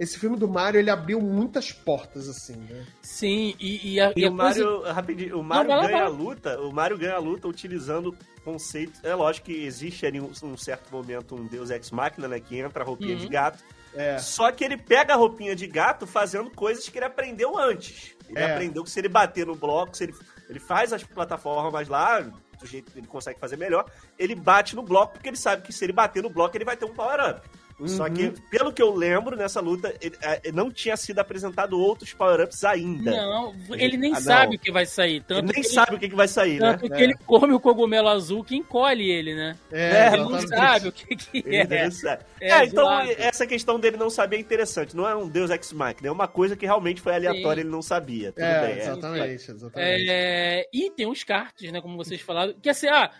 Esse 0.00 0.18
filme 0.18 0.36
do 0.36 0.48
Mario, 0.48 0.80
ele 0.80 0.90
abriu 0.90 1.20
muitas 1.20 1.70
portas, 1.70 2.26
assim, 2.26 2.56
né? 2.56 2.86
Sim, 3.02 3.54
e, 3.60 3.92
e 3.94 4.00
a, 4.00 4.10
E 4.16 4.20
e 4.22 4.24
a 4.24 4.30
o 4.30 4.36
coisa- 4.36 4.64
Mario, 4.64 4.82
rapidinho, 4.92 5.38
o 5.38 5.44
Mario 5.44 5.70
lá, 5.70 5.76
ganha 5.82 5.92
vai 5.92 6.00
a 6.00 6.08
luta, 6.08 6.60
o 6.62 6.72
Mario 6.72 6.96
ganha 6.98 7.14
a 7.16 7.18
luta 7.18 7.46
utilizando 7.46 8.16
conceitos. 8.42 8.98
É 9.04 9.14
lógico 9.14 9.46
que 9.46 9.52
existe 9.64 10.06
ali 10.06 10.18
um, 10.18 10.32
um 10.42 10.56
certo 10.56 10.90
momento 10.90 11.36
um 11.36 11.46
Deus 11.46 11.68
Ex 11.70 11.90
Machina, 11.90 12.26
né? 12.26 12.40
Que 12.40 12.58
entra 12.58 12.82
a 12.82 12.86
roupinha 12.86 13.12
Uhum. 13.14 13.20
de 13.20 13.28
gato. 13.28 13.62
É. 13.94 14.16
Só 14.18 14.50
que 14.50 14.64
ele 14.64 14.78
pega 14.78 15.12
a 15.12 15.16
roupinha 15.16 15.54
de 15.54 15.66
gato 15.66 16.06
fazendo 16.06 16.48
coisas 16.50 16.88
que 16.88 16.96
ele 16.96 17.04
aprendeu 17.04 17.58
antes. 17.58 18.16
Ele 18.28 18.38
É. 18.38 18.52
aprendeu 18.52 18.82
que 18.82 18.90
se 18.90 18.98
ele 19.00 19.08
bater 19.08 19.46
no 19.46 19.54
bloco, 19.54 19.94
se 19.96 20.04
ele, 20.04 20.14
ele 20.48 20.60
faz 20.60 20.92
as 20.94 21.02
plataformas 21.04 21.88
lá, 21.88 22.20
do 22.20 22.66
jeito 22.66 22.90
que 22.92 22.98
ele 22.98 23.06
consegue 23.06 23.38
fazer 23.38 23.56
melhor, 23.56 23.84
ele 24.18 24.34
bate 24.34 24.74
no 24.76 24.82
bloco, 24.82 25.14
porque 25.14 25.28
ele 25.28 25.36
sabe 25.36 25.62
que 25.62 25.72
se 25.72 25.84
ele 25.84 25.92
bater 25.92 26.22
no 26.22 26.30
bloco, 26.30 26.56
ele 26.56 26.64
vai 26.64 26.76
ter 26.76 26.84
um 26.86 26.94
power-up. 26.94 27.46
Só 27.88 28.04
Uhum. 28.04 28.14
que, 28.14 28.30
pelo 28.50 28.72
que 28.72 28.82
eu 28.82 28.94
lembro, 28.94 29.36
nessa 29.36 29.60
luta, 29.60 29.94
ele, 30.00 30.16
eh, 30.22 30.52
não 30.52 30.70
tinha 30.70 30.96
sido 30.96 31.18
apresentado 31.18 31.78
outros 31.78 32.12
power-ups 32.12 32.62
ainda. 32.64 33.10
Não, 33.10 33.54
ele 33.70 33.96
nem 33.96 34.12
Ah, 34.12 34.14
não. 34.16 34.20
sabe 34.22 34.56
o 34.56 34.58
que 34.58 34.70
vai 34.72 34.86
sair. 34.86 35.10
ele 35.16 35.24
Tanto 35.26 35.52
nem 35.52 35.62
que 35.62 35.68
sabe 35.68 35.94
o 35.94 35.98
que, 35.98 36.08
que 36.08 36.14
vai 36.14 36.28
sair, 36.28 36.60
né? 36.60 36.72
Tanto 36.72 36.88
que 36.92 37.02
ele 37.02 37.14
come 37.26 37.52
o 37.52 37.60
cogumelo 37.60 38.08
azul 38.08 38.44
que 38.44 38.56
encolhe 38.56 39.10
ele, 39.10 39.34
né? 39.34 39.56
É, 39.72 40.08
ele 40.12 40.22
não 40.24 40.40
sabe 40.40 40.88
o 40.88 40.92
que, 40.92 41.16
que 41.16 41.38
Ele 41.46 41.56
é. 41.74 41.88
não. 41.88 42.10
É, 42.10 42.20
É, 42.40 42.64
então 42.64 43.00
essa 43.18 43.46
questão 43.46 43.78
dele 43.78 43.96
não 43.96 44.10
saber 44.10 44.36
é 44.36 44.40
interessante. 44.40 44.96
Não 44.96 45.08
é 45.08 45.14
um 45.14 45.28
Deus 45.28 45.50
Ex 45.50 45.72
Machina, 45.72 46.08
é 46.08 46.12
uma 46.12 46.28
coisa 46.28 46.56
que 46.56 46.66
realmente 46.66 47.00
foi 47.00 47.14
aleatória, 47.14 47.62
Sim. 47.62 47.68
ele 47.68 47.70
não 47.70 47.82
sabia. 47.82 48.32
Tudo 48.32 48.42
É, 48.44 48.60
bem. 48.66 48.70
é. 48.76 48.82
exatamente, 48.82 49.50
exatamente. 49.50 50.06
É, 50.08 50.64
e 50.72 50.90
tem 50.90 51.06
os 51.06 51.22
karts, 51.24 51.70
né? 51.72 51.80
Como 51.80 51.96
vocês 51.96 52.20
falaram. 52.20 52.54
Que 52.60 52.68
assim, 52.70 52.88
ah, 52.88 53.10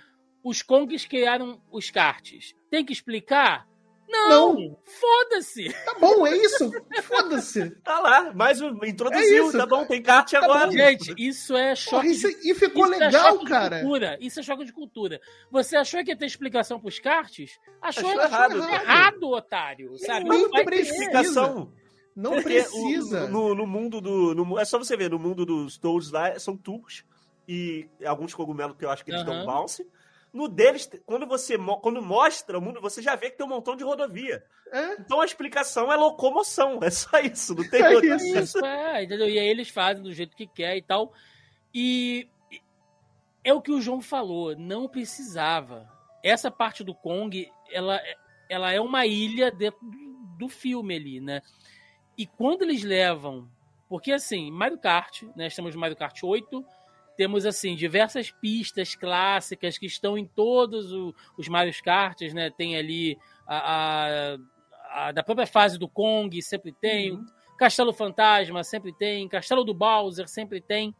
os 0.42 0.62
Kongs 0.62 1.06
criaram 1.06 1.60
os 1.70 1.90
karts. 1.90 2.54
Tem 2.70 2.84
que 2.84 2.92
explicar? 2.92 3.66
Não, 4.10 4.54
Não. 4.54 4.78
foda-se. 4.84 5.72
Tá 5.84 5.94
bom, 6.00 6.26
é 6.26 6.36
isso. 6.36 6.70
Foda-se. 7.02 7.70
Tá 7.82 8.00
lá, 8.00 8.32
mais 8.34 8.60
um, 8.60 8.82
É 8.82 8.88
introduziu, 8.88 9.48
isso. 9.48 9.56
tá 9.56 9.64
bom, 9.66 9.84
tem 9.86 10.02
kart 10.02 10.28
Tá 10.30 10.38
agora. 10.44 10.66
bom. 10.66 10.72
Gente, 10.72 11.14
isso 11.16 11.56
é 11.56 11.74
choque 11.76 11.90
Porra, 11.90 12.02
de 12.08 12.10
isso, 12.12 12.28
e 12.42 12.54
ficou 12.54 12.84
Isso 12.86 12.94
é 12.94 12.98
legal, 13.06 13.38
de 13.38 13.44
cara. 13.44 13.80
cultura. 13.80 14.18
Isso 14.20 14.40
é 14.40 14.42
choque 14.42 14.64
de 14.64 14.72
cultura. 14.72 15.20
Você 15.50 15.76
achou 15.76 16.02
que 16.02 16.10
ia 16.10 16.16
ter 16.16 16.26
explicação 16.26 16.80
pros 16.80 16.98
karts? 16.98 17.58
Achou, 17.80 18.08
Achou 18.10 18.20
errado. 18.22 18.56
errado. 18.56 18.72
errado, 18.72 19.22
otário. 19.30 19.96
Sabe? 19.98 20.28
nem 20.28 20.42
Não 20.42 20.50
vai 20.50 20.64
precisa. 20.64 20.88
ter. 20.96 21.02
Explicação. 21.04 21.72
Não 22.16 22.32
Porque 22.32 22.48
precisa. 22.48 23.24
o- 23.26 23.28
no, 23.28 23.54
no 23.54 23.66
mundo 23.66 24.00
do. 24.00 24.34
no- 24.34 24.58
é 24.58 24.64
só 24.64 24.76
você 24.78 24.96
ver, 24.96 25.08
no 25.10 25.18
mundo 25.18 25.46
dos 25.46 25.78
Toads 25.78 26.10
lá 26.10 26.36
são 26.38 26.56
tubos 26.56 27.04
e 27.46 27.88
alguns 28.04 28.34
cogumelos 28.34 28.76
que 28.76 28.84
eu 28.84 28.90
acho 28.90 29.04
que 29.04 29.12
eles 29.12 29.22
Aham. 29.22 29.36
dão 29.36 29.46
bounce. 29.46 29.86
No 30.32 30.48
deles, 30.48 30.88
quando 31.04 31.26
você 31.26 31.56
quando 31.82 32.00
mostra 32.00 32.56
o 32.58 32.62
mundo, 32.62 32.80
você 32.80 33.02
já 33.02 33.16
vê 33.16 33.30
que 33.30 33.36
tem 33.36 33.44
um 33.46 33.48
montão 33.50 33.74
de 33.74 33.82
rodovia. 33.82 34.44
É, 34.72 34.92
Então 34.94 35.20
a 35.20 35.24
explicação 35.24 35.92
é 35.92 35.96
locomoção. 35.96 36.78
É 36.82 36.90
só 36.90 37.18
isso, 37.18 37.54
não 37.54 37.64
tem 37.68 37.82
É 37.82 37.90
outra. 37.90 38.14
isso. 38.16 38.38
Isso, 38.38 38.64
é, 38.64 39.02
entendeu? 39.02 39.28
E 39.28 39.38
aí 39.38 39.48
eles 39.48 39.68
fazem 39.68 40.02
do 40.02 40.12
jeito 40.14 40.36
que 40.36 40.46
quer 40.46 40.76
e 40.76 40.82
tal. 40.82 41.12
E 41.74 42.28
é 43.42 43.52
o 43.52 43.60
que 43.60 43.72
o 43.72 43.80
João 43.80 44.00
falou, 44.00 44.54
não 44.56 44.88
precisava. 44.88 45.88
Essa 46.22 46.50
parte 46.50 46.84
do 46.84 46.94
Kong, 46.94 47.50
ela, 47.72 48.00
ela 48.48 48.72
é 48.72 48.80
uma 48.80 49.06
ilha 49.06 49.50
dentro 49.50 49.80
do- 49.82 50.10
do 50.38 50.48
filme 50.48 50.94
ali, 50.94 51.20
né? 51.20 51.42
E 52.16 52.26
quando 52.26 52.62
eles 52.62 52.82
levam. 52.84 53.48
Porque 53.88 54.12
assim, 54.12 54.50
Mario 54.52 54.78
Kart, 54.78 55.22
né? 55.34 55.48
Estamos 55.48 55.74
no 55.74 55.80
Mario 55.80 55.96
Kart 55.96 56.22
8. 56.22 56.64
Temos 57.16 57.44
assim 57.44 57.74
diversas 57.76 58.30
pistas 58.30 58.94
clássicas 58.94 59.76
que 59.76 59.86
estão 59.86 60.16
em 60.16 60.26
todos 60.26 60.92
o- 60.92 61.14
os 61.36 61.48
Mario 61.48 61.72
Karts, 61.82 62.32
né? 62.32 62.50
Tem 62.50 62.76
ali 62.76 63.18
a, 63.46 64.34
a- 64.34 64.38
a 65.08 65.12
da 65.12 65.22
própria 65.22 65.46
fase 65.46 65.78
do 65.78 65.88
Kong, 65.88 66.40
sempre 66.42 66.72
tem. 66.72 67.12
Uhum. 67.12 67.24
Castelo 67.58 67.92
Fantasma 67.92 68.64
sempre 68.64 68.92
tem, 68.92 69.28
Castelo 69.28 69.64
do 69.64 69.74
Bowser 69.74 70.26
sempre 70.28 70.60
tem, 70.62 70.94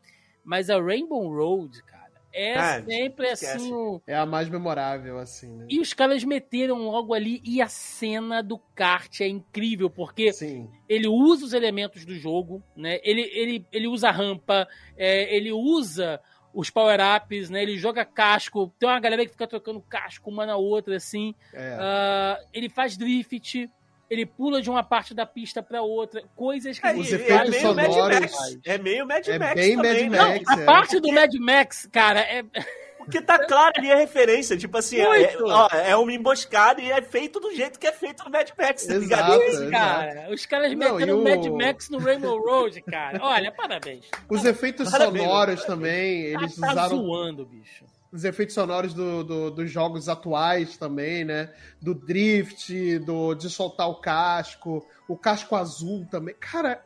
mas 0.44 0.68
a 0.68 0.78
Rainbow 0.80 1.26
Road, 1.34 1.82
cara, 1.84 1.99
é 2.33 2.55
Ah, 2.57 2.83
sempre 2.83 3.26
esquece. 3.26 3.57
assim 3.57 3.72
o... 3.72 4.01
é 4.07 4.16
a 4.16 4.24
mais 4.26 4.49
memorável, 4.49 5.18
assim, 5.18 5.55
né? 5.57 5.66
E 5.68 5.81
os 5.81 5.93
caras 5.93 6.22
meteram 6.24 6.78
logo 6.91 7.12
ali, 7.14 7.41
e 7.45 7.61
a 7.61 7.68
cena 7.68 8.43
do 8.43 8.59
kart 8.74 9.20
é 9.20 9.28
incrível, 9.28 9.91
porque 9.91 10.33
Sim. 10.33 10.68
ele 10.89 11.09
usa 11.09 11.45
os 11.45 11.53
elementos 11.53 12.05
do 12.05 12.14
jogo, 12.14 12.62
né? 12.76 13.01
Ele, 13.03 13.22
ele, 13.33 13.66
ele 13.72 13.87
usa 13.89 14.09
a 14.09 14.12
rampa, 14.12 14.66
é, 14.97 15.35
ele 15.35 15.53
usa 15.53 16.20
os 16.53 16.68
power-ups, 16.68 17.49
né? 17.49 17.62
Ele 17.62 17.78
joga 17.78 18.05
casco, 18.05 18.72
tem 18.78 18.89
uma 18.89 18.99
galera 18.99 19.24
que 19.24 19.31
fica 19.31 19.47
trocando 19.47 19.81
casco 19.81 20.28
uma 20.31 20.45
na 20.45 20.57
outra, 20.57 20.97
assim. 20.97 21.35
É. 21.53 21.76
Ah, 21.78 22.41
ele 22.53 22.68
faz 22.68 22.97
drift, 22.97 23.70
ele 24.11 24.26
pula 24.26 24.61
de 24.61 24.68
uma 24.68 24.82
parte 24.82 25.14
da 25.14 25.24
pista 25.24 25.62
pra 25.62 25.80
outra, 25.82 26.22
coisas 26.34 26.78
que 26.78 26.86
É, 26.86 26.92
Os 26.94 27.06
e- 27.06 27.11
você 27.11 27.14
é 27.14 27.18
efeitos 27.20 27.50
meio 27.50 27.74
Mad 27.74 27.86
sonoros- 27.92 28.20
Max. 28.20 28.58
É 28.66 28.78
meio 28.78 29.06
Mad 29.06 29.28
É 29.28 29.38
Max 29.38 29.54
bem 29.54 29.76
também, 29.76 30.11
Mad 30.11 30.18
né? 30.20 30.34
Max. 30.34 30.48
A 30.48 30.61
é. 30.61 30.64
parte 30.64 31.00
do 31.00 31.12
Mad 31.12 31.32
Max, 31.38 31.88
cara, 31.92 32.20
é, 32.20 32.42
Porque 33.05 33.20
tá 33.22 33.38
claro 33.46 33.72
ali 33.76 33.90
a 33.90 33.96
referência. 33.96 34.57
Tipo 34.57 34.78
assim, 34.78 34.98
é, 34.98 35.09
Muito. 35.09 35.44
ó, 35.46 35.68
é 35.72 35.96
uma 35.96 36.12
emboscada 36.12 36.80
e 36.80 36.90
é 36.90 37.01
feito 37.03 37.40
do 37.40 37.53
jeito 37.55 37.78
que 37.78 37.86
é 37.86 37.92
feito 37.92 38.24
no 38.24 38.30
Mad 38.30 38.48
Max, 38.59 38.86
tá 38.86 38.94
ligado? 38.94 39.32
Exato. 39.42 39.51
Isso, 39.62 39.70
cara. 39.70 40.28
Os 40.32 40.46
caras 40.46 40.70
Não, 40.72 40.94
meteram 40.94 41.20
e 41.20 41.24
Mad 41.36 41.46
o- 41.46 41.57
Max 41.57 41.88
no 41.90 41.98
Rainbow 41.98 42.40
Road, 42.40 42.80
cara. 42.82 43.18
Olha, 43.22 43.51
parabéns. 43.53 44.05
Os 44.28 44.44
efeitos 44.44 44.90
Parabéns, 44.90 45.24
sonoros 45.24 45.64
também, 45.64 46.32
Tá, 46.32 46.40
eles 46.42 46.57
tá 46.57 46.70
usaram 46.72 46.96
zoando, 46.96 47.46
bicho. 47.46 47.84
os 48.12 48.24
efeitos 48.24 48.55
sonoros 48.55 48.92
do- 48.94 49.24
do- 49.24 49.51
dos 49.51 49.70
jogos 49.70 50.09
atuais 50.09 50.76
também, 50.76 51.24
né? 51.24 51.53
Do 51.80 51.94
drift, 51.94 52.98
do, 53.01 53.34
de 53.34 53.48
soltar 53.51 53.88
o 53.88 53.96
casco, 53.96 54.84
o 55.09 55.16
casco 55.16 55.55
azul 55.57 56.07
também. 56.11 56.34
Cara, 56.38 56.82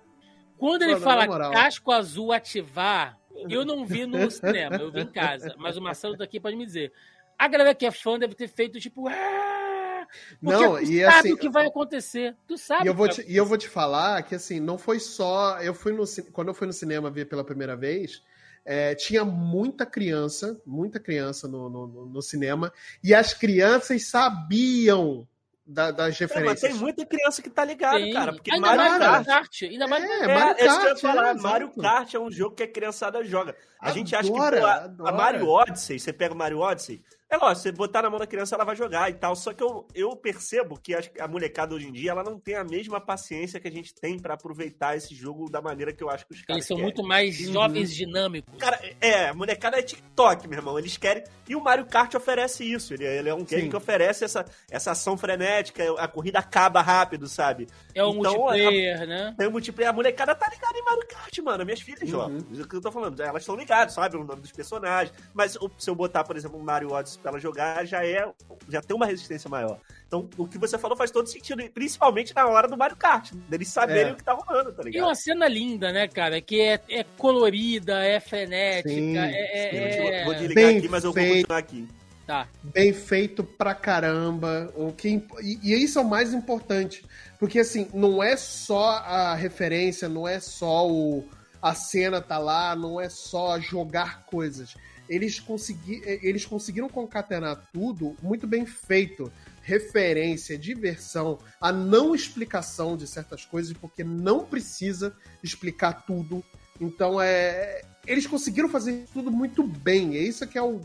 Quando 0.57 0.83
ele 0.83 0.93
Mano, 0.93 1.05
fala 1.05 1.51
casco 1.51 1.91
azul 1.91 2.33
ativar, 2.33 3.19
eu 3.49 3.65
não 3.65 3.85
vi 3.87 4.07
no 4.07 4.31
cinema, 4.31 4.77
eu 4.77 4.91
vi 4.93 5.01
em 5.01 5.07
casa. 5.07 5.55
Mas 5.59 5.77
o 5.77 5.83
Marcelo 5.83 6.17
daqui 6.17 6.39
pode 6.41 6.57
me 6.57 6.65
dizer. 6.67 6.93
A 7.39 7.49
galera 7.49 7.75
que 7.75 7.85
é 7.87 7.91
fã 7.91 8.19
deve 8.19 8.35
ter 8.35 8.49
feito 8.49 8.79
tipo. 8.81 9.09
"Ah!" 9.09 10.07
Porque 10.41 10.65
Não, 10.65 10.77
tu 10.77 10.83
e 10.83 11.01
sabe 11.05 11.17
assim- 11.19 11.33
o 11.33 11.37
que 11.37 11.49
vai 11.51 11.67
acontecer. 11.67 12.37
Tu 12.47 12.57
sabe. 12.57 12.85
e 12.85 12.87
eu, 12.87 12.93
o 12.93 12.97
vou 12.97 13.09
que 13.09 13.15
te, 13.15 13.25
e 13.33 13.37
eu 13.37 13.45
vou 13.47 13.59
te 13.59 13.69
falar 13.69 14.23
que 14.23 14.35
assim, 14.37 14.61
não 14.61 14.79
foi 14.79 15.01
só. 15.01 15.59
Eu 15.61 15.75
fui 15.75 15.93
no 15.93 16.05
Quando 16.33 16.49
eu 16.49 16.55
fui 16.55 16.67
no 16.67 16.73
cinema 16.73 17.11
ver 17.11 17.25
pela 17.25 17.43
primeira 17.43 17.75
vez, 17.77 18.23
é, 18.65 18.95
tinha 18.95 19.25
muita 19.25 19.85
criança, 19.85 20.61
muita 20.65 21.01
criança 21.01 21.49
no, 21.49 21.69
no- 21.69 22.07
no 22.07 22.23
cinema, 22.23 22.73
e 23.03 23.13
as 23.15 23.35
crianças 23.35 24.07
sabiam 24.09 25.27
da- 25.67 25.91
das 25.91 26.01
É, 26.01 26.09
mas 26.11 26.19
referências. 26.21 26.61
tem 26.73 26.75
muita 26.81 27.07
criança 27.07 27.41
que 27.43 27.49
tá 27.51 27.65
ligado, 27.65 27.97
Tem. 27.99 28.13
cara. 28.13 28.33
Porque 28.33 28.53
Ainda 28.53 28.67
Mario 28.67 28.81
mais 28.83 28.99
Kart- 28.99 29.11
Mario 29.13 29.27
Kart. 29.27 29.63
Ainda 29.63 29.87
mais 29.89 30.05
É, 30.05 30.07
Mario 30.09 30.25
É, 30.31 30.35
Mario 30.35 30.55
é 30.63 30.67
isso 30.67 30.77
que 30.81 30.83
eu 30.85 30.89
ia 30.89 30.95
Kart, 30.95 31.01
falar. 31.01 31.29
é, 31.31 31.35
Mario. 31.35 31.71
Kart 31.77 32.15
é 32.15 32.19
um 32.19 32.31
jogo 32.31 32.55
que 32.57 32.63
a 32.63 32.69
criançada 32.69 33.25
joga. 33.25 33.57
A 33.81 33.91
gente 33.93 34.15
acha 34.15 34.31
que 34.31 34.37
Adora, 34.39 34.61
pô, 34.61 34.67
a, 34.67 34.71
a 34.71 34.85
adora. 34.85 35.13
Mario 35.13 35.49
Odyssey, 35.49 35.99
você 35.99 36.13
pega 36.13 36.35
o 36.35 36.37
Mario 36.37 36.59
Odyssey, 36.61 37.03
é 37.31 37.37
lógico, 37.37 37.63
você 37.63 37.73
botar 37.73 38.03
na 38.03 38.11
mão 38.11 38.19
da 38.19 38.27
criança, 38.27 38.55
ela 38.55 38.65
vai 38.65 38.77
jogar 38.77 39.11
e 39.11 39.15
tal. 39.15 39.35
Só 39.35 39.53
que 39.53 39.63
eu, 39.63 39.87
eu 39.95 40.15
percebo 40.17 40.79
que 40.79 40.95
a, 40.95 41.01
a 41.21 41.27
molecada 41.29 41.75
hoje 41.75 41.89
em 41.89 41.93
dia, 41.93 42.11
ela 42.13 42.23
não 42.23 42.39
tem 42.39 42.55
a 42.55 42.63
mesma 42.65 43.01
paciência 43.01 43.59
que 43.59 43.67
a 43.67 43.71
gente 43.73 43.93
tem 43.95 44.19
pra 44.19 44.35
aproveitar 44.35 44.97
esse 44.97 45.15
jogo 45.15 45.51
da 45.51 45.61
maneira 45.61 45.93
que 45.93 46.03
eu 46.03 46.09
acho 46.11 46.27
que 46.27 46.33
os 46.35 46.43
caras 46.43 46.59
Eles 46.59 46.67
são 46.67 46.77
querem. 46.77 46.93
muito 46.93 47.03
mais 47.07 47.41
Uhum. 47.41 47.53
jovens 47.53 47.95
dinâmicos. 47.95 48.55
Cara, 48.59 48.79
é, 49.01 49.29
a 49.29 49.35
molecada 49.35 49.79
é 49.79 49.83
TikTok, 49.83 50.47
meu 50.47 50.59
irmão. 50.59 50.79
Eles 50.79 50.97
querem. 50.97 51.25
E 51.49 51.57
o 51.57 51.61
Mario 51.61 51.87
Kart 51.87 52.15
oferece 52.15 52.65
isso. 52.65 52.95
Ele, 52.95 53.05
ele 53.05 53.29
é 53.29 53.35
um 53.35 53.45
game 53.45 53.65
Sim. 53.65 53.71
que 53.71 53.77
oferece 53.77 54.25
essa, 54.25 54.45
essa 54.71 54.93
ação 54.93 55.17
frenética, 55.17 55.83
a 55.99 56.07
corrida 56.07 56.39
acaba 56.39 56.81
rápido, 56.83 57.27
sabe? 57.27 57.67
é 57.95 58.03
o 58.05 58.11
então, 58.11 58.35
multiplayer, 58.35 59.07
né? 59.07 59.35
Tem 59.37 59.49
um 59.49 59.51
multiplayer. 59.51 59.91
A 59.91 59.93
molecada 59.93 60.35
tá 60.35 60.49
ligada 60.51 60.79
em 60.79 60.83
Mario 60.85 61.07
Kart, 61.09 61.39
mano. 61.41 61.65
Minhas 61.65 61.81
filhas 61.81 62.05
Uhum. 62.13 62.37
Isso 62.53 62.61
é 62.61 62.65
o 62.65 62.69
que 62.69 62.77
eu 62.77 62.81
tô 62.81 62.93
falando. 62.93 63.19
Elas 63.21 63.43
estão 63.43 63.57
ligadas, 63.57 63.95
sabe? 63.95 64.17
O 64.17 64.25
nome 64.25 64.41
dos 64.43 64.53
personagens. 64.53 65.17
Mas 65.33 65.57
o- 65.57 65.71
se 65.79 65.89
eu 65.91 65.95
botar, 65.95 66.23
por 66.25 66.37
exemplo, 66.37 66.59
um 66.59 66.63
Mario 66.63 66.93
Odyssey 66.93 67.21
pra 67.25 67.31
ela 67.33 67.41
jogar, 67.41 67.87
já 67.87 68.05
é. 68.05 68.31
Já 68.69 68.83
tem 68.83 68.95
uma 68.95 69.07
resistência 69.07 69.49
maior. 69.49 69.79
Então, 70.07 70.29
o 70.37 70.47
que 70.47 70.59
você 70.59 70.77
falou 70.79 70.97
faz 70.97 71.11
todo 71.11 71.27
sentido. 71.27 71.63
e 71.63 71.71
Principalmente 71.71 72.35
na 72.35 72.47
hora 72.47 72.69
do 72.69 72.77
Mario 72.77 72.97
Kart. 72.97 73.33
Deles 73.49 73.69
saberem 73.69 74.11
É. 74.11 74.13
o 74.13 74.17
que 74.17 74.23
tá 74.25 74.35
rolando, 74.35 74.73
tá 74.73 74.83
E 74.83 74.87
ligado? 74.87 75.07
uma 75.07 75.15
cena 75.15 75.49
linda, 75.49 75.91
né, 75.91 76.07
cara? 76.07 76.41
Que 76.41 76.61
é, 76.61 76.81
é 76.91 77.05
colorida, 77.17 78.05
é 78.05 78.21
frenética, 78.21 78.89
Sim, 78.91 79.17
é, 79.17 79.23
Sim, 79.31 79.37
é- 79.37 79.99
eu 79.99 80.03
vou- 80.03 80.13
é- 80.13 80.25
vou 80.25 80.35
desligar 80.35 80.65
Bem 80.67 80.79
aqui, 80.79 80.89
mas 80.89 81.05
eu 81.05 81.13
vou 81.13 81.23
feito. 81.23 81.37
continuar 81.49 81.59
aqui. 81.59 81.89
Tá. 82.27 82.49
bem 82.63 82.91
feito 82.95 83.45
pra 83.45 83.75
caramba. 83.75 84.73
O 84.77 84.93
que, 84.93 85.23
e, 85.43 85.59
e 85.63 85.85
isso 85.85 85.99
é 85.99 86.03
o 86.03 86.09
mais 86.09 86.33
importante. 86.33 87.05
Porque, 87.39 87.59
assim, 87.59 87.87
não 87.93 88.23
é 88.23 88.35
só 88.35 88.93
a 89.05 89.35
referência, 89.35 90.09
não 90.09 90.27
é 90.27 90.41
só 90.41 90.89
o, 90.89 91.23
a 91.61 91.75
cena 91.75 92.23
tá 92.23 92.39
lá, 92.39 92.75
não 92.75 92.99
é 92.99 93.11
só 93.11 93.59
jogar 93.61 94.25
coisas. 94.25 94.75
Eles, 95.09 95.41
consegui, 95.41 96.03
eles 96.05 96.47
conseguiram 96.47 96.89
concatenar 96.89 97.69
tudo 97.73 98.17
muito 98.23 98.47
bem 98.47 98.65
feito. 98.67 99.31
Referência, 99.63 100.59
diversão, 100.59 101.39
a 101.61 101.73
não 101.73 102.15
explicação 102.15 102.97
de 102.97 103.07
certas 103.07 103.45
coisas, 103.45 103.73
porque 103.73 104.05
não 104.05 104.45
precisa 104.45 105.17
explicar 105.43 106.05
tudo. 106.07 106.45
Então, 106.81 107.21
é. 107.21 107.83
Eles 108.07 108.27
conseguiram 108.27 108.69
fazer 108.69 109.07
tudo 109.13 109.31
muito 109.31 109.63
bem. 109.63 110.17
É 110.17 110.21
isso 110.21 110.47
que 110.47 110.59
é 110.59 110.63
o, 110.63 110.81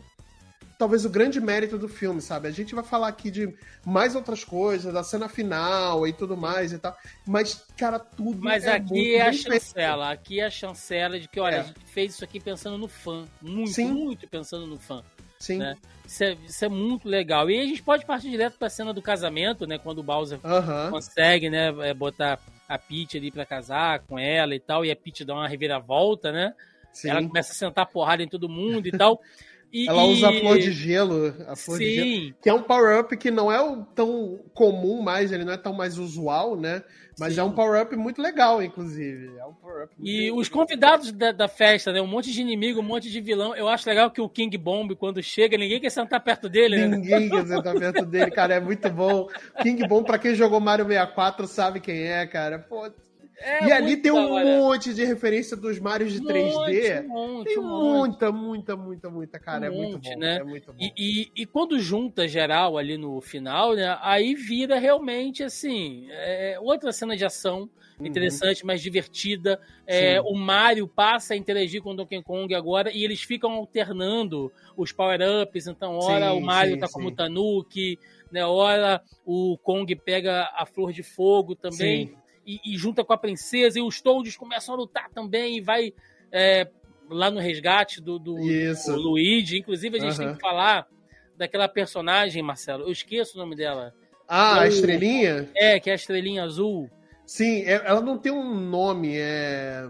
talvez 0.80 1.04
o 1.04 1.10
grande 1.10 1.42
mérito 1.42 1.78
do 1.78 1.90
filme, 1.90 2.22
sabe? 2.22 2.48
A 2.48 2.52
gente 2.52 2.74
vai 2.74 2.84
falar 2.86 3.10
aqui 3.10 3.30
de 3.30 3.54
mais 3.86 4.16
outras 4.16 4.46
coisas, 4.46 4.94
da 4.94 5.04
cena 5.04 5.28
final 5.28 6.08
e 6.08 6.14
tudo 6.14 6.38
mais 6.38 6.72
e 6.72 6.80
tal. 6.80 6.96
Mas, 7.28 7.66
cara, 7.78 8.00
tudo 8.00 8.42
Mas 8.42 8.64
é 8.64 8.72
aqui 8.78 9.16
é 9.16 9.22
a 9.22 9.26
bem 9.30 9.34
feito. 9.38 9.54
chancela. 9.62 10.10
Aqui 10.10 10.40
é 10.40 10.46
a 10.46 10.50
chancela 10.50 11.20
de 11.20 11.28
que, 11.28 11.38
olha, 11.40 11.56
É. 11.56 11.60
a 11.60 11.64
gente 11.64 11.80
fez 11.88 12.14
isso 12.14 12.24
aqui 12.24 12.40
pensando 12.40 12.78
no 12.78 12.88
fã. 12.88 13.26
Muito, 13.42 13.72
Sim. 13.74 13.92
muito 13.92 14.26
pensando 14.30 14.66
no 14.66 14.80
fã. 14.80 15.04
Sim. 15.38 15.58
né? 15.58 15.76
Isso 16.06 16.24
é, 16.24 16.34
isso 16.46 16.66
é 16.66 16.70
muito 16.70 17.08
legal. 17.10 17.50
E 17.50 17.60
a 17.60 17.64
gente 17.66 17.84
pode 17.84 18.06
partir 18.06 18.30
direto 18.30 18.58
pra 18.58 18.70
cena 18.70 18.94
do 18.94 19.02
casamento, 19.02 19.68
né? 19.68 19.78
Quando 19.78 20.00
o 20.00 20.04
Bowser 20.04 20.40
Aham. 20.44 20.92
consegue, 20.92 21.50
né? 21.50 21.68
é, 21.90 21.94
Botar 21.94 22.40
a 22.68 22.78
Peach 22.78 23.18
ali 23.18 23.32
pra 23.32 23.46
casar 23.46 24.00
com 24.00 24.18
ela 24.18 24.56
e 24.56 24.60
tal. 24.60 24.86
E 24.86 24.92
a 24.92 24.96
Peach 24.96 25.24
dá 25.26 25.34
uma 25.34 25.48
reviravolta, 25.48 26.32
né? 26.32 26.54
Sim. 26.92 27.10
Ela 27.10 27.22
começa 27.22 27.52
a 27.52 27.56
sentar 27.56 27.86
porrada 27.86 28.24
em 28.24 28.28
todo 28.30 28.48
mundo 28.50 28.88
e 28.88 28.92
tal. 28.92 29.20
E, 29.72 29.88
Ela 29.88 30.04
usa 30.04 30.30
a 30.30 30.34
flor 30.40 30.58
de 30.58 30.72
gelo. 30.72 31.34
A 31.48 31.56
flor 31.56 31.78
de 31.78 31.94
gelo. 31.94 32.08
Sim, 32.08 32.34
Que 32.42 32.50
é 32.50 32.54
um 32.54 32.64
power-up 32.64 33.16
que 33.18 33.30
não 33.30 33.52
é 33.52 33.58
tão 33.94 34.40
comum 34.54 35.02
mais, 35.02 35.32
ele 35.32 35.46
não 35.46 35.54
é 35.54 35.58
tão 35.58 35.74
mais 35.74 35.98
usual, 35.98 36.56
né? 36.56 36.84
Mas 37.20 37.34
Sim. 37.34 37.42
é 37.42 37.44
um 37.44 37.52
power-up 37.52 37.94
muito 37.98 38.22
legal, 38.22 38.64
inclusive. 38.64 39.30
É 39.38 39.46
um 39.46 39.54
power-up 39.54 39.94
E 40.02 40.28
muito- 40.32 40.40
os 40.40 40.50
convidados 40.50 41.12
da, 41.12 41.32
da 41.34 41.48
festa, 41.50 41.92
né? 41.92 42.02
Um 42.02 42.08
monte 42.08 42.32
de 42.32 42.40
inimigo, 42.42 42.80
um 42.80 42.84
monte 42.84 43.12
de 43.12 43.20
vilão. 43.22 43.54
Eu 43.56 43.68
acho 43.68 43.88
legal 43.90 44.10
que 44.10 44.22
o 44.22 44.30
King 44.30 44.58
Bomb, 44.58 44.96
quando 44.96 45.22
chega, 45.22 45.58
ninguém 45.58 45.80
quer 45.82 45.90
sentar 45.92 46.24
perto 46.24 46.48
dele, 46.50 46.78
né? 46.78 46.88
Ninguém 46.88 47.30
quer 47.30 47.46
sentar 47.46 47.76
perto 47.78 48.06
dele, 48.06 48.32
cara. 48.32 48.56
É 48.56 48.60
muito 48.60 48.90
bom. 48.90 49.28
King 49.62 49.86
Bom, 49.88 50.02
pra 50.04 50.18
quem 50.18 50.34
jogou 50.34 50.60
Mario 50.62 50.86
64, 50.88 51.46
sabe 51.46 51.80
quem 51.80 52.04
é, 52.08 52.26
cara. 52.26 52.58
Pô, 52.58 52.90
É 53.42 53.68
e 53.68 53.72
ali 53.72 53.88
muito 53.88 54.02
tem 54.04 54.12
um 54.12 54.32
hora. 54.34 54.46
monte 54.46 54.94
de 54.94 55.06
referência 55.06 55.56
dos 55.56 55.80
Marios 55.80 56.12
de 56.12 56.22
3D. 56.22 57.08
Monte, 57.08 57.08
monte, 57.08 57.48
Tem 57.48 57.60
um 57.60 57.64
muita, 57.64 58.32
muita, 58.32 58.76
muita, 58.76 59.10
muita, 59.10 59.40
cara. 59.40 59.68
é 59.68 59.70
Um 59.70 59.76
muito 59.76 59.94
monte, 59.94 60.14
bom. 60.14 60.20
né? 60.20 60.36
É 60.38 60.44
muito 60.44 60.74
bom. 60.74 60.80
E, 60.80 60.94
e, 60.98 61.32
e 61.44 61.46
quando 61.46 61.80
junta 61.80 62.28
geral 62.28 62.78
ali 62.78 62.98
no 62.98 63.22
final, 63.22 63.76
né? 63.76 63.98
Aí 64.02 64.36
vira 64.36 64.78
realmente 64.78 65.44
assim, 65.44 66.08
é, 66.10 66.58
outra 66.62 66.92
cena 66.92 67.16
de 67.16 67.24
ação 67.24 67.70
Uhum. 68.00 68.08
interessante, 68.08 68.66
mais 68.66 68.82
divertida. 68.82 69.60
É, 69.86 70.22
o 70.22 70.34
Mario 70.34 70.88
passa 70.88 71.34
a 71.34 71.38
interagir 71.38 71.82
com 71.82 71.92
o 71.92 71.96
Donkey 71.96 72.24
Kong 72.24 72.54
agora 72.56 72.92
e 72.92 73.04
eles 73.04 73.22
ficam 73.22 73.52
alternando 73.52 74.52
os 74.78 74.92
power-ups. 74.92 75.68
Então, 75.68 75.98
ora 75.98 76.32
Sim, 76.32 76.38
o 76.38 76.42
Mario 76.42 76.74
sim, 76.76 76.80
tá 76.80 76.88
como 76.88 77.10
sim. 77.10 77.16
Tanuki, 77.16 78.00
né? 78.32 78.46
Ora 78.46 79.02
o 79.26 79.58
Kong 79.58 79.94
pega 79.98 80.50
a 80.56 80.66
flor 80.66 80.94
de 80.94 81.04
fogo 81.04 81.56
também 81.56 82.08
Sim. 82.08 82.18
E, 82.46 82.60
e 82.66 82.78
junta 82.78 83.04
com 83.04 83.14
a 83.14 83.18
princesa 83.18 83.80
e 83.80 83.82
os 83.82 84.02
Toads 84.02 84.36
começam 84.38 84.76
a 84.76 84.78
lutar 84.78 85.10
também 85.10 85.58
e 85.58 85.62
vai 85.62 85.94
é, 86.32 86.68
lá 87.10 87.30
no 87.32 87.40
resgate 87.40 88.02
do, 88.02 88.20
do, 88.20 88.36
do 88.36 88.96
Luigi. 88.96 89.58
Inclusive, 89.58 89.98
a 89.98 90.02
gente 90.02 90.18
tem 90.18 90.28
Aham. 90.28 90.36
que 90.36 90.42
falar 90.42 90.88
daquela 91.36 91.68
personagem, 91.68 92.44
Marcelo. 92.44 92.84
Eu 92.84 92.92
esqueço 92.92 93.38
o 93.38 93.42
nome 93.42 93.56
dela. 93.56 93.94
Ah, 94.28 94.62
a 94.62 94.68
estrelinha? 94.68 95.50
É, 95.56 95.80
que 95.80 95.90
é 95.90 95.94
a 95.94 95.96
estrelinha 95.96 96.44
azul. 96.44 96.90
Sim, 97.26 97.64
é- 97.64 97.82
ela 97.86 98.02
não 98.02 98.18
tem 98.18 98.32
um 98.32 98.54
nome, 98.54 99.18
é. 99.18 99.90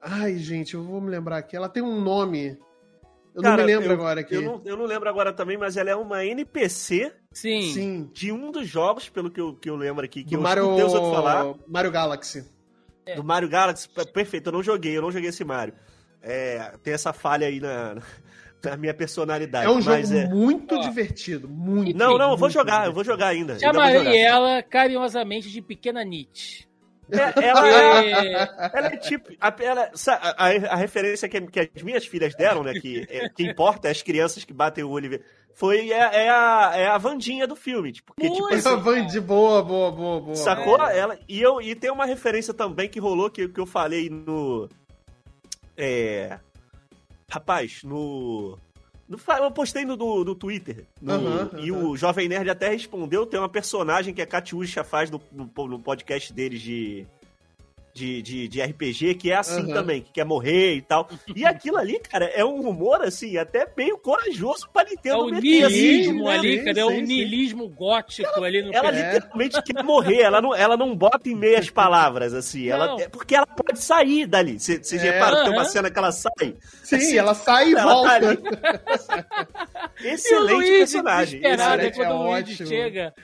Ai, 0.00 0.36
gente, 0.36 0.74
eu 0.74 0.82
vou 0.82 1.00
me 1.00 1.10
lembrar 1.10 1.38
aqui. 1.38 1.56
Ela 1.56 1.68
tem 1.68 1.82
um 1.82 2.00
nome. 2.00 2.58
Eu 3.34 3.42
Cara, 3.42 3.56
não 3.56 3.64
me 3.66 3.72
lembro 3.72 3.88
eu- 3.88 3.92
agora 3.94 4.20
aqui. 4.20 4.34
Eu 4.36 4.42
não, 4.42 4.62
eu 4.64 4.76
não 4.76 4.84
lembro 4.84 5.08
agora 5.08 5.32
também, 5.32 5.58
mas 5.58 5.76
ela 5.76 5.90
é 5.90 5.96
uma 5.96 6.24
NPC 6.24 7.12
Sim. 7.32 7.62
Sim. 7.72 8.10
de 8.12 8.30
um 8.30 8.50
dos 8.52 8.68
jogos, 8.68 9.08
pelo 9.08 9.30
que 9.30 9.40
eu, 9.40 9.54
que 9.54 9.68
eu 9.68 9.74
lembro 9.76 10.04
aqui, 10.04 10.22
que 10.22 10.30
Do 10.30 10.36
eu 10.36 10.40
Mario, 10.40 10.62
escutei 10.64 10.84
os 10.84 10.94
outros 10.94 11.12
falar. 11.12 11.54
Mario 11.66 11.90
Galaxy. 11.90 12.44
É. 13.04 13.16
Do 13.16 13.24
Mario 13.24 13.48
Galaxy, 13.48 13.88
perfeito, 14.12 14.48
eu 14.48 14.52
não 14.52 14.62
joguei, 14.62 14.96
eu 14.96 15.02
não 15.02 15.10
joguei 15.10 15.28
esse 15.30 15.44
Mario. 15.44 15.74
É, 16.22 16.72
tem 16.82 16.94
essa 16.94 17.12
falha 17.12 17.46
aí 17.48 17.60
na, 17.60 17.96
na 18.64 18.76
minha 18.76 18.94
personalidade. 18.94 19.66
É 19.66 19.68
um 19.68 19.80
jogo 19.82 19.96
mas 19.96 20.10
é... 20.12 20.26
muito 20.28 20.76
Ó. 20.76 20.80
divertido. 20.80 21.48
Muito. 21.48 21.96
Não, 21.98 22.16
não, 22.16 22.30
eu 22.30 22.36
vou 22.36 22.48
jogar, 22.48 22.86
eu 22.86 22.92
vou 22.92 23.04
jogar 23.04 23.26
ainda. 23.28 23.58
Chamarei 23.58 24.16
ela 24.16 24.62
carinhosamente 24.62 25.50
de 25.50 25.60
Pequena 25.60 26.02
Nietzsche. 26.04 26.66
É, 27.10 27.46
ela, 27.46 27.68
é, 27.68 28.32
ela 28.72 28.86
é 28.88 28.96
tipo. 28.96 29.30
A, 29.40 29.54
ela- 29.60 29.90
a, 30.36 30.46
a 30.72 30.76
referência 30.76 31.28
que, 31.28 31.40
que 31.40 31.60
as 31.76 31.82
minhas 31.82 32.06
filhas 32.06 32.34
deram, 32.34 32.62
né? 32.62 32.72
Que, 32.74 33.06
é, 33.10 33.28
que 33.28 33.42
importa 33.42 33.88
é 33.88 33.90
as 33.90 34.02
crianças 34.02 34.44
que 34.44 34.52
batem 34.52 34.82
o 34.84 34.90
olho. 34.90 35.06
e 35.06 35.08
vê, 35.10 35.22
Foi 35.54 35.90
é, 35.90 36.24
é 36.24 36.30
a, 36.30 36.72
é 36.74 36.86
a 36.86 36.98
Vandinha 36.98 37.46
do 37.46 37.54
filme. 37.56 37.92
Tipo, 37.92 38.14
porque, 38.14 38.28
tipo 38.28 38.40
Muito. 38.42 38.54
assim, 38.54 38.68
Essa 38.68 38.76
van 38.76 39.06
de 39.06 39.20
boa, 39.20 39.62
boa, 39.62 39.90
boa, 39.92 40.20
boa. 40.20 40.36
Sacou? 40.36 40.80
É. 40.86 40.98
Ela, 40.98 41.18
e, 41.28 41.40
eu, 41.40 41.60
e 41.60 41.74
tem 41.74 41.90
uma 41.90 42.06
referência 42.06 42.54
também 42.54 42.88
que 42.88 42.98
rolou 42.98 43.28
que, 43.30 43.48
que 43.48 43.60
eu 43.60 43.66
falei 43.66 44.08
no. 44.08 44.68
É. 45.76 46.38
Rapaz, 47.30 47.82
no. 47.82 48.58
Eu 49.08 49.50
postei 49.50 49.84
no, 49.84 49.96
no, 49.96 50.24
no 50.24 50.34
Twitter. 50.34 50.84
no- 51.00 51.12
Aham, 51.12 51.50
E 51.58 51.70
aham. 51.70 51.84
o 51.88 51.96
Jovem 51.96 52.28
Nerd 52.28 52.48
até 52.48 52.68
respondeu. 52.70 53.26
Tem 53.26 53.38
uma 53.38 53.48
personagem 53.48 54.14
que 54.14 54.22
a 54.22 54.26
Katiusha 54.26 54.82
faz 54.82 55.10
no, 55.10 55.20
no, 55.32 55.50
no 55.68 55.78
podcast 55.78 56.32
deles 56.32 56.60
de. 56.62 57.06
De, 57.94 58.20
de, 58.22 58.48
de 58.48 58.60
RPG, 58.60 59.14
que 59.14 59.30
é 59.30 59.36
assim 59.36 59.62
Aham. 59.66 59.72
também, 59.72 60.02
que 60.02 60.10
quer 60.10 60.24
morrer 60.24 60.74
e 60.74 60.82
tal. 60.82 61.08
E 61.32 61.46
aquilo 61.46 61.76
ali, 61.76 62.00
cara, 62.00 62.24
é 62.24 62.44
um 62.44 62.68
humor, 62.68 63.00
assim, 63.04 63.36
até 63.36 63.68
meio 63.76 63.96
corajoso 63.98 64.68
pra 64.72 64.82
é 64.82 64.86
Nintendo 64.90 65.20
o 65.20 65.30
meter, 65.30 65.64
assim, 65.66 65.76
niilismo 65.76 66.24
né? 66.24 66.34
ali, 66.36 66.58
Sim, 66.58 66.64
cara. 66.64 66.80
É 66.80 66.84
o 66.84 66.88
sim, 66.88 66.96
sim. 66.96 67.02
niilismo 67.02 67.68
gótico 67.68 68.42
ali 68.42 68.62
no 68.62 68.74
Ela 68.74 68.90
personagem. 68.90 69.14
literalmente 69.20 69.62
quer 69.62 69.84
morrer, 69.84 70.22
ela 70.22 70.42
não, 70.42 70.52
ela 70.52 70.76
não 70.76 70.96
bota 70.96 71.28
em 71.28 71.36
meias 71.36 71.70
palavras, 71.70 72.34
assim. 72.34 72.68
Ela, 72.68 72.88
Não. 72.88 72.98
é 72.98 73.08
porque 73.08 73.36
ela 73.36 73.46
pode 73.46 73.78
sair 73.78 74.26
dali. 74.26 74.58
Vocês 74.58 74.92
É, 74.92 74.96
reparam 75.12 75.36
que 75.38 75.44
tem 75.44 75.52
uma 75.52 75.64
cena 75.64 75.88
que 75.88 75.96
ela 75.96 76.10
sai? 76.10 76.56
Sim, 76.82 76.96
Assim, 76.96 77.16
ela 77.16 77.34
sai 77.34 77.68
e 77.68 77.72
ela 77.74 77.82
tá 77.84 77.88
volta. 77.94 78.10
ali. 78.16 78.38
E 80.00 80.06
o 80.06 80.10
Excelente 80.14 80.70
personagem. 80.70 81.40
Esse 81.44 81.62
é 81.62 81.90
quando 81.92 82.10
é 82.10 82.14
o 82.14 82.22
Luigi 82.22 82.52
ótimo. 82.54 82.68
chega 82.68 83.14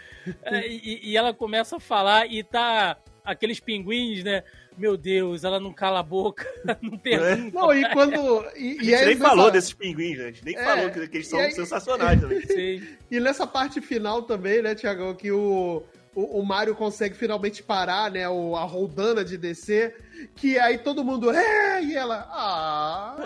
é, 0.44 0.68
e, 0.68 1.00
e 1.10 1.16
ela 1.16 1.34
começa 1.34 1.76
a 1.76 1.80
falar 1.80 2.26
e 2.30 2.44
tá 2.44 2.96
aqueles 3.24 3.60
pinguins, 3.60 4.22
né? 4.24 4.42
Meu 4.78 4.96
Deus, 4.96 5.44
ela 5.44 5.60
não 5.60 5.72
cala 5.72 6.00
a 6.00 6.02
boca, 6.02 6.46
não 6.80 6.96
pergunta. 6.96 7.50
Não, 7.58 7.72
e 7.72 7.88
quando. 7.92 8.16
E, 8.56 8.70
A 8.78 8.82
gente 8.82 8.94
aí 8.94 9.06
nem 9.06 9.14
nessa- 9.16 9.28
falou 9.28 9.50
desses 9.50 9.72
pinguins, 9.72 10.18
né? 10.18 10.24
Gente 10.26 10.44
nem 10.44 10.56
É, 10.56 10.64
falou 10.64 10.90
que, 10.90 11.08
que 11.08 11.16
eles 11.18 11.28
são 11.28 11.38
aí- 11.38 11.52
sensacionais 11.52 12.20
também. 12.20 12.40
Sei. 12.46 12.82
E 13.10 13.20
nessa 13.20 13.46
parte 13.46 13.80
final 13.80 14.22
também, 14.22 14.62
né, 14.62 14.74
Tiagão, 14.74 15.14
que 15.14 15.30
o, 15.30 15.82
o, 16.14 16.40
o 16.40 16.46
Mario 16.46 16.74
consegue 16.74 17.14
finalmente 17.14 17.62
parar, 17.62 18.10
né, 18.10 18.28
o, 18.28 18.56
a 18.56 18.64
roldana 18.64 19.22
de 19.24 19.36
descer, 19.36 19.96
que 20.34 20.58
aí 20.58 20.78
todo 20.78 21.04
mundo, 21.04 21.30
é, 21.30 21.82
e 21.82 21.94
ela, 21.94 22.26
ah, 22.30 23.16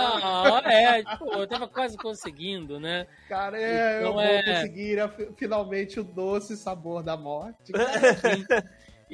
Ah, 0.64 0.72
é, 0.72 1.02
pô, 1.18 1.32
eu 1.34 1.46
tava 1.46 1.68
quase 1.68 1.96
conseguindo, 1.96 2.80
né? 2.80 3.06
cara, 3.28 3.58
é, 3.60 3.96
eu 3.96 4.00
Então 4.00 4.12
vou 4.14 4.22
é- 4.22 4.42
conseguir 4.42 4.98
a- 5.00 5.10
finalmente 5.36 6.00
o 6.00 6.04
doce 6.04 6.56
sabor 6.56 7.02
da 7.02 7.16
morte. 7.16 7.72
Sim. 8.20 8.44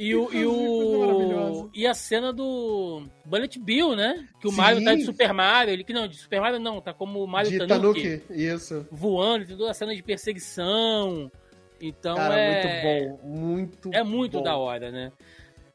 E, 0.03 0.15
o, 0.15 0.33
e, 0.33 0.47
o, 0.47 1.71
e 1.75 1.87
a 1.87 1.93
cena 1.93 2.33
do 2.33 3.03
Bullet 3.23 3.59
Bill, 3.59 3.95
né? 3.95 4.27
Que 4.41 4.49
o 4.49 4.51
Sim. 4.51 4.57
Mario 4.57 4.83
tá 4.83 4.95
de 4.95 5.05
Super 5.05 5.33
Mario. 5.35 5.75
Ele, 5.75 5.85
que 5.85 5.93
não, 5.93 6.09
de 6.09 6.17
Super 6.17 6.41
Mario 6.41 6.59
não, 6.59 6.81
tá 6.81 6.95
como 6.95 7.23
o 7.23 7.27
Mario 7.29 7.51
de 7.51 7.59
Tanuki, 7.67 8.19
Tanuki, 8.19 8.33
isso. 8.33 8.87
voando, 8.91 9.45
tem 9.47 9.57
toda 9.59 9.71
a 9.71 9.75
cena 9.75 9.95
de 9.95 10.03
perseguição. 10.03 11.31
Então 11.79 12.17
Cara, 12.17 12.35
é. 12.35 13.09
muito 13.09 13.19
bom, 13.23 13.29
muito 13.29 13.91
É 13.93 14.03
muito 14.03 14.39
bom. 14.39 14.43
da 14.43 14.57
hora, 14.57 14.91
né? 14.91 15.13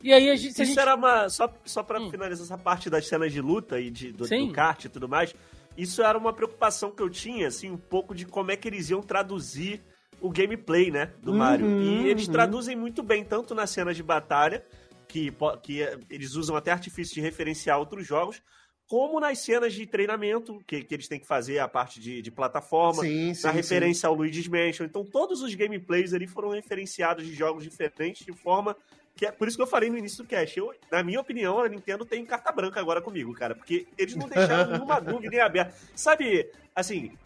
E 0.03 0.11
aí 0.11 0.29
a 0.31 0.35
gente. 0.35 0.53
Isso 0.53 0.65
gente- 0.65 0.79
era 0.79 0.95
uma. 0.95 1.29
Só, 1.29 1.51
só 1.63 1.83
pra 1.83 1.99
Hum. 2.01 2.09
finalizar 2.09 2.45
essa 2.45 2.57
parte 2.57 2.89
das 2.89 3.07
cenas 3.07 3.31
de 3.31 3.41
luta 3.41 3.79
e 3.79 3.91
de, 3.91 4.11
do, 4.11 4.27
do 4.27 4.51
kart 4.51 4.85
e 4.85 4.89
tudo 4.89 5.07
mais, 5.07 5.35
isso 5.77 6.01
era 6.01 6.17
uma 6.17 6.33
preocupação 6.33 6.89
que 6.89 7.01
eu 7.03 7.09
tinha, 7.11 7.47
assim, 7.47 7.69
um 7.69 7.77
pouco 7.77 8.15
de 8.15 8.25
como 8.25 8.49
é 8.51 8.55
que 8.57 8.67
eles 8.67 8.89
iam 8.89 9.01
traduzir 9.03 9.81
o 10.21 10.29
gameplay, 10.29 10.91
né, 10.91 11.11
do 11.21 11.31
Uhum, 11.31 11.37
Mario. 11.37 11.81
E 11.81 12.07
eles 12.07 12.27
uhum. 12.27 12.33
traduzem 12.33 12.75
muito 12.75 13.03
bem, 13.03 13.23
tanto 13.23 13.53
nas 13.53 13.69
cenas 13.69 13.95
de 13.95 14.03
batalha, 14.03 14.65
que, 15.07 15.33
que 15.61 15.81
eh, 15.81 15.99
eles 16.09 16.35
usam 16.35 16.55
até 16.55 16.71
artifício 16.71 17.13
de 17.13 17.21
referenciar 17.21 17.79
outros 17.79 18.05
jogos, 18.05 18.41
como 18.87 19.19
nas 19.19 19.39
cenas 19.39 19.73
de 19.73 19.85
treinamento, 19.85 20.59
que, 20.67 20.83
que 20.83 20.93
eles 20.93 21.07
têm 21.07 21.19
que 21.19 21.25
fazer 21.25 21.59
a 21.59 21.67
parte 21.67 21.99
de, 21.99 22.21
de 22.21 22.31
plataforma, 22.31 23.01
Sim, 23.01 23.33
sim, 23.33 23.43
na 23.43 23.51
sim. 23.51 23.57
referência 23.57 24.07
ao 24.07 24.13
Luigi's 24.13 24.47
Mansion. 24.47 24.85
Então, 24.85 25.03
todos 25.03 25.41
os 25.41 25.53
gameplays 25.55 26.13
ali 26.13 26.27
foram 26.27 26.49
referenciados 26.49 27.25
de 27.25 27.33
jogos 27.33 27.63
diferentes 27.63 28.25
de 28.25 28.33
forma 28.33 28.75
que 29.15 29.25
é 29.25 29.31
por 29.31 29.47
isso 29.47 29.55
que 29.55 29.63
eu 29.63 29.67
falei 29.67 29.89
no 29.89 29.97
início 29.97 30.23
do 30.23 30.27
cast. 30.27 30.57
Eu, 30.59 30.73
na 30.91 31.01
minha 31.01 31.21
opinião, 31.21 31.59
a 31.59 31.69
Nintendo 31.69 32.05
tem 32.05 32.25
carta 32.25 32.51
branca 32.51 32.79
agora 32.79 33.01
comigo, 33.01 33.33
cara, 33.33 33.55
porque 33.55 33.87
eles 33.97 34.15
não 34.15 34.27
deixaram 34.27 34.71
nenhuma 34.75 34.99
dúvida 34.99 35.35
em 35.35 35.39
aberto. 35.39 35.73
Sabe, 35.95 36.51
assim, 36.75 37.17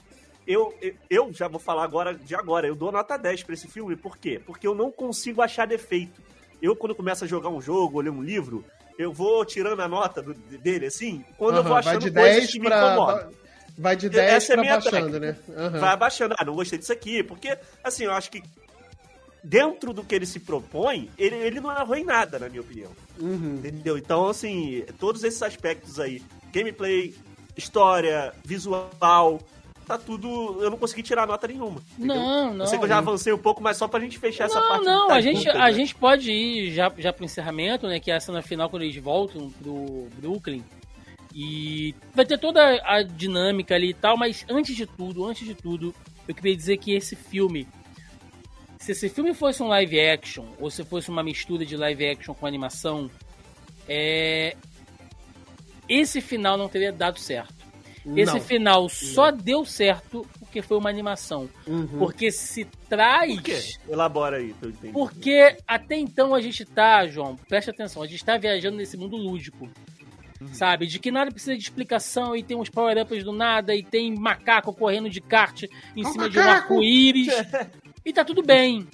eu, 0.51 0.73
eu- 1.09 1.31
já 1.34 1.47
vou 1.47 1.59
falar 1.59 1.84
agora 1.84 2.13
de 2.13 2.34
agora, 2.35 2.67
eu 2.67 2.76
dou 2.76 2.91
nota 2.91 3.17
10 3.17 3.43
pra 3.43 3.53
esse 3.53 3.67
filme, 3.67 3.95
por 3.95 4.17
quê? 4.17 4.41
Porque 4.45 4.65
eu 4.67 4.73
não 4.76 4.91
consigo 4.91 5.41
achar 5.41 5.67
defeito. 5.67 6.21
Eu, 6.61 6.76
quando 6.76 6.95
começo 6.95 7.23
a 7.23 7.27
jogar 7.27 7.49
um 7.49 7.61
jogo, 7.61 7.97
ou 7.97 8.01
ler 8.03 8.09
um 8.09 8.21
livro, 8.23 8.65
eu 8.97 9.13
vou 9.13 9.45
tirando 9.45 9.80
a 9.81 9.88
nota 9.88 10.21
do- 10.21 10.34
dele, 10.34 10.88
assim, 10.88 11.23
quando 11.38 11.57
eu 11.57 11.63
vou 11.63 11.76
achando 11.76 11.99
de 11.99 12.11
coisas 12.11 12.35
10 12.39 12.51
que 12.51 12.59
me 12.59 12.67
pra. 12.67 12.85
incomodam. 12.93 13.31
Vai 13.77 13.95
de 13.95 14.09
10 14.09 14.34
Essa 14.34 14.53
é 14.53 14.55
pra 14.55 14.61
minha 14.63 14.73
baixando, 14.80 15.19
né? 15.21 15.38
Aham. 15.55 15.80
vai 15.80 15.89
abaixando. 15.93 16.35
Ah, 16.38 16.43
não 16.43 16.53
gostei 16.55 16.77
disso 16.77 16.91
aqui. 16.91 17.23
Porque, 17.23 17.57
assim, 17.81 18.03
eu 18.03 18.11
acho 18.11 18.30
que 18.30 18.43
dentro 19.43 19.93
do 19.93 20.03
que 20.03 20.13
ele 20.15 20.26
se 20.26 20.39
propõe, 20.39 21.09
ele, 21.17 21.35
ele 21.35 21.59
não 21.61 21.71
errou 21.71 21.95
em 21.95 22.03
nada, 22.03 22.38
na 22.39 22.49
minha 22.49 22.59
opinião. 22.61 22.91
Uhum. 23.19 23.55
Entendeu? 23.55 23.97
Então, 23.97 24.27
assim, 24.27 24.84
todos 24.99 25.23
esses 25.23 25.41
aspectos 25.41 25.97
aí, 25.99 26.21
gameplay, 26.51 27.15
história, 27.55 28.34
visual, 28.43 29.39
tá 29.90 29.98
tudo. 29.98 30.61
Eu 30.61 30.70
não 30.70 30.78
consegui 30.78 31.02
tirar 31.02 31.26
nota 31.26 31.48
nenhuma. 31.48 31.82
Entendeu? 31.98 32.16
Não, 32.16 32.53
não. 32.53 32.66
Eu 32.66 32.68
sei 32.68 32.78
que 32.78 32.86
eu 32.86 32.90
já 32.90 32.99
avancei 32.99 33.34
um 33.34 33.40
pouco, 33.40 33.61
mas 33.61 33.76
só 33.76 33.88
pra 33.88 33.99
gente 33.99 34.20
fechar 34.20 34.45
essa 34.45 34.60
Não, 34.60 34.68
parte 34.68 34.86
não, 34.86 35.07
das 35.07 35.18
a 35.18 35.22
gente, 35.22 35.49
a 35.49 35.53
né? 35.53 35.74
gente 35.74 35.95
pode 35.95 36.32
ir 36.32 36.72
já, 36.72 36.94
já 36.95 37.11
pro 37.11 37.26
encerramento, 37.26 37.88
né? 37.88 37.99
Que 37.99 38.11
é 38.11 38.16
a 38.16 38.20
cena 38.20 38.44
final 38.44 38.70
quando 38.70 38.84
eles 38.84 38.95
voltam 38.98 39.49
pro 39.49 40.07
Brooklyn. 40.18 40.64
E 41.34 41.95
vai 42.14 42.24
ter 42.26 42.38
toda 42.38 42.61
a 42.84 43.02
dinâmica 43.02 43.74
ali 43.74 43.90
e 43.90 43.94
tal, 43.94 44.16
mas 44.16 44.45
antes 44.49 44.76
de 44.76 44.86
tudo, 44.86 45.26
antes 45.26 45.45
de 45.45 45.56
tudo, 45.56 45.94
eu 46.28 46.36
queria 46.36 46.56
dizer 46.56 46.78
que 46.78 46.94
esse 46.94 47.16
filme. 47.16 47.68
Se 48.78 48.91
esse 48.91 49.10
filme 49.10 49.34
fosse 49.34 49.61
um 49.64 49.68
live 49.68 49.99
action, 49.99 50.45
ou 50.60 50.70
se 50.70 50.84
fosse 50.84 51.10
uma 51.10 51.24
mistura 51.24 51.66
de 51.66 51.76
live 51.76 52.07
action 52.07 52.36
com 52.36 52.45
animação, 52.45 53.10
é. 53.88 54.56
Esse 55.88 56.22
final 56.22 56.56
não 56.56 56.70
teria 56.70 56.91
dado 56.91 57.20
certo. 57.20 57.59
Esse 58.15 58.34
Não. 58.34 58.41
final 58.41 58.90
só 58.90 59.31
deu 59.31 59.65
certo 59.65 60.26
porque 60.40 60.61
foi 60.61 60.77
uma 60.77 60.90
animação. 60.90 61.49
Uhum. 61.68 61.88
Porque 61.99 62.31
se 62.31 62.65
traz. 62.90 63.36
Por 63.36 63.44
quê? 63.44 63.60
Elabora 63.88 64.38
aí, 64.38 64.53
tô 64.60 64.68
entendendo. 64.69 64.94
Porque 64.94 65.57
até 65.68 65.95
então 65.98 66.34
a 66.34 66.41
gente 66.41 66.65
tá, 66.65 67.06
João, 67.07 67.36
preste 67.48 67.69
atenção, 67.69 68.02
a 68.02 68.07
gente 68.07 68.23
tá 68.26 68.38
viajando 68.38 68.77
nesse 68.77 68.98
mundo 68.98 69.15
lúdico. 69.15 69.69
Sabe? 70.53 70.88
De 70.88 70.99
que 70.99 71.11
nada 71.11 71.30
precisa 71.31 71.56
de 71.57 71.61
explicação 71.61 72.34
e 72.34 72.41
tem 72.41 72.56
uns 72.56 72.69
power-ups 72.69 73.26
do 73.26 73.34
nada 73.34 73.76
e 73.76 73.84
tem 73.84 74.15
macaco 74.15 74.73
correndo 74.73 75.10
de 75.10 75.19
kart 75.19 75.64
em 75.95 76.03
É 76.03 76.07
um 76.07 76.11
cima 76.14 76.30
de 76.30 76.40
um 76.40 76.41
macaco! 76.45 76.73
arco-íris. 76.76 77.27
e 78.06 78.14
tá 78.14 78.23
tudo 78.23 78.41
bem. 78.41 78.88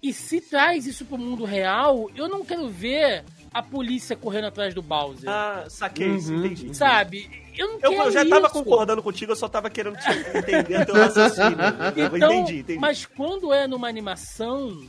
E 0.00 0.12
se 0.12 0.40
traz 0.40 0.86
isso 0.86 1.04
pro 1.04 1.18
mundo 1.18 1.44
real, 1.44 2.08
eu 2.14 2.28
não 2.28 2.44
quero 2.44 2.68
ver 2.68 3.24
a 3.58 3.62
polícia 3.62 4.14
correndo 4.16 4.46
atrás 4.46 4.74
do 4.74 4.82
Bowser. 4.82 5.28
Ah, 5.30 5.64
saquei, 5.68 6.16
isso, 6.16 6.32
Uhum. 6.32 6.44
entendi. 6.44 6.74
Sabe? 6.76 7.30
Eu 7.56 7.68
não 7.68 7.74
Eu, 7.80 7.90
quero 7.90 8.02
eu 8.04 8.10
já 8.10 8.24
tava 8.28 8.46
isso. 8.46 8.52
concordando 8.52 9.02
contigo, 9.02 9.32
eu 9.32 9.36
só 9.36 9.48
tava 9.48 9.70
querendo 9.70 9.96
te 9.96 10.08
entender 10.38 10.84
teu 10.84 10.94
raciocínio. 10.94 11.56
Então, 11.96 12.32
entendi, 12.42 12.58
entendi. 12.60 12.78
Mas 12.78 13.06
quando 13.06 13.52
é 13.52 13.66
numa 13.66 13.88
animação, 13.88 14.84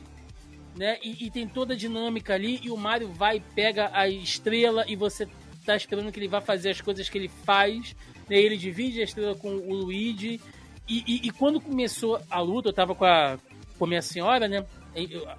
né, 0.76 0.98
e, 1.03 1.26
e 1.26 1.31
tem 1.31 1.48
toda 1.48 1.73
a 1.73 1.77
dinâmica 1.77 2.34
ali, 2.34 2.60
e 2.61 2.69
o 2.69 2.77
Mario 2.77 3.07
vai, 3.14 3.41
pega 3.56 3.89
a 3.94 4.07
estrela 4.07 4.84
e 4.88 4.95
você 4.95 5.27
tá 5.65 5.76
esperando 5.76 6.11
que 6.11 6.19
ele 6.19 6.27
vá 6.27 6.39
fazer 6.41 6.69
as 6.72 6.81
coisas 6.81 7.10
que 7.10 7.18
ele 7.18 7.30
faz, 7.30 7.95
né, 8.30 8.35
ele 8.38 8.57
divide 8.57 8.99
a 9.02 9.03
estrela 9.03 9.34
com 9.35 9.49
o 9.56 9.73
Luigi, 9.73 10.39
e, 10.88 11.03
e- 11.07 11.27
e 11.27 11.31
quando 11.31 11.60
começou 11.60 12.19
a 12.30 12.39
luta, 12.41 12.69
eu 12.69 12.73
tava 12.73 12.94
com 12.94 13.06
a, 13.06 13.38
com 13.80 13.85
a 13.85 13.88
minha 13.88 14.02
senhora, 14.02 14.48
né, 14.48 14.65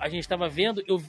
a 0.00 0.08
gente 0.08 0.26
tava 0.28 0.48
vendo, 0.48 0.82
eu 0.88 1.02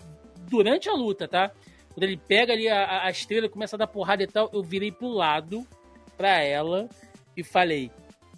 durante 0.49 0.89
a 0.89 0.93
luta, 0.93 1.27
tá? 1.27 1.51
Quando 1.99 2.03
ele 2.09 2.17
pega 2.30 2.53
ali 2.53 2.69
a, 2.69 3.03
a- 3.07 3.11
estrela 3.11 3.47
e 3.47 3.49
começa 3.49 3.76
a 3.76 3.80
dar 3.80 3.88
porrada 3.88 4.23
e 4.23 4.27
tal, 4.27 4.49
eu 4.53 4.63
virei 4.63 4.89
pro 4.89 5.09
lado 5.09 5.67
pra 6.15 6.41
ela 6.41 6.88
e 7.35 7.43
falei: 7.43 7.91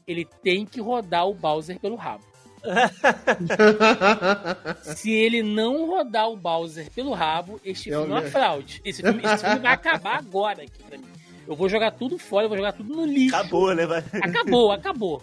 ele 0.08 0.26
tem 0.42 0.66
que 0.66 0.82
rodar 0.82 1.28
o 1.28 1.34
Bowser 1.36 1.80
pelo 1.80 1.96
rabo. 1.96 2.24
Se 4.82 5.12
ele 5.12 5.44
não 5.44 5.86
rodar 5.86 6.28
o 6.30 6.36
Bowser 6.36 6.90
pelo 6.90 7.14
rabo, 7.14 7.62
este 7.64 7.90
Eu 7.92 8.02
filme 8.02 8.16
é 8.16 8.20
uma 8.20 8.28
fraude. 8.30 8.82
Esse 8.84 9.04
filme, 9.04 9.22
esse 9.24 9.46
filme 9.46 9.60
vai 9.60 9.74
acabar 9.74 10.18
agora 10.18 10.64
aqui 10.64 10.82
pra 10.84 10.98
mim. 10.98 11.06
Eu 11.48 11.56
vou 11.56 11.70
jogar 11.70 11.92
tudo 11.92 12.18
fora, 12.18 12.46
eu 12.46 12.50
vou 12.50 12.58
jogar 12.58 12.74
tudo 12.74 12.96
no 12.96 13.06
lixo. 13.06 13.36
Acabou, 13.36 13.76
né? 13.76 13.86
Vai- 13.86 14.04
Acabou, 14.24 14.72
acabou. 14.72 15.22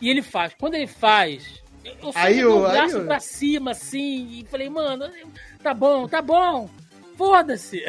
E 0.00 0.08
ele 0.08 0.22
faz. 0.22 0.54
Quando 0.58 0.74
ele 0.74 0.86
faz, 0.86 1.60
eu 1.84 2.12
dei 2.34 2.44
o 2.44 2.60
braço 2.70 3.00
pra 3.06 3.18
cima, 3.20 3.70
assim, 3.72 4.38
e 4.40 4.44
falei, 4.48 4.68
mano, 4.68 5.10
tá 5.62 5.74
bom, 5.74 6.06
tá 6.06 6.22
bom. 6.22 6.68
Foda-se. 7.16 7.82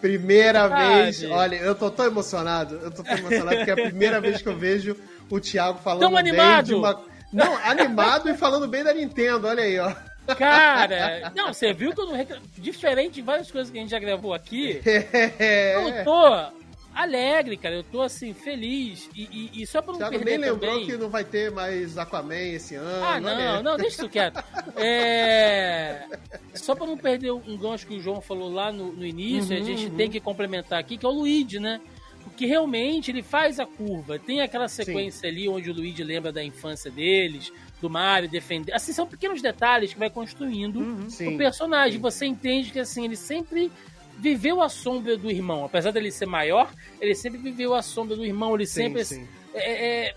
Primeira 0.00 0.68
Sabe? 0.68 0.94
vez, 1.02 1.24
olha, 1.30 1.56
eu 1.56 1.74
tô 1.74 1.90
tão 1.90 2.04
emocionado, 2.06 2.74
eu 2.82 2.90
tô 2.90 3.02
tão 3.02 3.16
emocionado 3.16 3.56
porque 3.56 3.70
é 3.70 3.72
a 3.74 3.88
primeira 3.88 4.20
vez 4.20 4.42
que 4.42 4.48
eu 4.48 4.56
vejo 4.56 4.96
o 5.30 5.40
Thiago 5.40 5.78
falando 5.78 6.00
Tão 6.02 6.10
bem 6.10 6.18
animado! 6.18 6.66
de 6.66 6.74
uma... 6.74 7.02
Não, 7.32 7.56
animado 7.64 8.28
e 8.28 8.34
falando 8.34 8.68
bem 8.68 8.84
da 8.84 8.92
Nintendo, 8.92 9.46
olha 9.48 9.62
aí, 9.64 9.78
ó. 9.78 9.92
Cara, 10.36 11.32
não, 11.34 11.52
você 11.52 11.72
viu 11.72 11.92
que 11.92 12.00
eu 12.00 12.06
não 12.06 12.14
reclamo. 12.14 12.42
Diferente 12.58 13.14
de 13.14 13.22
várias 13.22 13.50
coisas 13.50 13.70
que 13.70 13.76
a 13.78 13.80
gente 13.80 13.90
já 13.90 13.98
gravou 13.98 14.32
aqui, 14.34 14.80
É. 15.38 15.74
eu 15.76 16.04
tô 16.04 16.63
alegre, 16.94 17.56
cara. 17.56 17.74
Eu 17.76 17.82
tô 17.84 18.00
assim, 18.02 18.32
feliz. 18.32 19.08
E, 19.14 19.22
e- 19.54 19.62
e 19.62 19.66
só 19.66 19.82
pra 19.82 19.90
O 19.90 19.92
não 19.94 19.98
Thiago 19.98 20.16
perder 20.16 20.38
nem 20.38 20.50
lembrou 20.52 20.70
também... 20.72 20.86
que 20.86 20.96
não 20.96 21.08
vai 21.08 21.24
ter 21.24 21.50
mais 21.50 21.98
Aquaman 21.98 22.34
esse 22.54 22.74
ano. 22.76 23.04
Ah, 23.04 23.20
não, 23.20 23.62
não, 23.62 23.76
deixa 23.76 23.96
isso 24.02 24.08
quieto. 24.08 24.42
É... 24.76 26.06
Só 26.54 26.74
pra 26.74 26.86
não 26.86 26.96
perder 26.96 27.32
um 27.32 27.56
gancho 27.56 27.86
que 27.86 27.94
o 27.94 28.00
João 28.00 28.20
falou 28.20 28.50
lá 28.52 28.70
no, 28.72 28.92
no 28.92 29.04
início, 29.04 29.56
Uhum, 29.56 29.62
a 29.62 29.64
gente 29.66 29.86
uhum. 29.86 29.96
tem 29.96 30.10
que 30.10 30.20
complementar 30.20 30.78
aqui, 30.78 30.96
que 30.96 31.04
é 31.04 31.08
o 31.08 31.12
Luigi, 31.12 31.58
né? 31.58 31.80
Porque 32.22 32.46
realmente 32.46 33.10
ele 33.10 33.22
faz 33.22 33.60
a 33.60 33.66
curva. 33.66 34.18
Tem 34.18 34.40
aquela 34.40 34.66
sequência 34.68 35.28
ali 35.28 35.48
onde 35.48 35.70
o 35.70 35.74
Luigi 35.74 36.02
lembra 36.02 36.32
da 36.32 36.42
infância 36.42 36.90
deles, 36.90 37.52
do 37.80 37.90
Mario 37.90 38.28
defender. 38.30 38.72
Assim, 38.72 38.92
são 38.92 39.06
pequenos 39.06 39.42
detalhes 39.42 39.92
que 39.92 39.98
vai 39.98 40.08
construindo 40.10 40.80
Uhum. 40.80 41.10
Sim. 41.10 41.34
o 41.34 41.38
personagem. 41.38 41.92
sim. 41.94 41.98
Você 41.98 42.24
entende 42.26 42.70
que 42.70 42.78
assim, 42.78 43.04
ele 43.04 43.16
sempre 43.16 43.70
viveu 44.18 44.62
a 44.62 44.68
sombra 44.68 45.16
do 45.16 45.30
irmão. 45.30 45.64
Apesar 45.64 45.90
dele 45.90 46.10
ser 46.10 46.26
maior, 46.26 46.70
ele 47.00 47.14
sempre 47.14 47.38
viveu 47.40 47.74
a 47.74 47.82
sombra 47.82 48.16
do 48.16 48.24
irmão. 48.24 48.54
Ele 48.54 48.66
Sim, 48.66 48.74
sempre 48.74 49.04
sim. 49.04 49.28
é, 49.54 50.06
é- 50.08 50.14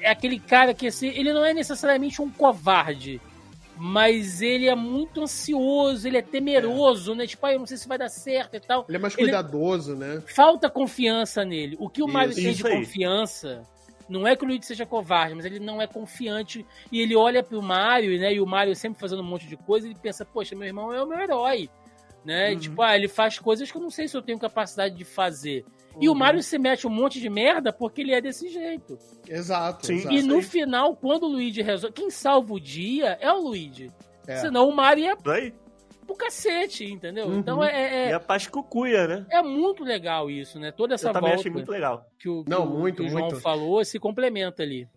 é 0.00 0.10
aquele 0.10 0.38
cara 0.38 0.74
que 0.74 0.86
assim, 0.88 1.08
ele 1.08 1.32
não 1.32 1.44
é 1.44 1.54
necessariamente 1.54 2.20
um 2.20 2.28
covarde, 2.30 3.20
mas 3.76 4.42
ele 4.42 4.68
é 4.68 4.74
muito 4.74 5.22
ansioso, 5.22 6.06
ele 6.06 6.16
é 6.18 6.22
temeroso, 6.22 7.14
né? 7.14 7.26
Tipo, 7.26 7.46
ah, 7.46 7.52
eu 7.52 7.58
não 7.58 7.66
sei 7.66 7.76
se 7.76 7.88
vai 7.88 7.98
dar 7.98 8.08
certo 8.08 8.54
e 8.56 8.60
tal. 8.60 8.84
Ele 8.88 8.96
é 8.96 9.00
mais 9.00 9.14
Ele- 9.14 9.22
cuidadoso, 9.24 9.94
né? 9.96 10.22
Falta 10.26 10.68
confiança 10.68 11.44
nele. 11.44 11.76
O 11.80 11.88
que 11.88 12.02
o 12.02 12.08
Mario 12.08 12.34
tem 12.34 12.52
de 12.52 12.66
aí. 12.66 12.76
confiança 12.78 13.62
não 14.08 14.26
é 14.26 14.36
que 14.36 14.44
o 14.44 14.46
Luigi 14.46 14.66
seja 14.66 14.84
covarde, 14.84 15.34
mas 15.34 15.44
ele 15.44 15.58
não 15.58 15.80
é 15.80 15.86
confiante 15.86 16.66
e 16.90 17.00
ele 17.00 17.16
olha 17.16 17.42
pro 17.42 17.62
Mario, 17.62 18.18
né? 18.20 18.34
E 18.34 18.40
o 18.40 18.46
Mario 18.46 18.74
sempre 18.76 19.00
fazendo 19.00 19.22
um 19.22 19.26
monte 19.26 19.46
de 19.46 19.56
coisa, 19.56 19.86
ele 19.86 19.96
pensa, 20.00 20.24
poxa, 20.24 20.54
meu 20.54 20.66
irmão 20.66 20.92
é 20.92 21.02
o 21.02 21.06
meu 21.06 21.18
herói. 21.18 21.70
Né? 22.24 22.50
Uhum. 22.52 22.58
Tipo, 22.58 22.82
ah, 22.82 22.94
ele 22.96 23.08
faz 23.08 23.38
coisas 23.38 23.70
que 23.70 23.76
eu 23.76 23.82
não 23.82 23.90
sei 23.90 24.06
se 24.06 24.16
eu 24.16 24.22
tenho 24.22 24.38
capacidade 24.38 24.94
de 24.94 25.04
fazer. 25.04 25.64
E 26.00 26.08
o 26.08 26.12
Uhum. 26.12 26.18
Mario 26.18 26.42
se 26.42 26.58
mete 26.58 26.86
um 26.86 26.90
monte 26.90 27.20
de 27.20 27.28
merda 27.28 27.72
porque 27.72 28.00
ele 28.00 28.12
é 28.14 28.20
desse 28.20 28.48
jeito. 28.48 28.96
Exato. 29.28 29.86
Sim. 29.86 29.94
exato. 29.94 30.14
E 30.14 30.22
no 30.22 30.40
final, 30.40 30.94
quando 30.96 31.24
o 31.24 31.28
Luigi 31.28 31.62
resolve. 31.62 31.94
Quem 31.94 32.10
salva 32.10 32.54
o 32.54 32.60
dia 32.60 33.18
é 33.20 33.30
o 33.32 33.40
Luigi. 33.40 33.90
É. 34.26 34.36
Senão 34.36 34.68
o 34.68 34.74
Mario 34.74 35.04
ia 35.04 35.16
aí. 35.26 35.52
pro 36.06 36.14
cacete, 36.14 36.84
entendeu? 36.84 37.26
Uhum. 37.26 37.38
Então 37.40 37.62
é, 37.62 38.08
E 38.08 38.10
é, 38.10 38.14
a 38.14 38.20
paz 38.20 38.46
cucuia, 38.46 39.06
né? 39.08 39.26
é 39.28 39.42
muito 39.42 39.82
legal 39.82 40.30
isso, 40.30 40.58
né? 40.60 40.70
Toda 40.70 40.94
essa 40.94 41.08
Eu 41.08 41.12
também 41.12 41.30
volta 41.30 41.40
achei 41.40 41.50
muito 41.52 41.70
legal. 41.72 42.06
que 42.18 42.28
o, 42.28 42.44
que 42.44 42.50
Não, 42.50 42.64
muito, 42.66 43.02
que 43.02 43.08
o 43.08 43.10
João 43.10 43.24
muito. 43.26 43.40
falou 43.40 43.84
se 43.84 43.98
complementa 43.98 44.62
ali. 44.62 44.88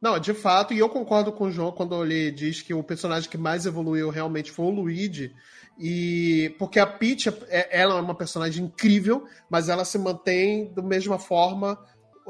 Não, 0.00 0.18
de 0.18 0.32
fato, 0.34 0.72
e 0.74 0.78
eu 0.78 0.88
concordo 0.88 1.32
com 1.32 1.44
o 1.44 1.50
João 1.50 1.72
quando 1.72 2.04
ele 2.04 2.30
diz 2.30 2.62
que 2.62 2.72
o 2.72 2.82
personagem 2.84 3.28
que 3.28 3.36
mais 3.38 3.66
evoluiu 3.66 4.10
realmente 4.10 4.50
foi 4.50 4.66
o 4.66 4.70
Luigi. 4.70 5.32
E 5.78 6.54
porque 6.58 6.80
a 6.80 6.86
Peach, 6.86 7.28
é- 7.48 7.68
ela 7.80 7.98
é 7.98 8.00
uma 8.00 8.14
personagem 8.14 8.64
incrível, 8.64 9.24
mas 9.48 9.68
ela 9.68 9.84
se 9.84 9.98
mantém 9.98 10.72
da 10.74 10.82
mesma 10.82 11.18
forma 11.18 11.78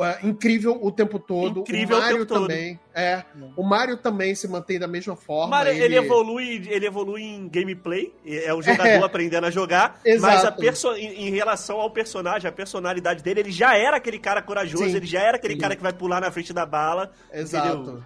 é, 0.00 0.24
incrível 0.24 0.78
o 0.80 0.92
tempo 0.92 1.18
todo. 1.18 1.60
Incrível 1.60 1.96
o 1.96 1.98
o 1.98 2.02
Mario 2.02 2.18
tempo 2.18 2.28
todo. 2.28 2.42
também. 2.42 2.78
É, 2.94 3.24
o 3.56 3.62
Mario 3.64 3.96
também 3.96 4.32
se 4.34 4.46
mantém 4.46 4.78
da 4.78 4.86
mesma 4.86 5.16
forma. 5.16 5.56
Mario, 5.56 5.72
ele... 5.72 5.96
evolui, 5.96 6.62
ele 6.68 6.86
evolui 6.86 7.22
em 7.22 7.48
gameplay, 7.48 8.14
é 8.24 8.54
o 8.54 8.62
jogador 8.62 8.86
É. 8.86 9.02
aprendendo 9.02 9.46
a 9.46 9.50
jogar, 9.50 10.00
Exato. 10.04 10.32
mas 10.34 10.44
a 10.44 10.52
perso... 10.52 10.94
em, 10.94 11.26
em 11.26 11.30
relação 11.30 11.80
ao 11.80 11.90
personagem, 11.90 12.48
a 12.48 12.52
personalidade 12.52 13.24
dele, 13.24 13.40
ele 13.40 13.50
já 13.50 13.76
era 13.76 13.96
aquele 13.96 14.20
cara 14.20 14.40
corajoso, 14.40 14.84
Sim. 14.84 14.96
ele 14.96 15.06
já 15.06 15.20
era 15.20 15.36
aquele 15.36 15.54
Sim. 15.54 15.60
cara 15.60 15.74
que 15.74 15.82
vai 15.82 15.92
pular 15.92 16.20
na 16.20 16.30
frente 16.30 16.52
da 16.52 16.64
bala. 16.64 17.10
Exato. 17.32 17.66
entendeu? 17.66 18.02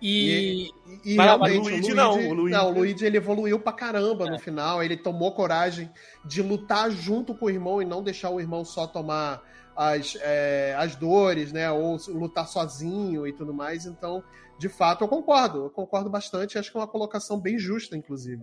E, 0.00 0.70
E, 1.04 1.12
e 1.12 1.16
Vai 1.16 1.28
o 1.58 1.60
Luigi 1.62 1.92
não, 1.94 2.16
não, 2.16 2.28
o 2.30 2.34
Luigi- 2.34 2.56
o 2.56 2.70
Luigi 2.70 3.04
ele 3.04 3.16
evoluiu 3.16 3.58
pra 3.58 3.72
caramba 3.72 4.26
É. 4.26 4.30
no 4.30 4.38
final. 4.38 4.82
Ele 4.82 4.96
tomou 4.96 5.32
coragem 5.34 5.90
de 6.24 6.40
lutar 6.42 6.90
junto 6.90 7.34
com 7.34 7.46
o 7.46 7.50
irmão 7.50 7.82
e 7.82 7.84
não 7.84 8.02
deixar 8.02 8.30
o 8.30 8.40
irmão 8.40 8.64
só 8.64 8.86
tomar 8.86 9.42
as, 9.76 10.16
é, 10.20 10.74
as 10.78 10.94
dores, 10.96 11.52
né? 11.52 11.70
Ou 11.70 11.96
lutar 12.08 12.46
sozinho 12.48 13.26
e 13.26 13.32
tudo 13.32 13.52
mais. 13.52 13.86
Então, 13.86 14.22
de 14.58 14.68
fato, 14.68 15.02
eu 15.04 15.08
concordo. 15.08 15.64
Eu 15.64 15.70
concordo 15.70 16.08
bastante. 16.10 16.58
Acho 16.58 16.70
que 16.70 16.76
é 16.76 16.80
uma 16.80 16.86
colocação 16.88 17.38
bem 17.40 17.58
justa, 17.58 17.96
inclusive. 17.96 18.42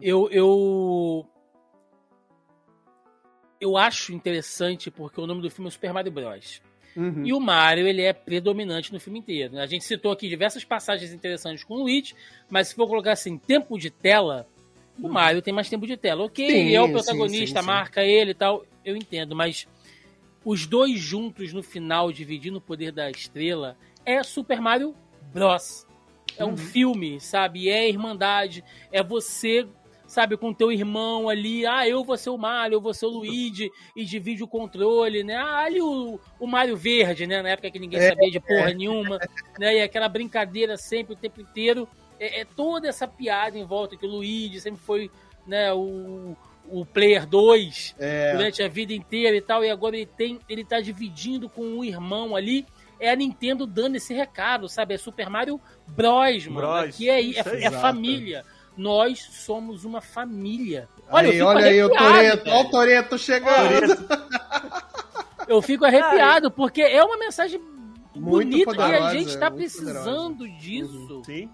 eu, 0.00 0.28
eu. 0.30 1.26
Eu 3.60 3.76
acho 3.76 4.12
interessante 4.12 4.90
porque 4.90 5.20
o 5.20 5.26
nome 5.26 5.40
do 5.40 5.50
filme 5.50 5.68
é 5.68 5.70
Super 5.72 5.92
Mario 5.92 6.12
Bros. 6.12 6.60
Uhum. 6.96 7.26
E 7.26 7.32
o 7.32 7.38
Mario, 7.40 7.86
ele 7.86 8.02
é 8.02 8.12
predominante 8.12 8.92
no 8.92 8.98
filme 8.98 9.18
inteiro. 9.18 9.54
né? 9.54 9.62
A 9.62 9.66
gente 9.66 9.84
citou 9.84 10.10
aqui 10.12 10.28
diversas 10.28 10.64
passagens 10.64 11.12
interessantes 11.12 11.62
com 11.62 11.74
o 11.74 11.82
Luigi, 11.82 12.14
mas 12.48 12.68
se 12.68 12.74
for 12.74 12.86
colocar 12.88 13.12
assim, 13.12 13.36
tempo 13.36 13.78
de 13.78 13.90
tela, 13.90 14.46
o 15.02 15.08
Mario 15.08 15.42
tem 15.42 15.52
mais 15.52 15.68
tempo 15.68 15.86
de 15.86 15.96
tela. 15.96 16.24
Ok, 16.24 16.46
Sim, 16.48 16.52
ele 16.56 16.74
é 16.74 16.80
o 16.80 16.90
protagonista, 16.90 17.60
sim, 17.60 17.62
sim. 17.62 17.66
marca 17.66 18.02
ele 18.02 18.30
e 18.30 18.34
tal, 18.34 18.64
eu 18.84 18.96
entendo, 18.96 19.36
mas 19.36 19.68
os 20.44 20.64
dois 20.66 20.98
juntos 20.98 21.52
no 21.52 21.62
final, 21.62 22.10
dividindo 22.10 22.58
o 22.58 22.60
poder 22.62 22.92
da 22.92 23.10
estrela, 23.10 23.76
é 24.04 24.22
Super 24.22 24.60
Mario 24.60 24.94
Bros. 25.34 25.86
É 26.38 26.44
um 26.44 26.50
Uhum. 26.50 26.56
filme, 26.56 27.20
sabe? 27.20 27.68
É 27.68 27.88
irmandade, 27.88 28.62
é 28.92 29.02
você, 29.02 29.66
sabe, 30.16 30.34
com 30.38 30.50
teu 30.50 30.72
irmão 30.72 31.28
ali, 31.28 31.66
ah, 31.66 31.86
eu 31.86 32.02
vou 32.02 32.16
ser 32.16 32.30
o 32.30 32.38
Mario, 32.38 32.76
eu 32.76 32.80
vou 32.80 32.94
ser 32.94 33.04
o 33.04 33.10
Luigi, 33.10 33.70
e 33.94 34.02
divide 34.02 34.42
o 34.42 34.48
controle, 34.48 35.22
né? 35.22 35.36
Ah, 35.36 35.64
ali 35.64 35.82
o, 35.82 36.18
o 36.40 36.46
Mario 36.46 36.74
Verde, 36.74 37.26
né? 37.26 37.42
Na 37.42 37.50
época 37.50 37.70
que 37.70 37.78
ninguém 37.78 38.00
É, 38.00 38.08
sabia 38.08 38.30
de 38.30 38.40
porra 38.40 38.72
nenhuma, 38.72 39.18
né? 39.58 39.76
E 39.76 39.82
aquela 39.82 40.08
brincadeira 40.08 40.78
sempre, 40.78 41.12
o 41.12 41.16
tempo 41.18 41.38
inteiro. 41.42 41.86
É, 42.18 42.40
é 42.40 42.44
toda 42.46 42.88
essa 42.88 43.06
piada 43.06 43.58
em 43.58 43.66
volta, 43.66 43.94
que 43.94 44.06
o 44.06 44.08
Luigi 44.08 44.58
sempre 44.58 44.80
foi, 44.80 45.10
né, 45.46 45.70
o, 45.74 46.34
o 46.66 46.86
Player 46.86 47.26
2 47.26 47.96
É, 47.98 48.32
durante 48.32 48.62
a 48.62 48.68
vida 48.68 48.94
inteira 48.94 49.36
e 49.36 49.42
tal, 49.42 49.62
e 49.62 49.68
agora 49.68 49.96
ele 49.96 50.06
tem, 50.06 50.40
ele 50.48 50.64
tá 50.64 50.80
dividindo 50.80 51.46
com 51.46 51.62
um 51.62 51.84
irmão 51.84 52.34
ali. 52.34 52.64
É 52.98 53.10
a 53.10 53.14
Nintendo 53.14 53.66
dando 53.66 53.96
esse 53.96 54.14
recado, 54.14 54.66
sabe? 54.66 54.94
É 54.94 54.96
Super 54.96 55.28
Mario 55.28 55.60
Bros, 55.86 56.46
mano. 56.46 56.66
Bros, 56.66 56.88
Aqui 56.88 57.10
é, 57.10 57.20
isso 57.20 57.46
é, 57.46 57.52
aí. 57.52 57.64
é 57.64 57.66
Exato. 57.66 57.82
família. 57.82 58.42
Nós 58.76 59.20
somos 59.20 59.84
uma 59.84 60.00
família. 60.00 60.88
Olha, 61.10 61.28
eu 61.28 61.30
aí, 61.30 61.36
fico 61.38 61.48
olha 61.48 61.66
aí 61.66 61.82
o 61.82 61.88
Toreto. 61.88 62.50
Olha 62.50 62.60
o 62.66 62.70
Toreto 62.70 63.18
chegando. 63.18 63.96
Eu 65.48 65.62
fico 65.62 65.84
arrepiado, 65.84 66.50
porque 66.50 66.82
é 66.82 67.02
uma 67.04 67.16
mensagem 67.16 67.60
Muito 67.60 68.20
bonita 68.20 68.58
e 68.58 68.62
a 68.62 68.74
poderosa, 68.76 69.10
gente 69.12 69.38
tá 69.38 69.48
precisando 69.50 70.48
disso 70.58 71.22
Sim. 71.24 71.48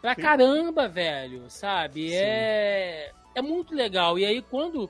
pra 0.00 0.14
Sim. 0.14 0.22
caramba, 0.22 0.88
velho, 0.88 1.44
sabe? 1.50 2.08
Sim. 2.08 2.14
É 2.16 3.10
é 3.34 3.42
muito 3.42 3.74
legal. 3.74 4.18
E 4.18 4.24
aí, 4.24 4.40
quando 4.42 4.88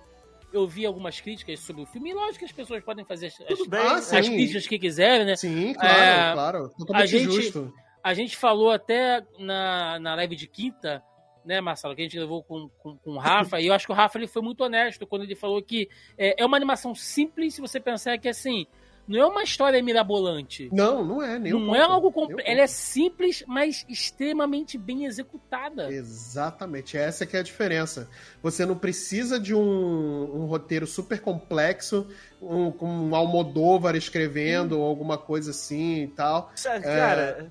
eu 0.52 0.66
vi 0.66 0.86
algumas 0.86 1.20
críticas 1.20 1.58
sobre 1.60 1.82
o 1.82 1.86
filme, 1.86 2.10
e 2.10 2.14
lógico 2.14 2.38
que 2.38 2.44
as 2.46 2.52
pessoas 2.52 2.82
podem 2.82 3.04
fazer 3.04 3.26
as, 3.26 3.34
as- 3.40 3.72
Ah, 3.72 3.94
as 3.96 4.04
sim. 4.26 4.32
críticas 4.32 4.66
que 4.66 4.78
quiserem, 4.78 5.26
né? 5.26 5.36
Sim, 5.36 5.74
claro, 5.74 5.98
É, 5.98 6.32
claro. 6.32 6.68
Totalmente 6.78 7.02
a 7.16 7.18
gente- 7.18 7.32
justo. 7.32 7.74
A 8.02 8.14
gente 8.14 8.36
falou 8.36 8.70
até 8.70 9.22
na, 9.38 9.98
na 10.00 10.14
live 10.14 10.34
de 10.36 10.46
quinta 10.46 11.02
né, 11.44 11.60
Marcelo, 11.60 11.94
que 11.94 12.02
a 12.02 12.04
gente 12.04 12.18
levou 12.18 12.42
com, 12.42 12.68
com, 12.78 12.96
com 12.96 13.10
o 13.12 13.18
Rafa, 13.18 13.60
e 13.60 13.66
eu 13.66 13.74
acho 13.74 13.86
que 13.86 13.92
o 13.92 13.94
Rafa 13.94 14.18
ele 14.18 14.26
foi 14.26 14.42
muito 14.42 14.62
honesto 14.62 15.06
quando 15.06 15.22
ele 15.22 15.34
falou 15.34 15.62
que 15.62 15.88
é, 16.16 16.42
é 16.42 16.46
uma 16.46 16.56
animação 16.56 16.94
simples 16.94 17.54
se 17.54 17.60
você 17.60 17.80
pensar 17.80 18.18
que 18.18 18.28
assim. 18.28 18.66
Não 19.08 19.18
é 19.18 19.26
uma 19.26 19.42
história 19.42 19.82
mirabolante. 19.82 20.68
Não, 20.72 21.04
não 21.04 21.20
é. 21.20 21.36
Nem 21.36 21.52
não 21.52 21.60
um 21.60 21.74
é 21.74 21.80
algo. 21.80 22.06
nem 22.06 22.12
Comple... 22.12 22.36
pouco. 22.36 22.48
Ela 22.48 22.60
é 22.60 22.66
simples, 22.68 23.42
mas 23.44 23.84
extremamente 23.88 24.78
bem 24.78 25.04
executada. 25.04 25.92
Exatamente, 25.92 26.96
essa 26.96 27.26
que 27.26 27.36
é 27.36 27.40
a 27.40 27.42
diferença. 27.42 28.08
Você 28.40 28.64
não 28.64 28.78
precisa 28.78 29.40
de 29.40 29.52
um, 29.52 29.60
um 29.60 30.46
roteiro 30.46 30.86
super 30.86 31.20
complexo, 31.20 32.06
um, 32.40 32.70
com 32.70 32.86
um 32.86 33.16
Almodóvar 33.16 33.96
escrevendo 33.96 34.78
ou 34.78 34.86
alguma 34.86 35.18
coisa 35.18 35.50
assim 35.50 36.04
e 36.04 36.08
tal. 36.08 36.52
Cara, 36.80 37.50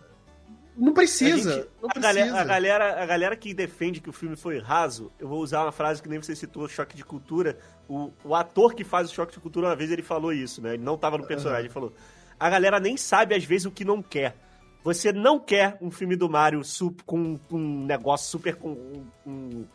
Não 0.80 0.94
precisa, 0.94 1.50
a, 1.52 1.54
gente- 1.58 1.68
não 1.82 1.90
a 1.90 1.94
precisa. 1.94 2.14
galera, 2.14 2.40
a, 2.40 2.44
galera, 2.46 3.04
a 3.04 3.06
galera 3.06 3.36
que 3.36 3.54
defende 3.54 4.00
que 4.00 4.10
o 4.10 4.14
filme 4.14 4.36
foi 4.36 4.60
raso, 4.60 5.12
eu 5.20 5.28
vou 5.28 5.42
usar 5.42 5.64
uma 5.64 5.72
frase 5.72 6.02
que 6.02 6.08
nem 6.08 6.22
você 6.22 6.36
citou, 6.36 6.68
choque 6.70 6.96
de 6.96 7.04
cultura. 7.04 7.58
O, 7.88 8.12
o 8.24 8.34
ator 8.36 8.74
que 8.74 8.84
faz 8.84 9.12
o 9.12 9.14
choque 9.14 9.34
de 9.34 9.40
cultura, 9.40 9.68
uma 9.68 9.76
vez 9.76 9.92
ele 9.92 10.02
falou 10.02 10.32
isso, 10.32 10.62
né? 10.62 10.76
Ele 10.76 10.84
não 10.84 10.98
tava 10.98 11.18
no 11.18 11.26
personagem, 11.28 11.66
ele 11.66 11.70
falou. 11.74 11.92
A 12.40 12.50
galera 12.50 12.80
nem 12.80 12.96
sabe, 12.96 13.36
às 13.36 13.44
vezes, 13.44 13.66
o 13.66 13.72
que 13.72 13.84
não 13.84 14.02
quer. 14.02 14.36
Você 14.84 15.12
não 15.12 15.38
quer 15.40 15.78
um 15.82 15.92
filme 15.92 16.16
do 16.16 16.30
Mario 16.30 16.64
sup- 16.64 17.02
com 17.06 17.38
com 17.50 17.58
um 17.58 17.86
negócio 17.86 18.30
super. 18.30 18.56
com 18.56 18.70
um, 18.70 19.06
um- 19.28 19.66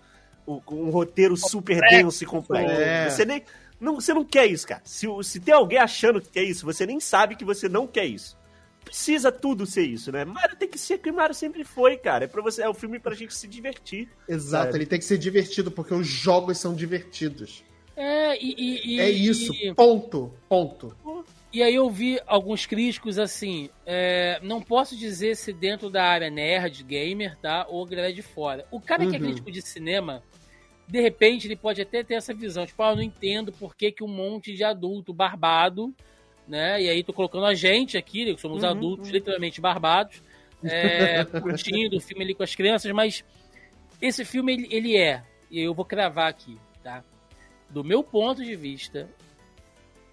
um- 0.46 0.90
roteiro 0.90 1.36
super 1.36 1.78
denso 1.90 2.22
e 2.24 2.26
complexo. 2.26 2.70
É. 2.80 3.10
Você 3.10 3.24
nem. 3.24 3.42
Não, 3.80 3.96
você 4.00 4.14
não 4.14 4.24
quer 4.24 4.46
isso, 4.46 4.66
cara. 4.66 4.80
Se, 4.84 5.06
se 5.22 5.40
tem 5.40 5.52
alguém 5.52 5.78
achando 5.78 6.20
que 6.20 6.30
quer 6.30 6.42
isso, 6.44 6.64
você 6.64 6.86
nem 6.86 7.00
sabe 7.00 7.34
que 7.36 7.44
você 7.44 7.68
não 7.68 7.86
quer 7.86 8.06
isso. 8.06 8.36
Precisa 8.84 9.32
tudo 9.32 9.66
ser 9.66 9.82
isso, 9.82 10.12
né? 10.12 10.24
Mario 10.24 10.56
tem 10.56 10.68
que 10.68 10.78
ser 10.78 10.94
o 10.94 10.98
que 10.98 11.10
Mario 11.10 11.34
sempre 11.34 11.64
foi, 11.64 11.96
cara. 11.96 12.24
É, 12.24 12.28
pra 12.28 12.42
você, 12.42 12.62
é 12.62 12.68
um 12.70 12.74
filme 12.74 12.98
pra 13.00 13.14
gente 13.14 13.34
se 13.34 13.48
divertir. 13.48 14.08
Exato, 14.28 14.66
Sabe? 14.66 14.78
ele 14.78 14.86
tem 14.86 14.98
que 14.98 15.04
ser 15.04 15.18
divertido, 15.18 15.70
porque 15.70 15.94
os 15.94 16.06
jogos 16.06 16.58
são 16.58 16.74
divertidos. 16.74 17.64
É, 17.96 18.36
e, 18.42 18.54
e- 18.58 18.96
e- 18.96 19.00
é 19.00 19.08
isso, 19.10 19.52
E, 19.54 19.72
ponto, 19.72 20.32
ponto. 20.48 20.96
e 21.52 21.62
aí 21.62 21.74
eu 21.76 21.88
vi 21.88 22.20
alguns 22.26 22.66
críticos 22.66 23.18
assim. 23.18 23.70
é, 23.86 24.38
não 24.42 24.60
posso 24.60 24.96
dizer 24.96 25.36
se 25.36 25.52
dentro 25.52 25.88
da 25.88 26.02
área 26.04 26.28
nerd, 26.30 26.82
gamer, 26.84 27.36
tá? 27.38 27.66
Ou 27.68 27.86
galera 27.86 28.12
de 28.12 28.22
fora. 28.22 28.66
O 28.70 28.80
cara 28.80 29.06
que 29.06 29.14
é 29.14 29.18
Uhum. 29.18 29.24
crítico 29.26 29.50
de 29.50 29.62
cinema, 29.62 30.22
de 30.88 31.00
repente, 31.00 31.46
ele 31.46 31.56
pode 31.56 31.80
até 31.80 32.02
ter 32.02 32.14
essa 32.14 32.34
visão. 32.34 32.66
Tipo, 32.66 32.82
ah, 32.82 32.90
eu 32.90 32.96
não 32.96 33.02
entendo 33.02 33.52
por 33.52 33.74
que, 33.76 33.90
que 33.92 34.02
um 34.04 34.08
monte 34.08 34.54
de 34.54 34.64
adulto 34.64 35.14
barbado, 35.14 35.94
né? 36.46 36.82
E 36.82 36.88
aí 36.88 37.02
tô 37.02 37.12
colocando 37.12 37.46
a 37.46 37.54
gente 37.54 37.96
aqui, 37.96 38.24
né, 38.24 38.34
que 38.34 38.40
somos 38.40 38.62
Uhum, 38.62 38.68
adultos 38.68 39.08
uhum. 39.08 39.14
literalmente 39.14 39.60
barbados, 39.60 40.22
é, 40.62 41.24
curtindo 41.40 41.96
o 41.96 42.00
filme 42.00 42.24
ali 42.24 42.34
com 42.34 42.42
as 42.42 42.54
crianças, 42.54 42.90
mas 42.92 43.24
esse 44.00 44.24
filme 44.24 44.52
ele, 44.52 44.68
ele 44.70 44.96
é, 44.96 45.22
e 45.50 45.60
eu 45.60 45.74
vou 45.74 45.84
cravar 45.84 46.28
aqui, 46.28 46.58
tá? 46.82 47.02
Do 47.70 47.82
meu 47.82 48.02
ponto 48.02 48.44
de 48.44 48.54
vista, 48.54 49.08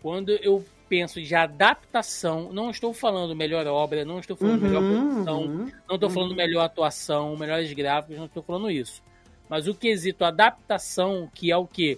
quando 0.02 0.32
eu 0.32 0.66
penso 0.90 1.22
de 1.22 1.34
adaptação, 1.34 2.52
não 2.52 2.70
estou 2.70 2.94
falando 2.94 3.36
melhor 3.36 3.66
obra, 3.68 4.03
não 4.03 4.20
estou 4.20 4.36
falando 4.36 4.62
melhor 4.62 4.82
produção, 4.82 5.41
uhum. 5.44 5.72
não 5.88 5.95
estou 5.95 6.10
falando 6.10 6.36
melhor 6.36 6.66
atuação, 6.66 7.38
melhores 7.38 7.72
gráficos, 7.72 8.18
não 8.18 8.26
estou 8.26 8.44
falando 8.44 8.70
isso. 8.70 9.02
Mas 9.48 9.68
o 9.68 9.76
quesito 9.76 10.26
adaptação, 10.26 11.30
que 11.34 11.52
é 11.52 11.58
o 11.58 11.68
que? 11.68 11.98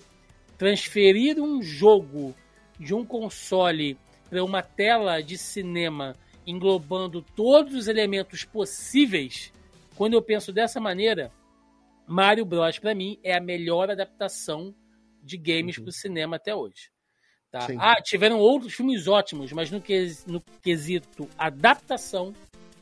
Transferir 0.57 1.41
um 1.41 1.61
jogo 1.61 2.35
de 2.79 2.93
um 2.93 3.05
console 3.05 3.97
para 4.33 4.43
uma 4.43 4.63
tela 4.63 5.21
de 5.21 5.37
cinema 5.37 6.15
englobando 6.45 7.21
todos 7.21 7.75
os 7.75 7.87
elementos 7.87 8.43
possíveis, 8.43 9.53
quando 9.95 10.15
eu 10.15 10.23
penso 10.23 10.51
dessa 10.51 10.79
maneira, 10.79 11.31
Mario 12.07 12.43
Bros 12.43 12.79
para 12.79 12.95
mim 12.95 13.19
é 13.23 13.35
a 13.35 13.39
melhor 13.39 13.91
adaptação 13.91 14.73
de 15.21 15.37
games 15.37 15.77
Uhum. 15.77 15.83
para 15.83 15.89
o 15.89 15.93
cinema 15.93 16.35
até 16.37 16.55
hoje. 16.55 16.91
Tá? 17.51 17.67
Ah, 17.77 18.01
tiveram 18.01 18.39
outros 18.39 18.73
filmes 18.73 19.07
ótimos, 19.07 19.51
mas 19.51 19.69
no, 19.69 19.79
que, 19.79 20.11
no 20.25 20.41
quesito 20.63 21.29
adaptação, 21.37 22.33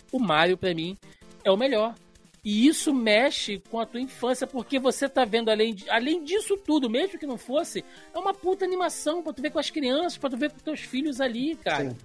o 0.09 0.19
Mario 0.19 0.57
para 0.57 0.73
mim 0.73 0.97
é 1.43 1.51
o 1.51 1.57
melhor. 1.57 1.93
E 2.43 2.65
isso 2.67 2.91
mexe 2.93 3.61
com 3.69 3.79
a 3.79 3.85
tua 3.85 4.01
infância, 4.01 4.47
porque 4.47 4.79
você 4.79 5.07
tá 5.07 5.23
vendo 5.25 5.49
além, 5.51 5.75
de- 5.75 5.87
além 5.89 6.23
disso 6.23 6.57
tudo, 6.57 6.89
mesmo 6.89 7.19
que 7.19 7.27
não 7.27 7.37
fosse, 7.37 7.85
é 8.13 8.17
uma 8.17 8.33
puta 8.33 8.65
animação 8.65 9.21
pra 9.21 9.31
tu 9.31 9.41
ver 9.43 9.51
com 9.51 9.59
as 9.59 9.69
crianças, 9.69 10.17
pra 10.17 10.29
tu 10.29 10.37
ver 10.37 10.49
com 10.51 10.57
teus 10.57 10.79
filhos 10.79 11.21
ali, 11.21 11.55
cara. 11.55 11.91
Sim. 11.91 11.97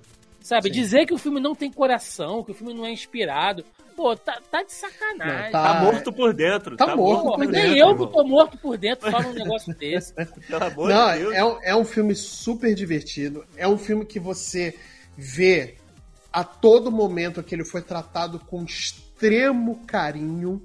Sabe? 0.42 0.68
Sim. 0.68 0.74
Dizer 0.74 1.06
que 1.06 1.14
o 1.14 1.18
filme 1.18 1.40
não 1.40 1.54
tem 1.54 1.72
coração, 1.72 2.44
que 2.44 2.50
o 2.52 2.54
filme 2.54 2.72
não 2.74 2.84
é 2.86 2.90
inspirado, 2.92 3.64
pô, 3.96 4.14
tá, 4.14 4.38
tá 4.50 4.62
de 4.62 4.72
sacanagem. 4.72 5.44
Não, 5.44 5.50
Tá 5.52 5.70
Ah, 5.78 5.82
morto 5.82 6.12
por 6.12 6.32
dentro. 6.34 6.76
tá 6.76 6.94
morto 6.94 7.22
Pô, 7.24 7.30
por 7.32 7.38
nem 7.40 7.50
dentro, 7.50 7.70
eu 7.78 7.88
irmão. 7.88 8.06
que 8.06 8.12
tô 8.12 8.24
morto 8.24 8.58
por 8.58 8.76
dentro 8.78 9.10
falo 9.10 9.30
um 9.30 9.32
negócio 9.32 9.74
desse. 9.74 10.12
Pelo 10.14 10.64
amor 10.64 10.88
Não, 10.90 11.12
de 11.12 11.18
Deus. 11.18 11.34
é, 11.34 11.44
um- 11.44 11.58
é 11.62 11.74
um 11.76 11.84
filme 11.84 12.14
super 12.14 12.74
divertido. 12.74 13.44
É 13.56 13.66
um 13.66 13.78
filme 13.78 14.04
que 14.04 14.20
você 14.20 14.78
vê 15.16 15.76
a 16.32 16.44
todo 16.44 16.92
momento 16.92 17.42
que 17.42 17.54
ele 17.54 17.64
foi 17.64 17.80
tratado 17.82 18.38
com 18.38 18.66
extremo 19.16 19.80
carinho. 19.86 20.62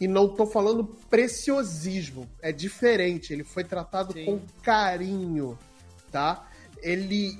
E 0.00 0.08
não 0.08 0.28
tô 0.28 0.46
falando 0.46 0.84
preciosismo. 1.08 2.28
É 2.40 2.50
diferente. 2.50 3.32
Ele 3.32 3.44
foi 3.44 3.62
tratado 3.62 4.12
Sim. 4.14 4.24
com 4.24 4.40
carinho, 4.60 5.56
tá? 6.10 6.48
Ele 6.82 7.38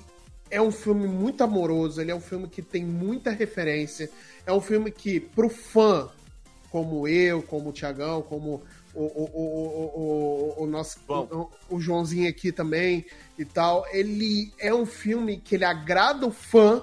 é 0.49 0.62
um 0.62 0.70
filme 0.70 1.09
muito 1.09 1.43
amoroso. 1.43 2.01
Ele 2.01 2.12
é 2.12 2.15
um 2.15 2.20
filme 2.20 2.47
que 2.47 2.62
tem 2.62 2.85
muita 2.85 3.31
referência. 3.33 4.09
É 4.47 4.53
um 4.53 4.61
filme 4.61 4.93
que, 4.93 5.19
pro 5.19 5.49
fã, 5.49 6.09
como 6.70 7.09
eu, 7.09 7.43
como 7.43 7.70
o 7.70 7.73
Tiagão, 7.73 8.23
como 8.23 8.62
o, 8.95 9.03
o, 9.03 10.55
o, 10.55 10.62
o, 10.62 10.66
nosso 10.66 11.01
o 11.69 11.81
Joãozinho 11.81 12.29
aqui 12.29 12.53
também 12.53 13.07
e 13.39 13.45
tal, 13.45 13.85
ele 13.91 14.53
é 14.59 14.73
um 14.73 14.87
filme 14.87 15.39
que 15.39 15.57
ele 15.57 15.65
agrada 15.65 16.27
o 16.27 16.31
fã, 16.31 16.83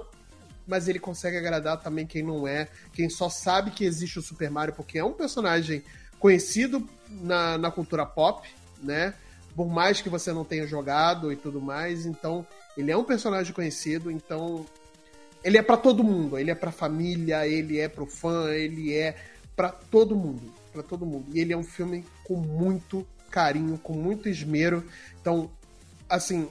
mas 0.70 0.88
ele 0.88 1.00
consegue 1.00 1.36
agradar 1.36 1.82
também 1.82 2.06
quem 2.06 2.22
não 2.22 2.48
é, 2.48 2.68
quem 2.94 3.10
só 3.10 3.28
sabe 3.28 3.72
que 3.72 3.84
existe 3.84 4.20
o 4.20 4.22
Super 4.22 4.52
Mario, 4.52 4.76
porque 4.76 5.00
é 5.00 5.04
um 5.04 5.14
personagem 5.14 5.84
conhecido 6.20 6.88
na, 7.10 7.58
na 7.58 7.72
cultura 7.72 8.06
pop, 8.06 8.48
né? 8.82 9.16
Por 9.56 9.68
mais 9.68 10.00
que 10.00 10.10
você 10.10 10.32
não 10.32 10.46
tenha 10.46 10.68
jogado 10.68 11.34
e 11.34 11.36
tudo 11.36 11.60
mais, 11.60 12.06
então 12.06 12.46
ele 12.78 12.92
é 12.92 12.96
um 12.96 13.04
personagem 13.04 13.52
conhecido, 13.52 14.12
então 14.12 14.64
ele 15.44 15.58
é 15.58 15.62
pra 15.64 15.76
todo 15.76 16.04
mundo, 16.04 16.38
ele 16.38 16.52
é 16.52 16.56
pra 16.56 16.72
família, 16.72 17.48
ele 17.48 17.80
é 17.80 17.90
pro 17.90 18.06
fã, 18.06 18.52
ele 18.52 18.94
é 18.94 19.16
pra 19.56 19.70
todo 19.70 20.16
mundo, 20.16 20.54
para 20.72 20.84
todo 20.84 21.06
mundo. 21.06 21.26
E 21.34 21.40
ele 21.40 21.52
é 21.52 21.58
um 21.58 21.64
filme 21.64 22.06
com 22.24 22.36
muito 22.36 23.08
carinho, 23.32 23.78
com 23.80 23.94
muito 23.94 24.30
esmero. 24.30 24.86
Então, 25.20 25.50
assim, 26.08 26.48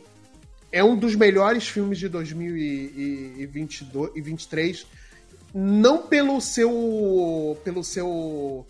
é 0.70 0.82
um 0.85 0.97
dos 0.97 1.15
melhores 1.15 1.66
filmes 1.69 1.99
de 1.99 2.09
2022 2.09 4.11
e 4.15 4.20
23, 4.20 4.86
não 5.55 6.07
pelo 6.07 6.40
seu 6.40 7.59
pelo 7.65 7.82
seu 7.85 8.66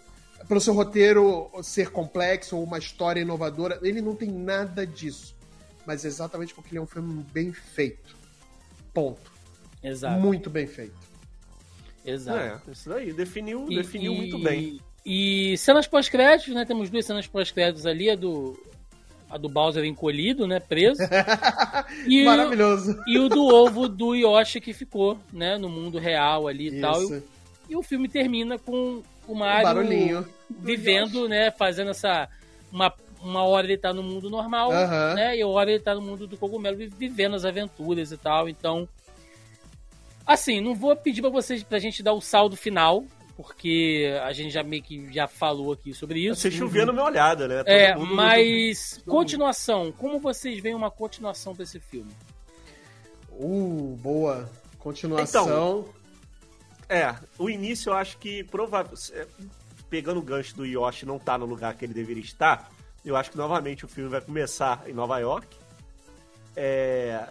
pelo 0.49 0.61
seu 0.61 0.75
roteiro 0.75 1.51
ser 1.63 1.91
complexo 1.91 2.57
ou 2.57 2.65
uma 2.65 2.79
história 2.79 3.21
inovadora, 3.21 3.79
ele 3.83 4.01
não 4.01 4.15
tem 4.15 4.31
nada 4.31 4.87
disso. 4.87 5.37
Mas 5.85 6.05
exatamente 6.05 6.55
porque 6.55 6.71
ele 6.71 6.79
é 6.79 6.83
um 6.83 6.87
filme 6.87 7.25
bem 7.33 7.53
feito. 7.53 8.17
Ponto. 8.95 9.31
Exato, 9.83 10.21
Muito 10.21 10.49
bem 10.51 10.67
feito. 10.67 10.95
exato. 12.05 12.69
É, 12.69 12.73
isso 12.73 12.89
daí. 12.89 13.13
Definiu, 13.13 13.67
E- 13.71 13.77
definiu 13.77 14.13
e- 14.13 14.17
muito 14.17 14.39
bem. 14.39 14.81
E 15.05 15.57
cenas 15.59 15.87
pós-créditos, 15.87 16.55
né? 16.55 16.65
Temos 16.65 16.91
duas 16.91 17.05
cenas 17.07 17.27
pós-créditos 17.27 17.87
ali, 17.87 18.11
a 18.11 18.17
do, 18.17 18.59
a 19.31 19.37
do 19.37 19.49
Bowser 19.49 19.85
encolhido, 19.85 20.47
né? 20.47 20.59
Preso. 20.61 21.03
E, 22.07 22.25
Maravilhoso. 22.25 22.99
e 23.07 23.19
o 23.19 23.29
do 23.29 23.45
ovo 23.47 23.89
do 23.89 24.15
Yoshi 24.15 24.61
que 24.61 24.73
ficou, 24.73 25.19
né? 25.33 25.57
No 25.59 25.69
mundo 25.69 25.99
real 25.99 26.47
ali 26.49 26.69
e 26.69 26.81
tal. 26.81 27.03
Isso. 27.03 27.23
E 27.69 27.77
o 27.77 27.83
filme 27.83 28.09
termina 28.09 28.59
com 28.59 29.03
o 29.27 29.33
O 29.33 29.35
Mario 29.35 29.65
barulhinho. 29.65 30.23
do 30.49 30.61
vivendo, 30.65 31.29
né? 31.29 31.51
Fazendo 31.51 31.91
essa. 31.91 32.29
Uma, 32.73 32.93
uma 33.21 33.43
hora 33.45 33.67
ele 33.67 33.77
tá 33.79 33.93
no 33.93 34.03
mundo 34.03 34.29
normal, 34.31 34.71
né? 35.15 35.37
E 35.37 35.45
outra 35.45 35.61
hora 35.61 35.71
ele 35.73 35.81
tá 35.83 35.95
no 35.95 36.01
mundo 36.03 36.27
do 36.27 36.37
cogumelo, 36.37 36.77
vi- 36.77 36.87
vivendo 36.89 37.35
as 37.37 37.45
aventuras 37.45 38.11
e 38.13 38.17
tal. 38.17 38.49
Então. 38.49 38.89
Assim, 40.27 40.61
não 40.61 40.75
vou 40.75 40.95
pedir 40.95 41.23
pra 41.23 41.31
vocês 41.31 41.63
pra 41.63 41.79
gente 41.79 42.03
dar 42.03 42.13
o 42.13 42.21
saldo 42.21 42.55
final, 42.57 43.05
porque 43.39 44.13
a 44.25 44.33
gente 44.33 44.51
já 44.51 44.65
meio 44.65 44.83
que 44.83 45.13
já 45.13 45.29
falou 45.29 45.73
aqui 45.73 45.95
sobre 45.95 46.19
isso. 46.27 46.41
Você 46.41 46.51
chovendo 46.51 46.93
minha 46.93 47.05
olhada, 47.05 47.47
né? 47.47 47.59
Todo 47.59 47.69
É, 47.69 47.95
mundo- 47.95 48.13
mas 48.17 49.01
continuação, 49.07 49.93
como 49.93 50.19
vocês 50.19 50.59
veem 50.61 50.75
uma 50.75 50.91
continuação 50.91 51.55
pra 51.55 51.63
esse 51.63 51.79
filme? 51.79 52.11
Uh, 53.31 53.97
boa. 54.03 54.51
Continuação. 54.81 55.85
É, 56.89 57.15
o 57.39 57.49
início 57.49 57.91
eu 57.91 57.95
acho 57.95 58.19
que 58.19 58.43
provavelmente. 58.43 59.13
Pegando 59.89 60.19
o 60.19 60.23
gancho 60.23 60.57
do 60.57 60.67
Yoshi 60.67 61.07
não 61.07 61.19
tá 61.19 61.39
no 61.39 61.47
lugar 61.47 61.75
que 61.75 61.85
ele 61.85 61.95
deveria 61.95 62.23
estar, 62.23 62.71
eu 63.05 63.17
acho 63.17 63.31
que 63.31 63.37
novamente 63.39 63.85
o 63.85 63.89
filme 63.89 64.11
vai 64.11 64.21
começar 64.21 64.83
em 64.87 64.93
Nova 64.93 65.17
York. 65.21 65.47
É, 66.57 67.29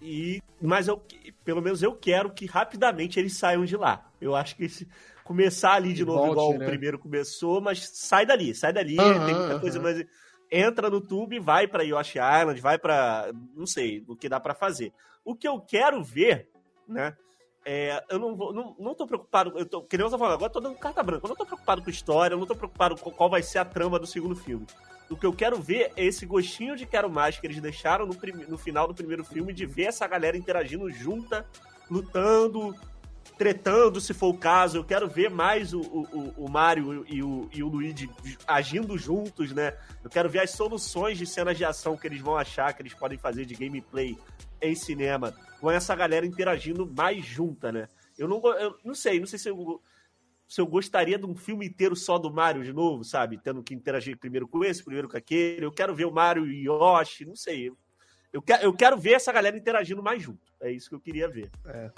e 0.00 0.42
mas 0.60 0.88
eu, 0.88 1.00
pelo 1.44 1.60
menos 1.60 1.82
eu 1.82 1.94
quero 1.94 2.30
que 2.30 2.46
rapidamente 2.46 3.20
eles 3.20 3.36
saiam 3.36 3.64
de 3.66 3.76
lá. 3.76 4.10
Eu 4.20 4.34
acho 4.34 4.56
que 4.56 4.68
se 4.68 4.88
começar 5.24 5.72
ali 5.72 5.92
de 5.92 6.04
novo 6.04 6.18
Volte, 6.18 6.32
igual 6.32 6.58
né? 6.58 6.66
o 6.66 6.68
primeiro 6.68 6.98
começou, 6.98 7.60
mas 7.60 7.88
sai 7.88 8.26
dali, 8.26 8.54
sai 8.54 8.72
dali, 8.72 8.96
tem 8.96 9.34
muita 9.34 9.58
coisa 9.58 9.78
aham. 9.78 9.82
mais 9.84 10.06
entra 10.50 10.88
no 10.88 11.00
tube, 11.00 11.40
vai 11.40 11.66
pra 11.66 11.82
Yoshi 11.82 12.18
Island, 12.18 12.60
vai 12.60 12.78
pra. 12.78 13.30
não 13.56 13.66
sei, 13.66 14.04
o 14.06 14.14
que 14.14 14.28
dá 14.28 14.38
pra 14.38 14.54
fazer. 14.54 14.92
O 15.24 15.34
que 15.34 15.48
eu 15.48 15.60
quero 15.60 16.02
ver, 16.04 16.48
né? 16.86 17.16
É, 17.66 18.04
eu 18.10 18.18
não 18.18 18.36
vou, 18.36 18.52
não, 18.52 18.76
não 18.78 18.94
tô 18.94 19.06
preocupado, 19.06 19.58
eu 19.58 19.64
tô, 19.64 19.82
que 19.82 19.96
nem 19.96 20.04
eu 20.04 20.10
tô 20.10 20.18
falando, 20.18 20.34
agora 20.34 20.50
eu 20.50 20.52
tô 20.52 20.60
dando 20.60 20.76
carta 20.76 21.02
branca, 21.02 21.24
eu 21.24 21.30
não 21.30 21.36
tô 21.36 21.46
preocupado 21.46 21.82
com 21.82 21.88
história, 21.88 22.34
eu 22.34 22.38
não 22.38 22.46
tô 22.46 22.54
preocupado 22.54 22.94
com 22.96 23.10
qual 23.10 23.30
vai 23.30 23.42
ser 23.42 23.58
a 23.58 23.64
trama 23.64 23.98
do 23.98 24.06
segundo 24.06 24.36
filme. 24.36 24.66
O 25.08 25.16
que 25.16 25.24
eu 25.24 25.32
quero 25.32 25.58
ver 25.60 25.90
é 25.96 26.04
esse 26.04 26.26
gostinho 26.26 26.76
de 26.76 26.84
quero 26.86 27.08
mais 27.08 27.38
que 27.38 27.46
eles 27.46 27.60
deixaram 27.60 28.06
no, 28.06 28.14
no 28.48 28.58
final 28.58 28.86
do 28.86 28.94
primeiro 28.94 29.24
filme, 29.24 29.52
de 29.52 29.64
ver 29.64 29.84
essa 29.84 30.06
galera 30.06 30.36
interagindo 30.36 30.90
junta, 30.90 31.46
lutando, 31.90 32.74
tretando, 33.38 34.00
se 34.00 34.14
for 34.14 34.28
o 34.28 34.38
caso. 34.38 34.78
Eu 34.78 34.84
quero 34.84 35.08
ver 35.08 35.28
mais 35.30 35.72
o, 35.72 35.80
o, 35.80 36.34
o- 36.44 36.48
Mario 36.50 37.04
e 37.08 37.22
o, 37.22 37.48
e 37.52 37.62
o 37.62 37.68
Luigi 37.68 38.08
agindo 38.46 38.96
juntos, 38.96 39.52
né? 39.52 39.76
Eu 40.02 40.10
quero 40.10 40.28
ver 40.28 40.40
as 40.40 40.50
soluções 40.50 41.18
de 41.18 41.26
cenas 41.26 41.56
de 41.56 41.64
ação 41.64 41.96
que 41.96 42.06
eles 42.06 42.20
vão 42.20 42.36
achar 42.36 42.72
que 42.72 42.82
eles 42.82 42.94
podem 42.94 43.18
fazer 43.18 43.44
de 43.44 43.54
gameplay 43.54 44.16
em 44.62 44.74
cinema 44.74 45.34
com 45.60 45.70
essa 45.70 45.94
galera 45.94 46.24
interagindo 46.24 46.86
mais 46.86 47.24
junta, 47.24 47.72
né? 47.72 47.88
Eu 48.16 48.28
não, 48.28 48.40
eu 48.58 48.78
não 48.84 48.94
sei, 48.94 49.18
não 49.18 49.26
sei 49.26 49.38
se 49.38 49.48
eu, 49.48 49.82
se 50.46 50.60
eu 50.60 50.66
gostaria 50.66 51.18
de 51.18 51.26
um 51.26 51.34
filme 51.34 51.66
inteiro 51.66 51.96
só 51.96 52.18
do 52.18 52.32
Mario 52.32 52.62
de 52.62 52.72
novo, 52.72 53.02
sabe? 53.02 53.38
Tendo 53.42 53.62
que 53.62 53.74
interagir 53.74 54.16
primeiro 54.16 54.46
com 54.46 54.64
esse, 54.64 54.82
primeiro 54.84 55.08
com 55.08 55.16
aquele. 55.16 55.64
Eu 55.66 55.72
quero 55.72 55.94
ver 55.94 56.04
o 56.04 56.12
Mario 56.12 56.46
e 56.46 56.66
Yoshi, 56.68 57.24
não 57.24 57.34
sei. 57.34 57.72
Eu, 58.32 58.42
eu 58.62 58.72
quero 58.72 58.96
ver 58.96 59.12
essa 59.14 59.32
galera 59.32 59.56
interagindo 59.56 60.02
mais 60.02 60.22
junto. 60.22 60.40
É 60.60 60.70
isso 60.70 60.88
que 60.88 60.94
eu 60.94 61.00
queria 61.00 61.28
ver. 61.28 61.50
É, 61.66 61.90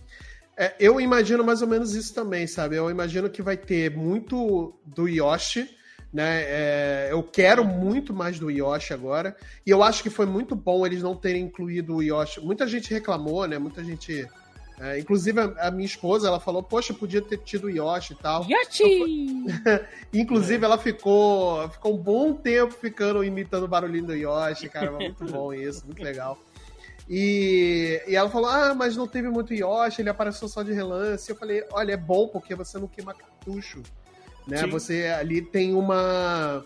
eu 0.78 1.00
imagino 1.00 1.44
mais 1.44 1.60
ou 1.60 1.68
menos 1.68 1.94
isso 1.94 2.14
também, 2.14 2.46
sabe? 2.46 2.76
Eu 2.76 2.90
imagino 2.90 3.28
que 3.28 3.42
vai 3.42 3.56
ter 3.56 3.94
muito 3.94 4.74
do 4.86 5.06
Yoshi, 5.06 5.68
né? 6.12 6.44
É, 6.46 7.08
eu 7.10 7.22
quero 7.22 7.62
muito 7.62 8.14
mais 8.14 8.38
do 8.38 8.50
Yoshi 8.50 8.94
agora. 8.94 9.36
E 9.66 9.70
eu 9.70 9.82
acho 9.82 10.02
que 10.02 10.08
foi 10.08 10.24
muito 10.24 10.56
bom 10.56 10.86
eles 10.86 11.02
não 11.02 11.14
terem 11.14 11.42
incluído 11.42 11.96
o 11.96 12.02
Yoshi. 12.02 12.40
Muita 12.40 12.66
gente 12.66 12.92
reclamou, 12.92 13.46
né? 13.46 13.58
Muita 13.58 13.84
gente. 13.84 14.26
é, 14.80 14.98
inclusive 14.98 15.38
a, 15.38 15.68
a 15.68 15.70
minha 15.70 15.84
esposa, 15.84 16.28
ela 16.28 16.40
falou, 16.40 16.62
poxa, 16.62 16.94
podia 16.94 17.20
ter 17.20 17.36
tido 17.38 17.64
o 17.64 17.70
Yoshi 17.70 18.14
e 18.14 18.16
tal. 18.16 18.46
Yachi! 18.48 19.44
Inclusive, 20.10 20.64
ela 20.64 20.78
ficou, 20.78 21.68
ficou 21.68 21.94
um 21.94 21.98
bom 21.98 22.32
tempo 22.32 22.72
ficando 22.72 23.22
imitando 23.22 23.64
o 23.64 23.68
barulhinho 23.68 24.06
do 24.06 24.14
Yoshi, 24.14 24.70
cara. 24.70 24.92
Muito 24.92 25.22
bom 25.26 25.52
isso, 25.52 25.84
muito 25.84 26.02
legal. 26.02 26.38
E, 27.08 28.02
e 28.06 28.16
ela 28.16 28.28
falou: 28.28 28.48
Ah, 28.48 28.74
mas 28.74 28.96
não 28.96 29.06
teve 29.06 29.28
muito 29.28 29.54
Yoshi, 29.54 30.02
ele 30.02 30.10
apareceu 30.10 30.48
só 30.48 30.62
de 30.62 30.72
relance. 30.72 31.30
Eu 31.30 31.36
falei: 31.36 31.64
Olha, 31.72 31.92
é 31.92 31.96
bom 31.96 32.28
porque 32.28 32.54
você 32.54 32.78
não 32.78 32.88
queima 32.88 33.14
cartucho. 33.14 33.82
Né? 34.46 34.58
Sim. 34.58 34.70
Você 34.70 35.06
ali 35.06 35.42
tem 35.42 35.74
uma. 35.74 36.64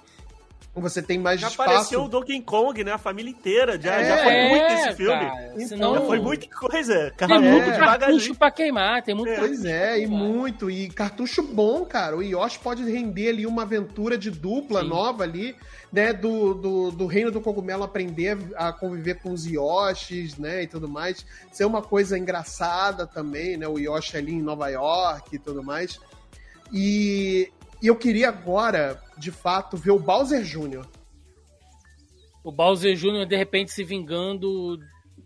Você 0.73 1.03
tem 1.03 1.19
mais 1.19 1.41
Já 1.41 1.49
espaço. 1.49 1.69
apareceu 1.69 2.05
o 2.05 2.09
Donkey 2.09 2.41
Kong, 2.43 2.85
né? 2.85 2.93
A 2.93 2.99
família 2.99 3.29
inteira. 3.31 3.79
Já, 3.79 3.97
É, 3.97 4.05
já 4.05 4.19
foi 4.23 4.49
muito 4.49 4.73
esse 4.73 4.93
filme. 4.95 5.27
Cara, 5.27 5.53
Então, 5.57 5.69
senão 5.69 5.95
Já 5.95 6.01
foi 6.03 6.19
muita 6.21 6.47
coisa. 6.57 6.95
tem 6.95 7.29
Caramba, 7.29 7.41
muito 7.51 7.71
É. 7.71 7.77
cartucho 7.77 8.35
pra 8.37 8.51
queimar, 8.53 9.03
tem 9.03 9.15
muito 9.15 9.35
Pois 9.37 9.65
é, 9.65 9.99
e 10.01 10.07
muito. 10.07 10.71
E 10.71 10.89
cartucho 10.89 11.43
bom, 11.43 11.85
cara. 11.85 12.17
O 12.17 12.23
Yoshi 12.23 12.61
pode 12.61 12.85
render 12.89 13.31
ali 13.31 13.47
uma 13.47 13.63
aventura 13.63 14.17
de 14.17 14.31
dupla 14.31 14.83
Sim. 14.83 14.89
nova 14.89 15.25
ali, 15.25 15.57
né? 15.93 16.13
Do, 16.13 16.55
do, 16.55 16.91
do 16.93 17.07
reino 17.07 17.33
do 17.33 17.41
cogumelo 17.41 17.83
aprender 17.83 18.39
a 18.55 18.73
conviver 18.73 19.17
com 19.21 19.33
os 19.33 19.45
Yoshis, 19.45 20.39
né? 20.39 20.63
E 20.63 20.67
tudo 20.69 20.89
mais. 20.89 21.27
Ser 21.51 21.65
uma 21.65 21.83
coisa 21.83 22.17
engraçada 22.17 23.09
também, 23.09 23.57
né? 23.57 23.67
O 23.67 23.77
Yoshi 23.77 24.17
ali 24.17 24.33
em 24.35 24.41
Nova 24.43 24.69
York 24.69 25.35
e 25.35 25.39
tudo 25.39 25.65
mais. 25.65 25.99
E, 26.73 27.51
e 27.83 27.87
eu 27.89 27.97
queria 27.97 28.29
agora, 28.29 29.03
de 29.21 29.31
fato, 29.31 29.77
ver 29.77 29.91
o 29.93 29.99
Bowser 29.99 30.43
Jr. 30.43 30.85
O 32.43 32.51
Bowser 32.51 32.95
Jr. 32.97 33.27
de 33.27 33.37
repente 33.37 33.71
se 33.71 33.85
vingando. 33.85 34.79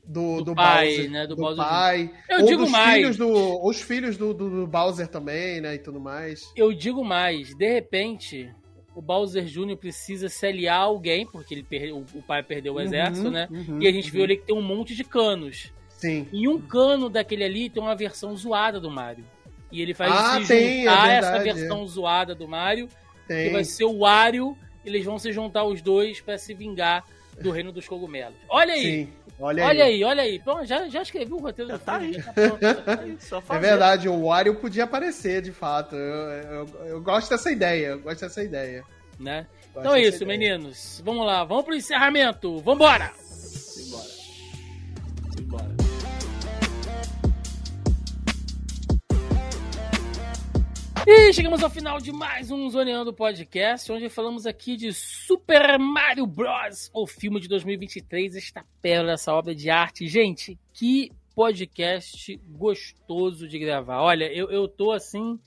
Do, 0.06 0.38
Do 0.38 0.44
do, 0.46 0.54
pai, 0.54 0.88
Bowser, 0.88 1.10
né, 1.10 1.26
do 1.26 1.34
do, 1.34 1.40
Bowser 1.42 1.64
pai. 1.64 2.10
Eu 2.28 2.40
Ou 2.40 2.46
digo 2.46 2.68
mais. 2.68 2.94
filhos 2.94 3.16
do, 3.16 3.66
os 3.66 3.80
filhos 3.80 4.16
do, 4.18 4.34
do, 4.34 4.66
Bowser 4.66 5.08
também, 5.08 5.62
né? 5.62 5.76
E 5.76 5.78
tudo 5.78 5.98
mais. 5.98 6.42
Eu 6.54 6.74
digo 6.74 7.02
mais, 7.02 7.54
de 7.54 7.72
repente, 7.72 8.52
o 8.94 9.00
Bowser 9.00 9.44
Jr. 9.44 9.76
precisa 9.78 10.28
se 10.28 10.44
aliar 10.46 10.80
a 10.80 10.82
alguém, 10.82 11.24
porque 11.26 11.54
ele 11.54 11.62
perde- 11.62 11.92
o, 11.92 12.04
o 12.14 12.22
pai 12.22 12.42
perdeu 12.42 12.74
o 12.74 12.80
exército, 12.80 13.28
Uhum, 13.28 13.32
né? 13.32 13.48
uhum, 13.50 13.80
e 13.80 13.86
a 13.88 13.92
gente 13.92 14.08
uhum. 14.08 14.12
viu 14.12 14.24
ali 14.24 14.36
que 14.36 14.44
tem 14.46 14.54
um 14.54 14.60
monte 14.60 14.94
de 14.94 15.04
canos. 15.04 15.72
Sim. 15.88 16.28
E 16.30 16.46
um 16.46 16.60
cano 16.60 17.08
daquele 17.08 17.44
ali 17.44 17.70
tem 17.70 17.82
uma 17.82 17.94
versão 17.96 18.36
zoada 18.36 18.78
do 18.78 18.90
Mario. 18.90 19.24
E 19.72 19.80
ele 19.80 19.94
vai 19.94 20.08
Ah, 20.10 20.38
se 20.42 20.48
tem, 20.48 20.80
é 20.86 20.90
juntar 20.90 21.02
a 21.04 21.12
essa 21.12 21.32
verdade, 21.38 21.58
versão 21.60 21.86
zoada 21.86 22.34
do 22.34 22.46
Mario, 22.46 22.88
que 23.26 23.34
Tem. 23.34 23.52
vai 23.52 23.64
ser 23.64 23.84
o 23.84 23.98
Wario. 23.98 24.56
Eles 24.84 25.04
vão 25.04 25.18
se 25.18 25.32
juntar 25.32 25.64
os 25.64 25.80
dois 25.80 26.20
pra 26.20 26.36
se 26.38 26.52
vingar 26.54 27.04
do 27.40 27.50
reino 27.50 27.72
dos 27.72 27.88
cogumelos. 27.88 28.36
Olha 28.48 28.74
aí! 28.74 28.82
Sim. 29.06 29.12
Olha, 29.40 29.64
Olha 29.66 29.84
aí. 29.84 29.94
aí, 29.94 30.04
olha 30.04 30.22
aí. 30.22 30.38
Pronto, 30.38 30.64
já, 30.64 30.88
já 30.88 31.02
escrevi 31.02 31.32
o 31.32 31.38
roteiro 31.38 31.68
Já 31.72 31.76
do 31.76 31.82
tá 31.84 31.98
filme. 31.98 32.16
aí. 32.16 32.22
já 32.22 32.32
pronto, 32.32 32.60
já 32.62 32.74
tá 32.74 33.00
aí. 33.00 33.16
Só 33.18 33.42
É 33.50 33.58
verdade, 33.58 34.08
o 34.08 34.26
Wario 34.26 34.54
podia 34.54 34.84
aparecer, 34.84 35.42
de 35.42 35.50
fato. 35.50 35.96
Eu, 35.96 36.30
eu, 36.30 36.68
eu 36.86 37.00
gosto 37.02 37.30
dessa 37.30 37.50
ideia. 37.50 37.86
Eu 37.88 37.98
gosto 38.00 38.20
dessa 38.20 38.44
ideia. 38.44 38.84
Né? 39.18 39.44
Gosto 39.72 39.80
Então 39.80 39.94
é 39.96 40.02
isso, 40.02 40.22
ideia. 40.22 40.38
meninos. 40.38 41.02
Vamos 41.04 41.26
lá, 41.26 41.42
vamos 41.42 41.64
pro 41.64 41.74
encerramento. 41.74 42.58
Vambora! 42.58 43.10
E 51.06 51.34
chegamos 51.34 51.62
ao 51.62 51.68
final 51.68 51.98
de 52.00 52.10
mais 52.10 52.50
um 52.50 52.66
Zoneando 52.70 53.12
Podcast, 53.12 53.92
onde 53.92 54.08
falamos 54.08 54.46
aqui 54.46 54.74
de 54.74 54.90
Super 54.90 55.78
Mario 55.78 56.26
Bros., 56.26 56.90
o 56.94 57.06
filme 57.06 57.38
de 57.40 57.46
2023, 57.46 58.36
esta 58.36 58.64
pérola, 58.80 59.12
essa 59.12 59.30
obra 59.34 59.54
de 59.54 59.68
arte. 59.68 60.08
Gente, 60.08 60.58
que 60.72 61.12
podcast 61.34 62.40
gostoso 62.48 63.46
de 63.46 63.58
gravar. 63.58 64.00
Olha, 64.00 64.32
eu, 64.32 64.50
eu 64.50 64.66
tô 64.66 64.92
assim, 64.92 65.38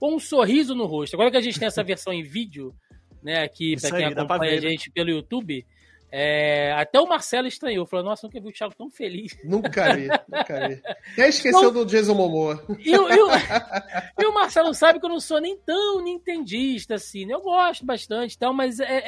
com 0.00 0.16
um 0.16 0.18
sorriso 0.18 0.74
no 0.74 0.84
rosto. 0.84 1.14
Agora 1.14 1.30
que 1.30 1.36
a 1.36 1.42
gente 1.42 1.60
tem 1.60 1.68
essa 1.68 1.84
versão 1.84 2.12
em 2.12 2.24
vídeo, 2.24 2.74
né, 3.22 3.44
aqui, 3.44 3.74
Isso 3.74 3.88
pra 3.88 3.98
quem 3.98 4.06
aí, 4.06 4.12
acompanha 4.12 4.52
a 4.52 4.54
né? 4.56 4.60
gente 4.60 4.90
pelo 4.90 5.10
YouTube, 5.10 5.64
é, 6.10 6.72
até 6.72 6.98
o 7.00 7.06
Marcelo 7.06 7.46
estranhou, 7.46 7.84
falou, 7.86 8.04
nossa, 8.06 8.26
nunca 8.26 8.40
vi 8.40 8.48
o 8.48 8.52
Thiago 8.52 8.74
tão 8.74 8.90
feliz. 8.90 9.36
Nunca 9.44 9.94
vi, 9.94 10.08
nunca 10.28 10.68
vi. 10.68 10.80
Até 11.12 11.28
esqueceu 11.28 11.70
do 11.70 11.84
Jason 11.84 12.14
Momoa. 12.14 12.64
E, 12.78 12.96
o- 12.96 13.08
e 13.10 13.20
o- 13.20 13.28
e 14.22 14.26
o 14.26 14.32
Marcelo 14.34 14.72
sabe 14.72 14.98
que 15.00 15.04
eu 15.04 15.10
não 15.10 15.20
sou 15.20 15.40
nem 15.40 15.56
tão 15.58 16.02
nintendista, 16.02 16.94
assim, 16.94 17.26
né? 17.26 17.34
Eu 17.34 17.42
gosto 17.42 17.84
bastante 17.84 18.34
e 18.34 18.38
tal, 18.38 18.52
mas 18.54 18.80
é, 18.80 19.02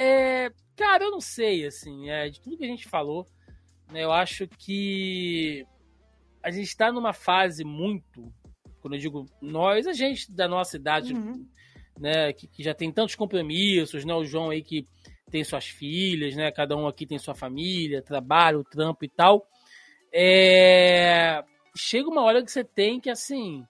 é- 0.46 0.50
Cara, 0.76 1.04
eu 1.04 1.10
não 1.10 1.20
sei, 1.20 1.66
assim, 1.66 2.08
é, 2.10 2.28
de 2.30 2.40
tudo 2.40 2.56
que 2.56 2.64
a 2.64 2.68
gente 2.68 2.88
falou, 2.88 3.26
né? 3.92 4.02
Eu 4.04 4.12
acho 4.12 4.46
que 4.58 5.66
a 6.42 6.50
gente 6.50 6.74
tá 6.76 6.90
numa 6.92 7.12
fase 7.12 7.64
muito. 7.64 8.32
Quando 8.80 8.94
eu 8.94 9.00
digo 9.00 9.26
nós, 9.42 9.86
a 9.86 9.92
gente 9.92 10.30
da 10.32 10.48
nossa 10.48 10.76
idade, 10.76 11.12
né? 11.98 12.32
Que, 12.32 12.46
que 12.46 12.62
já 12.62 12.72
tem 12.74 12.90
tantos 12.90 13.14
compromissos, 13.14 14.04
né? 14.06 14.14
O 14.14 14.24
João 14.24 14.48
aí 14.50 14.62
que 14.62 14.86
tem 15.30 15.44
suas 15.44 15.66
filhas, 15.66 16.34
né? 16.36 16.50
Cada 16.50 16.76
um 16.76 16.86
aqui 16.86 17.06
tem 17.06 17.18
sua 17.18 17.34
família, 17.34 18.02
trabalho, 18.02 18.64
trampo 18.64 19.04
e 19.04 19.08
tal. 19.08 19.46
É... 20.12 21.42
Chega 21.74 22.08
uma 22.08 22.22
hora 22.22 22.42
que 22.42 22.50
você 22.50 22.64
tem 22.64 23.00
que, 23.00 23.08
assim, 23.08 23.64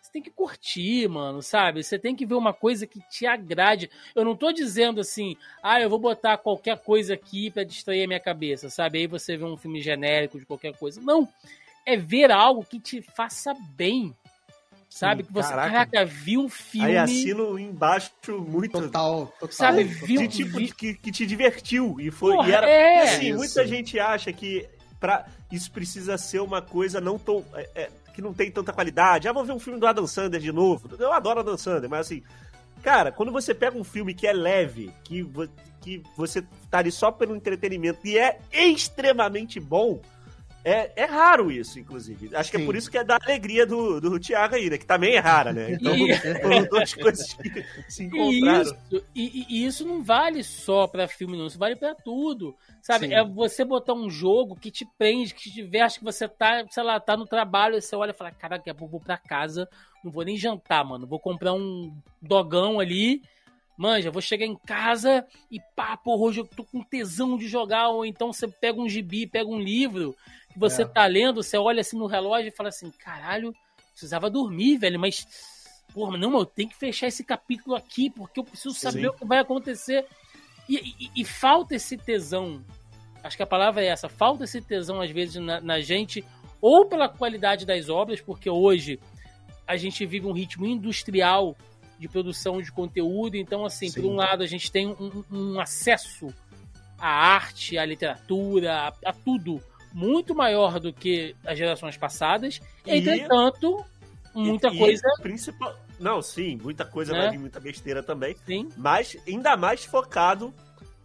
você 0.00 0.12
tem 0.12 0.22
que 0.22 0.30
curtir, 0.30 1.08
mano, 1.08 1.42
sabe? 1.42 1.82
Você 1.82 1.98
tem 1.98 2.14
que 2.14 2.26
ver 2.26 2.34
uma 2.34 2.52
coisa 2.52 2.86
que 2.86 3.00
te 3.08 3.26
agrade. 3.26 3.90
Eu 4.14 4.24
não 4.24 4.36
tô 4.36 4.52
dizendo 4.52 5.00
assim, 5.00 5.36
ah, 5.62 5.80
eu 5.80 5.90
vou 5.90 5.98
botar 5.98 6.38
qualquer 6.38 6.78
coisa 6.78 7.14
aqui 7.14 7.50
pra 7.50 7.64
distrair 7.64 8.04
a 8.04 8.06
minha 8.06 8.20
cabeça, 8.20 8.70
sabe? 8.70 8.98
Aí 8.98 9.06
você 9.06 9.36
vê 9.36 9.44
um 9.44 9.56
filme 9.56 9.80
genérico 9.80 10.38
de 10.38 10.46
qualquer 10.46 10.76
coisa. 10.76 11.00
Não. 11.00 11.28
É 11.84 11.96
ver 11.96 12.30
algo 12.30 12.64
que 12.64 12.78
te 12.78 13.02
faça 13.02 13.54
bem. 13.74 14.14
Sabe? 14.94 15.22
Sim, 15.22 15.28
que 15.28 15.32
você, 15.32 15.48
caraca. 15.48 15.70
caraca, 15.70 16.04
viu 16.04 16.40
um 16.42 16.48
filme. 16.50 16.86
Aí 16.88 16.98
assino 16.98 17.58
embaixo 17.58 18.10
muito. 18.46 18.72
Total, 18.80 19.26
total. 19.40 19.48
Sabe, 19.52 19.84
total. 19.86 20.06
viu- 20.06 20.20
de 20.20 20.28
tipo 20.28 20.58
de- 20.60 20.74
que, 20.74 20.94
que 20.94 21.10
te 21.10 21.24
divertiu. 21.24 21.96
E 21.98 22.10
foi. 22.10 22.34
Porra, 22.36 22.48
e 22.48 22.52
era, 22.52 22.68
é. 22.68 23.02
assim, 23.04 23.28
Isso. 23.28 23.38
muita 23.38 23.66
gente 23.66 23.98
acha 23.98 24.30
que 24.32 24.68
pra, 25.00 25.24
isso 25.50 25.70
precisa 25.72 26.18
ser 26.18 26.40
uma 26.40 26.60
coisa 26.60 27.00
não 27.00 27.18
tão. 27.18 27.42
é, 27.54 27.68
é, 27.74 27.90
que 28.14 28.20
não 28.20 28.34
tem 28.34 28.50
tanta 28.50 28.70
qualidade. 28.74 29.26
Ah, 29.26 29.32
vou 29.32 29.42
ver 29.46 29.52
um 29.52 29.58
filme 29.58 29.80
do 29.80 29.86
Adam 29.86 30.06
Sandler 30.06 30.40
de 30.42 30.52
novo. 30.52 30.90
Eu 30.98 31.10
adoro 31.12 31.40
Adam 31.40 31.56
Sandler, 31.56 31.88
mas 31.88 32.00
assim. 32.06 32.22
Cara, 32.82 33.10
quando 33.12 33.32
você 33.32 33.54
pega 33.54 33.78
um 33.78 33.84
filme 33.84 34.12
que 34.12 34.26
é 34.26 34.32
leve, 34.32 34.92
que, 35.04 35.24
que 35.80 36.02
você 36.16 36.42
tá 36.70 36.78
ali 36.78 36.90
só 36.92 37.10
pelo 37.12 37.34
entretenimento 37.34 38.00
e 38.04 38.18
é 38.18 38.38
extremamente 38.52 39.58
bom, 39.60 40.00
É, 40.64 40.92
é 41.02 41.04
raro 41.04 41.50
isso, 41.50 41.80
inclusive. 41.80 42.34
Acho 42.36 42.50
que 42.50 42.56
Sim. 42.56 42.62
é 42.62 42.66
por 42.66 42.76
isso 42.76 42.88
que 42.90 42.96
é 42.96 43.02
da 43.02 43.18
alegria 43.20 43.66
do, 43.66 44.00
do 44.00 44.20
Thiago 44.20 44.54
aí, 44.54 44.70
né? 44.70 44.78
Que 44.78 44.86
também 44.86 45.14
é 45.14 45.18
rara, 45.18 45.52
né? 45.52 45.72
Então, 45.82 45.94
E- 45.96 46.14
foram 46.40 46.64
duas 46.66 46.94
coisas 46.94 47.34
que 47.34 47.64
se 47.88 48.04
E 48.04 48.06
encontraram. 48.06 48.62
isso, 48.62 48.76
e, 49.14 49.22
e- 49.40 49.46
e 49.48 49.66
isso 49.66 49.84
não 49.84 50.02
vale 50.04 50.44
só 50.44 50.86
pra 50.86 51.08
filme, 51.08 51.36
não. 51.36 51.46
Isso 51.48 51.58
vale 51.58 51.74
pra 51.74 51.94
tudo. 51.96 52.54
Sabe? 52.80 53.08
Sim. 53.08 53.14
É 53.14 53.24
você 53.24 53.64
botar 53.64 53.94
um 53.94 54.08
jogo 54.08 54.54
que 54.54 54.70
te 54.70 54.86
prende, 54.96 55.34
que 55.34 55.42
te 55.42 55.52
diverte, 55.52 55.98
que 55.98 56.04
você 56.04 56.28
tá, 56.28 56.64
sei 56.70 56.82
lá, 56.84 57.00
tá 57.00 57.16
no 57.16 57.26
trabalho, 57.26 57.76
e 57.76 57.82
você 57.82 57.96
olha 57.96 58.12
e 58.12 58.14
fala, 58.14 58.30
caraca, 58.30 58.68
eu 58.70 58.74
vou 58.74 59.00
pra 59.00 59.16
casa, 59.18 59.68
não 60.04 60.12
vou 60.12 60.24
nem 60.24 60.36
jantar, 60.36 60.84
mano. 60.84 61.06
Vou 61.08 61.18
comprar 61.18 61.52
um 61.54 61.92
dogão 62.20 62.78
ali. 62.78 63.20
Manja, 63.76 64.10
vou 64.10 64.20
chegar 64.20 64.44
em 64.46 64.54
casa 64.54 65.26
e 65.50 65.58
pá, 65.74 65.96
porra, 65.96 66.22
hoje 66.24 66.40
eu 66.40 66.46
tô 66.46 66.62
com 66.62 66.82
tesão 66.84 67.36
de 67.38 67.48
jogar. 67.48 67.88
Ou 67.88 68.04
então 68.04 68.32
você 68.32 68.46
pega 68.46 68.80
um 68.80 68.88
gibi, 68.88 69.26
pega 69.26 69.48
um 69.48 69.58
livro 69.58 70.14
você 70.56 70.82
É. 70.82 70.84
tá 70.86 71.06
lendo, 71.06 71.42
você 71.42 71.56
olha 71.56 71.80
assim 71.80 71.96
no 71.98 72.06
relógio 72.06 72.48
e 72.48 72.56
fala 72.56 72.68
assim, 72.68 72.90
caralho, 72.90 73.54
precisava 73.90 74.28
dormir, 74.30 74.78
velho, 74.78 74.98
mas. 74.98 75.26
Porra, 75.92 76.16
não, 76.16 76.38
eu 76.38 76.46
tenho 76.46 76.70
que 76.70 76.76
fechar 76.76 77.06
esse 77.08 77.22
capítulo 77.22 77.76
aqui, 77.76 78.08
porque 78.08 78.40
eu 78.40 78.44
preciso 78.44 78.74
saber 78.74 79.00
Sim. 79.02 79.06
o 79.08 79.12
que 79.12 79.26
vai 79.26 79.38
acontecer. 79.38 80.06
E, 80.68 80.76
e- 80.78 81.10
e 81.16 81.24
falta 81.24 81.74
esse 81.74 81.98
tesão. 81.98 82.64
Acho 83.22 83.36
que 83.36 83.42
a 83.42 83.46
palavra 83.46 83.82
é 83.82 83.88
essa. 83.88 84.08
Falta 84.08 84.44
esse 84.44 84.60
tesão, 84.62 85.02
às 85.02 85.10
vezes, 85.10 85.36
na, 85.36 85.60
na 85.60 85.80
gente, 85.82 86.24
ou 86.62 86.86
pela 86.86 87.08
qualidade 87.10 87.66
das 87.66 87.90
obras, 87.90 88.20
porque 88.22 88.48
hoje 88.48 88.98
a 89.66 89.76
gente 89.76 90.06
vive 90.06 90.26
um 90.26 90.32
ritmo 90.32 90.64
industrial 90.66 91.54
de 91.98 92.08
produção 92.08 92.62
de 92.62 92.72
conteúdo. 92.72 93.36
Então, 93.36 93.64
assim, 93.66 93.88
Sim. 93.90 94.00
por 94.00 94.08
um 94.10 94.14
lado, 94.16 94.42
a 94.42 94.46
gente 94.46 94.72
tem 94.72 94.86
um, 94.88 95.22
um 95.30 95.60
acesso 95.60 96.28
à 96.98 97.08
arte, 97.08 97.76
à 97.76 97.84
literatura, 97.84 98.88
a, 98.88 99.10
a 99.10 99.12
tudo 99.12 99.62
muito 99.92 100.34
maior 100.34 100.78
do 100.80 100.92
que 100.92 101.34
as 101.44 101.56
gerações 101.58 101.96
passadas. 101.96 102.60
E- 102.86 102.96
Entretanto, 102.96 103.84
muita 104.34 104.68
E- 104.68 104.74
e 104.74 104.78
coisa, 104.78 105.08
Principal... 105.22 105.74
Não, 106.00 106.20
sim, 106.20 106.58
muita 106.60 106.84
coisa 106.84 107.12
Né? 107.12 107.18
vai 107.20 107.30
vir, 107.30 107.38
muita 107.38 107.60
besteira 107.60 108.02
também. 108.02 108.34
sim. 108.46 108.68
Mas 108.76 109.16
ainda 109.26 109.56
mais 109.56 109.84
focado 109.84 110.52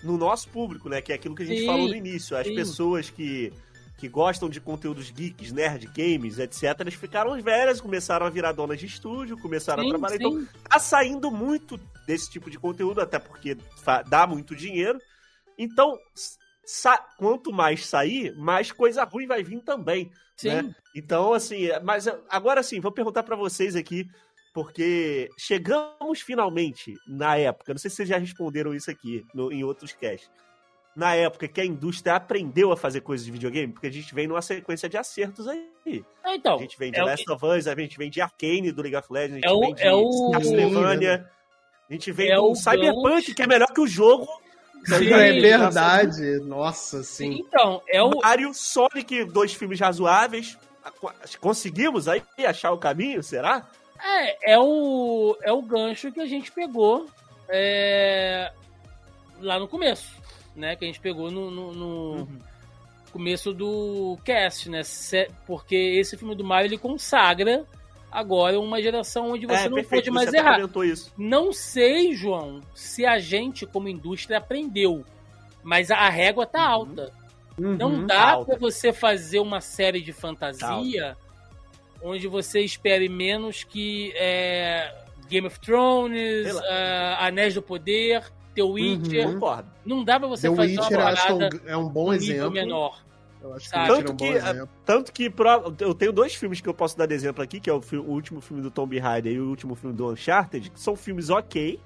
no 0.03 0.17
nosso 0.17 0.49
público, 0.49 0.89
né? 0.89 1.01
Que 1.01 1.11
é 1.11 1.15
aquilo 1.15 1.35
que 1.35 1.43
a 1.43 1.45
gente 1.45 1.61
Sim, 1.61 1.65
falou 1.67 1.87
no 1.87 1.95
início. 1.95 2.35
As 2.37 2.47
sim. 2.47 2.55
pessoas 2.55 3.09
que, 3.09 3.51
que 3.97 4.07
gostam 4.07 4.47
de 4.49 4.59
conteúdos 4.61 5.09
geeks, 5.11 5.51
nerd, 5.51 5.87
games, 5.95 6.39
etc., 6.39 6.75
elas 6.79 6.93
ficaram 6.93 7.39
velhas, 7.41 7.81
começaram 7.81 8.25
a 8.25 8.29
virar 8.29 8.51
donas 8.53 8.79
de 8.79 8.85
estúdio, 8.85 9.37
começaram 9.39 9.81
a 9.81 9.85
sim, 9.85 9.89
trabalhar. 9.89 10.15
Então, 10.15 10.47
tá 10.69 10.79
saindo 10.79 11.29
muito 11.31 11.79
desse 12.07 12.29
tipo 12.31 12.49
de 12.49 12.57
conteúdo, 12.59 13.01
até 13.01 13.19
porque 13.19 13.57
dá 14.07 14.25
muito 14.25 14.55
dinheiro. 14.55 14.99
Então, 15.57 15.97
quanto 17.17 17.51
mais 17.51 17.85
sair, 17.85 18.35
mais 18.35 18.71
coisa 18.71 19.03
ruim 19.03 19.25
vai 19.27 19.43
vir 19.43 19.61
também. 19.61 20.11
Sim. 20.35 20.49
né? 20.49 20.75
Então, 20.95 21.33
assim, 21.33 21.67
mas 21.83 22.07
agora 22.29 22.61
sim, 22.61 22.79
vou 22.79 22.91
perguntar 22.91 23.23
pra 23.23 23.35
vocês 23.35 23.75
aqui, 23.75 24.07
porque 24.53 25.29
chegamos 25.37 26.21
finalmente 26.21 26.93
na 27.07 27.37
época, 27.37 27.73
não 27.73 27.79
sei 27.79 27.89
se 27.89 27.97
vocês 27.97 28.09
já 28.09 28.17
responderam 28.17 28.73
isso 28.73 28.89
aqui 28.89 29.25
no- 29.33 29.51
em 29.51 29.63
outros 29.63 29.93
casts, 29.93 30.29
na 30.95 31.13
época 31.15 31.47
que 31.47 31.61
a 31.61 31.65
indústria 31.65 32.15
aprendeu 32.15 32.71
a 32.71 32.77
fazer 32.77 33.01
coisas 33.01 33.25
de 33.25 33.31
videogame, 33.31 33.71
porque 33.73 33.87
a 33.87 33.91
gente 33.91 34.13
vem 34.15 34.27
numa 34.27 34.41
sequência 34.41 34.89
de 34.89 34.97
acertos 34.97 35.47
aí. 35.47 36.03
Ah, 36.23 36.35
Então, 36.35 36.55
A 36.55 36.59
gente 36.59 36.77
vem 36.77 36.91
de 36.91 36.99
é 36.99 37.03
o- 37.03 37.05
Last 37.05 37.31
of 37.31 37.45
Us, 37.45 37.67
a 37.67 37.75
gente 37.75 37.97
vem 37.97 38.09
de 38.09 38.19
Arcane 38.21 38.71
do 38.71 38.81
League 38.81 38.95
of 38.97 39.07
Legends, 39.11 39.33
a 39.33 39.35
gente 39.35 39.47
É 39.47 39.51
o- 39.53 39.59
vem 39.59 39.73
de 39.75 39.83
é 39.83 39.93
o- 39.93 40.31
Castlevania, 40.33 41.29
a 41.89 41.93
gente 41.93 42.11
vem 42.11 42.31
É 42.31 42.35
do 42.35 42.51
o 42.51 42.55
Cyberpunk, 42.55 43.09
gancho. 43.09 43.35
que 43.35 43.41
é 43.43 43.47
melhor 43.47 43.71
que 43.73 43.81
o 43.81 43.87
jogo. 43.87 44.27
Sim. 44.85 45.13
É 45.13 45.31
verdade. 45.39 46.39
Nossa, 46.45 47.03
sim. 47.03 47.37
Então, 47.39 47.81
é 47.89 48.01
o, 48.01 48.11
Mario, 48.21 48.53
Sonic, 48.53 49.25
dois 49.25 49.53
filmes 49.53 49.79
razoáveis. 49.79 50.57
Conseguimos 51.41 52.07
aí 52.07 52.23
achar 52.47 52.71
o 52.71 52.77
caminho, 52.77 53.21
será? 53.21 53.67
É, 54.01 54.53
é 54.53 54.59
o, 54.59 55.37
é 55.41 55.51
o 55.51 55.61
gancho 55.61 56.11
que 56.11 56.21
a 56.21 56.25
gente 56.25 56.51
pegou 56.51 57.07
é, 57.49 58.51
lá 59.41 59.59
no 59.59 59.67
começo, 59.67 60.07
né? 60.55 60.75
Que 60.75 60.85
a 60.85 60.87
gente 60.87 60.99
pegou 60.99 61.29
no, 61.31 61.49
no- 61.51 61.73
no 61.73 61.87
Uhum. 62.19 62.39
começo 63.11 63.53
do 63.53 64.17
cast, 64.23 64.69
né? 64.69 64.81
Porque 65.45 65.75
esse 65.75 66.15
filme 66.15 66.35
do 66.35 66.43
Mario, 66.43 66.67
ele 66.69 66.77
consagra 66.77 67.65
agora 68.11 68.59
uma 68.59 68.81
geração 68.81 69.31
onde 69.31 69.45
você 69.45 69.65
é, 69.65 69.69
não 69.69 69.75
perfeito, 69.75 70.05
pode 70.05 70.11
mais 70.11 70.33
errar. 70.33 70.59
Não 71.17 71.51
sei, 71.53 72.13
João, 72.15 72.61
se 72.73 73.05
a 73.05 73.19
gente, 73.19 73.65
como 73.65 73.87
indústria, 73.89 74.37
aprendeu. 74.37 75.03
Mas 75.63 75.91
a 75.91 76.09
régua 76.09 76.45
tá 76.45 76.59
Uhum. 76.67 76.73
alta. 76.73 77.11
Não 77.57 77.91
Uhum. 77.95 78.05
dá 78.07 78.31
alta. 78.31 78.51
pra 78.51 78.59
você 78.59 78.93
fazer 78.93 79.39
uma 79.39 79.59
série 79.61 79.99
de 80.01 80.13
Tá 80.13 80.19
fantasia 80.21 81.17
onde 82.01 82.27
você 82.27 82.61
espere 82.61 83.09
menos 83.09 83.63
que 83.63 84.13
é, 84.15 84.93
Game 85.27 85.47
of 85.47 85.59
Thrones, 85.59 86.47
é, 86.55 87.15
Anéis 87.19 87.55
do 87.55 87.61
Poder, 87.61 88.23
The 88.55 88.61
Witcher. 88.63 89.25
Uhum. 89.27 89.33
Concordo. 89.33 89.69
Não 89.85 90.03
dá 90.03 90.19
pra 90.19 90.27
você 90.29 90.47
The 90.49 90.55
fazer 90.55 90.79
Witcher 90.79 90.99
uma 90.99 91.07
acho 91.09 91.25
que 91.25 91.31
é 91.31 91.35
parada 91.35 91.55
um, 91.65 91.69
é 91.69 91.77
um 91.77 91.89
bom 91.89 92.13
exemplo. 92.13 92.51
menor. 92.51 93.01
Eu 93.41 93.53
acho 93.53 93.65
que 93.65 93.69
Sabe? 93.69 93.89
É 93.89 93.93
um 93.93 94.03
Tanto 94.03 94.15
que. 94.17 94.67
Tanto 94.85 95.13
que 95.13 95.29
pro- 95.29 95.75
eu 95.79 95.93
tenho 95.93 96.11
dois 96.11 96.33
filmes 96.35 96.59
que 96.61 96.67
eu 96.67 96.73
posso 96.73 96.97
dar 96.97 97.05
de 97.05 97.13
exemplo 97.13 97.43
aqui, 97.43 97.59
que 97.59 97.69
é 97.69 97.73
o, 97.73 97.81
fi- 97.81 97.97
o 97.97 98.03
último 98.09 98.41
filme 98.41 98.61
do 98.63 98.71
Tomb 98.71 98.97
Raider 98.97 99.33
e 99.33 99.39
o 99.39 99.47
último 99.49 99.75
filme 99.75 99.95
do 99.95 100.11
Uncharted, 100.11 100.71
que 100.71 100.79
são 100.79 100.95
filmes 100.95 101.29
ok, 101.29 101.79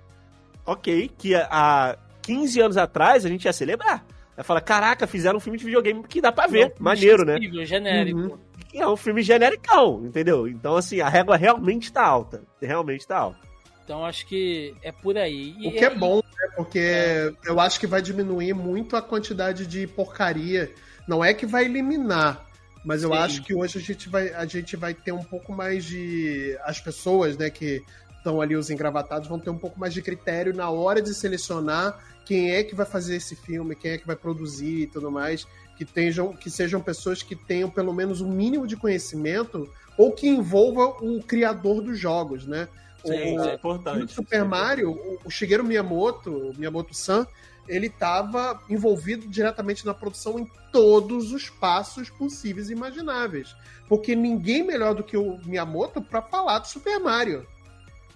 ok, 0.66 1.12
que 1.18 1.36
há 1.36 1.98
15 2.22 2.62
anos 2.62 2.78
atrás 2.78 3.26
a 3.26 3.30
gente 3.30 3.46
ia 3.46 3.54
celebrar. 3.54 4.06
Ia 4.38 4.44
falar, 4.44 4.62
caraca, 4.62 5.06
fizeram 5.06 5.38
um 5.38 5.42
filme 5.42 5.58
de 5.58 5.66
videogame 5.66 6.04
que 6.04 6.22
dá 6.22 6.32
pra 6.32 6.48
ver, 6.48 6.70
Não, 6.70 6.76
maneiro, 6.80 7.26
né? 7.26 7.38
genérico. 7.66 8.20
Uhum. 8.20 8.38
É 8.74 8.88
um 8.88 8.96
filme 8.96 9.22
genericão, 9.22 10.06
entendeu? 10.06 10.48
Então, 10.48 10.78
assim, 10.78 11.02
a 11.02 11.10
régua 11.10 11.36
realmente 11.36 11.92
tá 11.92 12.06
alta. 12.06 12.42
Realmente 12.62 13.06
tá 13.06 13.18
alta. 13.18 13.38
Então 13.84 14.06
acho 14.06 14.26
que 14.26 14.74
é 14.82 14.92
por 14.94 15.18
aí. 15.18 15.54
E 15.60 15.68
O 15.68 15.72
que 15.74 15.84
é 15.84 15.90
bom, 15.94 16.18
né? 16.18 16.48
Porque 16.56 17.34
eu 17.46 17.60
acho 17.60 17.78
que 17.78 17.86
vai 17.86 18.02
diminuir 18.02 18.54
muito 18.54 18.96
a 18.96 19.02
quantidade 19.02 19.68
de 19.68 19.86
porcaria. 19.88 20.72
Não 21.08 21.24
é 21.24 21.34
que 21.34 21.46
vai 21.46 21.66
eliminar, 21.66 22.46
mas 22.86 23.04
eu 23.04 23.10
Sim. 23.12 23.18
acho 23.18 23.44
que 23.44 23.54
hoje 23.54 23.78
a 23.78 23.82
gente 23.82 24.08
vai, 24.10 24.34
a 24.34 24.46
gente 24.46 24.76
vai 24.76 24.94
ter 24.94 25.12
um 25.12 25.24
pouco 25.24 25.52
mais 25.52 25.84
de. 25.86 26.58
As 26.64 26.80
pessoas, 26.80 27.38
né, 27.38 27.50
que 27.50 27.84
estão 28.18 28.40
ali, 28.40 28.56
os 28.56 28.70
engravatados, 28.70 29.28
vão 29.28 29.40
ter 29.40 29.50
um 29.50 29.58
pouco 29.58 29.80
mais 29.80 29.94
de 29.94 30.02
critério 30.02 30.54
na 30.56 30.70
hora 30.70 31.02
de 31.02 31.14
selecionar 31.14 31.98
quem 32.26 32.52
é 32.52 32.64
que 32.64 32.76
vai 32.76 32.86
fazer 32.86 33.16
esse 33.16 33.36
filme, 33.36 33.76
quem 33.76 33.92
é 33.92 33.98
que 33.98 34.06
vai 34.06 34.16
produzir 34.16 34.82
e 34.84 34.88
tudo 34.88 35.12
mais. 35.12 35.46
Que, 35.78 35.84
tenham, 35.86 36.32
que 36.34 36.50
sejam 36.52 36.80
pessoas 36.80 37.24
que 37.24 37.36
tenham 37.36 37.68
pelo 37.68 37.92
menos 37.92 38.22
um 38.22 38.30
mínimo 38.30 38.68
de 38.68 38.76
conhecimento 38.78 39.68
ou 39.98 40.12
que 40.12 40.28
envolva 40.28 40.86
o 41.04 41.22
criador 41.24 41.82
dos 41.82 41.98
jogos, 41.98 42.46
né? 42.46 42.68
Sim, 43.04 43.12
O- 43.12 43.16
é 43.44 43.48
no 43.48 43.54
importante. 43.56 44.14
Super 44.14 44.46
Mario, 44.46 44.92
o- 44.92 45.20
o 45.26 45.30
Shigeru 45.32 45.64
Miyamoto, 45.64 46.30
o 46.32 46.54
Miyamoto-san, 46.56 47.26
ele 47.68 47.88
estava 47.88 48.62
envolvido 48.70 49.28
diretamente 49.28 49.86
na 49.86 49.94
produção 49.94 50.40
em 50.40 50.50
todos 50.72 51.32
os 51.32 51.50
passos 51.50 52.10
possíveis 52.10 52.70
e 52.70 52.74
imagináveis. 52.74 53.56
Porque 53.88 54.16
ninguém 54.16 54.64
melhor 54.64 54.96
do 54.96 55.04
que 55.04 55.18
o 55.18 55.38
Miyamoto 55.46 56.02
para 56.02 56.22
falar 56.22 56.60
do 56.60 56.68
Super 56.68 57.00
Mario. 57.00 57.46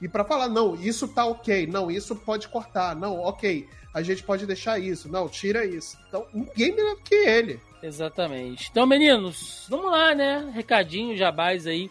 E 0.02 0.08
para 0.08 0.26
falar, 0.26 0.50
não, 0.50 0.76
isso 0.76 1.08
tá 1.08 1.26
ok, 1.26 1.68
não, 1.68 1.90
isso 1.90 2.16
pode 2.16 2.48
cortar, 2.50 2.96
não, 2.96 3.20
ok, 3.20 3.68
a 3.94 4.02
gente 4.02 4.24
pode 4.24 4.46
deixar 4.46 4.78
isso, 4.78 5.10
não, 5.10 5.30
tira 5.30 5.66
isso. 5.66 5.98
Então, 6.08 6.28
ninguém 6.34 6.76
melhor 6.76 6.96
do 6.96 7.02
que 7.02 7.16
ele. 7.16 7.62
Exatamente. 7.82 8.68
Então, 8.70 8.86
meninos, 8.86 9.66
vamos 9.70 9.90
lá, 9.92 10.14
né? 10.14 10.52
Recadinho, 10.54 11.16
jabás 11.16 11.66
aí, 11.66 11.90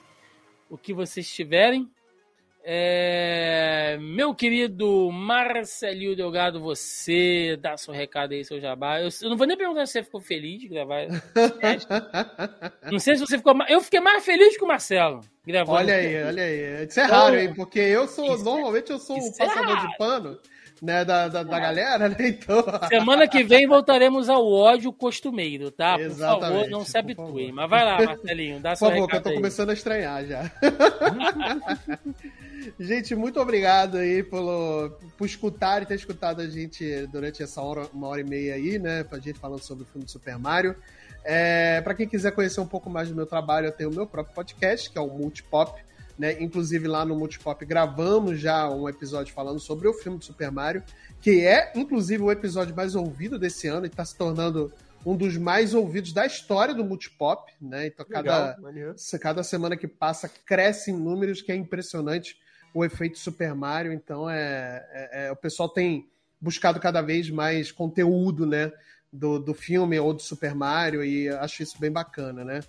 o 0.69 0.77
que 0.77 0.93
vocês 0.93 1.27
tiverem. 1.33 1.89
É, 2.67 3.99
Meu 4.01 4.35
querido 4.35 5.11
Marcelinho 5.13 6.17
Delgado, 6.17 6.61
você 6.61 7.59
dá 7.61 7.77
seu 7.77 7.93
recado 7.93 8.33
aí, 8.33 8.43
seu 8.43 8.59
jabá. 8.59 9.01
Eu, 9.01 9.09
eu 9.23 9.29
não 9.31 9.37
vou 9.37 9.47
nem 9.47 9.57
perguntar 9.57 9.85
se 9.87 9.93
você 9.93 10.03
ficou 10.03 10.21
feliz 10.21 10.61
de 10.61 10.69
gravar. 10.69 11.07
não 12.91 12.99
sei 12.99 13.17
se 13.17 13.21
você 13.27 13.37
ficou. 13.37 13.55
Eu 13.69 13.81
fiquei 13.83 14.01
mais 14.01 14.25
feliz 14.25 14.57
que 14.57 14.65
o 14.65 14.67
Marcelo 14.69 15.21
gravando. 15.47 15.77
Olha 15.79 15.95
aí, 15.95 16.25
olha 16.25 16.43
aí. 16.43 16.87
Isso 16.87 17.01
é 17.01 17.05
Então, 17.05 17.17
raro, 17.19 17.39
hein? 17.39 17.53
Porque 17.55 17.79
eu 17.81 18.09
sou, 18.09 18.35
é- 18.35 18.43
normalmente 18.43 18.91
eu 18.91 18.99
sou 18.99 19.17
o 19.17 19.27
é 19.27 19.31
passador 19.47 19.75
raro. 19.77 19.89
de 19.91 19.97
pano, 19.99 20.39
né, 20.81 21.05
da, 21.05 21.29
da, 21.29 21.43
da 21.43 21.61
galera, 21.61 22.09
né? 22.09 22.17
Então. 22.27 22.65
Semana 22.89 23.29
que 23.29 23.43
vem 23.45 23.67
voltaremos 23.67 24.31
ao 24.31 24.51
ódio 24.51 24.91
costumeiro, 24.91 25.71
tá? 25.71 25.99
Por 25.99 26.05
favor, 26.11 26.13
Exatamente, 26.15 26.71
não 26.71 26.83
se 26.83 26.93
por 26.93 26.99
habituem. 26.99 27.27
favor. 27.49 27.53
Mas 27.53 27.69
vai 27.71 27.85
lá, 27.85 28.03
Marcelinho, 28.07 28.59
dá 28.61 28.71
Por 28.71 28.77
seu 28.79 28.89
favor, 28.91 29.09
que 29.09 29.17
eu 29.17 29.23
tô 29.23 29.29
aí. 29.29 29.35
começando 29.35 29.69
a 29.69 29.75
estranhar 29.75 30.25
já. 30.25 30.51
gente, 32.79 33.15
muito 33.15 33.41
obrigado 33.41 33.97
aí 33.97 34.23
pelo, 34.23 34.91
por 35.17 35.27
escutar 35.27 35.83
e 35.83 35.87
ter 35.87 35.95
escutado 35.95 36.41
a 36.41 36.49
gente 36.49 37.07
durante 37.09 37.43
essa 37.43 37.61
hora, 37.61 37.89
uma 37.93 38.09
hora 38.09 38.21
e 38.21 38.25
meia 38.25 38.55
aí, 38.55 38.79
né? 38.79 39.05
Pra 39.05 39.19
gente 39.19 39.39
falando 39.39 39.63
sobre 39.63 39.85
o 39.85 39.87
filme 39.87 40.05
do 40.05 40.11
Super 40.11 40.39
Mario. 40.39 40.77
É, 41.25 41.81
para 41.81 41.95
quem 41.95 42.07
quiser 42.07 42.33
conhecer 42.33 42.61
um 42.61 42.67
pouco 42.67 42.91
mais 42.91 43.09
do 43.09 43.15
meu 43.15 43.27
trabalho, 43.27 43.67
eu 43.67 43.73
tenho 43.73 43.91
o 43.91 43.95
meu 43.95 44.07
próprio 44.07 44.35
podcast, 44.35 44.91
que 44.91 44.99
é 44.99 45.01
o 45.01 45.09
Multipop. 45.09 45.83
Né? 46.19 46.41
Inclusive 46.41 46.87
lá 46.87 47.05
no 47.05 47.17
Multipop 47.17 47.65
gravamos 47.65 48.39
já 48.39 48.71
um 48.71 48.89
episódio 48.89 49.35
falando 49.35 49.59
sobre 49.59 49.89
o 49.89 49.93
filme 49.93 50.19
do 50.19 50.25
Super 50.25 50.51
Mario, 50.51 50.83
que 51.21 51.45
é 51.45 51.73
inclusive 51.75 52.23
o 52.23 52.31
episódio 52.31 52.75
mais 52.75 52.95
ouvido 52.95 53.39
desse 53.39 53.67
ano 53.67 53.87
e 53.87 53.89
está 53.89 54.05
se 54.05 54.17
tornando 54.17 54.73
um 55.05 55.17
dos 55.17 55.37
mais 55.37 55.75
ouvidos 55.75 56.13
da 56.13 56.25
história 56.25 56.75
do 56.75 56.85
Multipop, 56.85 57.53
né? 57.61 57.89
Então, 57.89 58.07
cada, 58.09 58.57
cada 59.21 59.43
semana 59.43 59.77
que 59.77 59.87
passa 59.87 60.29
cresce 60.29 60.91
em 60.91 60.97
números, 60.97 61.43
que 61.43 61.53
é 61.53 61.57
impressionante 61.57 62.37
o 62.75 62.85
efeito 62.85 63.19
Super 63.19 63.55
Mario. 63.55 63.93
Então, 63.93 64.29
é, 64.29 64.85
é, 64.93 65.27
é 65.27 65.33
o 65.33 65.37
pessoal 65.37 65.69
tem 65.69 66.09
buscado 66.41 66.81
cada 66.81 67.01
vez 67.01 67.31
mais 67.31 67.71
conteúdo, 67.71 68.45
né? 68.45 68.73
Do, 69.11 69.39
do 69.39 69.55
filme 69.55 69.97
ou 70.01 70.13
do 70.13 70.21
Super 70.21 70.57
Mario, 70.57 71.05
e 71.05 71.29
acho 71.29 71.63
isso 71.63 71.79
bem 71.79 71.91
bacana, 71.91 72.45
né? 72.45 72.61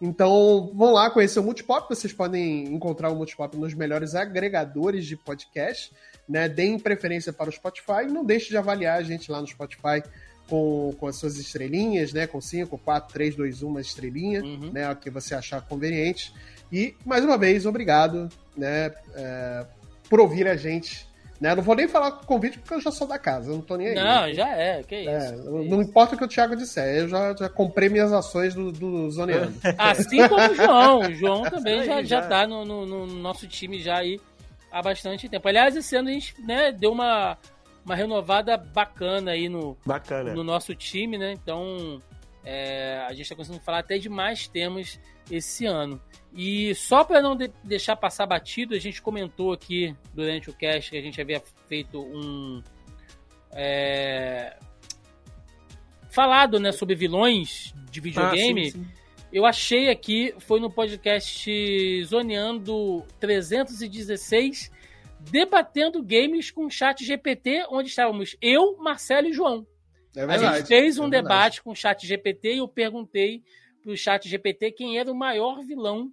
Então, 0.00 0.72
vão 0.74 0.92
lá 0.92 1.10
conhecer 1.10 1.38
o 1.38 1.42
Multipop. 1.42 1.94
Vocês 1.94 2.12
podem 2.12 2.64
encontrar 2.64 3.10
o 3.10 3.14
Multipop 3.14 3.56
nos 3.56 3.74
melhores 3.74 4.14
agregadores 4.14 5.04
de 5.04 5.14
podcast. 5.14 5.92
Né? 6.26 6.48
Deem 6.48 6.78
preferência 6.78 7.32
para 7.32 7.50
o 7.50 7.52
Spotify. 7.52 8.06
Não 8.08 8.24
deixe 8.24 8.48
de 8.48 8.56
avaliar 8.56 8.98
a 8.98 9.02
gente 9.02 9.30
lá 9.30 9.40
no 9.40 9.46
Spotify 9.46 10.02
com, 10.48 10.94
com 10.98 11.06
as 11.06 11.16
suas 11.16 11.36
estrelinhas, 11.36 12.14
né? 12.14 12.26
Com 12.26 12.40
5, 12.40 12.78
4, 12.78 13.12
3, 13.12 13.36
2, 13.36 13.62
1, 13.62 13.68
uma 13.68 13.80
estrelinha, 13.80 14.42
uhum. 14.42 14.72
né? 14.72 14.90
O 14.90 14.96
que 14.96 15.10
você 15.10 15.34
achar 15.34 15.60
conveniente. 15.60 16.32
E, 16.72 16.94
mais 17.04 17.24
uma 17.24 17.36
vez, 17.36 17.66
obrigado 17.66 18.28
né? 18.56 18.92
É, 19.14 19.66
por 20.08 20.20
ouvir 20.20 20.46
a 20.46 20.56
gente 20.56 21.08
né? 21.40 21.54
Não 21.54 21.62
vou 21.62 21.74
nem 21.74 21.88
falar 21.88 22.12
com 22.12 22.22
o 22.22 22.26
convite 22.26 22.58
porque 22.58 22.74
eu 22.74 22.80
já 22.82 22.90
sou 22.90 23.06
da 23.06 23.18
casa, 23.18 23.50
eu 23.50 23.54
não 23.54 23.62
tô 23.62 23.74
nem 23.74 23.88
aí. 23.88 23.94
Não, 23.94 24.34
já 24.34 24.48
é, 24.50 24.82
que 24.82 24.94
é, 24.94 25.02
isso. 25.04 25.34
É, 25.34 25.36
não 25.70 25.80
importa 25.80 26.14
o 26.14 26.18
que 26.18 26.24
o 26.24 26.28
Thiago 26.28 26.54
disser, 26.54 26.98
eu 26.98 27.08
já, 27.08 27.34
já 27.34 27.48
comprei 27.48 27.88
minhas 27.88 28.12
ações 28.12 28.54
do, 28.54 28.70
do 28.70 29.10
Zoneano. 29.10 29.54
Assim 29.78 30.28
como 30.28 30.50
o 30.50 30.54
João. 30.54 30.98
O 31.00 31.14
João 31.14 31.42
também 31.44 31.82
já, 31.84 32.02
já 32.02 32.20
tá 32.20 32.46
no, 32.46 32.66
no, 32.66 32.84
no, 32.84 33.06
nosso 33.06 33.48
time 33.48 33.80
já 33.80 33.96
aí 33.96 34.20
há 34.70 34.82
bastante 34.82 35.30
tempo. 35.30 35.48
Aliás, 35.48 35.74
esse 35.74 35.96
ano 35.96 36.10
a 36.10 36.12
gente 36.12 36.38
né, 36.42 36.72
deu 36.72 36.92
uma, 36.92 37.38
uma 37.86 37.94
renovada 37.94 38.58
bacana 38.58 39.30
aí 39.30 39.48
no, 39.48 39.78
bacana. 39.86 40.34
no 40.34 40.44
nosso 40.44 40.74
time, 40.74 41.16
né? 41.16 41.32
Então 41.32 42.02
é, 42.44 43.02
a 43.08 43.12
gente 43.12 43.22
está 43.22 43.34
conseguindo 43.34 43.64
falar 43.64 43.78
até 43.78 43.96
de 43.96 44.10
mais 44.10 44.46
temas 44.46 45.00
esse 45.30 45.64
ano. 45.64 45.98
E 46.32 46.74
só 46.74 47.02
para 47.02 47.20
não 47.20 47.34
de 47.34 47.50
deixar 47.64 47.96
passar 47.96 48.26
batido, 48.26 48.74
a 48.74 48.78
gente 48.78 49.02
comentou 49.02 49.52
aqui 49.52 49.94
durante 50.14 50.48
o 50.48 50.52
cast 50.52 50.90
que 50.90 50.96
a 50.96 51.02
gente 51.02 51.20
havia 51.20 51.42
feito 51.66 52.00
um. 52.00 52.62
É, 53.52 54.56
falado 56.08 56.60
né, 56.60 56.70
sobre 56.70 56.94
vilões 56.94 57.74
de 57.90 58.00
videogame. 58.00 58.68
Ah, 58.68 58.70
sim, 58.70 58.78
sim. 58.78 58.88
Eu 59.32 59.46
achei 59.46 59.88
aqui, 59.88 60.34
foi 60.38 60.58
no 60.58 60.70
podcast 60.70 62.04
Zoneando 62.04 63.04
316, 63.20 64.70
debatendo 65.20 66.02
games 66.02 66.50
com 66.50 66.68
chat 66.68 67.04
GPT, 67.04 67.64
onde 67.70 67.88
estávamos 67.88 68.36
eu, 68.42 68.76
Marcelo 68.78 69.28
e 69.28 69.32
João. 69.32 69.66
É 70.16 70.26
verdade, 70.26 70.44
a 70.44 70.58
gente 70.58 70.66
fez 70.66 70.98
um 70.98 71.06
é 71.06 71.10
debate 71.10 71.62
com 71.62 71.70
o 71.70 71.76
chat 71.76 72.04
GPT 72.04 72.54
e 72.54 72.58
eu 72.58 72.66
perguntei 72.66 73.42
pro 73.82 73.96
chat 73.96 74.28
GPT 74.28 74.72
quem 74.72 74.98
era 74.98 75.10
o 75.10 75.14
maior 75.14 75.60
vilão 75.64 76.12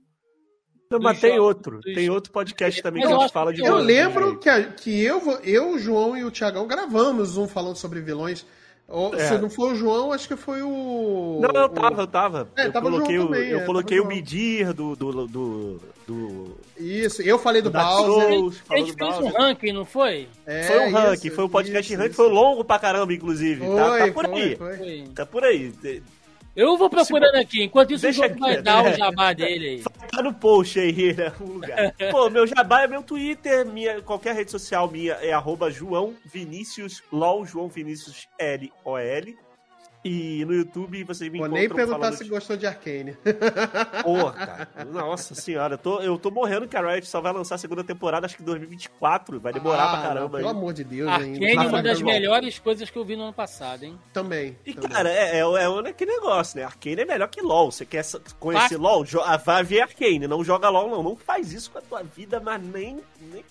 não, 0.89 0.99
mas 0.99 1.19
tem 1.19 1.39
outro. 1.39 1.81
Tem 1.81 2.09
outro 2.09 2.31
podcast 2.31 2.81
também 2.81 3.05
que 3.05 3.11
a 3.11 3.19
gente 3.19 3.33
fala 3.33 3.53
de 3.53 3.61
Eu 3.61 3.75
lembro 3.75 4.37
que, 4.39 4.49
a, 4.49 4.63
que 4.63 5.03
eu, 5.03 5.39
eu, 5.43 5.71
o 5.71 5.79
João 5.79 6.17
e 6.17 6.23
o 6.23 6.31
Tiagão 6.31 6.67
gravamos 6.67 7.37
um 7.37 7.47
falando 7.47 7.75
sobre 7.75 7.99
vilões. 7.99 8.45
Ou, 8.87 9.13
é. 9.13 9.27
Se 9.27 9.37
não 9.37 9.49
foi 9.49 9.73
o 9.73 9.75
João, 9.75 10.13
acho 10.13 10.29
que 10.29 10.37
foi 10.37 10.61
o. 10.61 11.41
Não, 11.41 11.61
eu 11.61 11.67
tava, 11.67 12.01
eu 12.03 12.07
tava. 12.07 12.47
É, 12.55 12.67
eu 12.67 12.71
tava 12.71 12.89
coloquei, 12.89 13.19
o, 13.19 13.25
também, 13.25 13.49
eu 13.49 13.59
é, 13.59 13.65
coloquei 13.65 13.99
o 13.99 14.07
Medir 14.07 14.73
do, 14.73 14.95
do, 14.95 15.27
do, 15.27 15.81
do, 16.07 16.57
Isso, 16.77 17.21
eu 17.21 17.37
falei 17.37 17.61
do, 17.61 17.69
do 17.69 17.77
Bowser. 17.77 18.63
A 18.69 18.77
gente 18.77 18.93
fez 18.93 19.17
um 19.17 19.27
ranking, 19.27 19.73
não 19.73 19.83
foi? 19.83 20.29
É, 20.45 20.63
foi 20.63 20.79
um 20.79 20.91
ranking, 20.93 21.29
foi 21.29 21.43
um 21.43 21.49
podcast 21.49 21.91
isso, 21.91 22.01
ranking, 22.01 22.13
isso. 22.13 22.23
foi 22.23 22.31
longo 22.31 22.63
pra 22.63 22.79
caramba, 22.79 23.13
inclusive. 23.13 23.65
Foi, 23.65 23.75
tá, 23.75 23.97
tá, 23.97 24.13
por 24.13 24.25
foi, 24.25 24.41
aí. 24.41 24.55
Foi. 24.55 25.03
Tá 25.13 25.25
por 25.25 25.43
aí. 25.43 25.73
Eu 26.57 26.75
vou 26.75 26.89
procurando 26.89 27.35
aqui, 27.35 27.65
enquanto 27.65 27.93
isso 27.93 28.01
Deixa 28.01 28.25
o 28.25 28.27
João 28.29 28.39
vai 28.39 28.59
dar 28.63 28.83
o 28.83 28.91
jabá 28.97 29.31
dele 29.31 29.67
aí. 29.67 29.83
Tá 30.11 30.23
no 30.23 30.33
post 30.33 30.79
aí, 30.79 31.13
né? 31.13 31.31
Um 31.39 31.53
lugar. 31.53 31.93
Pô, 32.09 32.31
meu 32.31 32.47
jabá 32.47 32.81
é 32.81 32.87
meu 32.87 33.03
Twitter, 33.03 33.63
minha, 33.63 34.01
qualquer 34.01 34.33
rede 34.33 34.49
social 34.49 34.89
minha 34.89 35.13
é 35.13 35.31
arroba 35.31 35.69
João 35.69 36.15
Vinícius 36.25 37.03
LOL, 37.11 37.45
João 37.45 37.67
Vinícius 37.69 38.27
L-O-L. 38.39 39.37
E 40.03 40.45
no 40.45 40.53
YouTube 40.53 41.03
vocês 41.03 41.31
me 41.31 41.39
Vou 41.39 41.47
nem 41.47 41.67
perguntar 41.67 42.11
se 42.13 42.23
de... 42.23 42.29
gostou 42.29 42.55
de 42.55 42.65
Arcane. 42.65 43.17
Porra, 44.03 44.31
cara. 44.67 44.85
Nossa 44.85 45.35
senhora, 45.35 45.73
eu 45.73 45.77
tô, 45.77 45.99
eu 45.99 46.17
tô 46.17 46.31
morrendo 46.31 46.67
que 46.67 46.77
a 46.77 46.81
Riot 46.81 47.05
só 47.07 47.19
vai 47.19 47.33
lançar 47.33 47.55
a 47.55 47.57
segunda 47.57 47.83
temporada, 47.83 48.25
acho 48.25 48.35
que 48.35 48.41
em 48.41 48.45
2024. 48.45 49.39
Vai 49.39 49.53
demorar 49.53 49.85
ah, 49.85 49.89
pra 49.89 50.01
caramba. 50.01 50.39
Não, 50.39 50.47
pelo 50.47 50.49
amor 50.49 50.73
de 50.73 50.83
Deus, 50.83 51.09
Arcane 51.09 51.45
é 51.45 51.59
uma 51.59 51.83
das 51.83 52.01
melhores 52.01 52.59
coisas 52.59 52.89
que 52.89 52.97
eu 52.97 53.03
vi 53.03 53.15
no 53.15 53.23
ano 53.23 53.33
passado, 53.33 53.83
hein? 53.83 53.99
Também. 54.13 54.57
E, 54.65 54.73
também. 54.73 54.89
cara, 54.89 55.09
é, 55.09 55.39
é, 55.39 55.39
é 55.39 55.89
aquele 55.89 56.11
negócio, 56.11 56.59
né? 56.59 56.65
Arcane 56.65 57.01
é 57.01 57.05
melhor 57.05 57.27
que 57.27 57.41
LOL. 57.41 57.71
Você 57.71 57.85
quer 57.85 58.05
conhecer 58.39 58.77
Faz... 58.77 58.79
LOL? 58.79 59.05
Vai 59.43 59.63
ver 59.63 59.81
Arcane. 59.81 60.27
Não 60.27 60.43
joga 60.43 60.69
LOL, 60.69 60.89
não. 60.89 61.03
Não 61.03 61.15
faz 61.15 61.51
isso 61.51 61.71
com 61.71 61.79
a 61.79 61.81
tua 61.81 62.03
vida, 62.03 62.39
mas 62.39 62.61
nem. 62.61 63.01
nem... 63.19 63.43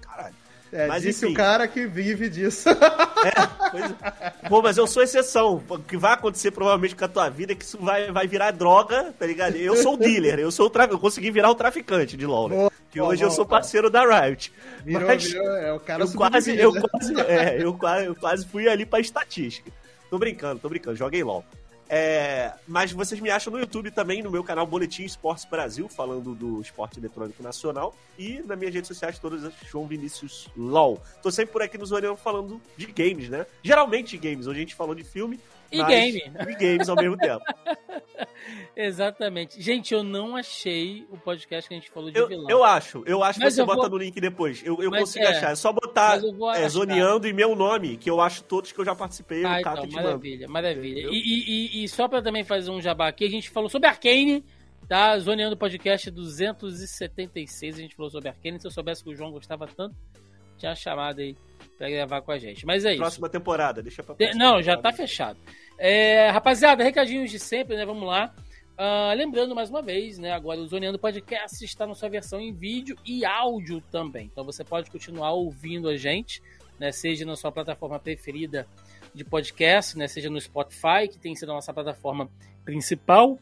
Caralho. 0.00 0.45
É, 0.72 0.86
mas, 0.86 1.02
disse 1.02 1.24
enfim. 1.24 1.34
o 1.34 1.36
cara 1.36 1.66
que 1.68 1.86
vive 1.86 2.28
disso. 2.28 2.68
É, 2.68 3.68
pois, 3.70 3.84
é. 3.84 4.48
Pô, 4.48 4.62
mas 4.62 4.76
eu 4.76 4.86
sou 4.86 5.02
exceção. 5.02 5.62
O 5.68 5.78
que 5.78 5.96
vai 5.96 6.12
acontecer 6.12 6.50
provavelmente 6.50 6.94
com 6.94 7.04
a 7.04 7.08
tua 7.08 7.28
vida 7.28 7.52
é 7.52 7.54
que 7.56 7.64
isso 7.64 7.78
vai, 7.80 8.10
vai 8.12 8.26
virar 8.26 8.50
droga, 8.50 9.12
tá 9.18 9.26
ligado? 9.26 9.56
Eu 9.56 9.76
sou 9.76 9.94
o 9.94 9.96
dealer, 9.96 10.38
eu 10.38 10.50
sou 10.50 10.66
o 10.66 10.70
tra... 10.70 10.84
eu 10.84 10.98
consegui 10.98 11.30
virar 11.30 11.50
o 11.50 11.54
traficante 11.54 12.16
de 12.16 12.26
LoL, 12.26 12.48
né? 12.48 12.68
que 12.90 13.00
hoje 13.00 13.22
eu 13.22 13.30
sou 13.30 13.44
parceiro 13.44 13.90
da 13.90 14.04
Riot. 14.04 14.52
Virou, 14.84 15.06
mas 15.06 15.24
virou, 15.24 15.56
é 15.56 15.72
o 15.72 15.80
cara 15.80 16.02
eu 16.02 16.12
quase, 16.12 16.56
eu 16.56 16.72
quase, 16.72 17.20
é, 17.20 17.62
eu 17.62 17.74
quase, 17.74 18.06
eu 18.06 18.14
quase 18.14 18.46
fui 18.46 18.68
ali 18.68 18.86
pra 18.86 19.00
estatística. 19.00 19.70
Tô 20.08 20.18
brincando, 20.18 20.60
tô 20.60 20.68
brincando, 20.68 20.96
joguei 20.96 21.22
LoL. 21.22 21.44
É, 21.88 22.52
mas 22.66 22.90
vocês 22.92 23.20
me 23.20 23.30
acham 23.30 23.52
no 23.52 23.58
YouTube 23.60 23.90
também, 23.90 24.22
no 24.22 24.30
meu 24.30 24.42
canal 24.42 24.66
Boletim 24.66 25.04
Esportes 25.04 25.44
Brasil, 25.44 25.88
falando 25.88 26.34
do 26.34 26.60
esporte 26.60 26.98
eletrônico 26.98 27.42
nacional. 27.42 27.94
E 28.18 28.42
nas 28.44 28.58
minhas 28.58 28.74
redes 28.74 28.88
sociais 28.88 29.18
todas, 29.18 29.52
João 29.70 29.86
Vinícius 29.86 30.48
LOL. 30.56 31.00
Tô 31.22 31.30
sempre 31.30 31.52
por 31.52 31.62
aqui 31.62 31.78
nos 31.78 31.92
olhando 31.92 32.16
falando 32.16 32.60
de 32.76 32.86
games, 32.86 33.28
né? 33.28 33.46
Geralmente 33.62 34.16
games. 34.16 34.46
Hoje 34.46 34.58
a 34.58 34.60
gente 34.62 34.74
falou 34.74 34.94
de 34.94 35.04
filme, 35.04 35.38
e 35.70 35.82
game. 35.84 36.22
E 36.40 36.54
games 36.54 36.88
ao 36.88 36.96
mesmo 36.96 37.16
tempo. 37.16 37.44
Exatamente. 38.76 39.60
Gente, 39.60 39.94
eu 39.94 40.02
não 40.02 40.36
achei 40.36 41.06
o 41.10 41.16
podcast 41.16 41.68
que 41.68 41.74
a 41.74 41.78
gente 41.78 41.90
falou 41.90 42.10
de 42.10 42.18
eu, 42.18 42.28
vilão. 42.28 42.50
Eu 42.50 42.62
acho. 42.62 43.02
Eu 43.06 43.22
acho 43.22 43.40
mas 43.40 43.54
que 43.54 43.60
você 43.60 43.64
bota 43.64 43.82
vou... 43.82 43.90
no 43.90 43.96
link 43.98 44.20
depois. 44.20 44.62
Eu, 44.64 44.80
eu 44.82 44.90
consigo 44.90 45.24
é, 45.24 45.28
achar. 45.28 45.52
É 45.52 45.54
só 45.54 45.72
botar 45.72 46.20
é, 46.56 46.68
zoneando 46.68 47.26
e 47.26 47.32
meu 47.32 47.54
nome, 47.56 47.96
que 47.96 48.10
eu 48.10 48.20
acho 48.20 48.44
todos 48.44 48.72
que 48.72 48.78
eu 48.78 48.84
já 48.84 48.94
participei. 48.94 49.44
Ah, 49.44 49.60
então, 49.60 49.86
maravilha, 49.90 50.48
maravilha. 50.48 51.08
E, 51.10 51.78
e, 51.80 51.84
e, 51.84 51.88
só 51.88 52.06
pra 52.06 52.20
também 52.20 52.44
fazer 52.44 52.70
um 52.70 52.80
jabá 52.80 53.08
aqui, 53.08 53.24
a 53.24 53.30
gente 53.30 53.48
falou 53.50 53.70
sobre 53.70 53.88
Arcane, 53.88 54.44
tá? 54.86 55.18
Zoneando 55.18 55.56
podcast 55.56 56.10
276, 56.10 57.76
a 57.76 57.78
gente 57.78 57.94
falou 57.94 58.10
sobre 58.10 58.28
Arcane. 58.28 58.60
Se 58.60 58.66
eu 58.66 58.70
soubesse 58.70 59.02
que 59.02 59.10
o 59.10 59.14
João 59.14 59.30
gostava 59.30 59.66
tanto, 59.66 59.96
tinha 60.58 60.74
chamado 60.74 61.20
aí 61.20 61.36
pra 61.76 61.90
gravar 61.90 62.22
com 62.22 62.32
a 62.32 62.38
gente. 62.38 62.66
Mas 62.66 62.84
é 62.84 62.90
isso. 62.92 63.00
Próxima 63.00 63.28
temporada, 63.28 63.82
deixa 63.82 64.02
pra 64.02 64.14
próxima 64.14 64.38
Não, 64.38 64.62
já 64.62 64.76
tá 64.76 64.92
fechado. 64.92 65.38
É, 65.78 66.30
rapaziada, 66.30 66.82
recadinhos 66.82 67.30
de 67.30 67.38
sempre, 67.38 67.76
né? 67.76 67.84
Vamos 67.84 68.06
lá. 68.06 68.34
Uh, 68.78 69.16
lembrando 69.16 69.54
mais 69.54 69.70
uma 69.70 69.80
vez, 69.80 70.18
né? 70.18 70.32
Agora 70.32 70.60
o 70.60 70.66
Zoneando 70.66 70.98
Podcast 70.98 71.64
está 71.64 71.86
na 71.86 71.94
sua 71.94 72.10
versão 72.10 72.40
em 72.40 72.52
vídeo 72.52 72.96
e 73.06 73.24
áudio 73.24 73.82
também. 73.90 74.28
Então 74.30 74.44
você 74.44 74.62
pode 74.62 74.90
continuar 74.90 75.32
ouvindo 75.32 75.88
a 75.88 75.96
gente, 75.96 76.42
né? 76.78 76.92
Seja 76.92 77.24
na 77.24 77.36
sua 77.36 77.50
plataforma 77.50 77.98
preferida 77.98 78.66
de 79.14 79.24
podcast, 79.24 79.96
né? 79.96 80.06
Seja 80.06 80.28
no 80.28 80.38
Spotify, 80.38 81.08
que 81.10 81.18
tem 81.18 81.34
sido 81.34 81.52
a 81.52 81.54
nossa 81.54 81.72
plataforma 81.72 82.28
principal. 82.64 83.38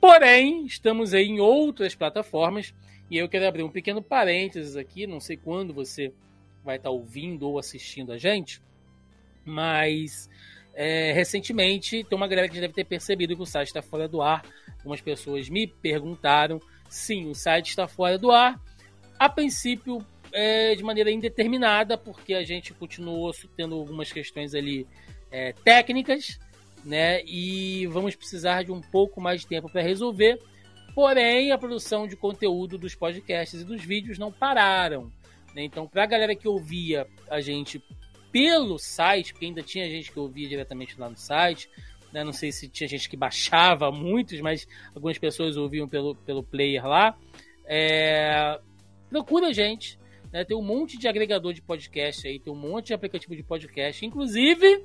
Porém, 0.00 0.66
estamos 0.66 1.14
aí 1.14 1.28
em 1.28 1.38
outras 1.38 1.94
plataformas. 1.94 2.74
E 3.08 3.16
eu 3.16 3.28
quero 3.28 3.46
abrir 3.46 3.62
um 3.62 3.70
pequeno 3.70 4.02
parênteses 4.02 4.74
aqui. 4.74 5.06
Não 5.06 5.20
sei 5.20 5.36
quando 5.36 5.72
você 5.72 6.12
vai 6.64 6.76
estar 6.76 6.90
ouvindo 6.90 7.48
ou 7.48 7.58
assistindo 7.58 8.12
a 8.12 8.18
gente, 8.18 8.62
mas 9.44 10.28
é, 10.74 11.12
recentemente 11.12 12.04
tem 12.04 12.16
uma 12.16 12.26
galera 12.26 12.48
que 12.48 12.54
já 12.54 12.62
deve 12.62 12.74
ter 12.74 12.84
percebido 12.84 13.36
que 13.36 13.42
o 13.42 13.46
site 13.46 13.68
está 13.68 13.82
fora 13.82 14.08
do 14.08 14.22
ar. 14.22 14.44
Algumas 14.78 15.00
pessoas 15.00 15.48
me 15.48 15.66
perguntaram. 15.66 16.60
Sim, 16.88 17.28
o 17.28 17.34
site 17.34 17.70
está 17.70 17.86
fora 17.86 18.18
do 18.18 18.30
ar. 18.30 18.60
A 19.18 19.28
princípio, 19.28 20.04
é, 20.32 20.74
de 20.74 20.82
maneira 20.82 21.10
indeterminada, 21.10 21.96
porque 21.98 22.34
a 22.34 22.42
gente 22.42 22.72
continuou 22.72 23.32
tendo 23.56 23.74
algumas 23.74 24.10
questões 24.10 24.54
ali 24.54 24.86
é, 25.30 25.52
técnicas, 25.52 26.38
né? 26.84 27.22
E 27.24 27.86
vamos 27.88 28.16
precisar 28.16 28.64
de 28.64 28.72
um 28.72 28.80
pouco 28.80 29.20
mais 29.20 29.42
de 29.42 29.46
tempo 29.46 29.70
para 29.70 29.82
resolver. 29.82 30.40
Porém, 30.94 31.52
a 31.52 31.58
produção 31.58 32.06
de 32.06 32.16
conteúdo 32.16 32.76
dos 32.76 32.94
podcasts 32.94 33.60
e 33.60 33.64
dos 33.64 33.82
vídeos 33.82 34.18
não 34.18 34.32
pararam. 34.32 35.10
Né? 35.54 35.64
Então, 35.64 35.86
para 35.86 36.04
a 36.04 36.06
galera 36.06 36.34
que 36.34 36.48
ouvia 36.48 37.06
a 37.28 37.40
gente 37.40 37.82
pelo 38.30 38.78
site, 38.78 39.32
porque 39.32 39.46
ainda 39.46 39.62
tinha 39.62 39.88
gente 39.88 40.10
que 40.10 40.18
ouvia 40.18 40.48
diretamente 40.48 40.98
lá 40.98 41.08
no 41.08 41.16
site, 41.16 41.68
né? 42.12 42.24
não 42.24 42.32
sei 42.32 42.50
se 42.50 42.68
tinha 42.68 42.88
gente 42.88 43.08
que 43.08 43.16
baixava 43.16 43.90
muitos, 43.92 44.40
mas 44.40 44.66
algumas 44.94 45.18
pessoas 45.18 45.56
ouviam 45.56 45.88
pelo, 45.88 46.14
pelo 46.14 46.42
player 46.42 46.86
lá. 46.86 47.16
É... 47.66 48.58
Procura 49.10 49.48
a 49.48 49.52
gente, 49.52 49.98
né? 50.32 50.44
tem 50.44 50.56
um 50.56 50.62
monte 50.62 50.98
de 50.98 51.06
agregador 51.06 51.52
de 51.52 51.60
podcast 51.60 52.26
aí, 52.26 52.38
tem 52.38 52.52
um 52.52 52.56
monte 52.56 52.88
de 52.88 52.94
aplicativo 52.94 53.36
de 53.36 53.42
podcast, 53.42 54.04
inclusive 54.04 54.84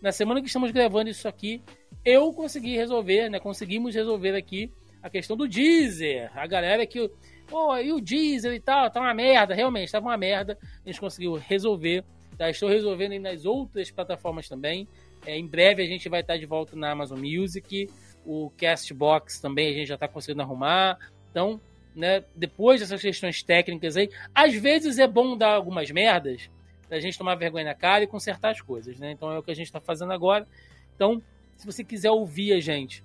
na 0.00 0.12
semana 0.12 0.40
que 0.40 0.46
estamos 0.46 0.70
gravando 0.70 1.10
isso 1.10 1.26
aqui, 1.26 1.62
eu 2.04 2.32
consegui 2.32 2.76
resolver, 2.76 3.28
né? 3.28 3.40
Conseguimos 3.40 3.94
resolver 3.94 4.36
aqui 4.36 4.70
a 5.02 5.10
questão 5.10 5.36
do 5.36 5.48
Deezer. 5.48 6.30
A 6.36 6.46
galera 6.46 6.86
que. 6.86 7.10
Pô, 7.48 7.76
e 7.78 7.92
o 7.92 8.00
Deezer 8.00 8.52
e 8.52 8.60
tal, 8.60 8.90
tá 8.90 9.00
uma 9.00 9.14
merda. 9.14 9.54
Realmente, 9.54 9.90
tava 9.90 10.06
uma 10.06 10.16
merda. 10.16 10.58
A 10.84 10.88
gente 10.88 11.00
conseguiu 11.00 11.34
resolver. 11.34 12.04
Tá? 12.36 12.48
Estou 12.50 12.68
resolvendo 12.68 13.12
aí 13.12 13.18
nas 13.18 13.44
outras 13.44 13.90
plataformas 13.90 14.48
também. 14.48 14.86
É, 15.26 15.36
em 15.36 15.46
breve 15.46 15.82
a 15.82 15.86
gente 15.86 16.08
vai 16.08 16.20
estar 16.20 16.36
de 16.36 16.46
volta 16.46 16.76
na 16.76 16.90
Amazon 16.90 17.18
Music. 17.18 17.88
O 18.24 18.50
Castbox 18.56 19.40
também 19.40 19.70
a 19.70 19.72
gente 19.72 19.88
já 19.88 19.94
está 19.94 20.06
conseguindo 20.06 20.42
arrumar. 20.42 20.98
Então, 21.30 21.60
né, 21.94 22.22
depois 22.36 22.80
dessas 22.80 23.00
questões 23.00 23.42
técnicas 23.42 23.96
aí, 23.96 24.08
às 24.34 24.54
vezes 24.54 24.98
é 24.98 25.06
bom 25.06 25.36
dar 25.36 25.54
algumas 25.54 25.90
merdas, 25.90 26.48
a 26.90 27.00
gente 27.00 27.18
tomar 27.18 27.34
vergonha 27.34 27.64
na 27.64 27.74
cara 27.74 28.04
e 28.04 28.06
consertar 28.06 28.50
as 28.50 28.60
coisas, 28.60 28.98
né? 28.98 29.10
Então 29.10 29.30
é 29.32 29.38
o 29.38 29.42
que 29.42 29.50
a 29.50 29.54
gente 29.54 29.66
está 29.66 29.80
fazendo 29.80 30.12
agora. 30.12 30.46
Então, 30.94 31.20
se 31.56 31.66
você 31.66 31.82
quiser 31.82 32.10
ouvir 32.10 32.52
a 32.52 32.60
gente, 32.60 33.02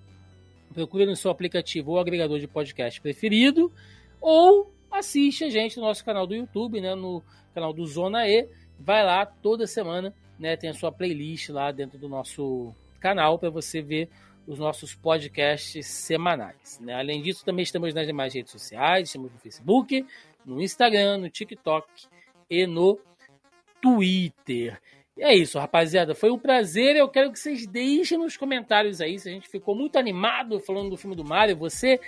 procure 0.73 1.05
no 1.05 1.15
seu 1.15 1.31
aplicativo 1.31 1.91
ou 1.91 1.99
agregador 1.99 2.39
de 2.39 2.47
podcast 2.47 3.01
preferido, 3.01 3.71
ou 4.23 4.73
assiste 4.89 5.43
a 5.43 5.49
gente 5.49 5.75
no 5.75 5.83
nosso 5.83 6.03
canal 6.03 6.25
do 6.25 6.33
YouTube, 6.33 6.79
né? 6.79 6.95
No 6.95 7.21
canal 7.53 7.73
do 7.73 7.85
Zona 7.85 8.25
E. 8.25 8.47
Vai 8.79 9.03
lá 9.03 9.25
toda 9.25 9.67
semana, 9.67 10.13
né? 10.39 10.55
Tem 10.55 10.69
a 10.69 10.73
sua 10.73 10.93
playlist 10.93 11.49
lá 11.49 11.71
dentro 11.71 11.99
do 11.99 12.07
nosso 12.07 12.73
canal 13.01 13.37
para 13.37 13.49
você 13.49 13.81
ver 13.81 14.09
os 14.47 14.57
nossos 14.57 14.95
podcasts 14.95 15.85
semanais. 15.85 16.79
Né? 16.81 16.93
Além 16.93 17.21
disso, 17.21 17.45
também 17.45 17.63
estamos 17.63 17.93
nas 17.93 18.07
demais 18.07 18.33
redes 18.33 18.51
sociais, 18.51 19.09
estamos 19.09 19.31
no 19.31 19.39
Facebook, 19.39 20.05
no 20.45 20.61
Instagram, 20.61 21.17
no 21.17 21.29
TikTok 21.29 21.87
e 22.49 22.65
no 22.65 22.99
Twitter. 23.81 24.81
E 25.15 25.21
é 25.21 25.35
isso, 25.35 25.59
rapaziada. 25.59 26.15
Foi 26.15 26.31
um 26.31 26.39
prazer. 26.39 26.95
Eu 26.95 27.07
quero 27.07 27.31
que 27.31 27.39
vocês 27.39 27.67
deixem 27.67 28.17
nos 28.17 28.35
comentários 28.35 28.99
aí 28.99 29.19
se 29.19 29.29
a 29.29 29.31
gente 29.31 29.47
ficou 29.47 29.75
muito 29.75 29.97
animado 29.97 30.59
falando 30.59 30.89
do 30.89 30.97
filme 30.97 31.15
do 31.15 31.23
Mario. 31.23 31.55
Você 31.57 31.99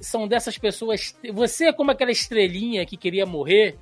são 0.00 0.26
dessas 0.26 0.58
pessoas. 0.58 1.14
Você 1.32 1.66
é 1.66 1.72
como 1.72 1.90
aquela 1.90 2.10
estrelinha 2.10 2.84
que 2.84 2.96
queria 2.96 3.26
morrer, 3.26 3.76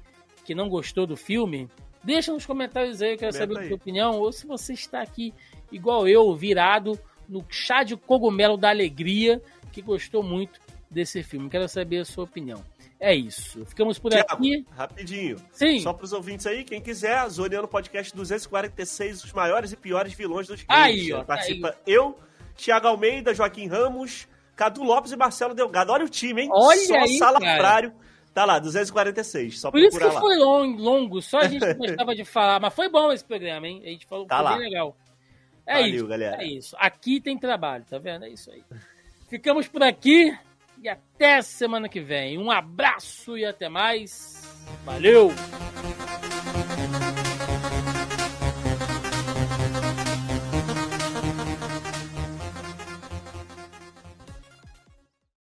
que 0.44 0.54
não 0.54 0.68
gostou 0.68 1.06
do 1.06 1.16
filme. 1.16 1.68
Deixa 2.02 2.32
nos 2.32 2.44
comentários 2.44 3.00
aí, 3.00 3.12
eu 3.12 3.18
quero 3.18 3.32
saber 3.32 3.58
a 3.58 3.66
sua 3.66 3.76
opinião. 3.76 4.18
Ou 4.18 4.32
se 4.32 4.46
você 4.46 4.72
está 4.72 5.00
aqui, 5.00 5.32
igual 5.70 6.08
eu, 6.08 6.34
virado 6.34 6.98
no 7.28 7.44
chá 7.48 7.82
de 7.82 7.96
cogumelo 7.96 8.56
da 8.56 8.70
alegria, 8.70 9.40
que 9.70 9.80
gostou 9.80 10.22
muito 10.22 10.60
desse 10.90 11.22
filme. 11.22 11.48
Quero 11.48 11.68
saber 11.68 11.98
a 11.98 12.04
sua 12.04 12.24
opinião. 12.24 12.62
É 13.00 13.14
isso. 13.14 13.64
Ficamos 13.64 13.98
por 13.98 14.12
Tiago, 14.12 14.32
aqui. 14.32 14.64
Rapidinho. 14.70 15.36
Sim. 15.50 15.80
Só 15.80 15.92
para 15.92 16.04
os 16.04 16.12
ouvintes 16.12 16.46
aí, 16.46 16.62
quem 16.62 16.80
quiser, 16.80 17.28
Zoniano 17.28 17.66
Podcast 17.66 18.14
246, 18.14 19.24
os 19.24 19.32
maiores 19.32 19.72
e 19.72 19.76
piores 19.76 20.12
vilões 20.12 20.46
dos 20.46 20.62
games. 20.62 20.84
Aí, 20.84 21.12
ó. 21.12 21.24
Participa 21.24 21.70
aí. 21.70 21.74
eu, 21.84 22.16
Tiago 22.54 22.86
Almeida, 22.86 23.34
Joaquim 23.34 23.66
Ramos, 23.66 24.28
Cadu 24.56 24.82
Lopes 24.82 25.12
e 25.12 25.16
Marcelo 25.16 25.54
Delgado. 25.54 25.92
Olha 25.92 26.04
o 26.04 26.08
time, 26.08 26.42
hein? 26.42 26.48
Olha 26.52 26.86
Só 26.86 26.94
aí, 26.96 27.18
salafrário. 27.18 27.92
Tá 28.34 28.44
lá, 28.46 28.58
246. 28.58 29.60
Só 29.60 29.70
Por 29.70 29.80
isso 29.80 29.98
que 29.98 30.04
lá. 30.04 30.18
foi 30.20 30.36
longo, 30.36 30.80
longo, 30.80 31.20
só 31.20 31.38
a 31.40 31.48
gente 31.48 31.60
gostava 31.74 32.14
de 32.14 32.24
falar. 32.24 32.60
Mas 32.60 32.72
foi 32.74 32.88
bom 32.88 33.12
esse 33.12 33.24
programa, 33.24 33.66
hein? 33.66 33.82
A 33.84 33.88
gente 33.88 34.06
falou 34.06 34.26
tá 34.26 34.36
foi 34.36 34.44
lá. 34.44 34.56
bem 34.56 34.70
legal. 34.70 34.96
É 35.66 35.74
Valeu, 35.74 35.94
isso, 35.94 36.06
galera. 36.06 36.42
é 36.42 36.46
isso. 36.46 36.76
Aqui 36.78 37.20
tem 37.20 37.38
trabalho, 37.38 37.84
tá 37.88 37.98
vendo? 37.98 38.24
É 38.24 38.30
isso 38.30 38.50
aí. 38.50 38.62
Ficamos 39.28 39.68
por 39.68 39.82
aqui 39.82 40.36
e 40.82 40.88
até 40.88 41.40
semana 41.42 41.88
que 41.88 42.00
vem. 42.00 42.38
Um 42.38 42.50
abraço 42.50 43.36
e 43.36 43.44
até 43.44 43.68
mais. 43.68 44.42
Valeu! 44.84 45.30